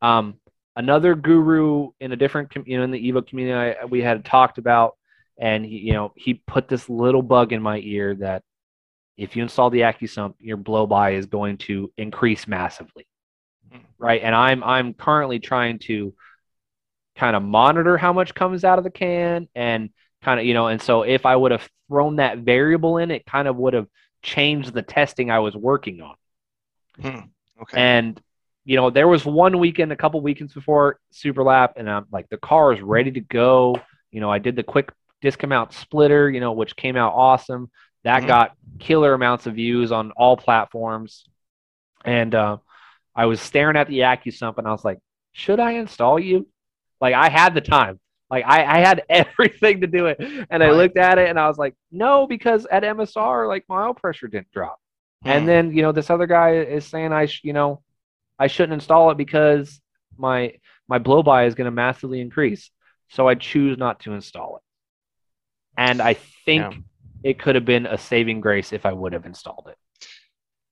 Um, 0.00 0.38
another 0.76 1.14
guru 1.14 1.90
in 2.00 2.12
a 2.12 2.16
different, 2.16 2.52
you 2.66 2.78
know, 2.78 2.84
in 2.84 2.90
the 2.90 3.12
Evo 3.12 3.26
community, 3.26 3.78
I, 3.80 3.84
we 3.84 4.00
had 4.00 4.24
talked 4.24 4.58
about, 4.58 4.96
and 5.38 5.64
he, 5.64 5.78
you 5.78 5.92
know, 5.92 6.12
he 6.16 6.34
put 6.34 6.68
this 6.68 6.88
little 6.88 7.22
bug 7.22 7.52
in 7.52 7.60
my 7.60 7.78
ear 7.78 8.14
that 8.16 8.42
if 9.16 9.36
you 9.36 9.42
install 9.42 9.70
the 9.70 9.80
AccuSump, 9.80 10.34
your 10.38 10.56
blow 10.56 10.86
by 10.86 11.10
is 11.10 11.26
going 11.26 11.58
to 11.58 11.92
increase 11.98 12.46
massively. 12.46 13.06
Hmm. 13.72 13.78
Right. 13.98 14.22
And 14.22 14.34
I'm 14.34 14.62
I'm 14.62 14.94
currently 14.94 15.38
trying 15.38 15.78
to 15.80 16.14
kind 17.16 17.36
of 17.36 17.42
monitor 17.42 17.96
how 17.96 18.12
much 18.12 18.34
comes 18.34 18.64
out 18.64 18.78
of 18.78 18.84
the 18.84 18.90
can 18.90 19.48
and 19.54 19.90
kind 20.22 20.40
of, 20.40 20.46
you 20.46 20.54
know, 20.54 20.68
and 20.68 20.80
so 20.80 21.02
if 21.02 21.26
I 21.26 21.34
would 21.36 21.52
have 21.52 21.68
thrown 21.88 22.16
that 22.16 22.38
variable 22.38 22.98
in, 22.98 23.10
it 23.10 23.26
kind 23.26 23.48
of 23.48 23.56
would 23.56 23.74
have 23.74 23.86
changed 24.22 24.72
the 24.72 24.82
testing 24.82 25.30
I 25.30 25.40
was 25.40 25.56
working 25.56 26.00
on. 26.00 26.14
Hmm. 27.00 27.20
Okay. 27.62 27.80
And 27.80 28.20
you 28.64 28.76
know, 28.76 28.90
there 28.90 29.08
was 29.08 29.24
one 29.24 29.58
weekend, 29.58 29.90
a 29.90 29.96
couple 29.96 30.20
weekends 30.20 30.54
before 30.54 31.00
Super 31.10 31.42
Lap, 31.42 31.74
and 31.76 31.90
I'm 31.90 32.06
like, 32.12 32.28
the 32.28 32.36
car 32.36 32.72
is 32.72 32.80
ready 32.80 33.10
to 33.10 33.20
go. 33.20 33.76
You 34.12 34.20
know, 34.20 34.30
I 34.30 34.38
did 34.38 34.54
the 34.54 34.62
quick 34.62 34.92
disc 35.20 35.42
mount 35.44 35.72
splitter, 35.72 36.30
you 36.30 36.38
know, 36.38 36.52
which 36.52 36.76
came 36.76 36.96
out 36.96 37.12
awesome. 37.14 37.70
That 38.04 38.22
Mhm. 38.22 38.28
got 38.28 38.56
killer 38.78 39.14
amounts 39.14 39.46
of 39.46 39.54
views 39.54 39.90
on 39.90 40.12
all 40.12 40.36
platforms. 40.36 41.24
And 42.04 42.34
uh, 42.34 42.58
I 43.14 43.26
was 43.26 43.40
staring 43.40 43.76
at 43.76 43.88
the 43.88 44.00
AccuSump, 44.00 44.58
and 44.58 44.66
I 44.66 44.72
was 44.72 44.84
like, 44.84 44.98
should 45.32 45.60
I 45.60 45.72
install 45.72 46.18
you? 46.18 46.46
Like, 47.00 47.14
I 47.14 47.28
had 47.28 47.54
the 47.54 47.60
time. 47.60 47.98
Like 48.30 48.44
I, 48.46 48.64
I 48.64 48.78
had 48.80 49.02
everything 49.10 49.82
to 49.82 49.86
do 49.86 50.06
it, 50.06 50.18
and 50.50 50.62
I 50.64 50.70
looked 50.70 50.96
at 50.96 51.18
it, 51.18 51.28
and 51.28 51.38
I 51.38 51.48
was 51.48 51.58
like, 51.58 51.74
no, 51.90 52.26
because 52.26 52.64
at 52.66 52.82
MSR, 52.82 53.46
like 53.46 53.64
my 53.68 53.84
oil 53.84 53.94
pressure 53.94 54.26
didn't 54.28 54.50
drop. 54.52 54.78
Hmm. 55.22 55.28
And 55.28 55.48
then 55.48 55.76
you 55.76 55.82
know 55.82 55.92
this 55.92 56.08
other 56.08 56.26
guy 56.26 56.56
is 56.56 56.86
saying 56.86 57.12
I, 57.12 57.26
sh- 57.26 57.42
you 57.44 57.52
know, 57.52 57.82
I 58.38 58.46
shouldn't 58.46 58.72
install 58.72 59.10
it 59.10 59.18
because 59.18 59.80
my 60.16 60.54
my 60.88 60.96
blow 60.98 61.22
by 61.22 61.44
is 61.44 61.54
going 61.54 61.66
to 61.66 61.70
massively 61.70 62.20
increase. 62.22 62.70
So 63.10 63.28
I 63.28 63.34
choose 63.34 63.76
not 63.76 64.00
to 64.00 64.14
install 64.14 64.56
it. 64.56 64.62
And 65.76 66.00
I 66.00 66.14
think 66.46 66.62
Yeah. 66.62 66.78
it 67.22 67.38
could 67.38 67.54
have 67.54 67.66
been 67.66 67.84
a 67.84 67.98
saving 67.98 68.40
grace 68.40 68.72
if 68.72 68.86
I 68.86 68.92
would 68.94 69.12
have 69.12 69.26
installed 69.26 69.68
it. 69.68 69.76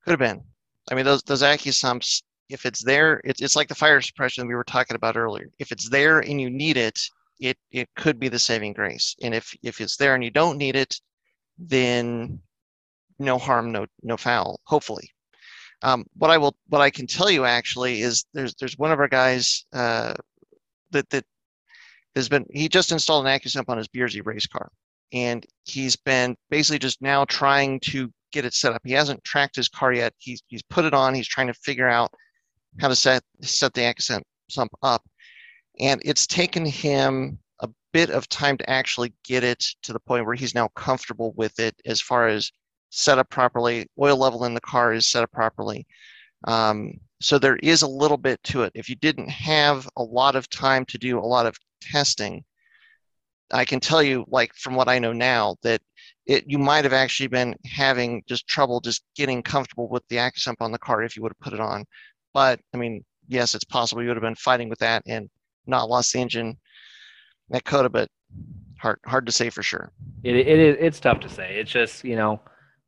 Could 0.04 0.12
have 0.12 0.18
been. 0.18 0.42
I 0.90 0.94
mean, 0.94 1.04
those 1.04 1.22
those 1.24 1.42
AccuSumps, 1.42 2.22
if 2.50 2.66
it's 2.66 2.84
there, 2.84 3.20
it's 3.24 3.40
it's 3.40 3.56
like 3.56 3.68
the 3.68 3.74
fire 3.74 4.00
suppression 4.00 4.46
we 4.46 4.54
were 4.54 4.64
talking 4.64 4.96
about 4.96 5.16
earlier. 5.16 5.48
If 5.58 5.72
it's 5.72 5.88
there 5.88 6.20
and 6.20 6.40
you 6.40 6.50
need 6.50 6.76
it, 6.76 6.98
it 7.40 7.56
it 7.70 7.88
could 7.96 8.18
be 8.18 8.28
the 8.28 8.38
saving 8.38 8.72
grace. 8.74 9.16
And 9.22 9.34
if 9.34 9.54
if 9.62 9.80
it's 9.80 9.96
there 9.96 10.14
and 10.14 10.24
you 10.24 10.30
don't 10.30 10.58
need 10.58 10.76
it, 10.76 10.94
then 11.58 12.40
no 13.18 13.38
harm, 13.38 13.72
no 13.72 13.86
no 14.02 14.16
foul. 14.16 14.60
Hopefully. 14.64 15.08
Um, 15.82 16.04
what 16.16 16.30
I 16.30 16.36
will, 16.36 16.54
what 16.68 16.82
I 16.82 16.90
can 16.90 17.06
tell 17.06 17.30
you 17.30 17.44
actually 17.46 18.02
is 18.02 18.26
there's 18.34 18.54
there's 18.56 18.76
one 18.76 18.92
of 18.92 19.00
our 19.00 19.08
guys 19.08 19.64
uh, 19.72 20.14
that 20.90 21.08
that 21.10 21.24
has 22.16 22.28
been 22.28 22.44
he 22.50 22.68
just 22.68 22.92
installed 22.92 23.26
an 23.26 23.38
AccuSump 23.38 23.68
on 23.68 23.78
his 23.78 23.88
BRZ 23.88 24.26
race 24.26 24.46
car, 24.46 24.70
and 25.12 25.46
he's 25.64 25.96
been 25.96 26.36
basically 26.50 26.78
just 26.78 27.00
now 27.00 27.24
trying 27.24 27.80
to 27.80 28.10
get 28.32 28.44
it 28.44 28.54
set 28.54 28.72
up. 28.72 28.82
He 28.84 28.92
hasn't 28.92 29.24
tracked 29.24 29.56
his 29.56 29.68
car 29.68 29.92
yet. 29.92 30.12
He's 30.18 30.42
he's 30.48 30.62
put 30.64 30.84
it 30.84 30.94
on. 30.94 31.14
He's 31.14 31.28
trying 31.28 31.46
to 31.46 31.54
figure 31.54 31.88
out 31.88 32.12
how 32.78 32.88
to 32.88 32.96
set 32.96 33.22
set 33.42 33.74
the 33.74 33.82
accent 33.82 34.24
sump 34.48 34.72
up, 34.82 35.02
and 35.78 36.00
it's 36.04 36.26
taken 36.26 36.64
him 36.64 37.38
a 37.60 37.68
bit 37.92 38.10
of 38.10 38.28
time 38.28 38.56
to 38.58 38.70
actually 38.70 39.12
get 39.24 39.44
it 39.44 39.64
to 39.82 39.92
the 39.92 40.00
point 40.00 40.26
where 40.26 40.34
he's 40.34 40.54
now 40.54 40.68
comfortable 40.68 41.32
with 41.36 41.58
it 41.58 41.74
as 41.86 42.00
far 42.00 42.28
as 42.28 42.50
set 42.90 43.18
up 43.18 43.28
properly. 43.30 43.86
Oil 43.98 44.16
level 44.16 44.44
in 44.44 44.54
the 44.54 44.60
car 44.60 44.92
is 44.92 45.08
set 45.08 45.22
up 45.22 45.32
properly. 45.32 45.86
Um, 46.44 46.94
so 47.20 47.38
there 47.38 47.56
is 47.56 47.82
a 47.82 47.88
little 47.88 48.16
bit 48.16 48.42
to 48.44 48.62
it. 48.62 48.72
If 48.74 48.88
you 48.88 48.96
didn't 48.96 49.28
have 49.28 49.88
a 49.96 50.02
lot 50.02 50.36
of 50.36 50.48
time 50.48 50.84
to 50.86 50.98
do 50.98 51.18
a 51.18 51.20
lot 51.20 51.46
of 51.46 51.56
testing, 51.82 52.44
I 53.52 53.64
can 53.64 53.80
tell 53.80 54.02
you, 54.02 54.24
like 54.28 54.54
from 54.54 54.74
what 54.74 54.88
I 54.88 54.98
know 54.98 55.12
now, 55.12 55.56
that 55.62 55.82
it 56.26 56.44
you 56.46 56.58
might 56.58 56.84
have 56.84 56.92
actually 56.92 57.26
been 57.26 57.54
having 57.64 58.22
just 58.26 58.46
trouble 58.46 58.80
just 58.80 59.02
getting 59.16 59.42
comfortable 59.42 59.88
with 59.88 60.06
the 60.08 60.16
AccuSump 60.16 60.56
on 60.60 60.72
the 60.72 60.78
car 60.78 61.02
if 61.02 61.16
you 61.16 61.22
would 61.22 61.32
have 61.32 61.40
put 61.40 61.52
it 61.52 61.60
on. 61.60 61.84
But 62.32 62.60
I 62.74 62.76
mean, 62.76 63.04
yes, 63.28 63.54
it's 63.54 63.64
possible 63.64 64.02
you 64.02 64.08
would 64.08 64.16
have 64.16 64.22
been 64.22 64.34
fighting 64.34 64.68
with 64.68 64.78
that 64.80 65.02
and 65.06 65.28
not 65.66 65.88
lost 65.88 66.12
the 66.12 66.20
engine 66.20 66.56
that 67.50 67.64
could 67.64 67.84
have, 67.84 67.92
but 67.92 68.08
hard 68.78 68.98
hard 69.04 69.26
to 69.26 69.32
say 69.32 69.50
for 69.50 69.62
sure. 69.62 69.92
It, 70.22 70.36
it 70.36 70.58
is 70.58 70.76
it's 70.80 71.00
tough 71.00 71.20
to 71.20 71.28
say. 71.28 71.58
It's 71.58 71.70
just 71.70 72.04
you 72.04 72.16
know, 72.16 72.40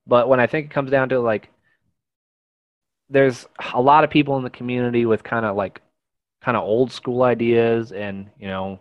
but 0.07 0.29
when 0.29 0.41
I 0.41 0.47
think 0.47 0.67
it 0.67 0.71
comes 0.75 0.91
down 0.91 1.09
to 1.11 1.21
like, 1.21 1.51
there's 3.09 3.47
a 3.75 3.81
lot 3.81 4.05
of 4.05 4.11
people 4.11 4.37
in 4.39 4.45
the 4.45 4.51
community 4.51 5.07
with 5.07 5.23
kind 5.23 5.45
of 5.45 5.57
like, 5.57 5.81
kind 6.43 6.57
of 6.57 6.63
old 6.65 6.93
school 6.93 7.23
ideas, 7.23 7.93
and 7.93 8.31
you 8.39 8.49
know, 8.49 8.81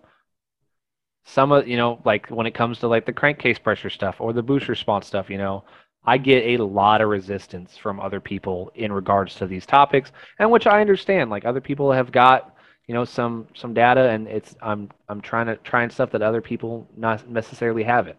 some 1.25 1.51
of 1.51 1.67
you 1.67 1.77
know 1.77 2.01
like 2.05 2.27
when 2.27 2.47
it 2.47 2.53
comes 2.53 2.79
to 2.79 2.87
like 2.87 3.05
the 3.05 3.13
crankcase 3.13 3.59
pressure 3.59 3.89
stuff 3.89 4.17
or 4.19 4.33
the 4.33 4.43
boost 4.43 4.67
response 4.67 5.07
stuff, 5.07 5.29
you 5.29 5.37
know, 5.37 5.63
I 6.05 6.17
get 6.17 6.59
a 6.59 6.63
lot 6.63 7.01
of 7.01 7.09
resistance 7.09 7.77
from 7.77 7.99
other 7.99 8.19
people 8.19 8.71
in 8.75 8.91
regards 8.91 9.35
to 9.35 9.47
these 9.47 9.65
topics, 9.65 10.11
and 10.39 10.51
which 10.51 10.67
I 10.67 10.81
understand. 10.81 11.29
Like 11.29 11.45
other 11.45 11.61
people 11.61 11.91
have 11.91 12.11
got 12.11 12.55
you 12.87 12.93
know 12.93 13.05
some 13.05 13.47
some 13.55 13.73
data, 13.73 14.09
and 14.09 14.27
it's 14.27 14.55
I'm 14.61 14.89
I'm 15.09 15.21
trying 15.21 15.47
to 15.47 15.57
trying 15.57 15.89
stuff 15.91 16.11
that 16.11 16.21
other 16.21 16.41
people 16.41 16.87
not 16.97 17.27
necessarily 17.29 17.83
have 17.83 18.07
it. 18.07 18.17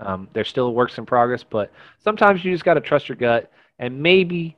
Um, 0.00 0.28
they're 0.32 0.44
still 0.44 0.74
works 0.74 0.98
in 0.98 1.06
progress, 1.06 1.44
but 1.44 1.72
sometimes 1.98 2.44
you 2.44 2.52
just 2.52 2.64
got 2.64 2.74
to 2.74 2.80
trust 2.80 3.08
your 3.08 3.16
gut 3.16 3.50
and 3.78 4.02
maybe 4.02 4.56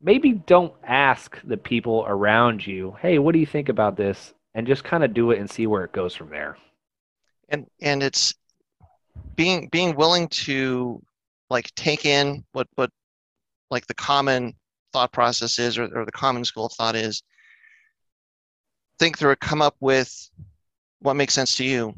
maybe 0.00 0.32
don't 0.34 0.74
ask 0.84 1.38
the 1.44 1.56
people 1.56 2.04
around 2.08 2.66
you, 2.66 2.96
"Hey, 3.00 3.18
what 3.18 3.32
do 3.32 3.38
you 3.40 3.46
think 3.46 3.68
about 3.68 3.96
this?" 3.96 4.34
and 4.54 4.66
just 4.66 4.84
kind 4.84 5.04
of 5.04 5.14
do 5.14 5.30
it 5.32 5.38
and 5.38 5.50
see 5.50 5.66
where 5.66 5.84
it 5.84 5.92
goes 5.92 6.14
from 6.14 6.30
there. 6.30 6.56
and 7.48 7.66
and 7.80 8.02
it's 8.02 8.34
being 9.36 9.68
being 9.70 9.94
willing 9.96 10.28
to 10.28 11.02
like 11.50 11.74
take 11.74 12.04
in 12.04 12.44
what 12.52 12.66
what 12.74 12.90
like 13.70 13.86
the 13.86 13.94
common 13.94 14.54
thought 14.92 15.12
process 15.12 15.58
is 15.58 15.78
or, 15.78 15.84
or 15.94 16.04
the 16.04 16.12
common 16.12 16.44
school 16.44 16.66
of 16.66 16.72
thought 16.72 16.96
is 16.96 17.22
think 18.98 19.18
through 19.18 19.30
it 19.30 19.40
come 19.40 19.62
up 19.62 19.76
with 19.80 20.30
what 21.00 21.14
makes 21.14 21.34
sense 21.34 21.56
to 21.56 21.64
you 21.64 21.94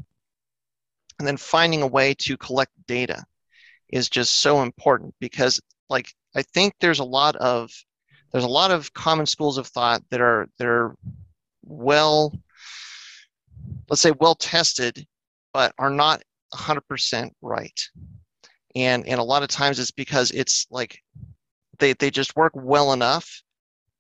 and 1.19 1.27
then 1.27 1.37
finding 1.37 1.83
a 1.83 1.87
way 1.87 2.15
to 2.15 2.37
collect 2.37 2.73
data 2.87 3.25
is 3.89 4.09
just 4.09 4.41
so 4.41 4.63
important 4.63 5.15
because 5.21 5.61
like 5.89 6.13
i 6.35 6.43
think 6.43 6.75
there's 6.81 6.99
a 6.99 7.05
lot 7.05 7.37
of 7.37 7.71
there's 8.33 8.45
a 8.45 8.49
lot 8.49 8.71
of 8.71 8.93
common 8.93 9.27
schools 9.27 9.59
of 9.59 9.67
thought 9.67 10.03
that 10.11 10.21
are 10.21 10.49
that 10.59 10.67
are 10.67 10.95
well 11.65 12.33
let's 13.89 14.03
say 14.03 14.13
well 14.21 14.35
tested 14.35 15.07
but 15.53 15.73
are 15.79 15.91
not 15.91 16.23
100% 16.55 17.31
right. 17.43 17.81
And 18.75 19.07
and 19.07 19.19
a 19.21 19.25
lot 19.25 19.43
of 19.43 19.49
times 19.49 19.79
it's 19.79 19.91
because 19.91 20.31
it's 20.31 20.67
like 20.71 21.03
they 21.79 21.93
they 21.95 22.11
just 22.11 22.37
work 22.37 22.53
well 22.55 22.93
enough, 22.93 23.43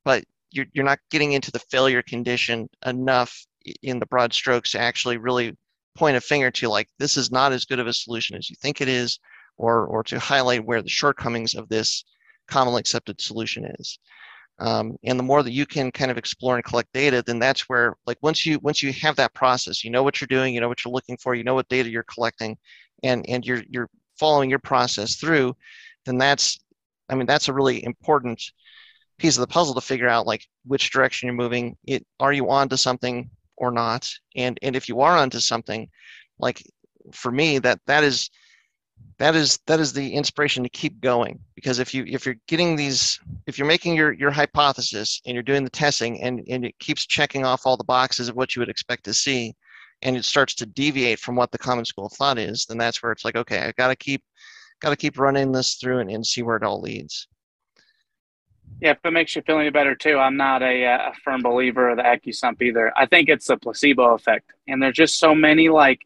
but 0.05 0.25
you're 0.51 0.67
you're 0.73 0.85
not 0.85 0.99
getting 1.11 1.33
into 1.33 1.51
the 1.51 1.59
failure 1.59 2.03
condition 2.03 2.69
enough 2.87 3.47
in 3.83 3.99
the 3.99 4.07
broad 4.07 4.33
strokes 4.33 4.73
to 4.73 4.79
actually 4.79 5.17
really 5.19 5.57
point 5.97 6.17
a 6.17 6.21
finger 6.21 6.51
to 6.51 6.69
like 6.69 6.89
this 6.99 7.17
is 7.17 7.31
not 7.31 7.53
as 7.53 7.65
good 7.65 7.79
of 7.79 7.87
a 7.87 7.93
solution 7.93 8.37
as 8.37 8.49
you 8.49 8.57
think 8.63 8.81
it 8.81 8.89
is, 8.89 9.19
or 9.57 9.87
or 9.87 10.03
to 10.05 10.19
highlight 10.19 10.65
where 10.65 10.83
the 10.83 10.89
shortcomings 10.89 11.55
of 11.55 11.69
this 11.69 12.05
commonly 12.49 12.81
accepted 12.81 13.21
solution 13.21 13.65
is. 13.79 13.99
Um, 14.61 14.97
and 15.05 15.19
the 15.19 15.25
more 15.25 15.43
that 15.43 15.53
you 15.53 15.65
can 15.65 15.91
kind 15.91 16.11
of 16.11 16.19
explore 16.19 16.57
and 16.57 16.65
collect 16.65 16.93
data, 16.93 17.23
then 17.25 17.39
that's 17.39 17.63
where 17.63 17.95
like 18.07 18.19
once 18.21 18.45
you 18.45 18.59
once 18.61 18.83
you 18.83 18.93
have 18.93 19.17
that 19.17 19.33
process, 19.35 19.83
you 19.83 19.91
know 19.91 20.03
what 20.03 20.21
you're 20.21 20.27
doing, 20.29 20.55
you 20.55 20.61
know 20.61 20.69
what 20.69 20.85
you're 20.85 20.93
looking 20.93 21.17
for, 21.17 21.35
you 21.35 21.45
know 21.45 21.55
what 21.55 21.69
data 21.69 21.89
you're 21.89 22.05
collecting, 22.05 22.59
and 23.03 23.25
and 23.29 23.47
you're 23.47 23.63
you're 23.71 23.89
following 24.21 24.51
your 24.51 24.61
process 24.61 25.17
through, 25.17 25.57
then 26.05 26.19
that's 26.19 26.61
I 27.09 27.15
mean 27.17 27.27
that's 27.27 27.49
a 27.49 27.53
really 27.53 27.83
important 27.85 28.41
piece 29.19 29.37
of 29.37 29.41
the 29.41 29.53
puzzle 29.53 29.75
to 29.75 29.81
figure 29.81 30.09
out 30.09 30.27
like 30.27 30.47
which 30.65 30.93
direction 30.93 31.27
you're 31.27 31.35
moving. 31.45 31.77
It 31.87 32.07
are 32.21 32.33
you 32.33 32.49
onto 32.51 32.77
something 32.77 33.31
or 33.57 33.71
not? 33.71 34.09
And 34.37 34.59
and 34.63 34.77
if 34.77 34.89
you 34.89 35.01
are 35.01 35.17
onto 35.17 35.41
something, 35.41 35.89
like 36.39 36.63
for 37.13 37.33
me 37.33 37.59
that 37.59 37.81
that 37.87 38.05
is 38.05 38.31
that 39.19 39.35
is 39.35 39.59
that 39.67 39.81
is 39.81 39.93
the 39.93 40.15
inspiration 40.15 40.63
to 40.63 40.69
keep 40.71 41.01
going 41.01 41.39
because 41.55 41.79
if 41.79 41.95
you 41.95 42.05
if 42.07 42.25
you're 42.25 42.41
getting 42.49 42.77
these 42.77 43.19
if 43.47 43.59
you're 43.59 43.67
making 43.67 43.95
your 43.95 44.13
your 44.13 44.31
hypothesis 44.31 45.21
and 45.27 45.35
you're 45.35 45.43
doing 45.43 45.65
the 45.65 45.71
testing 45.71 46.23
and 46.23 46.43
and 46.49 46.65
it 46.65 46.79
keeps 46.79 47.07
checking 47.07 47.45
off 47.45 47.67
all 47.67 47.77
the 47.77 47.85
boxes 47.85 48.29
of 48.29 48.37
what 48.37 48.55
you 48.55 48.61
would 48.61 48.69
expect 48.69 49.05
to 49.05 49.15
see 49.15 49.55
and 50.03 50.17
it 50.17 50.25
starts 50.25 50.55
to 50.55 50.67
deviate 50.67 51.19
from 51.19 51.37
what 51.37 51.51
the 51.51 51.59
common 51.59 51.85
school 51.85 52.07
of 52.07 52.13
thought 52.13 52.39
is 52.39 52.67
then 52.67 52.79
that's 52.79 53.03
where 53.03 53.13
it's 53.13 53.25
like 53.25 53.37
okay 53.37 53.61
i 53.61 53.73
gotta 53.77 53.97
keep 53.97 54.23
gotta 54.81 54.97
keep 54.97 55.19
running 55.19 55.53
this 55.53 55.75
through 55.75 55.99
and, 55.99 56.11
and 56.11 56.27
see 56.27 56.43
where 56.43 56.57
it 56.57 56.63
all 56.63 56.81
leads 56.81 57.29
Yeah, 58.81 58.93
if 58.93 58.99
it 59.05 59.13
makes 59.13 59.37
you 59.37 59.43
feel 59.43 59.59
any 59.59 59.71
better 59.71 59.95
too, 59.95 60.17
I'm 60.17 60.37
not 60.37 60.63
a, 60.63 60.87
uh, 60.87 61.11
a 61.11 61.15
firm 61.23 61.43
believer 61.43 61.91
of 61.91 61.99
the 61.99 62.03
AccuSump 62.03 62.63
either. 62.63 62.93
I 62.97 63.05
think 63.05 63.29
it's 63.29 63.51
a 63.51 63.57
placebo 63.57 64.15
effect, 64.15 64.53
and 64.69 64.83
there's 64.83 64.97
just 64.97 65.19
so 65.19 65.35
many 65.35 65.69
like 65.69 66.01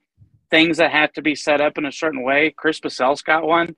things 0.51 0.79
that 0.79 0.91
have 0.91 1.12
to 1.12 1.23
be 1.23 1.35
set 1.37 1.61
up 1.61 1.79
in 1.79 1.85
a 1.85 1.93
certain 1.93 2.23
way. 2.23 2.53
Chris 2.57 2.81
Basel's 2.81 3.23
got 3.23 3.47
one, 3.47 3.77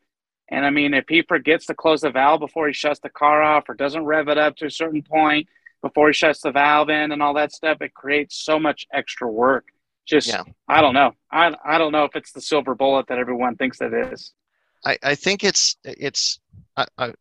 and 0.50 0.64
I 0.64 0.70
mean, 0.70 0.94
if 0.94 1.04
he 1.08 1.22
forgets 1.22 1.66
to 1.66 1.74
close 1.74 2.00
the 2.00 2.10
valve 2.10 2.40
before 2.40 2.68
he 2.68 2.72
shuts 2.72 3.00
the 3.00 3.10
car 3.10 3.42
off, 3.42 3.68
or 3.68 3.74
doesn't 3.74 4.04
rev 4.04 4.28
it 4.28 4.38
up 4.38 4.56
to 4.56 4.66
a 4.66 4.70
certain 4.70 5.02
point 5.02 5.46
before 5.82 6.08
he 6.08 6.14
shuts 6.14 6.40
the 6.40 6.50
valve 6.50 6.88
in, 6.88 7.12
and 7.12 7.22
all 7.22 7.34
that 7.34 7.52
stuff, 7.52 7.82
it 7.82 7.92
creates 7.92 8.36
so 8.36 8.58
much 8.58 8.86
extra 8.94 9.30
work. 9.30 9.66
Just 10.06 10.28
Yeah. 10.28 10.44
I 10.68 10.80
don't 10.80 10.94
know. 10.94 11.12
I 11.30 11.54
I 11.64 11.78
don't 11.78 11.92
know 11.92 12.04
if 12.04 12.14
it's 12.14 12.32
the 12.32 12.40
silver 12.40 12.74
bullet 12.74 13.06
that 13.08 13.18
everyone 13.18 13.56
thinks 13.56 13.80
it 13.80 13.92
is. 13.92 14.32
I, 14.84 14.98
I 15.02 15.14
think 15.14 15.42
it's 15.42 15.76
it's 15.84 16.38
I, 16.76 16.86
I, 16.96 17.12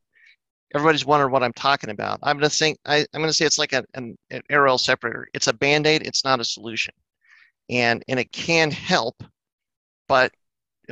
everybody's 0.73 1.05
wondering 1.05 1.31
what 1.31 1.43
I'm 1.43 1.53
talking 1.53 1.89
about. 1.89 2.19
I'm 2.21 2.37
gonna 2.37 2.49
think 2.49 2.77
I, 2.85 2.97
am 3.13 3.21
gonna 3.21 3.33
say 3.33 3.45
it's 3.45 3.57
like 3.57 3.73
a, 3.73 3.83
an, 3.95 4.17
an 4.29 4.41
air 4.49 4.67
oil 4.67 4.77
separator. 4.77 5.27
It's 5.33 5.47
a 5.47 5.53
band-aid. 5.53 6.05
It's 6.05 6.23
not 6.23 6.39
a 6.39 6.45
solution, 6.45 6.93
and 7.69 8.03
and 8.07 8.19
it 8.19 8.31
can 8.31 8.71
help, 8.71 9.23
but 10.07 10.31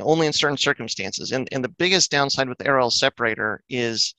only 0.00 0.26
in 0.26 0.32
certain 0.32 0.56
circumstances. 0.56 1.32
And 1.32 1.48
and 1.52 1.62
the 1.62 1.68
biggest 1.68 2.10
downside 2.10 2.48
with 2.48 2.58
the 2.58 2.66
air 2.66 2.80
separator 2.90 3.62
is, 3.68 4.14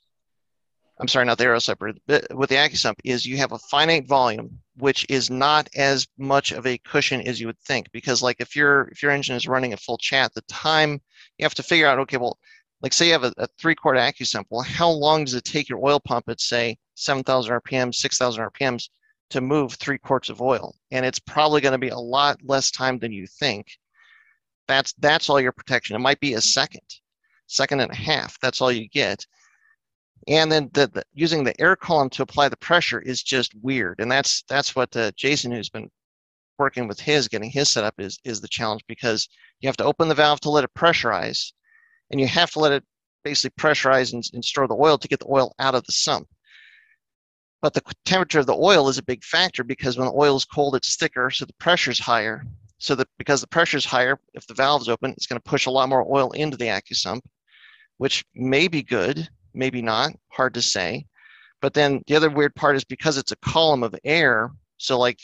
I'm 0.97 1.09
sorry, 1.09 1.26
not 1.26 1.38
the 1.38 1.51
oil 1.51 1.59
separator. 1.59 1.99
With 2.07 2.49
the 2.49 2.55
AccuSump 2.55 2.95
is 3.03 3.26
you 3.26 3.35
have 3.38 3.51
a 3.51 3.59
finite 3.59 4.07
volume, 4.07 4.59
which 4.77 5.05
is 5.09 5.30
not 5.30 5.67
as 5.76 6.07
much 6.17 6.53
of 6.53 6.65
a 6.65 6.77
cushion 6.80 7.22
as 7.22 7.39
you 7.39 7.47
would 7.47 7.59
think. 7.59 7.91
Because 7.91 8.22
like 8.22 8.38
if 8.39 8.55
your 8.55 8.88
if 8.89 9.03
your 9.03 9.11
engine 9.11 9.35
is 9.35 9.47
running 9.47 9.73
at 9.73 9.81
full 9.81 9.97
chat, 9.97 10.34
the 10.34 10.41
time 10.43 11.01
you 11.38 11.43
have 11.43 11.55
to 11.55 11.63
figure 11.63 11.88
out, 11.88 11.99
okay, 11.99 12.17
well, 12.17 12.39
like 12.81 12.93
say 12.93 13.07
you 13.07 13.11
have 13.11 13.26
a, 13.26 13.34
a 13.38 13.47
three 13.59 13.76
quart 13.76 13.97
AccuSump, 13.97 14.45
well, 14.49 14.61
how 14.61 14.89
long 14.89 15.26
does 15.26 15.34
it 15.34 15.43
take 15.43 15.67
your 15.67 15.85
oil 15.85 15.99
pump 15.99 16.30
at 16.30 16.39
say 16.39 16.77
7,000 16.95 17.59
RPMs, 17.61 17.95
6,000 17.95 18.49
RPMs 18.51 18.89
to 19.31 19.41
move 19.41 19.73
three 19.73 19.97
quarts 19.97 20.30
of 20.30 20.41
oil? 20.41 20.76
And 20.91 21.05
it's 21.05 21.19
probably 21.19 21.59
going 21.59 21.73
to 21.73 21.77
be 21.77 21.89
a 21.89 21.97
lot 21.97 22.38
less 22.41 22.72
time 22.72 22.99
than 22.99 23.11
you 23.11 23.27
think. 23.27 23.67
That's 24.67 24.93
that's 24.93 25.30
all 25.30 25.41
your 25.41 25.51
protection. 25.51 25.95
It 25.95 25.99
might 25.99 26.22
be 26.22 26.35
a 26.35 26.41
second, 26.41 26.88
second 27.47 27.81
and 27.81 27.91
a 27.91 27.95
half. 27.95 28.39
That's 28.39 28.61
all 28.61 28.72
you 28.72 28.88
get. 28.88 29.26
And 30.27 30.52
then 30.52 30.69
the, 30.73 30.88
the 30.88 31.03
using 31.14 31.43
the 31.43 31.60
air 31.61 31.76
column 31.76 32.10
to 32.11 32.23
apply 32.23 32.49
the 32.49 32.57
pressure 32.57 32.99
is 32.99 33.22
just 33.22 33.53
weird. 33.61 33.99
And 33.99 34.11
that's 34.11 34.43
that's 34.49 34.76
what 34.76 34.95
uh, 34.95 35.11
Jason, 35.15 35.52
who's 35.52 35.69
been 35.69 35.89
working 36.57 36.88
with 36.88 36.99
his, 36.99 37.27
getting 37.27 37.49
his 37.49 37.69
set 37.69 37.84
up, 37.84 37.95
is 37.99 38.19
is 38.23 38.41
the 38.41 38.47
challenge 38.47 38.84
because 38.88 39.27
you 39.60 39.69
have 39.69 39.77
to 39.77 39.85
open 39.85 40.07
the 40.07 40.15
valve 40.15 40.39
to 40.41 40.49
let 40.49 40.64
it 40.64 40.73
pressurize 40.73 41.52
and 42.11 42.19
you 42.19 42.27
have 42.27 42.52
to 42.52 42.60
let 42.60 42.72
it 42.72 42.84
basically 43.23 43.53
pressurize 43.60 44.14
and, 44.14 44.23
and 44.34 44.45
store 44.45 44.68
the 44.68 44.76
oil 44.76 44.97
to 44.97 45.07
get 45.07 45.19
the 45.19 45.30
oil 45.30 45.53
out 45.60 45.76
of 45.76 45.84
the 45.85 45.91
sump. 45.91 46.27
But 47.61 47.73
the 47.73 47.81
temperature 48.06 48.39
of 48.39 48.45
the 48.45 48.56
oil 48.56 48.89
is 48.89 48.97
a 48.97 49.03
big 49.03 49.23
factor 49.23 49.64
because 49.64 49.97
when 49.97 50.07
the 50.07 50.14
oil 50.14 50.35
is 50.35 50.45
cold, 50.45 50.76
it's 50.76 50.95
thicker, 50.95 51.31
so 51.31 51.45
the 51.45 51.53
pressure 51.53 51.91
is 51.91 51.99
higher. 51.99 52.45
So 52.77 52.93
that 52.95 53.07
because 53.18 53.41
the 53.41 53.47
pressure 53.47 53.77
is 53.77 53.85
higher, 53.85 54.19
if 54.34 54.45
the 54.45 54.53
valve 54.53 54.81
is 54.81 54.89
open, 54.89 55.11
it's 55.11 55.26
going 55.26 55.39
to 55.39 55.49
push 55.49 55.65
a 55.65 55.72
lot 55.72 55.89
more 55.89 56.06
oil 56.07 56.31
into 56.31 56.57
the 56.57 56.65
AccuSump, 56.65 57.22
which 57.97 58.23
may 58.35 58.68
be 58.68 58.84
good, 58.84 59.27
maybe 59.56 59.82
not, 59.82 60.11
hard 60.30 60.53
to 60.56 60.61
say. 60.61 61.06
But 61.61 61.73
then 61.73 62.03
the 62.07 62.15
other 62.15 62.30
weird 62.30 62.56
part 62.56 62.76
is 62.76 62.84
because 62.84 63.18
it's 63.18 63.32
a 63.32 63.38
column 63.38 63.84
of 63.84 63.95
air, 64.03 64.52
so 64.77 64.99
like 64.99 65.19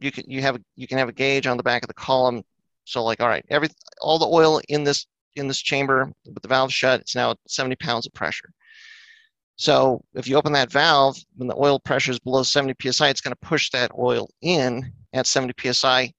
you 0.00 0.10
can 0.10 0.24
you 0.28 0.42
have 0.42 0.60
you 0.76 0.86
can 0.86 0.98
have 0.98 1.08
a 1.08 1.12
gauge 1.12 1.46
on 1.46 1.56
the 1.56 1.62
back 1.62 1.82
of 1.82 1.88
the 1.88 1.94
column. 1.94 2.42
So 2.84 3.04
like 3.04 3.20
all 3.20 3.28
right, 3.28 3.44
every 3.48 3.68
all 4.00 4.18
the 4.18 4.26
oil 4.26 4.60
in 4.68 4.84
this 4.84 5.06
in 5.36 5.48
this 5.48 5.60
chamber 5.60 6.12
with 6.26 6.42
the 6.42 6.48
valve 6.48 6.72
shut, 6.72 7.00
it's 7.00 7.14
now 7.14 7.34
70 7.48 7.76
pounds 7.76 8.06
of 8.06 8.12
pressure. 8.12 8.52
So 9.56 10.02
if 10.14 10.26
you 10.26 10.36
open 10.36 10.52
that 10.52 10.72
valve, 10.72 11.16
when 11.36 11.48
the 11.48 11.56
oil 11.56 11.78
pressure 11.78 12.10
is 12.10 12.18
below 12.18 12.42
70 12.42 12.74
psi, 12.90 13.08
it's 13.08 13.20
going 13.20 13.32
to 13.32 13.48
push 13.48 13.70
that 13.70 13.92
oil 13.98 14.28
in 14.40 14.92
at 15.12 15.26
70 15.26 15.54
psi 15.72 16.12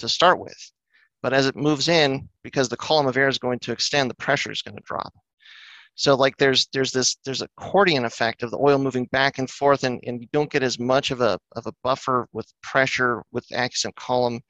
to 0.00 0.08
start 0.08 0.38
with. 0.38 0.72
But 1.22 1.32
as 1.32 1.46
it 1.46 1.56
moves 1.56 1.88
in, 1.88 2.28
because 2.42 2.68
the 2.68 2.76
column 2.76 3.06
of 3.06 3.16
air 3.16 3.28
is 3.28 3.38
going 3.38 3.58
to 3.60 3.72
extend, 3.72 4.10
the 4.10 4.14
pressure 4.14 4.50
is 4.50 4.62
going 4.62 4.76
to 4.76 4.82
drop. 4.84 5.12
So 6.00 6.14
like 6.14 6.38
there's 6.38 6.66
there's 6.72 6.92
this 6.92 7.16
there's 7.26 7.42
accordion 7.42 8.06
effect 8.06 8.42
of 8.42 8.50
the 8.50 8.56
oil 8.56 8.78
moving 8.78 9.04
back 9.12 9.36
and 9.36 9.50
forth, 9.50 9.84
and, 9.84 10.00
and 10.06 10.18
you 10.18 10.28
don't 10.32 10.50
get 10.50 10.62
as 10.62 10.78
much 10.78 11.10
of 11.10 11.20
a 11.20 11.38
of 11.56 11.66
a 11.66 11.74
buffer 11.84 12.26
with 12.32 12.50
pressure 12.62 13.22
with 13.32 13.46
the 13.48 13.56
AccuSump 13.56 13.94
column 13.96 14.40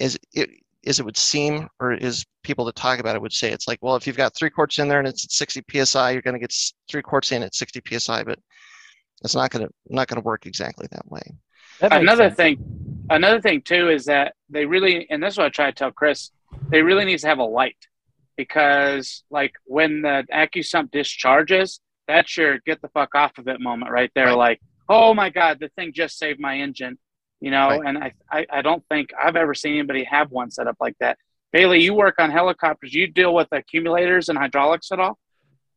as 0.00 0.18
it 0.32 0.48
as 0.86 0.98
it 0.98 1.04
would 1.04 1.18
seem, 1.18 1.68
or 1.78 1.92
as 1.92 2.24
people 2.42 2.64
that 2.64 2.74
talk 2.74 3.00
about 3.00 3.14
it 3.14 3.20
would 3.20 3.34
say, 3.34 3.52
it's 3.52 3.68
like, 3.68 3.80
well, 3.82 3.96
if 3.96 4.06
you've 4.06 4.16
got 4.16 4.34
three 4.34 4.48
quarts 4.48 4.78
in 4.78 4.88
there 4.88 4.98
and 4.98 5.06
it's 5.06 5.26
at 5.26 5.30
60 5.30 5.62
psi, 5.84 6.10
you're 6.10 6.22
going 6.22 6.32
to 6.32 6.40
get 6.40 6.54
three 6.90 7.02
quarts 7.02 7.32
in 7.32 7.42
at 7.42 7.54
60 7.54 7.82
psi, 7.98 8.24
but 8.24 8.38
it's 9.22 9.34
not 9.34 9.50
going 9.50 9.66
to 9.66 9.72
not 9.90 10.08
going 10.08 10.22
to 10.22 10.24
work 10.24 10.46
exactly 10.46 10.88
that 10.90 11.06
way. 11.10 11.20
That 11.80 11.92
another 11.92 12.30
sense. 12.30 12.36
thing, 12.36 13.04
another 13.10 13.42
thing 13.42 13.60
too 13.60 13.90
is 13.90 14.06
that 14.06 14.36
they 14.48 14.64
really, 14.64 15.06
and 15.10 15.22
this 15.22 15.34
is 15.34 15.38
what 15.38 15.48
I 15.48 15.50
try 15.50 15.66
to 15.66 15.72
tell 15.72 15.90
Chris, 15.90 16.30
they 16.70 16.80
really 16.80 17.04
need 17.04 17.18
to 17.18 17.26
have 17.26 17.40
a 17.40 17.44
light 17.44 17.76
because, 18.36 19.24
like, 19.30 19.52
when 19.64 20.02
the 20.02 20.24
AccuSump 20.32 20.90
discharges, 20.90 21.80
that's 22.08 22.36
your 22.36 22.58
get 22.66 22.82
the 22.82 22.88
fuck 22.88 23.14
off 23.14 23.38
of 23.38 23.48
it 23.48 23.60
moment 23.60 23.92
right 23.92 24.10
there. 24.14 24.26
Right. 24.26 24.36
Like, 24.36 24.60
oh 24.88 25.14
my 25.14 25.30
god, 25.30 25.58
the 25.60 25.68
thing 25.76 25.92
just 25.92 26.18
saved 26.18 26.40
my 26.40 26.58
engine 26.58 26.98
you 27.42 27.50
know, 27.50 27.70
right. 27.70 27.80
and 27.84 27.98
I, 27.98 28.12
I, 28.30 28.46
I 28.50 28.62
don't 28.62 28.84
think 28.88 29.10
I've 29.20 29.34
ever 29.34 29.52
seen 29.52 29.72
anybody 29.72 30.04
have 30.04 30.30
one 30.30 30.52
set 30.52 30.68
up 30.68 30.76
like 30.80 30.96
that. 31.00 31.18
Bailey, 31.52 31.82
you 31.82 31.92
work 31.92 32.14
on 32.20 32.30
helicopters. 32.30 32.94
You 32.94 33.08
deal 33.08 33.34
with 33.34 33.48
accumulators 33.50 34.28
and 34.28 34.38
hydraulics 34.38 34.92
at 34.92 35.00
all? 35.00 35.18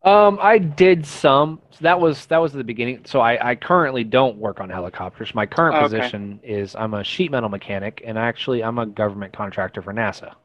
Um, 0.03 0.37
I 0.39 0.59
did 0.59 1.07
some. 1.07 1.59
So 1.71 1.79
that 1.81 1.99
was 1.99 2.27
that 2.27 2.37
was 2.37 2.53
the 2.53 2.63
beginning. 2.63 3.01
So 3.05 3.19
I, 3.19 3.49
I 3.49 3.55
currently 3.55 4.03
don't 4.03 4.37
work 4.37 4.59
on 4.59 4.69
helicopters. 4.69 5.33
My 5.33 5.47
current 5.47 5.75
okay. 5.75 5.83
position 5.85 6.39
is 6.43 6.75
I'm 6.75 6.93
a 6.93 7.03
sheet 7.03 7.31
metal 7.31 7.49
mechanic, 7.49 8.03
and 8.05 8.15
actually 8.15 8.63
I'm 8.63 8.77
a 8.77 8.85
government 8.85 9.33
contractor 9.33 9.81
for 9.81 9.91
NASA. 9.91 10.35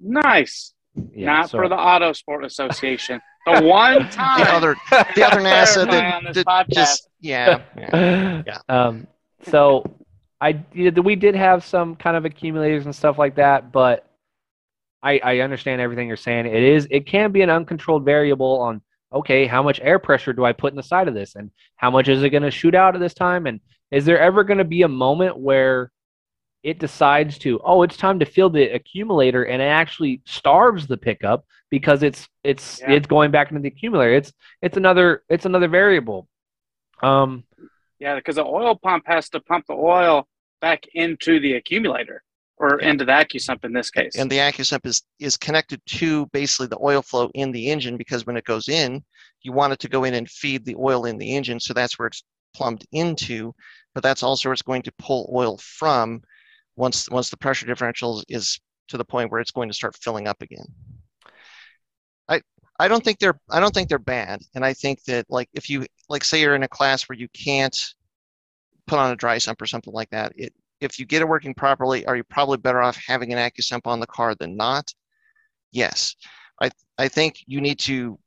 Nice. 0.00 0.72
Yeah, 1.12 1.26
Not 1.26 1.50
so, 1.50 1.58
for 1.58 1.68
the 1.68 1.76
Auto 1.76 2.12
Sport 2.12 2.44
Association. 2.44 3.20
the 3.46 3.62
one 3.64 4.08
time 4.10 4.40
the 4.40 4.52
other 4.52 4.76
the 4.90 5.24
other 5.24 5.40
NASA 5.40 5.90
that, 5.90 6.44
that 6.44 6.70
just 6.70 7.08
yeah 7.20 7.62
yeah. 7.76 8.42
yeah. 8.46 8.58
Um, 8.68 9.06
so 9.42 9.84
I 10.40 10.62
we 10.74 11.16
did 11.16 11.34
have 11.34 11.64
some 11.64 11.96
kind 11.96 12.16
of 12.16 12.24
accumulators 12.24 12.84
and 12.84 12.94
stuff 12.94 13.18
like 13.18 13.36
that, 13.36 13.72
but 13.72 14.08
I, 15.02 15.20
I 15.22 15.38
understand 15.40 15.80
everything 15.80 16.08
you're 16.08 16.16
saying. 16.16 16.46
It 16.46 16.62
is 16.62 16.86
it 16.90 17.06
can 17.06 17.32
be 17.32 17.42
an 17.42 17.50
uncontrolled 17.50 18.04
variable 18.04 18.60
on 18.60 18.80
okay, 19.12 19.46
how 19.46 19.62
much 19.62 19.80
air 19.80 19.98
pressure 19.98 20.32
do 20.32 20.44
I 20.44 20.52
put 20.52 20.72
in 20.72 20.76
the 20.76 20.82
side 20.82 21.08
of 21.08 21.14
this, 21.14 21.36
and 21.36 21.50
how 21.76 21.90
much 21.90 22.08
is 22.08 22.22
it 22.22 22.30
going 22.30 22.42
to 22.42 22.50
shoot 22.50 22.74
out 22.74 22.94
at 22.94 23.00
this 23.00 23.14
time, 23.14 23.46
and 23.46 23.60
is 23.90 24.04
there 24.04 24.18
ever 24.18 24.44
going 24.44 24.58
to 24.58 24.64
be 24.64 24.82
a 24.82 24.88
moment 24.88 25.38
where 25.38 25.92
it 26.64 26.80
decides 26.80 27.38
to 27.38 27.60
oh 27.62 27.82
it's 27.82 27.96
time 27.96 28.18
to 28.18 28.24
fill 28.24 28.50
the 28.50 28.64
accumulator 28.70 29.44
and 29.44 29.62
it 29.62 29.66
actually 29.66 30.20
starves 30.24 30.86
the 30.88 30.96
pickup 30.96 31.44
because 31.70 32.02
it's 32.02 32.28
it's 32.42 32.80
yeah. 32.80 32.92
it's 32.92 33.06
going 33.06 33.30
back 33.30 33.50
into 33.50 33.60
the 33.60 33.68
accumulator 33.68 34.14
it's 34.14 34.32
it's 34.62 34.76
another 34.76 35.22
it's 35.28 35.44
another 35.44 35.68
variable 35.68 36.26
um 37.02 37.44
yeah 38.00 38.16
because 38.16 38.36
the 38.36 38.44
oil 38.44 38.74
pump 38.74 39.04
has 39.06 39.28
to 39.28 39.38
pump 39.40 39.64
the 39.68 39.74
oil 39.74 40.26
back 40.60 40.84
into 40.94 41.38
the 41.38 41.52
accumulator 41.52 42.22
or 42.56 42.78
yeah. 42.80 42.90
into 42.90 43.04
the 43.04 43.12
AccuSump 43.12 43.64
in 43.64 43.72
this 43.72 43.90
case. 43.90 44.16
And 44.16 44.30
the 44.30 44.38
AccuSump 44.38 44.86
is 44.86 45.02
is 45.18 45.36
connected 45.36 45.80
to 45.86 46.26
basically 46.26 46.68
the 46.68 46.78
oil 46.80 47.02
flow 47.02 47.30
in 47.34 47.52
the 47.52 47.70
engine 47.70 47.96
because 47.96 48.24
when 48.26 48.36
it 48.36 48.44
goes 48.44 48.68
in, 48.68 49.02
you 49.42 49.52
want 49.52 49.72
it 49.72 49.80
to 49.80 49.88
go 49.88 50.04
in 50.04 50.14
and 50.14 50.30
feed 50.30 50.64
the 50.64 50.76
oil 50.76 51.04
in 51.04 51.18
the 51.18 51.34
engine. 51.36 51.60
So 51.60 51.74
that's 51.74 51.98
where 51.98 52.06
it's 52.06 52.22
plumbed 52.54 52.86
into, 52.92 53.52
but 53.92 54.02
that's 54.02 54.22
also 54.22 54.48
where 54.48 54.52
it's 54.52 54.62
going 54.62 54.82
to 54.82 54.92
pull 54.98 55.30
oil 55.34 55.58
from 55.58 56.22
once 56.76 57.08
once 57.10 57.30
the 57.30 57.36
pressure 57.36 57.66
differential 57.66 58.22
is 58.28 58.60
to 58.88 58.96
the 58.96 59.04
point 59.04 59.30
where 59.30 59.40
it's 59.40 59.50
going 59.50 59.68
to 59.68 59.74
start 59.74 59.96
filling 59.96 60.28
up 60.28 60.42
again. 60.42 60.66
I 62.28 62.40
I 62.78 62.88
don't 62.88 63.04
think 63.04 63.18
they're 63.18 63.40
I 63.50 63.60
don't 63.60 63.72
think 63.74 63.88
they're 63.88 63.98
bad. 63.98 64.42
And 64.54 64.64
I 64.64 64.74
think 64.74 65.02
that 65.04 65.26
like 65.28 65.48
if 65.54 65.70
you 65.70 65.86
like 66.08 66.24
say 66.24 66.40
you're 66.40 66.54
in 66.54 66.62
a 66.62 66.68
class 66.68 67.08
where 67.08 67.18
you 67.18 67.28
can't 67.28 67.76
put 68.86 68.98
on 68.98 69.12
a 69.12 69.16
dry 69.16 69.38
sump 69.38 69.60
or 69.60 69.66
something 69.66 69.92
like 69.92 70.10
that. 70.10 70.32
It, 70.36 70.52
if 70.80 70.98
you 70.98 71.06
get 71.06 71.22
it 71.22 71.28
working 71.28 71.54
properly, 71.54 72.04
are 72.06 72.16
you 72.16 72.24
probably 72.24 72.58
better 72.58 72.82
off 72.82 72.98
having 73.06 73.32
an 73.32 73.38
AccuSump 73.38 73.86
on 73.86 74.00
the 74.00 74.06
car 74.06 74.34
than 74.34 74.56
not? 74.56 74.92
Yes. 75.72 76.14
I, 76.60 76.70
I 76.98 77.08
think 77.08 77.36
you 77.46 77.60
need 77.60 77.78
to 77.80 78.18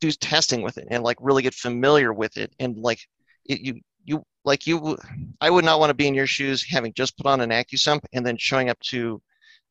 do 0.00 0.10
testing 0.12 0.62
with 0.62 0.78
it 0.78 0.88
and 0.90 1.02
like 1.02 1.16
really 1.20 1.42
get 1.42 1.54
familiar 1.54 2.12
with 2.12 2.36
it 2.36 2.52
and 2.58 2.76
like 2.76 3.00
it, 3.46 3.60
you 3.60 3.80
you 4.04 4.24
like 4.44 4.66
you 4.66 4.96
I 5.40 5.50
would 5.50 5.64
not 5.64 5.80
want 5.80 5.90
to 5.90 5.94
be 5.94 6.06
in 6.06 6.14
your 6.14 6.26
shoes 6.26 6.64
having 6.68 6.92
just 6.92 7.16
put 7.16 7.26
on 7.26 7.40
an 7.40 7.50
AccuSump 7.50 8.00
and 8.12 8.24
then 8.24 8.36
showing 8.36 8.70
up 8.70 8.78
to 8.80 9.20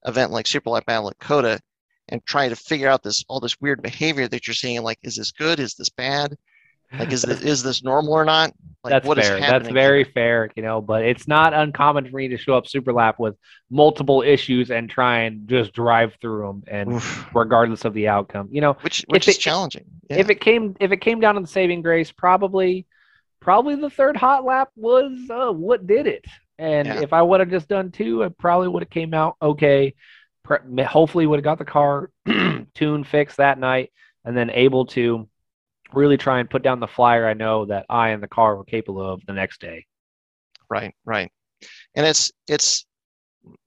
event 0.05 0.31
like 0.31 0.47
Super 0.47 0.69
Lap 0.69 0.85
Battle 0.85 1.09
at 1.09 1.19
COTA 1.19 1.59
and 2.09 2.25
trying 2.25 2.49
to 2.49 2.55
figure 2.55 2.89
out 2.89 3.03
this 3.03 3.23
all 3.29 3.39
this 3.39 3.59
weird 3.61 3.81
behavior 3.81 4.27
that 4.27 4.47
you're 4.47 4.53
seeing 4.53 4.81
like 4.83 4.99
is 5.03 5.15
this 5.15 5.31
good 5.31 5.59
is 5.59 5.75
this 5.75 5.89
bad 5.89 6.37
like, 6.97 7.11
is 7.11 7.23
this, 7.23 7.41
is 7.43 7.63
this 7.63 7.83
normal 7.83 8.13
or 8.13 8.25
not? 8.25 8.53
Like, 8.83 9.03
That's 9.03 9.27
fair. 9.27 9.39
That's 9.39 9.69
very 9.69 10.03
here? 10.03 10.11
fair, 10.13 10.49
you 10.55 10.63
know. 10.63 10.81
But 10.81 11.03
it's 11.03 11.27
not 11.27 11.53
uncommon 11.53 12.09
for 12.09 12.17
me 12.17 12.27
to 12.29 12.37
show 12.37 12.55
up 12.55 12.67
super 12.67 12.93
lap 12.93 13.19
with 13.19 13.35
multiple 13.69 14.21
issues 14.21 14.71
and 14.71 14.89
try 14.89 15.21
and 15.21 15.47
just 15.47 15.73
drive 15.73 16.15
through 16.21 16.45
them, 16.45 16.63
and 16.67 16.93
Oof. 16.93 17.27
regardless 17.33 17.85
of 17.85 17.93
the 17.93 18.07
outcome, 18.09 18.49
you 18.51 18.61
know, 18.61 18.73
which 18.81 19.05
which 19.07 19.27
is 19.27 19.37
it, 19.37 19.39
challenging. 19.39 19.85
Yeah. 20.09 20.17
If 20.17 20.29
it 20.29 20.41
came 20.41 20.75
if 20.79 20.91
it 20.91 20.97
came 20.97 21.19
down 21.19 21.35
to 21.35 21.41
the 21.41 21.47
saving 21.47 21.81
grace, 21.81 22.11
probably 22.11 22.85
probably 23.43 23.75
the 23.75 23.89
third 23.89 24.15
hot 24.15 24.45
lap 24.45 24.69
was 24.75 25.11
uh, 25.29 25.51
what 25.51 25.85
did 25.85 26.07
it. 26.07 26.25
And 26.57 26.87
yeah. 26.87 27.01
if 27.01 27.11
I 27.11 27.21
would 27.21 27.41
have 27.41 27.49
just 27.49 27.67
done 27.67 27.91
two, 27.91 28.23
I 28.23 28.29
probably 28.29 28.69
would 28.69 28.83
have 28.83 28.89
came 28.89 29.13
out 29.13 29.35
okay. 29.41 29.93
Hopefully, 30.85 31.25
would 31.25 31.39
have 31.39 31.43
got 31.43 31.57
the 31.57 31.65
car 31.65 32.09
tuned 32.73 33.07
fixed 33.07 33.37
that 33.37 33.59
night, 33.59 33.91
and 34.25 34.35
then 34.35 34.49
able 34.49 34.85
to 34.87 35.27
really 35.93 36.17
try 36.17 36.39
and 36.39 36.49
put 36.49 36.63
down 36.63 36.79
the 36.79 36.87
flyer 36.87 37.27
I 37.27 37.33
know 37.33 37.65
that 37.65 37.85
I 37.89 38.09
and 38.09 38.21
the 38.21 38.27
car 38.27 38.55
were 38.55 38.65
capable 38.65 39.01
of 39.01 39.25
the 39.25 39.33
next 39.33 39.61
day. 39.61 39.85
Right, 40.69 40.93
right. 41.05 41.31
And 41.95 42.05
it's 42.05 42.31
it's 42.47 42.85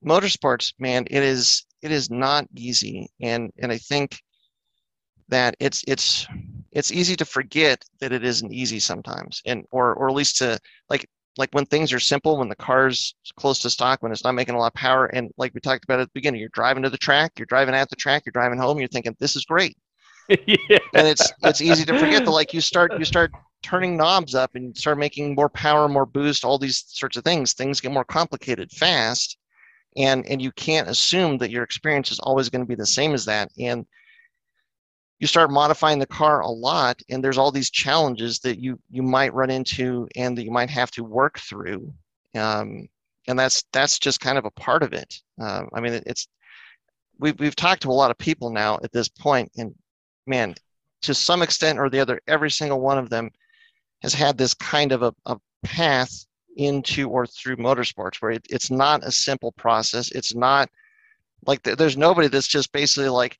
motorsports, 0.05 0.73
man, 0.79 1.05
it 1.09 1.23
is 1.23 1.65
it 1.81 1.91
is 1.91 2.09
not 2.09 2.47
easy. 2.55 3.09
And 3.21 3.51
and 3.57 3.71
I 3.71 3.77
think 3.77 4.19
that 5.29 5.55
it's 5.59 5.83
it's 5.87 6.27
it's 6.77 6.91
easy 6.91 7.15
to 7.15 7.25
forget 7.25 7.83
that 7.99 8.11
it 8.11 8.23
isn't 8.23 8.53
easy 8.53 8.79
sometimes, 8.79 9.41
and 9.47 9.65
or 9.71 9.95
or 9.95 10.09
at 10.09 10.15
least 10.15 10.37
to 10.37 10.59
like 10.91 11.09
like 11.35 11.49
when 11.51 11.65
things 11.65 11.91
are 11.91 11.99
simple, 11.99 12.37
when 12.37 12.49
the 12.49 12.55
car's 12.55 13.15
close 13.35 13.57
to 13.59 13.69
stock, 13.71 14.03
when 14.03 14.11
it's 14.11 14.23
not 14.23 14.35
making 14.35 14.53
a 14.53 14.59
lot 14.59 14.67
of 14.67 14.73
power, 14.75 15.07
and 15.07 15.31
like 15.37 15.55
we 15.55 15.59
talked 15.59 15.83
about 15.85 15.99
at 15.99 16.05
the 16.05 16.11
beginning, 16.13 16.39
you're 16.39 16.49
driving 16.53 16.83
to 16.83 16.91
the 16.91 16.97
track, 16.97 17.31
you're 17.37 17.47
driving 17.47 17.73
at 17.73 17.89
the 17.89 17.95
track, 17.95 18.23
you're 18.25 18.31
driving 18.31 18.59
home, 18.59 18.77
you're 18.77 18.87
thinking 18.89 19.15
this 19.19 19.35
is 19.35 19.43
great, 19.43 19.75
yeah. 20.29 20.77
and 20.93 21.07
it's 21.07 21.33
it's 21.41 21.61
easy 21.61 21.83
to 21.83 21.97
forget 21.97 22.23
that 22.23 22.31
like 22.31 22.53
you 22.53 22.61
start 22.61 22.93
you 22.99 23.05
start 23.13 23.31
turning 23.63 23.97
knobs 23.97 24.35
up 24.35 24.53
and 24.53 24.77
start 24.77 24.99
making 24.99 25.33
more 25.33 25.49
power, 25.49 25.89
more 25.89 26.05
boost, 26.05 26.45
all 26.45 26.59
these 26.59 26.83
sorts 26.89 27.17
of 27.17 27.23
things. 27.23 27.53
Things 27.53 27.81
get 27.81 27.91
more 27.91 28.05
complicated 28.05 28.71
fast, 28.71 29.35
and 29.95 30.27
and 30.27 30.39
you 30.39 30.51
can't 30.51 30.87
assume 30.87 31.39
that 31.39 31.49
your 31.49 31.63
experience 31.63 32.11
is 32.11 32.19
always 32.19 32.49
going 32.49 32.63
to 32.63 32.69
be 32.69 32.75
the 32.75 32.85
same 32.85 33.15
as 33.15 33.25
that. 33.25 33.49
And 33.57 33.87
you 35.19 35.27
start 35.27 35.51
modifying 35.51 35.99
the 35.99 36.05
car 36.05 36.41
a 36.41 36.49
lot, 36.49 37.01
and 37.09 37.23
there's 37.23 37.37
all 37.37 37.51
these 37.51 37.71
challenges 37.71 38.39
that 38.39 38.59
you 38.59 38.79
you 38.89 39.03
might 39.03 39.33
run 39.33 39.49
into 39.49 40.07
and 40.15 40.37
that 40.37 40.43
you 40.43 40.51
might 40.51 40.69
have 40.69 40.91
to 40.91 41.03
work 41.03 41.39
through. 41.39 41.93
Um, 42.35 42.87
and 43.27 43.37
that's 43.37 43.63
that's 43.73 43.99
just 43.99 44.21
kind 44.21 44.37
of 44.37 44.45
a 44.45 44.51
part 44.51 44.83
of 44.83 44.93
it. 44.93 45.21
Uh, 45.41 45.63
I 45.73 45.81
mean, 45.81 46.01
it's 46.05 46.27
we've 47.19 47.39
we've 47.39 47.55
talked 47.55 47.81
to 47.83 47.89
a 47.89 47.91
lot 47.91 48.11
of 48.11 48.17
people 48.17 48.51
now 48.51 48.79
at 48.83 48.91
this 48.91 49.07
point, 49.07 49.51
and 49.57 49.73
man, 50.25 50.55
to 51.01 51.13
some 51.13 51.41
extent 51.41 51.79
or 51.79 51.89
the 51.89 51.99
other, 51.99 52.21
every 52.27 52.51
single 52.51 52.79
one 52.79 52.97
of 52.97 53.09
them 53.09 53.31
has 54.01 54.13
had 54.13 54.37
this 54.37 54.53
kind 54.53 54.91
of 54.91 55.01
a, 55.01 55.13
a 55.25 55.37
path 55.63 56.25
into 56.57 57.09
or 57.09 57.25
through 57.25 57.55
motorsports 57.57 58.15
where 58.21 58.31
it, 58.31 58.45
it's 58.49 58.71
not 58.71 59.03
a 59.03 59.11
simple 59.11 59.51
process. 59.53 60.11
It's 60.11 60.35
not 60.35 60.69
like 61.45 61.63
th- 61.63 61.77
there's 61.77 61.97
nobody 61.97 62.27
that's 62.27 62.47
just 62.47 62.71
basically 62.71 63.09
like, 63.09 63.37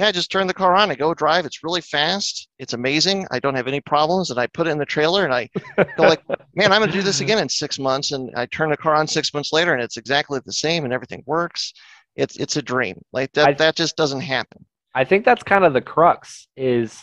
yeah, 0.00 0.10
just 0.10 0.30
turn 0.30 0.46
the 0.46 0.54
car 0.54 0.74
on 0.74 0.88
and 0.90 0.98
go 0.98 1.12
drive. 1.12 1.44
It's 1.44 1.62
really 1.62 1.82
fast. 1.82 2.48
It's 2.58 2.72
amazing. 2.72 3.26
I 3.30 3.38
don't 3.38 3.54
have 3.54 3.68
any 3.68 3.82
problems. 3.82 4.30
And 4.30 4.40
I 4.40 4.46
put 4.46 4.66
it 4.66 4.70
in 4.70 4.78
the 4.78 4.86
trailer 4.86 5.26
and 5.26 5.34
I 5.34 5.50
go 5.98 6.04
like, 6.06 6.22
man, 6.54 6.72
I'm 6.72 6.80
going 6.80 6.90
to 6.90 6.96
do 6.96 7.02
this 7.02 7.20
again 7.20 7.38
in 7.38 7.50
six 7.50 7.78
months. 7.78 8.12
And 8.12 8.30
I 8.34 8.46
turn 8.46 8.70
the 8.70 8.78
car 8.78 8.94
on 8.94 9.06
six 9.06 9.34
months 9.34 9.52
later 9.52 9.74
and 9.74 9.82
it's 9.82 9.98
exactly 9.98 10.40
the 10.46 10.54
same 10.54 10.84
and 10.84 10.92
everything 10.94 11.22
works. 11.26 11.74
It's, 12.16 12.36
it's 12.38 12.56
a 12.56 12.62
dream. 12.62 12.98
Like 13.12 13.30
that, 13.34 13.48
I- 13.48 13.52
that 13.52 13.76
just 13.76 13.94
doesn't 13.96 14.22
happen. 14.22 14.64
I 14.94 15.04
think 15.04 15.26
that's 15.26 15.42
kind 15.42 15.64
of 15.64 15.74
the 15.74 15.82
crux 15.82 16.48
is, 16.56 16.98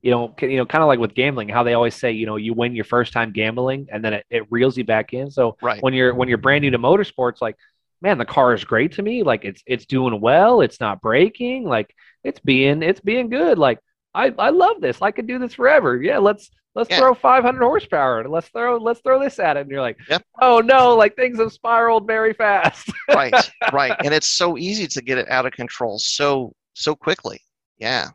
you 0.00 0.12
know, 0.12 0.34
you 0.40 0.56
know, 0.56 0.66
kind 0.66 0.82
of 0.82 0.88
like 0.88 1.00
with 1.00 1.14
gambling, 1.14 1.48
how 1.48 1.64
they 1.64 1.74
always 1.74 1.94
say, 1.96 2.12
you 2.12 2.26
know, 2.26 2.36
you 2.36 2.54
win 2.54 2.76
your 2.76 2.84
first 2.84 3.12
time 3.12 3.32
gambling 3.32 3.88
and 3.90 4.04
then 4.04 4.12
it, 4.14 4.26
it 4.30 4.42
reels 4.50 4.76
you 4.78 4.84
back 4.84 5.12
in. 5.14 5.30
So 5.32 5.56
Right. 5.60 5.82
when 5.82 5.94
you're 5.94 6.14
when 6.14 6.28
you're 6.28 6.38
brand 6.38 6.62
new 6.62 6.70
to 6.70 6.78
motorsports, 6.78 7.40
like, 7.42 7.56
man, 8.00 8.18
the 8.18 8.24
car 8.24 8.54
is 8.54 8.64
great 8.64 8.92
to 8.92 9.02
me. 9.02 9.22
Like 9.22 9.44
it's 9.44 9.62
it's 9.66 9.86
doing 9.86 10.20
well. 10.20 10.60
It's 10.60 10.80
not 10.80 11.00
breaking. 11.00 11.64
Like 11.64 11.94
it's 12.22 12.40
being 12.40 12.82
it's 12.82 13.00
being 13.00 13.28
good. 13.28 13.58
Like 13.58 13.78
I 14.14 14.32
I 14.38 14.50
love 14.50 14.80
this. 14.80 15.00
I 15.02 15.10
could 15.10 15.26
do 15.26 15.38
this 15.38 15.54
forever. 15.54 16.00
Yeah, 16.02 16.18
let's 16.18 16.50
let's 16.74 16.90
Yeah. 16.90 16.98
throw 16.98 17.14
500 17.14 17.62
horsepower 17.62 18.20
and 18.20 18.30
let's 18.30 18.48
throw 18.48 18.76
let's 18.78 19.00
throw 19.00 19.20
this 19.20 19.38
at 19.38 19.56
it. 19.56 19.60
And 19.60 19.70
you're 19.70 19.80
like, 19.80 19.98
Yep. 20.08 20.22
oh 20.40 20.58
no, 20.60 20.94
like 20.96 21.16
things 21.16 21.38
have 21.38 21.52
spiraled 21.52 22.06
very 22.06 22.32
fast. 22.34 22.90
right 23.14 23.34
right 23.72 23.94
and 24.04 24.12
it's 24.14 24.28
so 24.28 24.56
easy 24.58 24.86
to 24.86 25.02
get 25.02 25.18
it 25.18 25.28
out 25.28 25.44
of 25.46 25.52
control 25.52 25.98
so 25.98 26.52
so 26.72 26.96
quickly 26.96 27.38
yeah 27.78 28.08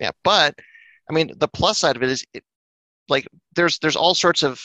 yeah 0.00 0.10
but 0.24 0.54
i 1.08 1.12
mean 1.14 1.30
the 1.36 1.46
plus 1.46 1.78
side 1.78 1.94
of 1.94 2.02
it 2.02 2.08
is 2.10 2.24
it, 2.34 2.42
like 3.08 3.26
there's 3.54 3.78
there's 3.78 3.94
all 3.94 4.14
sorts 4.14 4.42
of 4.42 4.60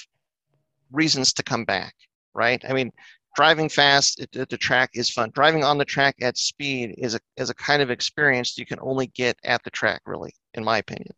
reasons 0.91 1.33
to 1.33 1.43
come 1.43 1.65
back 1.65 1.93
right 2.33 2.63
i 2.67 2.73
mean 2.73 2.91
driving 3.35 3.69
fast 3.69 4.19
at, 4.19 4.35
at 4.35 4.49
the 4.49 4.57
track 4.57 4.91
is 4.93 5.09
fun. 5.09 5.31
Driving 5.33 5.63
on 5.63 5.77
the 5.77 5.85
track 5.85 6.15
at 6.21 6.37
speed 6.37 6.95
is 6.97 7.15
a 7.15 7.19
is 7.37 7.49
a 7.49 7.55
kind 7.55 7.81
of 7.81 7.89
experience 7.89 8.57
you 8.57 8.65
can 8.65 8.79
only 8.81 9.07
get 9.07 9.37
at 9.43 9.63
the 9.63 9.71
track 9.71 10.01
really 10.05 10.33
in 10.53 10.63
my 10.63 10.77
opinion. 10.77 11.11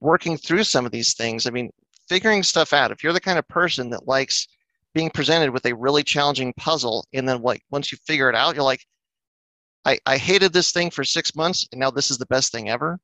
Working 0.00 0.36
through 0.36 0.64
some 0.64 0.86
of 0.86 0.92
these 0.92 1.14
things 1.14 1.46
i 1.46 1.50
mean 1.50 1.70
figuring 2.08 2.42
stuff 2.42 2.72
out. 2.72 2.90
If 2.90 3.04
you're 3.04 3.12
the 3.12 3.20
kind 3.20 3.38
of 3.38 3.46
person 3.48 3.90
that 3.90 4.08
likes 4.08 4.48
being 4.94 5.10
presented 5.10 5.50
with 5.50 5.64
a 5.66 5.74
really 5.74 6.02
challenging 6.02 6.52
puzzle 6.54 7.06
and 7.12 7.28
then 7.28 7.42
like 7.42 7.62
once 7.70 7.92
you 7.92 7.98
figure 8.04 8.28
it 8.28 8.34
out 8.34 8.54
you're 8.54 8.64
like 8.64 8.84
I, 9.84 9.98
I 10.04 10.18
hated 10.18 10.52
this 10.52 10.72
thing 10.72 10.90
for 10.90 11.04
six 11.04 11.34
months 11.34 11.66
and 11.72 11.80
now 11.80 11.90
this 11.90 12.10
is 12.10 12.18
the 12.18 12.26
best 12.26 12.52
thing 12.52 12.68
ever. 12.68 12.98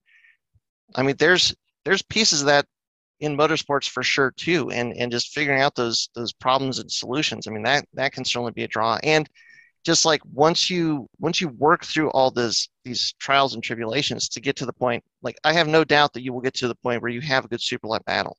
I 0.95 1.03
mean 1.03 1.17
there's 1.19 1.55
there's 1.85 2.03
pieces 2.03 2.41
of 2.41 2.47
that 2.49 2.67
in 3.21 3.37
motorsports 3.37 3.89
for 3.89 4.03
sure 4.03 4.33
too 4.37 4.71
and 4.71 4.93
and 4.97 5.11
just 5.11 5.33
figuring 5.33 5.61
out 5.61 5.75
those 5.75 6.09
those 6.15 6.33
problems 6.33 6.79
and 6.79 6.91
solutions. 6.91 7.47
I 7.47 7.51
mean 7.51 7.63
that 7.65 7.87
that 7.95 8.13
can 8.13 8.25
certainly 8.25 8.53
be 8.53 8.65
a 8.65 8.69
draw. 8.69 8.99
And 9.03 9.29
just 9.85 10.05
like 10.05 10.21
once 10.33 10.69
you 10.69 11.09
once 11.19 11.41
you 11.41 11.49
work 11.49 11.85
through 11.85 12.11
all 12.11 12.31
this 12.31 12.69
these 12.85 13.15
trials 13.21 13.55
and 13.55 13.63
tribulations 13.63 14.29
to 14.29 14.41
get 14.41 14.57
to 14.57 14.67
the 14.67 14.73
point 14.73 15.05
like 15.23 15.37
i 15.45 15.53
have 15.53 15.69
no 15.69 15.85
doubt 15.85 16.13
that 16.13 16.23
you 16.23 16.33
will 16.33 16.41
get 16.41 16.55
to 16.55 16.67
the 16.67 16.75
point 16.75 17.01
where 17.01 17.11
you 17.11 17.21
have 17.21 17.45
a 17.45 17.49
good 17.49 17.63
super 17.63 17.87
lap 17.87 18.05
battle 18.05 18.37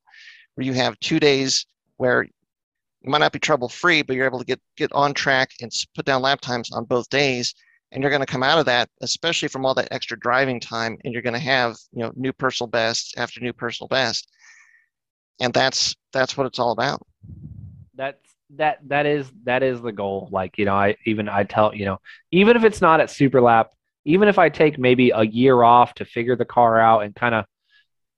where 0.56 0.66
you 0.66 0.74
have 0.74 1.00
two 1.00 1.22
days 1.22 1.66
where 1.96 2.24
you 2.24 3.12
might 3.12 3.20
not 3.20 3.32
be 3.32 3.40
trouble 3.40 3.70
free, 3.70 4.02
but 4.02 4.16
you're 4.16 4.26
able 4.26 4.40
to 4.40 4.46
get 4.46 4.60
get 4.76 4.92
on 4.94 5.14
track 5.14 5.52
and 5.62 5.72
put 5.96 6.06
down 6.06 6.22
lap 6.22 6.42
times 6.42 6.72
on 6.72 6.86
both 6.86 7.10
days, 7.10 7.54
and 7.92 8.02
you're 8.02 8.10
going 8.10 8.22
to 8.22 8.26
come 8.26 8.44
out 8.44 8.60
of 8.60 8.66
that, 8.66 8.90
especially 9.02 9.48
from 9.48 9.66
all 9.66 9.74
that 9.76 9.88
extra 9.92 10.20
driving 10.20 10.60
time, 10.60 10.98
and 11.04 11.14
you're 11.14 11.22
going 11.22 11.34
to 11.34 11.40
have 11.40 11.78
you 11.92 12.04
know 12.04 12.12
new 12.16 12.34
personal 12.34 12.68
best 12.68 13.14
after 13.18 13.40
new 13.40 13.54
personal 13.54 13.88
best, 13.88 14.30
and 15.40 15.54
that's 15.54 15.96
that's 16.14 16.36
what 16.38 16.48
it's 16.48 16.60
all 16.60 16.72
about. 16.72 17.06
that's 17.96 18.18
that 18.56 18.80
that 18.88 19.06
is 19.06 19.30
that 19.44 19.62
is 19.64 19.82
the 19.82 19.92
goal. 19.92 20.30
Like 20.32 20.58
you 20.58 20.66
know 20.66 20.76
i 20.76 20.96
even 21.06 21.28
i 21.30 21.44
tell 21.44 21.76
you 21.76 21.86
know 21.86 22.00
even 22.32 22.56
if 22.56 22.64
it's 22.64 22.82
not 22.82 23.00
at 23.00 23.10
super 23.12 23.42
lap 23.42 23.72
even 24.06 24.30
if 24.30 24.40
i 24.40 24.48
take 24.50 24.80
maybe 24.80 25.12
a 25.12 25.24
year 25.24 25.64
off 25.64 25.94
to 25.96 26.06
figure 26.06 26.36
the 26.36 26.46
car 26.46 26.80
out 26.80 27.04
and 27.04 27.14
kind 27.14 27.36
of 27.36 27.46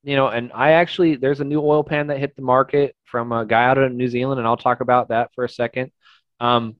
you 0.04 0.14
know 0.14 0.28
and 0.28 0.52
i 0.54 0.72
actually 0.72 1.16
there's 1.16 1.40
a 1.40 1.44
new 1.44 1.60
oil 1.60 1.82
pan 1.82 2.06
that 2.06 2.18
hit 2.18 2.36
the 2.36 2.42
market 2.42 2.94
from 3.04 3.32
a 3.32 3.44
guy 3.44 3.64
out 3.64 3.76
of 3.76 3.92
new 3.92 4.06
zealand 4.08 4.38
and 4.38 4.46
i'll 4.46 4.56
talk 4.56 4.80
about 4.80 5.08
that 5.08 5.30
for 5.34 5.44
a 5.44 5.48
second. 5.48 5.90
Um 6.38 6.76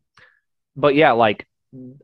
but 0.76 0.94
yeah 0.94 1.12
like 1.12 1.46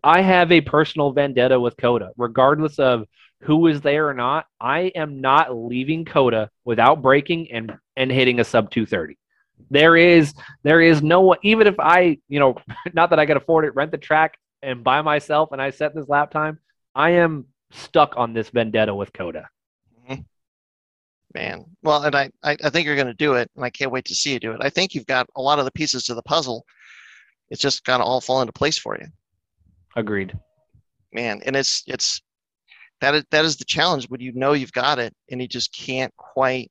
i 0.02 0.20
have 0.20 0.50
a 0.50 0.60
personal 0.60 1.12
vendetta 1.12 1.58
with 1.58 1.76
COTA. 1.76 2.10
Regardless 2.16 2.78
of 2.78 3.06
who 3.42 3.68
is 3.68 3.80
there 3.80 4.08
or 4.08 4.14
not 4.14 4.46
i 4.60 4.92
am 4.94 5.20
not 5.20 5.56
leaving 5.56 6.04
COTA 6.04 6.50
without 6.64 7.02
breaking 7.02 7.52
and 7.52 7.76
and 7.96 8.10
hitting 8.10 8.40
a 8.40 8.44
sub 8.44 8.70
230 8.70 9.16
there 9.70 9.96
is 9.96 10.34
there 10.62 10.80
is 10.80 11.02
no 11.02 11.34
even 11.42 11.66
if 11.66 11.74
I, 11.78 12.18
you 12.28 12.40
know, 12.40 12.56
not 12.92 13.10
that 13.10 13.18
I 13.18 13.26
can 13.26 13.36
afford 13.36 13.64
it, 13.64 13.74
rent 13.74 13.90
the 13.90 13.98
track 13.98 14.38
and 14.62 14.82
buy 14.84 15.02
myself 15.02 15.52
and 15.52 15.60
I 15.60 15.70
set 15.70 15.94
this 15.94 16.08
lap 16.08 16.30
time, 16.30 16.58
I 16.94 17.10
am 17.10 17.46
stuck 17.70 18.14
on 18.16 18.32
this 18.32 18.50
vendetta 18.50 18.94
with 18.94 19.12
COTA. 19.12 19.48
Mm-hmm. 20.08 20.22
Man, 21.34 21.64
well, 21.82 22.02
and 22.02 22.14
I 22.14 22.30
I, 22.42 22.56
I 22.62 22.70
think 22.70 22.86
you're 22.86 22.96
going 22.96 23.06
to 23.08 23.14
do 23.14 23.34
it, 23.34 23.50
and 23.56 23.64
I 23.64 23.70
can't 23.70 23.90
wait 23.90 24.06
to 24.06 24.14
see 24.14 24.32
you 24.32 24.40
do 24.40 24.52
it. 24.52 24.60
I 24.60 24.70
think 24.70 24.94
you've 24.94 25.06
got 25.06 25.28
a 25.36 25.42
lot 25.42 25.58
of 25.58 25.64
the 25.64 25.72
pieces 25.72 26.04
to 26.04 26.14
the 26.14 26.22
puzzle. 26.22 26.64
It's 27.50 27.60
just 27.60 27.84
got 27.84 27.98
to 27.98 28.04
all 28.04 28.20
fall 28.20 28.40
into 28.40 28.52
place 28.52 28.78
for 28.78 28.96
you. 28.98 29.06
Agreed. 29.94 30.38
man 31.12 31.40
and 31.46 31.56
it's 31.56 31.82
it's 31.86 32.20
that 33.00 33.14
is 33.14 33.24
that 33.30 33.44
is 33.44 33.56
the 33.56 33.64
challenge 33.64 34.06
when 34.08 34.20
you 34.20 34.32
know 34.32 34.52
you've 34.52 34.72
got 34.72 34.98
it 34.98 35.14
and 35.30 35.40
you 35.40 35.48
just 35.48 35.74
can't 35.74 36.14
quite 36.16 36.70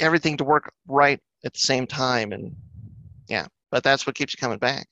everything 0.00 0.36
to 0.36 0.44
work 0.44 0.72
right 0.88 1.20
at 1.44 1.52
the 1.52 1.58
same 1.58 1.86
time 1.86 2.32
and 2.32 2.54
yeah 3.28 3.46
but 3.70 3.82
that's 3.82 4.06
what 4.06 4.14
keeps 4.16 4.32
you 4.34 4.38
coming 4.38 4.58
back 4.58 4.86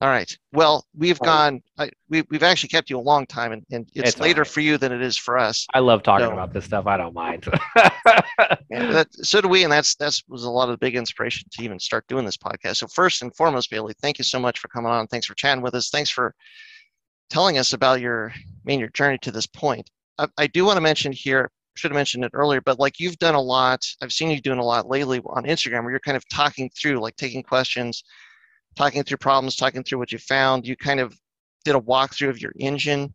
all 0.00 0.08
right 0.08 0.36
well 0.52 0.84
we've 0.96 1.18
gone 1.20 1.60
I, 1.78 1.90
we, 2.08 2.22
we've 2.30 2.42
actually 2.42 2.70
kept 2.70 2.88
you 2.90 2.98
a 2.98 3.00
long 3.00 3.26
time 3.26 3.52
and, 3.52 3.64
and 3.70 3.88
it's, 3.94 4.10
It's 4.10 4.20
later 4.20 4.42
right. 4.42 4.50
for 4.50 4.60
you 4.60 4.78
than 4.78 4.92
it 4.92 5.02
is 5.02 5.16
for 5.16 5.38
us 5.38 5.66
I 5.74 5.80
love 5.80 6.02
talking 6.02 6.26
No. 6.26 6.32
about 6.32 6.52
this 6.52 6.64
stuff. 6.64 6.86
I 6.86 6.96
don't 6.96 7.14
mind. 7.14 7.46
And 8.72 8.94
that, 8.94 9.08
so 9.12 9.40
do 9.40 9.48
we, 9.48 9.64
and 9.64 9.72
that's 9.72 9.96
that's 9.96 10.22
was 10.28 10.44
a 10.44 10.50
lot 10.50 10.68
of 10.68 10.74
the 10.74 10.78
big 10.78 10.94
inspiration 10.94 11.48
to 11.50 11.64
even 11.64 11.80
start 11.80 12.06
doing 12.06 12.24
this 12.24 12.36
podcast. 12.36 12.76
So 12.76 12.86
first 12.86 13.20
and 13.20 13.34
foremost, 13.34 13.68
Bailey, 13.68 13.94
thank 14.00 14.16
you 14.18 14.24
so 14.24 14.38
much 14.38 14.60
for 14.60 14.68
coming 14.68 14.92
on. 14.92 15.08
Thanks 15.08 15.26
for 15.26 15.34
chatting 15.34 15.60
with 15.60 15.74
us. 15.74 15.90
Thanks 15.90 16.08
for 16.08 16.34
telling 17.30 17.58
us 17.58 17.72
about 17.72 18.00
your 18.00 18.30
I 18.30 18.40
mean 18.64 18.78
your 18.78 18.90
journey 18.90 19.18
to 19.22 19.32
this 19.32 19.46
point. 19.46 19.90
I, 20.18 20.28
I 20.38 20.46
do 20.46 20.64
want 20.64 20.76
to 20.76 20.80
mention 20.80 21.10
here, 21.10 21.50
should 21.74 21.90
have 21.90 21.96
mentioned 21.96 22.24
it 22.24 22.32
earlier, 22.34 22.60
but 22.60 22.78
like 22.78 23.00
you've 23.00 23.18
done 23.18 23.34
a 23.34 23.40
lot. 23.40 23.86
I've 24.02 24.12
seen 24.12 24.30
you 24.30 24.40
doing 24.40 24.58
a 24.58 24.64
lot 24.64 24.88
lately 24.88 25.20
on 25.26 25.44
Instagram, 25.44 25.82
where 25.82 25.90
you're 25.90 26.00
kind 26.00 26.16
of 26.16 26.28
talking 26.28 26.70
through, 26.70 27.00
like 27.00 27.16
taking 27.16 27.42
questions, 27.42 28.02
talking 28.76 29.02
through 29.02 29.18
problems, 29.18 29.56
talking 29.56 29.82
through 29.82 29.98
what 29.98 30.12
you 30.12 30.18
found. 30.18 30.66
You 30.66 30.76
kind 30.76 31.00
of 31.00 31.16
did 31.64 31.74
a 31.74 31.80
walkthrough 31.80 32.30
of 32.30 32.40
your 32.40 32.52
engine 32.58 33.12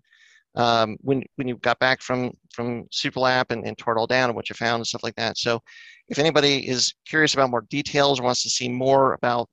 um, 0.55 0.97
when 1.01 1.23
when 1.35 1.47
you 1.47 1.57
got 1.57 1.79
back 1.79 2.01
from 2.01 2.31
from 2.53 2.85
Superlap 2.85 3.45
and, 3.49 3.65
and 3.65 3.77
tore 3.77 3.95
it 3.95 3.99
all 3.99 4.07
down 4.07 4.29
and 4.29 4.35
what 4.35 4.49
you 4.49 4.55
found 4.55 4.79
and 4.79 4.87
stuff 4.87 5.03
like 5.03 5.15
that. 5.15 5.37
So 5.37 5.61
if 6.07 6.19
anybody 6.19 6.67
is 6.67 6.93
curious 7.07 7.33
about 7.33 7.49
more 7.49 7.65
details 7.69 8.19
or 8.19 8.23
wants 8.23 8.43
to 8.43 8.49
see 8.49 8.69
more 8.69 9.13
about 9.13 9.49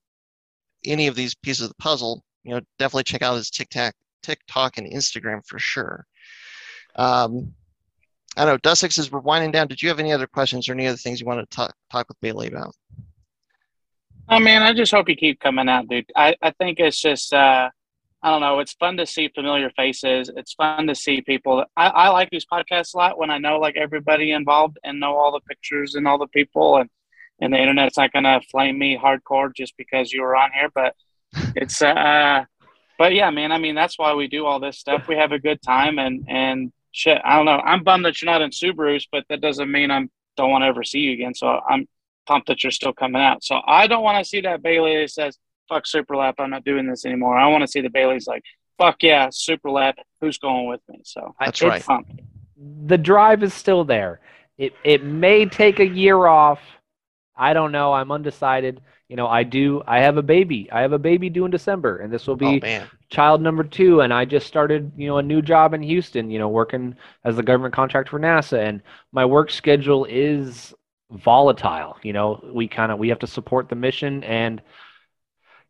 any 0.84 1.06
of 1.06 1.14
these 1.14 1.34
pieces 1.34 1.62
of 1.62 1.68
the 1.70 1.82
puzzle, 1.82 2.22
you 2.44 2.54
know, 2.54 2.60
definitely 2.78 3.04
check 3.04 3.22
out 3.22 3.36
his 3.36 3.50
TikTok, 3.50 3.94
TikTok 4.22 4.78
and 4.78 4.86
Instagram 4.86 5.44
for 5.46 5.58
sure. 5.58 6.06
Um, 6.96 7.54
I 8.36 8.44
know, 8.44 8.56
Dustin, 8.56 8.88
as 8.96 9.10
we're 9.10 9.20
winding 9.20 9.50
down, 9.50 9.68
did 9.68 9.82
you 9.82 9.88
have 9.88 9.98
any 9.98 10.12
other 10.12 10.26
questions 10.26 10.68
or 10.68 10.72
any 10.72 10.86
other 10.86 10.96
things 10.96 11.20
you 11.20 11.26
wanted 11.26 11.50
to 11.50 11.56
talk, 11.56 11.74
talk 11.90 12.08
with 12.08 12.20
Bailey 12.20 12.48
about? 12.48 12.74
Oh 14.28 14.38
man, 14.38 14.62
I 14.62 14.72
just 14.72 14.92
hope 14.92 15.08
you 15.08 15.16
keep 15.16 15.40
coming 15.40 15.68
out, 15.68 15.88
dude. 15.88 16.10
I, 16.16 16.34
I 16.40 16.52
think 16.52 16.78
it's 16.78 17.00
just, 17.00 17.34
uh, 17.34 17.68
I 18.22 18.30
don't 18.30 18.40
know. 18.40 18.60
It's 18.60 18.72
fun 18.74 18.96
to 18.98 19.06
see 19.06 19.28
familiar 19.34 19.70
faces. 19.70 20.30
It's 20.36 20.54
fun 20.54 20.86
to 20.86 20.94
see 20.94 21.20
people. 21.20 21.64
I, 21.76 21.88
I 21.88 22.08
like 22.10 22.30
these 22.30 22.46
podcasts 22.46 22.94
a 22.94 22.98
lot 22.98 23.18
when 23.18 23.30
I 23.30 23.38
know 23.38 23.58
like 23.58 23.76
everybody 23.76 24.30
involved 24.30 24.78
and 24.84 25.00
know 25.00 25.16
all 25.16 25.32
the 25.32 25.40
pictures 25.40 25.96
and 25.96 26.06
all 26.06 26.18
the 26.18 26.28
people 26.28 26.76
and 26.76 26.88
and 27.40 27.52
the 27.52 27.58
internet's 27.58 27.96
not 27.96 28.12
gonna 28.12 28.40
flame 28.52 28.78
me 28.78 28.96
hardcore 28.96 29.52
just 29.52 29.76
because 29.76 30.12
you 30.12 30.22
were 30.22 30.36
on 30.36 30.50
here. 30.52 30.68
But 30.72 30.94
it's 31.56 31.82
uh, 31.82 32.44
but 32.96 33.12
yeah, 33.12 33.30
man. 33.30 33.50
I 33.50 33.58
mean, 33.58 33.74
that's 33.74 33.98
why 33.98 34.14
we 34.14 34.28
do 34.28 34.46
all 34.46 34.60
this 34.60 34.78
stuff. 34.78 35.08
We 35.08 35.16
have 35.16 35.32
a 35.32 35.40
good 35.40 35.60
time 35.60 35.98
and 35.98 36.24
and 36.28 36.72
shit. 36.92 37.20
I 37.24 37.36
don't 37.36 37.46
know. 37.46 37.60
I'm 37.64 37.82
bummed 37.82 38.04
that 38.04 38.22
you're 38.22 38.30
not 38.30 38.42
in 38.42 38.50
Subarus, 38.50 39.06
but 39.10 39.24
that 39.28 39.40
doesn't 39.40 39.70
mean 39.70 39.90
I'm 39.90 40.10
don't 40.36 40.50
want 40.50 40.62
to 40.62 40.66
ever 40.66 40.84
see 40.84 41.00
you 41.00 41.12
again. 41.12 41.34
So 41.34 41.60
I'm 41.68 41.86
pumped 42.26 42.48
that 42.48 42.62
you're 42.62 42.70
still 42.70 42.92
coming 42.92 43.20
out. 43.20 43.44
So 43.44 43.60
I 43.66 43.86
don't 43.86 44.02
want 44.02 44.22
to 44.22 44.28
see 44.28 44.40
that 44.42 44.62
Bailey 44.62 45.00
that 45.00 45.10
says 45.10 45.38
fuck 45.68 45.86
super 45.86 46.16
lap. 46.16 46.36
I'm 46.38 46.50
not 46.50 46.64
doing 46.64 46.86
this 46.86 47.04
anymore. 47.04 47.36
I 47.36 47.48
want 47.48 47.62
to 47.62 47.68
see 47.68 47.80
the 47.80 47.90
Bailey's 47.90 48.26
like, 48.26 48.42
fuck 48.78 49.02
yeah, 49.02 49.28
super 49.30 49.70
lap. 49.70 49.96
Who's 50.20 50.38
going 50.38 50.66
with 50.68 50.80
me? 50.88 51.00
So 51.04 51.34
that's 51.40 51.62
right. 51.62 51.82
Pumped. 51.82 52.20
The 52.86 52.98
drive 52.98 53.42
is 53.42 53.54
still 53.54 53.84
there. 53.84 54.20
It 54.58 54.74
it 54.84 55.02
may 55.02 55.46
take 55.46 55.80
a 55.80 55.86
year 55.86 56.26
off. 56.26 56.60
I 57.36 57.54
don't 57.54 57.72
know. 57.72 57.92
I'm 57.92 58.12
undecided. 58.12 58.80
You 59.08 59.16
know, 59.16 59.26
I 59.26 59.42
do. 59.42 59.82
I 59.86 60.00
have 60.00 60.16
a 60.16 60.22
baby. 60.22 60.70
I 60.70 60.80
have 60.82 60.92
a 60.92 60.98
baby 60.98 61.28
due 61.28 61.44
in 61.44 61.50
December, 61.50 61.98
and 61.98 62.12
this 62.12 62.26
will 62.26 62.36
be 62.36 62.62
oh, 62.62 62.86
child 63.12 63.40
number 63.40 63.62
two. 63.62 64.00
And 64.00 64.12
I 64.12 64.24
just 64.24 64.46
started, 64.46 64.90
you 64.96 65.06
know, 65.06 65.18
a 65.18 65.22
new 65.22 65.42
job 65.42 65.74
in 65.74 65.82
Houston. 65.82 66.30
You 66.30 66.38
know, 66.38 66.48
working 66.48 66.96
as 67.24 67.36
the 67.36 67.42
government 67.42 67.74
contractor 67.74 68.10
for 68.10 68.20
NASA, 68.20 68.58
and 68.58 68.82
my 69.12 69.24
work 69.24 69.50
schedule 69.50 70.04
is 70.06 70.74
volatile. 71.10 71.96
You 72.02 72.12
know, 72.12 72.44
we 72.52 72.66
kind 72.66 72.90
of 72.90 72.98
we 72.98 73.10
have 73.10 73.20
to 73.20 73.26
support 73.26 73.68
the 73.68 73.76
mission 73.76 74.24
and 74.24 74.62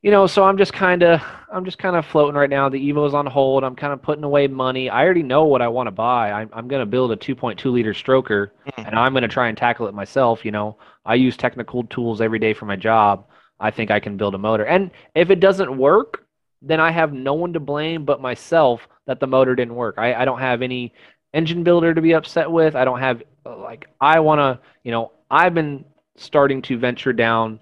you 0.03 0.11
know, 0.11 0.27
so 0.27 0.43
I'm 0.43 0.59
just 0.59 0.73
kind 0.73 1.05
of 1.05 1.23
I'm 1.53 1.65
just 1.65 1.79
kind 1.79 1.95
of 1.95 2.05
floating 2.05 2.35
right 2.35 2.51
now. 2.51 2.69
The 2.69 2.79
Evo's 2.79 3.15
on 3.15 3.25
hold. 3.25 3.63
I'm 3.63 3.77
kind 3.77 3.93
of 3.93 4.03
putting 4.03 4.25
away 4.25 4.49
money. 4.49 4.91
I 4.91 5.05
already 5.05 5.23
know 5.23 5.45
what 5.45 5.63
I 5.63 5.69
want 5.69 5.87
to 5.87 5.93
buy. 5.93 6.33
I'm 6.33 6.51
I'm 6.53 6.67
going 6.67 6.81
to 6.81 6.87
build 6.87 7.13
a 7.13 7.17
2.2 7.17 7.65
liter 7.71 7.93
stroker, 7.93 8.51
mm. 8.67 8.87
and 8.87 8.97
I'm 8.99 9.13
going 9.13 9.23
to 9.23 9.29
try 9.29 9.49
and 9.49 9.57
tackle 9.57 9.87
it 9.87 9.95
myself. 9.95 10.45
You 10.45 10.51
know, 10.51 10.77
I 11.05 11.15
use 11.15 11.37
technical 11.37 11.85
tools 11.85 12.21
every 12.21 12.41
day 12.41 12.53
for 12.53 12.67
my 12.67 12.75
job. 12.75 13.27
I 13.61 13.71
think 13.71 13.93
I 13.93 14.01
can 14.01 14.17
build 14.17 14.35
a 14.35 14.39
motor, 14.39 14.65
and 14.65 14.91
if 15.15 15.31
it 15.31 15.39
doesn't 15.39 15.79
work, 15.79 16.22
then 16.63 16.81
I 16.81 16.91
have 16.91 17.13
no 17.13 17.35
one 17.35 17.53
to 17.55 17.61
blame 17.61 18.05
but 18.05 18.21
myself 18.21 18.87
that 19.07 19.21
the 19.21 19.27
motor 19.27 19.55
didn't 19.55 19.75
work. 19.75 19.97
I 19.99 20.15
I 20.15 20.25
don't 20.25 20.41
have 20.41 20.63
any 20.63 20.93
engine 21.35 21.65
builder 21.65 21.95
to 21.95 22.01
be 22.01 22.15
upset 22.15 22.51
with. 22.51 22.77
I 22.77 22.85
don't 22.85 23.01
have 23.01 23.23
like 23.45 23.89
I 24.01 24.21
want 24.21 24.39
to. 24.39 24.67
You 24.85 24.93
know, 24.93 25.13
I've 25.31 25.55
been 25.55 25.85
starting 26.17 26.63
to 26.63 26.79
venture 26.79 27.13
down 27.13 27.61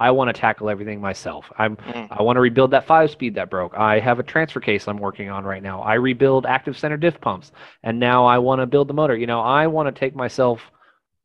I 0.00 0.12
want 0.12 0.28
to 0.28 0.40
tackle 0.40 0.70
everything 0.70 1.00
myself. 1.00 1.50
I'm 1.58 1.76
mm. 1.76 2.06
I 2.10 2.22
want 2.22 2.36
to 2.36 2.40
rebuild 2.40 2.70
that 2.70 2.86
five 2.86 3.10
speed 3.10 3.34
that 3.34 3.50
broke. 3.50 3.74
I 3.76 3.98
have 3.98 4.20
a 4.20 4.22
transfer 4.22 4.60
case 4.60 4.86
I'm 4.86 4.98
working 4.98 5.28
on 5.28 5.44
right 5.44 5.62
now. 5.62 5.80
I 5.80 5.94
rebuild 5.94 6.46
active 6.46 6.78
center 6.78 6.96
diff 6.96 7.20
pumps, 7.20 7.50
and 7.82 7.98
now 7.98 8.24
I 8.24 8.38
want 8.38 8.60
to 8.60 8.66
build 8.66 8.88
the 8.88 8.94
motor. 8.94 9.16
You 9.16 9.26
know, 9.26 9.40
I 9.40 9.66
want 9.66 9.92
to 9.92 9.98
take 9.98 10.14
myself 10.14 10.60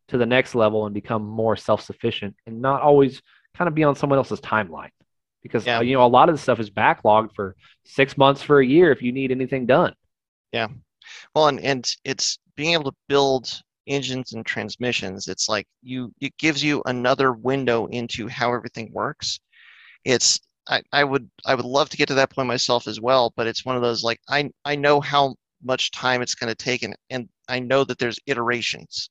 to 0.07 0.17
the 0.17 0.25
next 0.25 0.55
level 0.55 0.85
and 0.85 0.93
become 0.93 1.23
more 1.23 1.55
self 1.55 1.81
sufficient, 1.81 2.35
and 2.47 2.61
not 2.61 2.81
always 2.81 3.21
kind 3.55 3.67
of 3.67 3.75
be 3.75 3.83
on 3.83 3.95
someone 3.95 4.17
else's 4.17 4.41
timeline. 4.41 4.89
Because 5.43 5.65
yeah. 5.65 5.77
uh, 5.77 5.81
you 5.81 5.93
know 5.93 6.05
a 6.05 6.07
lot 6.07 6.29
of 6.29 6.35
the 6.35 6.41
stuff 6.41 6.59
is 6.59 6.69
backlogged 6.69 7.35
for 7.35 7.55
six 7.83 8.17
months 8.17 8.41
for 8.41 8.59
a 8.59 8.65
year 8.65 8.91
if 8.91 9.01
you 9.01 9.11
need 9.11 9.31
anything 9.31 9.65
done. 9.65 9.93
Yeah, 10.51 10.69
well, 11.35 11.47
and 11.47 11.59
and 11.59 11.87
it's 12.03 12.39
being 12.55 12.73
able 12.73 12.91
to 12.91 12.97
build 13.07 13.61
engines 13.87 14.33
and 14.33 14.45
transmissions 14.45 15.27
it's 15.27 15.49
like 15.49 15.67
you 15.81 16.13
it 16.21 16.35
gives 16.37 16.63
you 16.63 16.81
another 16.85 17.33
window 17.33 17.85
into 17.87 18.27
how 18.27 18.53
everything 18.53 18.89
works 18.93 19.39
it's 20.05 20.39
I, 20.69 20.81
I 20.93 21.03
would 21.03 21.29
i 21.45 21.53
would 21.53 21.65
love 21.65 21.89
to 21.89 21.97
get 21.97 22.07
to 22.07 22.13
that 22.15 22.29
point 22.29 22.47
myself 22.47 22.87
as 22.87 23.01
well 23.01 23.33
but 23.35 23.47
it's 23.47 23.65
one 23.65 23.75
of 23.75 23.81
those 23.81 24.03
like 24.03 24.19
i 24.29 24.49
i 24.63 24.75
know 24.75 25.01
how 25.01 25.35
much 25.63 25.91
time 25.91 26.21
it's 26.21 26.35
going 26.35 26.49
to 26.49 26.55
take 26.55 26.83
and 26.83 26.95
and 27.09 27.27
i 27.49 27.59
know 27.59 27.83
that 27.83 27.97
there's 27.97 28.19
iterations 28.25 29.09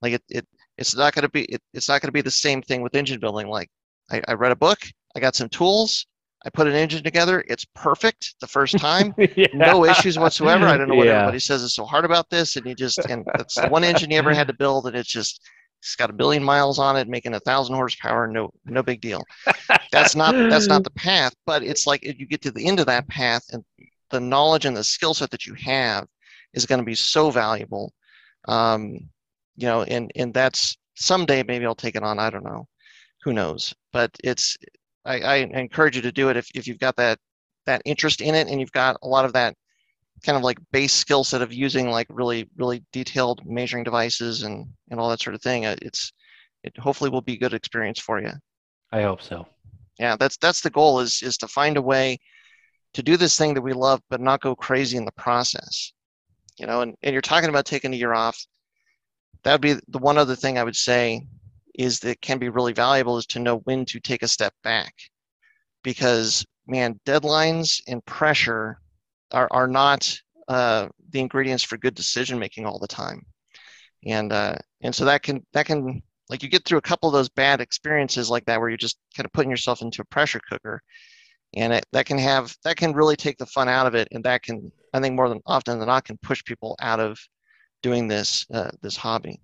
like 0.00 0.14
it, 0.14 0.22
it 0.30 0.46
it's 0.78 0.96
not 0.96 1.14
going 1.14 1.22
to 1.22 1.28
be 1.28 1.42
it, 1.44 1.60
it's 1.74 1.88
not 1.88 2.00
going 2.00 2.08
to 2.08 2.12
be 2.12 2.22
the 2.22 2.30
same 2.30 2.62
thing 2.62 2.80
with 2.80 2.94
engine 2.94 3.20
building 3.20 3.48
like 3.48 3.68
I, 4.10 4.22
I 4.28 4.32
read 4.34 4.52
a 4.52 4.56
book 4.56 4.78
i 5.16 5.20
got 5.20 5.34
some 5.34 5.48
tools 5.48 6.06
I 6.44 6.50
put 6.50 6.66
an 6.66 6.74
engine 6.74 7.02
together. 7.02 7.42
It's 7.48 7.64
perfect 7.74 8.34
the 8.40 8.46
first 8.46 8.78
time. 8.78 9.14
yeah. 9.36 9.46
No 9.54 9.84
issues 9.86 10.18
whatsoever. 10.18 10.66
I 10.66 10.76
don't 10.76 10.88
know 10.88 10.94
what 10.94 11.06
yeah. 11.06 11.20
everybody 11.20 11.38
says 11.38 11.62
is 11.62 11.74
so 11.74 11.86
hard 11.86 12.04
about 12.04 12.28
this. 12.28 12.56
And 12.56 12.66
you 12.66 12.74
just, 12.74 12.98
and 13.08 13.24
that's 13.34 13.54
the 13.54 13.68
one 13.68 13.82
engine 13.82 14.10
you 14.10 14.18
ever 14.18 14.34
had 14.34 14.48
to 14.48 14.52
build. 14.52 14.86
And 14.86 14.94
it's 14.94 15.08
just, 15.08 15.40
it's 15.80 15.96
got 15.96 16.10
a 16.10 16.14
billion 16.14 16.44
miles 16.44 16.78
on 16.78 16.96
it, 16.96 17.08
making 17.08 17.34
a 17.34 17.40
thousand 17.40 17.76
horsepower. 17.76 18.26
No, 18.26 18.50
no 18.66 18.82
big 18.82 19.00
deal. 19.00 19.22
That's 19.90 20.14
not, 20.14 20.34
that's 20.34 20.66
not 20.66 20.84
the 20.84 20.90
path. 20.90 21.34
But 21.46 21.62
it's 21.62 21.86
like 21.86 22.04
you 22.04 22.26
get 22.26 22.42
to 22.42 22.50
the 22.50 22.66
end 22.66 22.78
of 22.78 22.86
that 22.86 23.08
path 23.08 23.44
and 23.52 23.64
the 24.10 24.20
knowledge 24.20 24.66
and 24.66 24.76
the 24.76 24.84
skill 24.84 25.14
set 25.14 25.30
that 25.30 25.46
you 25.46 25.54
have 25.54 26.06
is 26.52 26.66
going 26.66 26.80
to 26.80 26.84
be 26.84 26.94
so 26.94 27.30
valuable. 27.30 27.92
Um, 28.48 28.98
you 29.56 29.66
know, 29.66 29.82
and, 29.84 30.10
and 30.14 30.34
that's 30.34 30.76
someday 30.94 31.42
maybe 31.42 31.64
I'll 31.64 31.74
take 31.74 31.96
it 31.96 32.02
on. 32.02 32.18
I 32.18 32.28
don't 32.28 32.44
know. 32.44 32.66
Who 33.22 33.32
knows? 33.32 33.72
But 33.92 34.10
it's, 34.22 34.58
I, 35.04 35.20
I 35.20 35.34
encourage 35.36 35.96
you 35.96 36.02
to 36.02 36.12
do 36.12 36.28
it 36.30 36.36
if, 36.36 36.48
if 36.54 36.66
you've 36.66 36.78
got 36.78 36.96
that 36.96 37.18
that 37.66 37.82
interest 37.84 38.20
in 38.20 38.34
it 38.34 38.48
and 38.48 38.60
you've 38.60 38.72
got 38.72 38.96
a 39.02 39.08
lot 39.08 39.24
of 39.24 39.32
that 39.32 39.54
kind 40.24 40.36
of 40.36 40.44
like 40.44 40.58
base 40.70 40.92
skill 40.92 41.24
set 41.24 41.42
of 41.42 41.52
using 41.52 41.90
like 41.90 42.06
really 42.10 42.48
really 42.56 42.84
detailed 42.92 43.44
measuring 43.44 43.84
devices 43.84 44.42
and 44.42 44.66
and 44.90 45.00
all 45.00 45.08
that 45.08 45.20
sort 45.20 45.34
of 45.34 45.42
thing 45.42 45.66
uh, 45.66 45.76
it's 45.82 46.12
it 46.62 46.76
hopefully 46.78 47.10
will 47.10 47.20
be 47.20 47.34
a 47.34 47.38
good 47.38 47.52
experience 47.52 48.00
for 48.00 48.20
you. 48.20 48.30
I 48.90 49.02
hope 49.02 49.22
so. 49.22 49.46
Yeah 49.98 50.16
that's 50.16 50.36
that's 50.38 50.60
the 50.60 50.70
goal 50.70 51.00
is 51.00 51.22
is 51.22 51.36
to 51.38 51.48
find 51.48 51.76
a 51.76 51.82
way 51.82 52.18
to 52.94 53.02
do 53.02 53.16
this 53.16 53.36
thing 53.36 53.54
that 53.54 53.62
we 53.62 53.72
love 53.72 54.00
but 54.08 54.20
not 54.20 54.40
go 54.40 54.54
crazy 54.54 54.96
in 54.96 55.04
the 55.04 55.12
process. 55.12 55.92
You 56.58 56.66
know 56.66 56.80
and, 56.82 56.94
and 57.02 57.12
you're 57.12 57.22
talking 57.22 57.50
about 57.50 57.66
taking 57.66 57.92
a 57.92 57.96
year 57.96 58.14
off. 58.14 58.38
That 59.42 59.52
would 59.52 59.60
be 59.60 59.74
the 59.88 59.98
one 59.98 60.16
other 60.16 60.36
thing 60.36 60.56
i 60.58 60.64
would 60.64 60.76
say 60.76 61.26
is 61.74 62.00
that 62.00 62.20
can 62.20 62.38
be 62.38 62.48
really 62.48 62.72
valuable 62.72 63.18
is 63.18 63.26
to 63.26 63.38
know 63.38 63.58
when 63.58 63.84
to 63.86 64.00
take 64.00 64.22
a 64.22 64.28
step 64.28 64.54
back. 64.62 64.94
Because 65.82 66.44
man 66.66 66.98
deadlines 67.04 67.82
and 67.88 68.04
pressure 68.06 68.78
are, 69.32 69.48
are 69.50 69.68
not 69.68 70.18
uh, 70.48 70.88
the 71.10 71.20
ingredients 71.20 71.62
for 71.62 71.76
good 71.76 71.94
decision 71.94 72.38
making 72.38 72.64
all 72.64 72.78
the 72.78 72.88
time. 72.88 73.24
And 74.06 74.32
uh, 74.32 74.56
and 74.82 74.94
so 74.94 75.04
that 75.06 75.22
can 75.22 75.44
that 75.52 75.66
can 75.66 76.02
like 76.28 76.42
you 76.42 76.48
get 76.48 76.64
through 76.64 76.78
a 76.78 76.82
couple 76.82 77.08
of 77.08 77.12
those 77.12 77.28
bad 77.28 77.60
experiences 77.60 78.30
like 78.30 78.44
that 78.46 78.60
where 78.60 78.68
you're 78.68 78.76
just 78.76 78.98
kind 79.16 79.24
of 79.26 79.32
putting 79.32 79.50
yourself 79.50 79.82
into 79.82 80.02
a 80.02 80.06
pressure 80.06 80.40
cooker. 80.48 80.82
And 81.56 81.72
it, 81.72 81.86
that 81.92 82.06
can 82.06 82.18
have 82.18 82.54
that 82.64 82.76
can 82.76 82.92
really 82.92 83.16
take 83.16 83.38
the 83.38 83.46
fun 83.46 83.68
out 83.68 83.86
of 83.86 83.94
it. 83.94 84.08
And 84.12 84.24
that 84.24 84.42
can 84.42 84.70
i 84.94 85.00
think 85.00 85.14
more 85.16 85.28
than 85.28 85.40
often 85.44 85.78
than 85.78 85.88
not 85.88 86.04
can 86.04 86.16
push 86.18 86.42
people 86.44 86.76
out 86.80 87.00
of 87.00 87.18
doing 87.82 88.08
this 88.08 88.46
uh, 88.54 88.70
this 88.80 88.96
hobby 88.96 89.40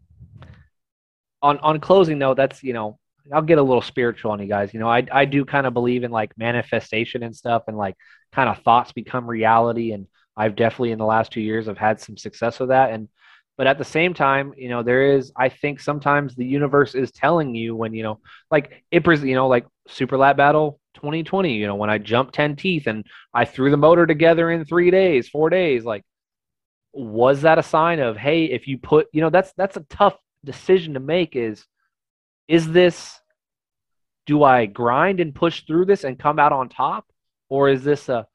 on 1.42 1.58
on 1.58 1.80
closing 1.80 2.18
though, 2.18 2.34
that's 2.34 2.62
you 2.62 2.72
know 2.72 2.98
I'll 3.32 3.42
get 3.42 3.58
a 3.58 3.62
little 3.62 3.82
spiritual 3.82 4.32
on 4.32 4.40
you 4.40 4.46
guys. 4.46 4.72
You 4.74 4.80
know, 4.80 4.88
I 4.88 5.06
I 5.10 5.24
do 5.24 5.44
kind 5.44 5.66
of 5.66 5.74
believe 5.74 6.04
in 6.04 6.10
like 6.10 6.36
manifestation 6.36 7.22
and 7.22 7.34
stuff, 7.34 7.64
and 7.68 7.76
like 7.76 7.96
kind 8.32 8.48
of 8.48 8.62
thoughts 8.62 8.92
become 8.92 9.26
reality. 9.26 9.92
And 9.92 10.06
I've 10.36 10.56
definitely 10.56 10.92
in 10.92 10.98
the 10.98 11.06
last 11.06 11.32
two 11.32 11.40
years 11.40 11.68
I've 11.68 11.78
had 11.78 12.00
some 12.00 12.16
success 12.16 12.58
with 12.58 12.70
that. 12.70 12.90
And 12.92 13.08
but 13.56 13.66
at 13.66 13.78
the 13.78 13.84
same 13.84 14.14
time, 14.14 14.54
you 14.56 14.68
know, 14.68 14.82
there 14.82 15.14
is 15.14 15.32
I 15.36 15.48
think 15.48 15.80
sometimes 15.80 16.34
the 16.34 16.46
universe 16.46 16.94
is 16.94 17.12
telling 17.12 17.54
you 17.54 17.76
when 17.76 17.94
you 17.94 18.02
know, 18.02 18.20
like 18.50 18.84
it, 18.90 19.06
you 19.06 19.34
know, 19.34 19.48
like 19.48 19.66
Super 19.88 20.16
Lap 20.16 20.36
Battle 20.36 20.80
2020. 20.94 21.54
You 21.54 21.66
know, 21.66 21.76
when 21.76 21.90
I 21.90 21.98
jumped 21.98 22.34
ten 22.34 22.56
teeth 22.56 22.86
and 22.86 23.06
I 23.34 23.44
threw 23.44 23.70
the 23.70 23.76
motor 23.76 24.06
together 24.06 24.50
in 24.50 24.64
three 24.64 24.90
days, 24.90 25.28
four 25.28 25.50
days, 25.50 25.84
like 25.84 26.04
was 26.92 27.42
that 27.42 27.58
a 27.58 27.62
sign 27.62 28.00
of 28.00 28.16
hey 28.16 28.46
if 28.46 28.66
you 28.66 28.76
put 28.76 29.06
you 29.12 29.20
know 29.20 29.30
that's 29.30 29.52
that's 29.56 29.76
a 29.76 29.86
tough 29.88 30.16
decision 30.44 30.94
to 30.94 31.00
make 31.00 31.36
is 31.36 31.64
is 32.48 32.70
this 32.70 33.18
do 34.26 34.42
I 34.44 34.66
grind 34.66 35.20
and 35.20 35.34
push 35.34 35.64
through 35.66 35.86
this 35.86 36.04
and 36.04 36.18
come 36.18 36.38
out 36.38 36.52
on 36.52 36.68
top? 36.68 37.04
Or 37.48 37.68
is 37.68 37.82
this 37.82 38.08
a 38.08 38.26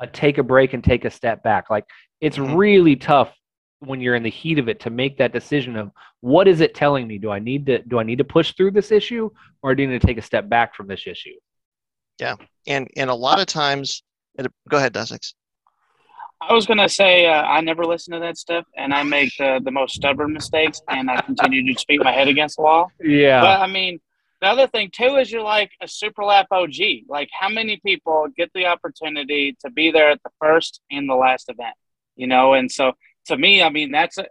a 0.00 0.06
take 0.06 0.38
a 0.38 0.42
break 0.42 0.72
and 0.72 0.82
take 0.82 1.04
a 1.04 1.10
step 1.10 1.42
back? 1.42 1.70
Like 1.70 1.84
it's 2.20 2.38
mm-hmm. 2.38 2.56
really 2.56 2.96
tough 2.96 3.32
when 3.80 4.00
you're 4.00 4.14
in 4.14 4.22
the 4.22 4.30
heat 4.30 4.58
of 4.58 4.68
it 4.68 4.80
to 4.80 4.90
make 4.90 5.18
that 5.18 5.32
decision 5.32 5.76
of 5.76 5.90
what 6.20 6.48
is 6.48 6.60
it 6.60 6.74
telling 6.74 7.06
me? 7.06 7.18
Do 7.18 7.30
I 7.30 7.38
need 7.38 7.66
to 7.66 7.82
do 7.82 7.98
I 7.98 8.02
need 8.02 8.18
to 8.18 8.24
push 8.24 8.54
through 8.54 8.72
this 8.72 8.90
issue 8.90 9.30
or 9.62 9.74
do 9.74 9.82
I 9.82 9.86
need 9.86 10.00
to 10.00 10.06
take 10.06 10.18
a 10.18 10.22
step 10.22 10.48
back 10.48 10.74
from 10.74 10.86
this 10.86 11.06
issue? 11.06 11.34
Yeah. 12.18 12.36
And 12.66 12.88
and 12.96 13.10
a 13.10 13.14
lot 13.14 13.40
of 13.40 13.46
times 13.46 14.02
go 14.68 14.76
ahead 14.76 14.92
Dustin. 14.92 15.18
I 16.48 16.52
was 16.52 16.66
gonna 16.66 16.88
say 16.88 17.26
uh, 17.26 17.42
I 17.42 17.60
never 17.60 17.84
listen 17.84 18.12
to 18.12 18.20
that 18.20 18.36
stuff, 18.36 18.66
and 18.76 18.92
I 18.92 19.02
make 19.02 19.32
the, 19.38 19.60
the 19.64 19.70
most 19.70 19.94
stubborn 19.94 20.32
mistakes, 20.32 20.80
and 20.88 21.10
I 21.10 21.20
continue 21.22 21.74
to 21.74 21.84
beat 21.88 22.02
my 22.02 22.12
head 22.12 22.28
against 22.28 22.56
the 22.56 22.62
wall. 22.62 22.90
Yeah. 23.00 23.40
But 23.40 23.60
I 23.60 23.66
mean, 23.66 24.00
the 24.40 24.48
other 24.48 24.66
thing 24.66 24.90
too 24.92 25.16
is 25.16 25.32
you're 25.32 25.42
like 25.42 25.70
a 25.80 25.88
super 25.88 26.24
lap 26.24 26.46
OG. 26.50 26.74
Like, 27.08 27.30
how 27.32 27.48
many 27.48 27.80
people 27.84 28.26
get 28.36 28.50
the 28.54 28.66
opportunity 28.66 29.56
to 29.64 29.70
be 29.70 29.90
there 29.90 30.10
at 30.10 30.22
the 30.22 30.30
first 30.38 30.80
and 30.90 31.08
the 31.08 31.14
last 31.14 31.48
event? 31.48 31.74
You 32.16 32.26
know, 32.26 32.54
and 32.54 32.70
so 32.70 32.92
to 33.26 33.38
me, 33.38 33.62
I 33.62 33.70
mean, 33.70 33.90
that's 33.90 34.18
a, 34.18 34.26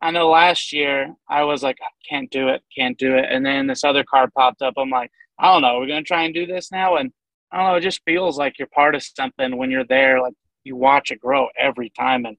I 0.00 0.10
know 0.10 0.28
last 0.28 0.72
year 0.72 1.14
I 1.28 1.44
was 1.44 1.62
like, 1.62 1.78
I 1.82 1.88
can't 2.08 2.30
do 2.30 2.48
it, 2.48 2.62
can't 2.76 2.98
do 2.98 3.16
it, 3.16 3.24
and 3.30 3.44
then 3.44 3.66
this 3.66 3.84
other 3.84 4.04
card 4.04 4.32
popped 4.34 4.60
up. 4.60 4.74
I'm 4.76 4.90
like, 4.90 5.10
I 5.38 5.52
don't 5.52 5.62
know, 5.62 5.78
we're 5.78 5.88
gonna 5.88 6.02
try 6.02 6.24
and 6.24 6.34
do 6.34 6.46
this 6.46 6.70
now, 6.70 6.96
and 6.96 7.10
I 7.50 7.56
don't 7.56 7.66
know, 7.66 7.76
it 7.76 7.82
just 7.82 8.02
feels 8.04 8.38
like 8.38 8.58
you're 8.58 8.68
part 8.68 8.94
of 8.94 9.02
something 9.02 9.56
when 9.56 9.70
you're 9.70 9.84
there. 9.84 10.20
Like 10.20 10.34
you 10.64 10.76
watch 10.76 11.10
it 11.10 11.20
grow 11.20 11.48
every 11.58 11.90
time, 11.90 12.24
and 12.26 12.36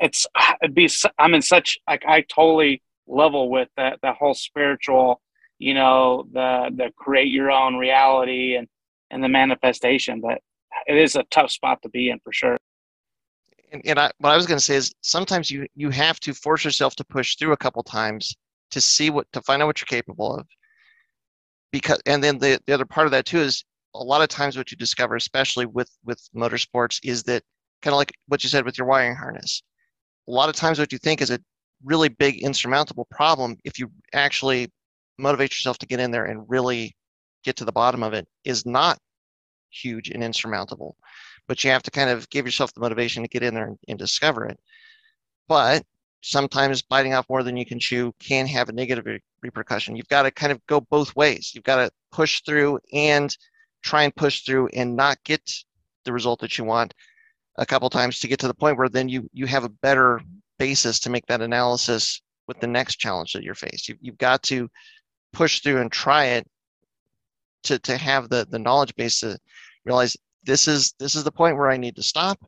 it's 0.00 0.26
it'd 0.62 0.74
be. 0.74 0.88
I'm 1.18 1.34
in 1.34 1.42
such 1.42 1.78
like 1.88 2.04
I 2.06 2.22
totally 2.22 2.82
level 3.06 3.50
with 3.50 3.68
that 3.76 3.98
that 4.02 4.16
whole 4.16 4.34
spiritual, 4.34 5.20
you 5.58 5.74
know, 5.74 6.26
the 6.32 6.70
the 6.74 6.92
create 6.96 7.28
your 7.28 7.50
own 7.50 7.76
reality 7.76 8.56
and 8.56 8.68
and 9.10 9.22
the 9.22 9.28
manifestation. 9.28 10.20
But 10.20 10.40
it 10.86 10.96
is 10.96 11.16
a 11.16 11.24
tough 11.30 11.50
spot 11.50 11.82
to 11.82 11.88
be 11.88 12.10
in 12.10 12.20
for 12.20 12.32
sure. 12.32 12.56
And, 13.72 13.82
and 13.84 13.98
I, 13.98 14.10
what 14.18 14.30
I 14.30 14.36
was 14.36 14.46
going 14.46 14.58
to 14.58 14.64
say 14.64 14.76
is 14.76 14.94
sometimes 15.02 15.50
you 15.50 15.66
you 15.74 15.90
have 15.90 16.20
to 16.20 16.34
force 16.34 16.64
yourself 16.64 16.94
to 16.96 17.04
push 17.04 17.36
through 17.36 17.52
a 17.52 17.56
couple 17.56 17.82
times 17.82 18.36
to 18.70 18.80
see 18.80 19.10
what 19.10 19.30
to 19.32 19.42
find 19.42 19.62
out 19.62 19.66
what 19.66 19.80
you're 19.80 19.86
capable 19.86 20.34
of. 20.36 20.46
Because 21.72 22.00
and 22.06 22.22
then 22.22 22.38
the, 22.38 22.60
the 22.66 22.74
other 22.74 22.84
part 22.84 23.06
of 23.06 23.10
that 23.12 23.26
too 23.26 23.40
is 23.40 23.64
a 23.94 24.02
lot 24.02 24.22
of 24.22 24.28
times 24.28 24.56
what 24.56 24.70
you 24.70 24.76
discover, 24.76 25.16
especially 25.16 25.66
with 25.66 25.90
with 26.04 26.20
motorsports, 26.34 27.00
is 27.02 27.22
that 27.24 27.42
kind 27.82 27.92
of 27.92 27.98
like 27.98 28.12
what 28.28 28.42
you 28.42 28.50
said 28.50 28.64
with 28.64 28.78
your 28.78 28.86
wiring 28.86 29.14
harness. 29.16 29.62
A 30.28 30.32
lot 30.32 30.48
of 30.48 30.56
times 30.56 30.78
what 30.78 30.92
you 30.92 30.98
think 30.98 31.20
is 31.20 31.30
a 31.30 31.38
really 31.84 32.08
big 32.08 32.42
insurmountable 32.42 33.06
problem, 33.10 33.56
if 33.64 33.78
you 33.78 33.90
actually 34.12 34.70
motivate 35.18 35.52
yourself 35.52 35.78
to 35.78 35.86
get 35.86 36.00
in 36.00 36.10
there 36.10 36.24
and 36.24 36.48
really 36.48 36.96
get 37.44 37.56
to 37.56 37.64
the 37.64 37.72
bottom 37.72 38.02
of 38.02 38.14
it, 38.14 38.26
is 38.44 38.64
not 38.64 38.98
huge 39.70 40.08
and 40.08 40.24
insurmountable. 40.24 40.96
But 41.46 41.62
you 41.62 41.70
have 41.70 41.82
to 41.82 41.90
kind 41.90 42.08
of 42.10 42.28
give 42.30 42.46
yourself 42.46 42.72
the 42.72 42.80
motivation 42.80 43.22
to 43.22 43.28
get 43.28 43.42
in 43.42 43.54
there 43.54 43.66
and, 43.66 43.78
and 43.86 43.98
discover 43.98 44.46
it. 44.46 44.58
But 45.46 45.84
sometimes 46.22 46.80
biting 46.80 47.12
off 47.12 47.28
more 47.28 47.42
than 47.42 47.56
you 47.56 47.66
can 47.66 47.78
chew 47.78 48.14
can 48.18 48.46
have 48.46 48.70
a 48.70 48.72
negative 48.72 49.04
re- 49.04 49.20
repercussion. 49.42 49.94
You've 49.94 50.08
got 50.08 50.22
to 50.22 50.30
kind 50.30 50.52
of 50.52 50.66
go 50.66 50.80
both 50.80 51.14
ways. 51.14 51.52
You've 51.54 51.64
got 51.64 51.76
to 51.76 51.90
push 52.12 52.40
through 52.46 52.78
and 52.94 53.36
try 53.84 54.02
and 54.02 54.16
push 54.16 54.40
through 54.40 54.68
and 54.68 54.96
not 54.96 55.22
get 55.24 55.52
the 56.04 56.12
result 56.12 56.40
that 56.40 56.58
you 56.58 56.64
want 56.64 56.94
a 57.56 57.66
couple 57.66 57.88
times 57.88 58.18
to 58.18 58.28
get 58.28 58.40
to 58.40 58.48
the 58.48 58.54
point 58.54 58.76
where 58.76 58.88
then 58.88 59.08
you 59.08 59.28
you 59.32 59.46
have 59.46 59.64
a 59.64 59.68
better 59.68 60.20
basis 60.58 60.98
to 60.98 61.10
make 61.10 61.26
that 61.26 61.42
analysis 61.42 62.20
with 62.48 62.58
the 62.60 62.66
next 62.66 62.96
challenge 62.96 63.32
that 63.32 63.42
you're 63.42 63.54
faced. 63.54 63.88
You, 63.88 63.96
you've 64.00 64.18
got 64.18 64.42
to 64.44 64.68
push 65.32 65.60
through 65.60 65.80
and 65.80 65.90
try 65.90 66.24
it 66.26 66.46
to, 67.64 67.78
to 67.80 67.96
have 67.96 68.28
the, 68.28 68.46
the 68.50 68.58
knowledge 68.58 68.94
base 68.96 69.20
to 69.20 69.38
realize 69.84 70.16
this 70.44 70.68
is 70.68 70.94
this 70.98 71.14
is 71.14 71.24
the 71.24 71.32
point 71.32 71.56
where 71.56 71.70
I 71.70 71.76
need 71.76 71.96
to 71.96 72.02
stop. 72.02 72.38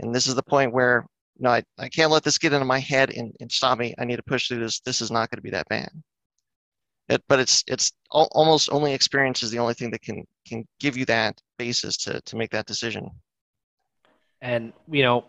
And 0.00 0.14
this 0.14 0.26
is 0.26 0.34
the 0.34 0.42
point 0.42 0.72
where 0.72 1.06
no, 1.38 1.50
I, 1.50 1.62
I 1.78 1.88
can't 1.88 2.10
let 2.10 2.24
this 2.24 2.38
get 2.38 2.52
into 2.52 2.64
my 2.64 2.80
head 2.80 3.10
and, 3.10 3.34
and 3.40 3.50
stop 3.50 3.78
me. 3.78 3.94
I 3.98 4.04
need 4.04 4.16
to 4.16 4.22
push 4.22 4.48
through 4.48 4.60
this. 4.60 4.80
This 4.80 5.00
is 5.00 5.10
not 5.10 5.30
going 5.30 5.38
to 5.38 5.42
be 5.42 5.50
that 5.50 5.68
bad. 5.68 5.90
It, 7.08 7.22
but 7.28 7.40
it's 7.40 7.64
it's 7.66 7.92
al- 8.14 8.28
almost 8.32 8.68
only 8.70 8.92
experience 8.92 9.42
is 9.42 9.50
the 9.50 9.58
only 9.58 9.74
thing 9.74 9.90
that 9.92 10.02
can 10.02 10.24
can 10.46 10.66
give 10.78 10.96
you 10.96 11.04
that 11.06 11.40
basis 11.58 11.96
to 11.98 12.20
to 12.20 12.36
make 12.36 12.50
that 12.50 12.66
decision. 12.66 13.10
And 14.42 14.72
you 14.90 15.02
know, 15.02 15.24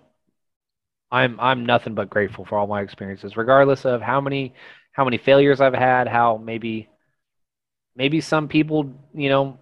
I'm 1.11 1.39
I'm 1.39 1.65
nothing 1.65 1.95
but 1.95 2.09
grateful 2.09 2.45
for 2.45 2.57
all 2.57 2.67
my 2.67 2.81
experiences, 2.81 3.37
regardless 3.37 3.85
of 3.85 4.01
how 4.01 4.19
many 4.19 4.53
how 4.91 5.05
many 5.05 5.17
failures 5.17 5.61
I've 5.61 5.73
had, 5.73 6.07
how 6.07 6.37
maybe 6.37 6.89
maybe 7.95 8.21
some 8.21 8.47
people, 8.47 8.91
you 9.13 9.29
know, 9.29 9.59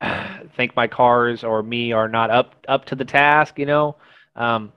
think 0.56 0.74
my 0.74 0.86
cars 0.86 1.44
or 1.44 1.62
me 1.62 1.92
are 1.92 2.08
not 2.08 2.30
up 2.30 2.54
up 2.68 2.86
to 2.86 2.94
the 2.94 3.04
task, 3.04 3.58
you 3.58 3.66
know. 3.66 3.96
Um, 4.34 4.72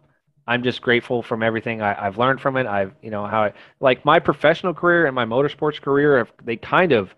I'm 0.47 0.63
just 0.63 0.81
grateful 0.81 1.21
from 1.21 1.43
everything 1.43 1.81
I, 1.81 1.93
have 1.93 2.17
learned 2.17 2.39
from 2.39 2.55
it. 2.55 2.65
I've, 2.65 2.93
you 3.01 3.11
know, 3.11 3.25
how 3.25 3.43
I 3.43 3.53
like 3.79 4.05
my 4.05 4.19
professional 4.19 4.73
career 4.73 5.05
and 5.05 5.13
my 5.13 5.25
motorsports 5.25 5.81
career. 5.81 6.19
Have, 6.19 6.31
they 6.43 6.55
kind 6.55 6.93
of 6.93 7.13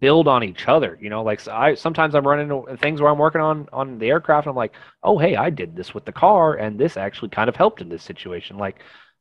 build 0.00 0.26
on 0.26 0.42
each 0.42 0.66
other. 0.66 0.98
You 1.00 1.08
know, 1.08 1.22
like 1.22 1.40
so 1.40 1.52
I 1.52 1.74
sometimes 1.74 2.14
I'm 2.14 2.26
running 2.26 2.50
into 2.50 2.76
things 2.76 3.00
where 3.00 3.10
I'm 3.10 3.18
working 3.18 3.40
on 3.40 3.68
on 3.72 3.98
the 3.98 4.08
aircraft. 4.08 4.48
I'm 4.48 4.56
like, 4.56 4.74
oh 5.02 5.16
hey, 5.16 5.36
I 5.36 5.48
did 5.48 5.76
this 5.76 5.94
with 5.94 6.04
the 6.04 6.12
car, 6.12 6.54
and 6.54 6.78
this 6.78 6.96
actually 6.96 7.28
kind 7.28 7.48
of 7.48 7.56
helped 7.56 7.80
in 7.80 7.88
this 7.88 8.02
situation. 8.02 8.58
Like 8.58 8.80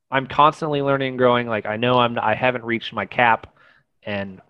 I'm 0.10 0.26
constantly 0.26 0.82
learning 0.82 1.10
and 1.10 1.18
growing. 1.18 1.48
Like 1.48 1.68
I 1.68 1.78
know 1.78 2.00
I'm 2.00 2.18
I 2.18 2.34
haven't 2.34 2.66
reached 2.66 2.94
my 2.94 3.06
cap, 3.06 3.56
and 4.04 4.42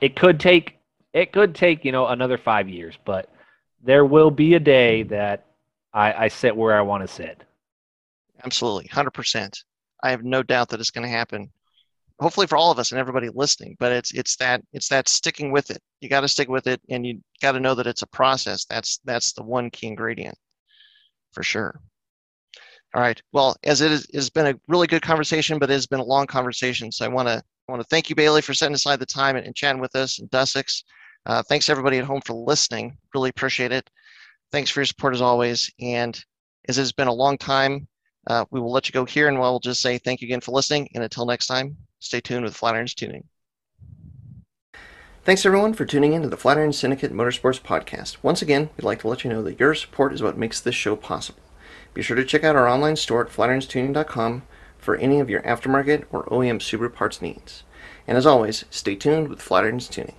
it 0.00 0.16
could 0.16 0.40
take 0.40 0.78
it 1.12 1.32
could 1.32 1.54
take 1.54 1.84
you 1.84 1.92
know 1.92 2.08
another 2.08 2.36
five 2.36 2.68
years, 2.68 2.98
but 3.04 3.32
there 3.82 4.04
will 4.04 4.32
be 4.32 4.54
a 4.54 4.60
day 4.60 5.04
that 5.04 5.46
I, 5.94 6.24
I 6.24 6.28
sit 6.28 6.56
where 6.56 6.76
I 6.76 6.82
want 6.82 7.06
to 7.06 7.14
sit. 7.14 7.44
Absolutely, 8.44 8.86
hundred 8.88 9.12
percent. 9.12 9.64
I 10.02 10.10
have 10.10 10.24
no 10.24 10.42
doubt 10.42 10.68
that 10.68 10.80
it's 10.80 10.90
going 10.90 11.06
to 11.06 11.12
happen 11.12 11.50
hopefully 12.20 12.46
for 12.46 12.56
all 12.56 12.70
of 12.70 12.78
us 12.78 12.90
and 12.90 12.98
everybody 12.98 13.28
listening 13.32 13.76
but 13.78 13.92
it's 13.92 14.12
it's 14.12 14.36
that 14.36 14.60
it's 14.72 14.88
that 14.88 15.08
sticking 15.08 15.52
with 15.52 15.70
it. 15.70 15.80
You 16.00 16.08
got 16.08 16.20
to 16.22 16.28
stick 16.28 16.48
with 16.48 16.66
it 16.66 16.80
and 16.88 17.06
you 17.06 17.20
got 17.40 17.52
to 17.52 17.60
know 17.60 17.74
that 17.74 17.86
it's 17.86 18.02
a 18.02 18.06
process. 18.08 18.64
That's 18.64 19.00
that's 19.04 19.32
the 19.32 19.42
one 19.42 19.70
key 19.70 19.86
ingredient 19.88 20.36
for 21.32 21.42
sure. 21.42 21.80
All 22.94 23.02
right 23.02 23.20
well 23.32 23.56
as 23.64 23.80
it 23.80 24.06
has 24.14 24.30
been 24.30 24.46
a 24.46 24.60
really 24.66 24.86
good 24.86 25.02
conversation 25.02 25.58
but 25.58 25.70
it 25.70 25.74
has 25.74 25.86
been 25.86 26.00
a 26.00 26.04
long 26.04 26.26
conversation 26.26 26.90
so 26.90 27.04
i 27.04 27.08
want 27.08 27.28
to 27.28 27.42
want 27.68 27.82
to 27.82 27.88
thank 27.88 28.08
you 28.08 28.16
bailey 28.16 28.40
for 28.40 28.54
setting 28.54 28.74
aside 28.74 28.98
the 28.98 29.04
time 29.04 29.36
and, 29.36 29.44
and 29.44 29.54
chatting 29.54 29.80
with 29.80 29.94
us 29.94 30.18
and 30.18 30.30
Dustin. 30.30 30.64
Uh, 31.26 31.42
thanks 31.42 31.68
everybody 31.68 31.98
at 31.98 32.04
home 32.04 32.22
for 32.24 32.32
listening. 32.32 32.96
Really 33.14 33.28
appreciate 33.28 33.72
it. 33.72 33.90
Thanks 34.50 34.70
for 34.70 34.80
your 34.80 34.86
support 34.86 35.14
as 35.14 35.20
always 35.20 35.70
and 35.78 36.18
as 36.66 36.78
it 36.78 36.80
has 36.80 36.92
been 36.92 37.08
a 37.08 37.12
long 37.12 37.36
time 37.36 37.86
uh, 38.28 38.44
we 38.50 38.60
will 38.60 38.70
let 38.70 38.88
you 38.88 38.92
go 38.92 39.04
here 39.04 39.28
and 39.28 39.38
we'll 39.38 39.58
just 39.58 39.82
say 39.82 39.98
thank 39.98 40.20
you 40.20 40.26
again 40.26 40.40
for 40.40 40.52
listening 40.52 40.88
and 40.94 41.02
until 41.02 41.26
next 41.26 41.48
time 41.48 41.76
Stay 42.00 42.20
tuned 42.20 42.44
with 42.44 42.56
Flatirons 42.56 42.94
Tuning. 42.94 43.24
Thanks 45.24 45.44
everyone 45.44 45.74
for 45.74 45.84
tuning 45.84 46.14
in 46.14 46.22
to 46.22 46.28
the 46.28 46.36
Flatiron 46.36 46.72
Syndicate 46.72 47.12
Motorsports 47.12 47.60
Podcast. 47.60 48.18
Once 48.22 48.40
again, 48.40 48.70
we'd 48.76 48.84
like 48.84 49.00
to 49.00 49.08
let 49.08 49.24
you 49.24 49.30
know 49.30 49.42
that 49.42 49.60
your 49.60 49.74
support 49.74 50.12
is 50.12 50.22
what 50.22 50.38
makes 50.38 50.60
this 50.60 50.74
show 50.74 50.96
possible. 50.96 51.42
Be 51.92 52.02
sure 52.02 52.16
to 52.16 52.24
check 52.24 52.44
out 52.44 52.56
our 52.56 52.68
online 52.68 52.96
store 52.96 53.26
at 53.26 53.32
flatironstuning.com 53.32 54.42
for 54.78 54.96
any 54.96 55.20
of 55.20 55.28
your 55.28 55.42
aftermarket 55.42 56.04
or 56.10 56.24
OEM 56.26 56.60
Subaru 56.60 56.94
parts 56.94 57.20
needs. 57.20 57.64
And 58.06 58.16
as 58.16 58.26
always, 58.26 58.64
stay 58.70 58.94
tuned 58.94 59.28
with 59.28 59.40
Flatirons 59.40 59.90
Tuning. 59.90 60.14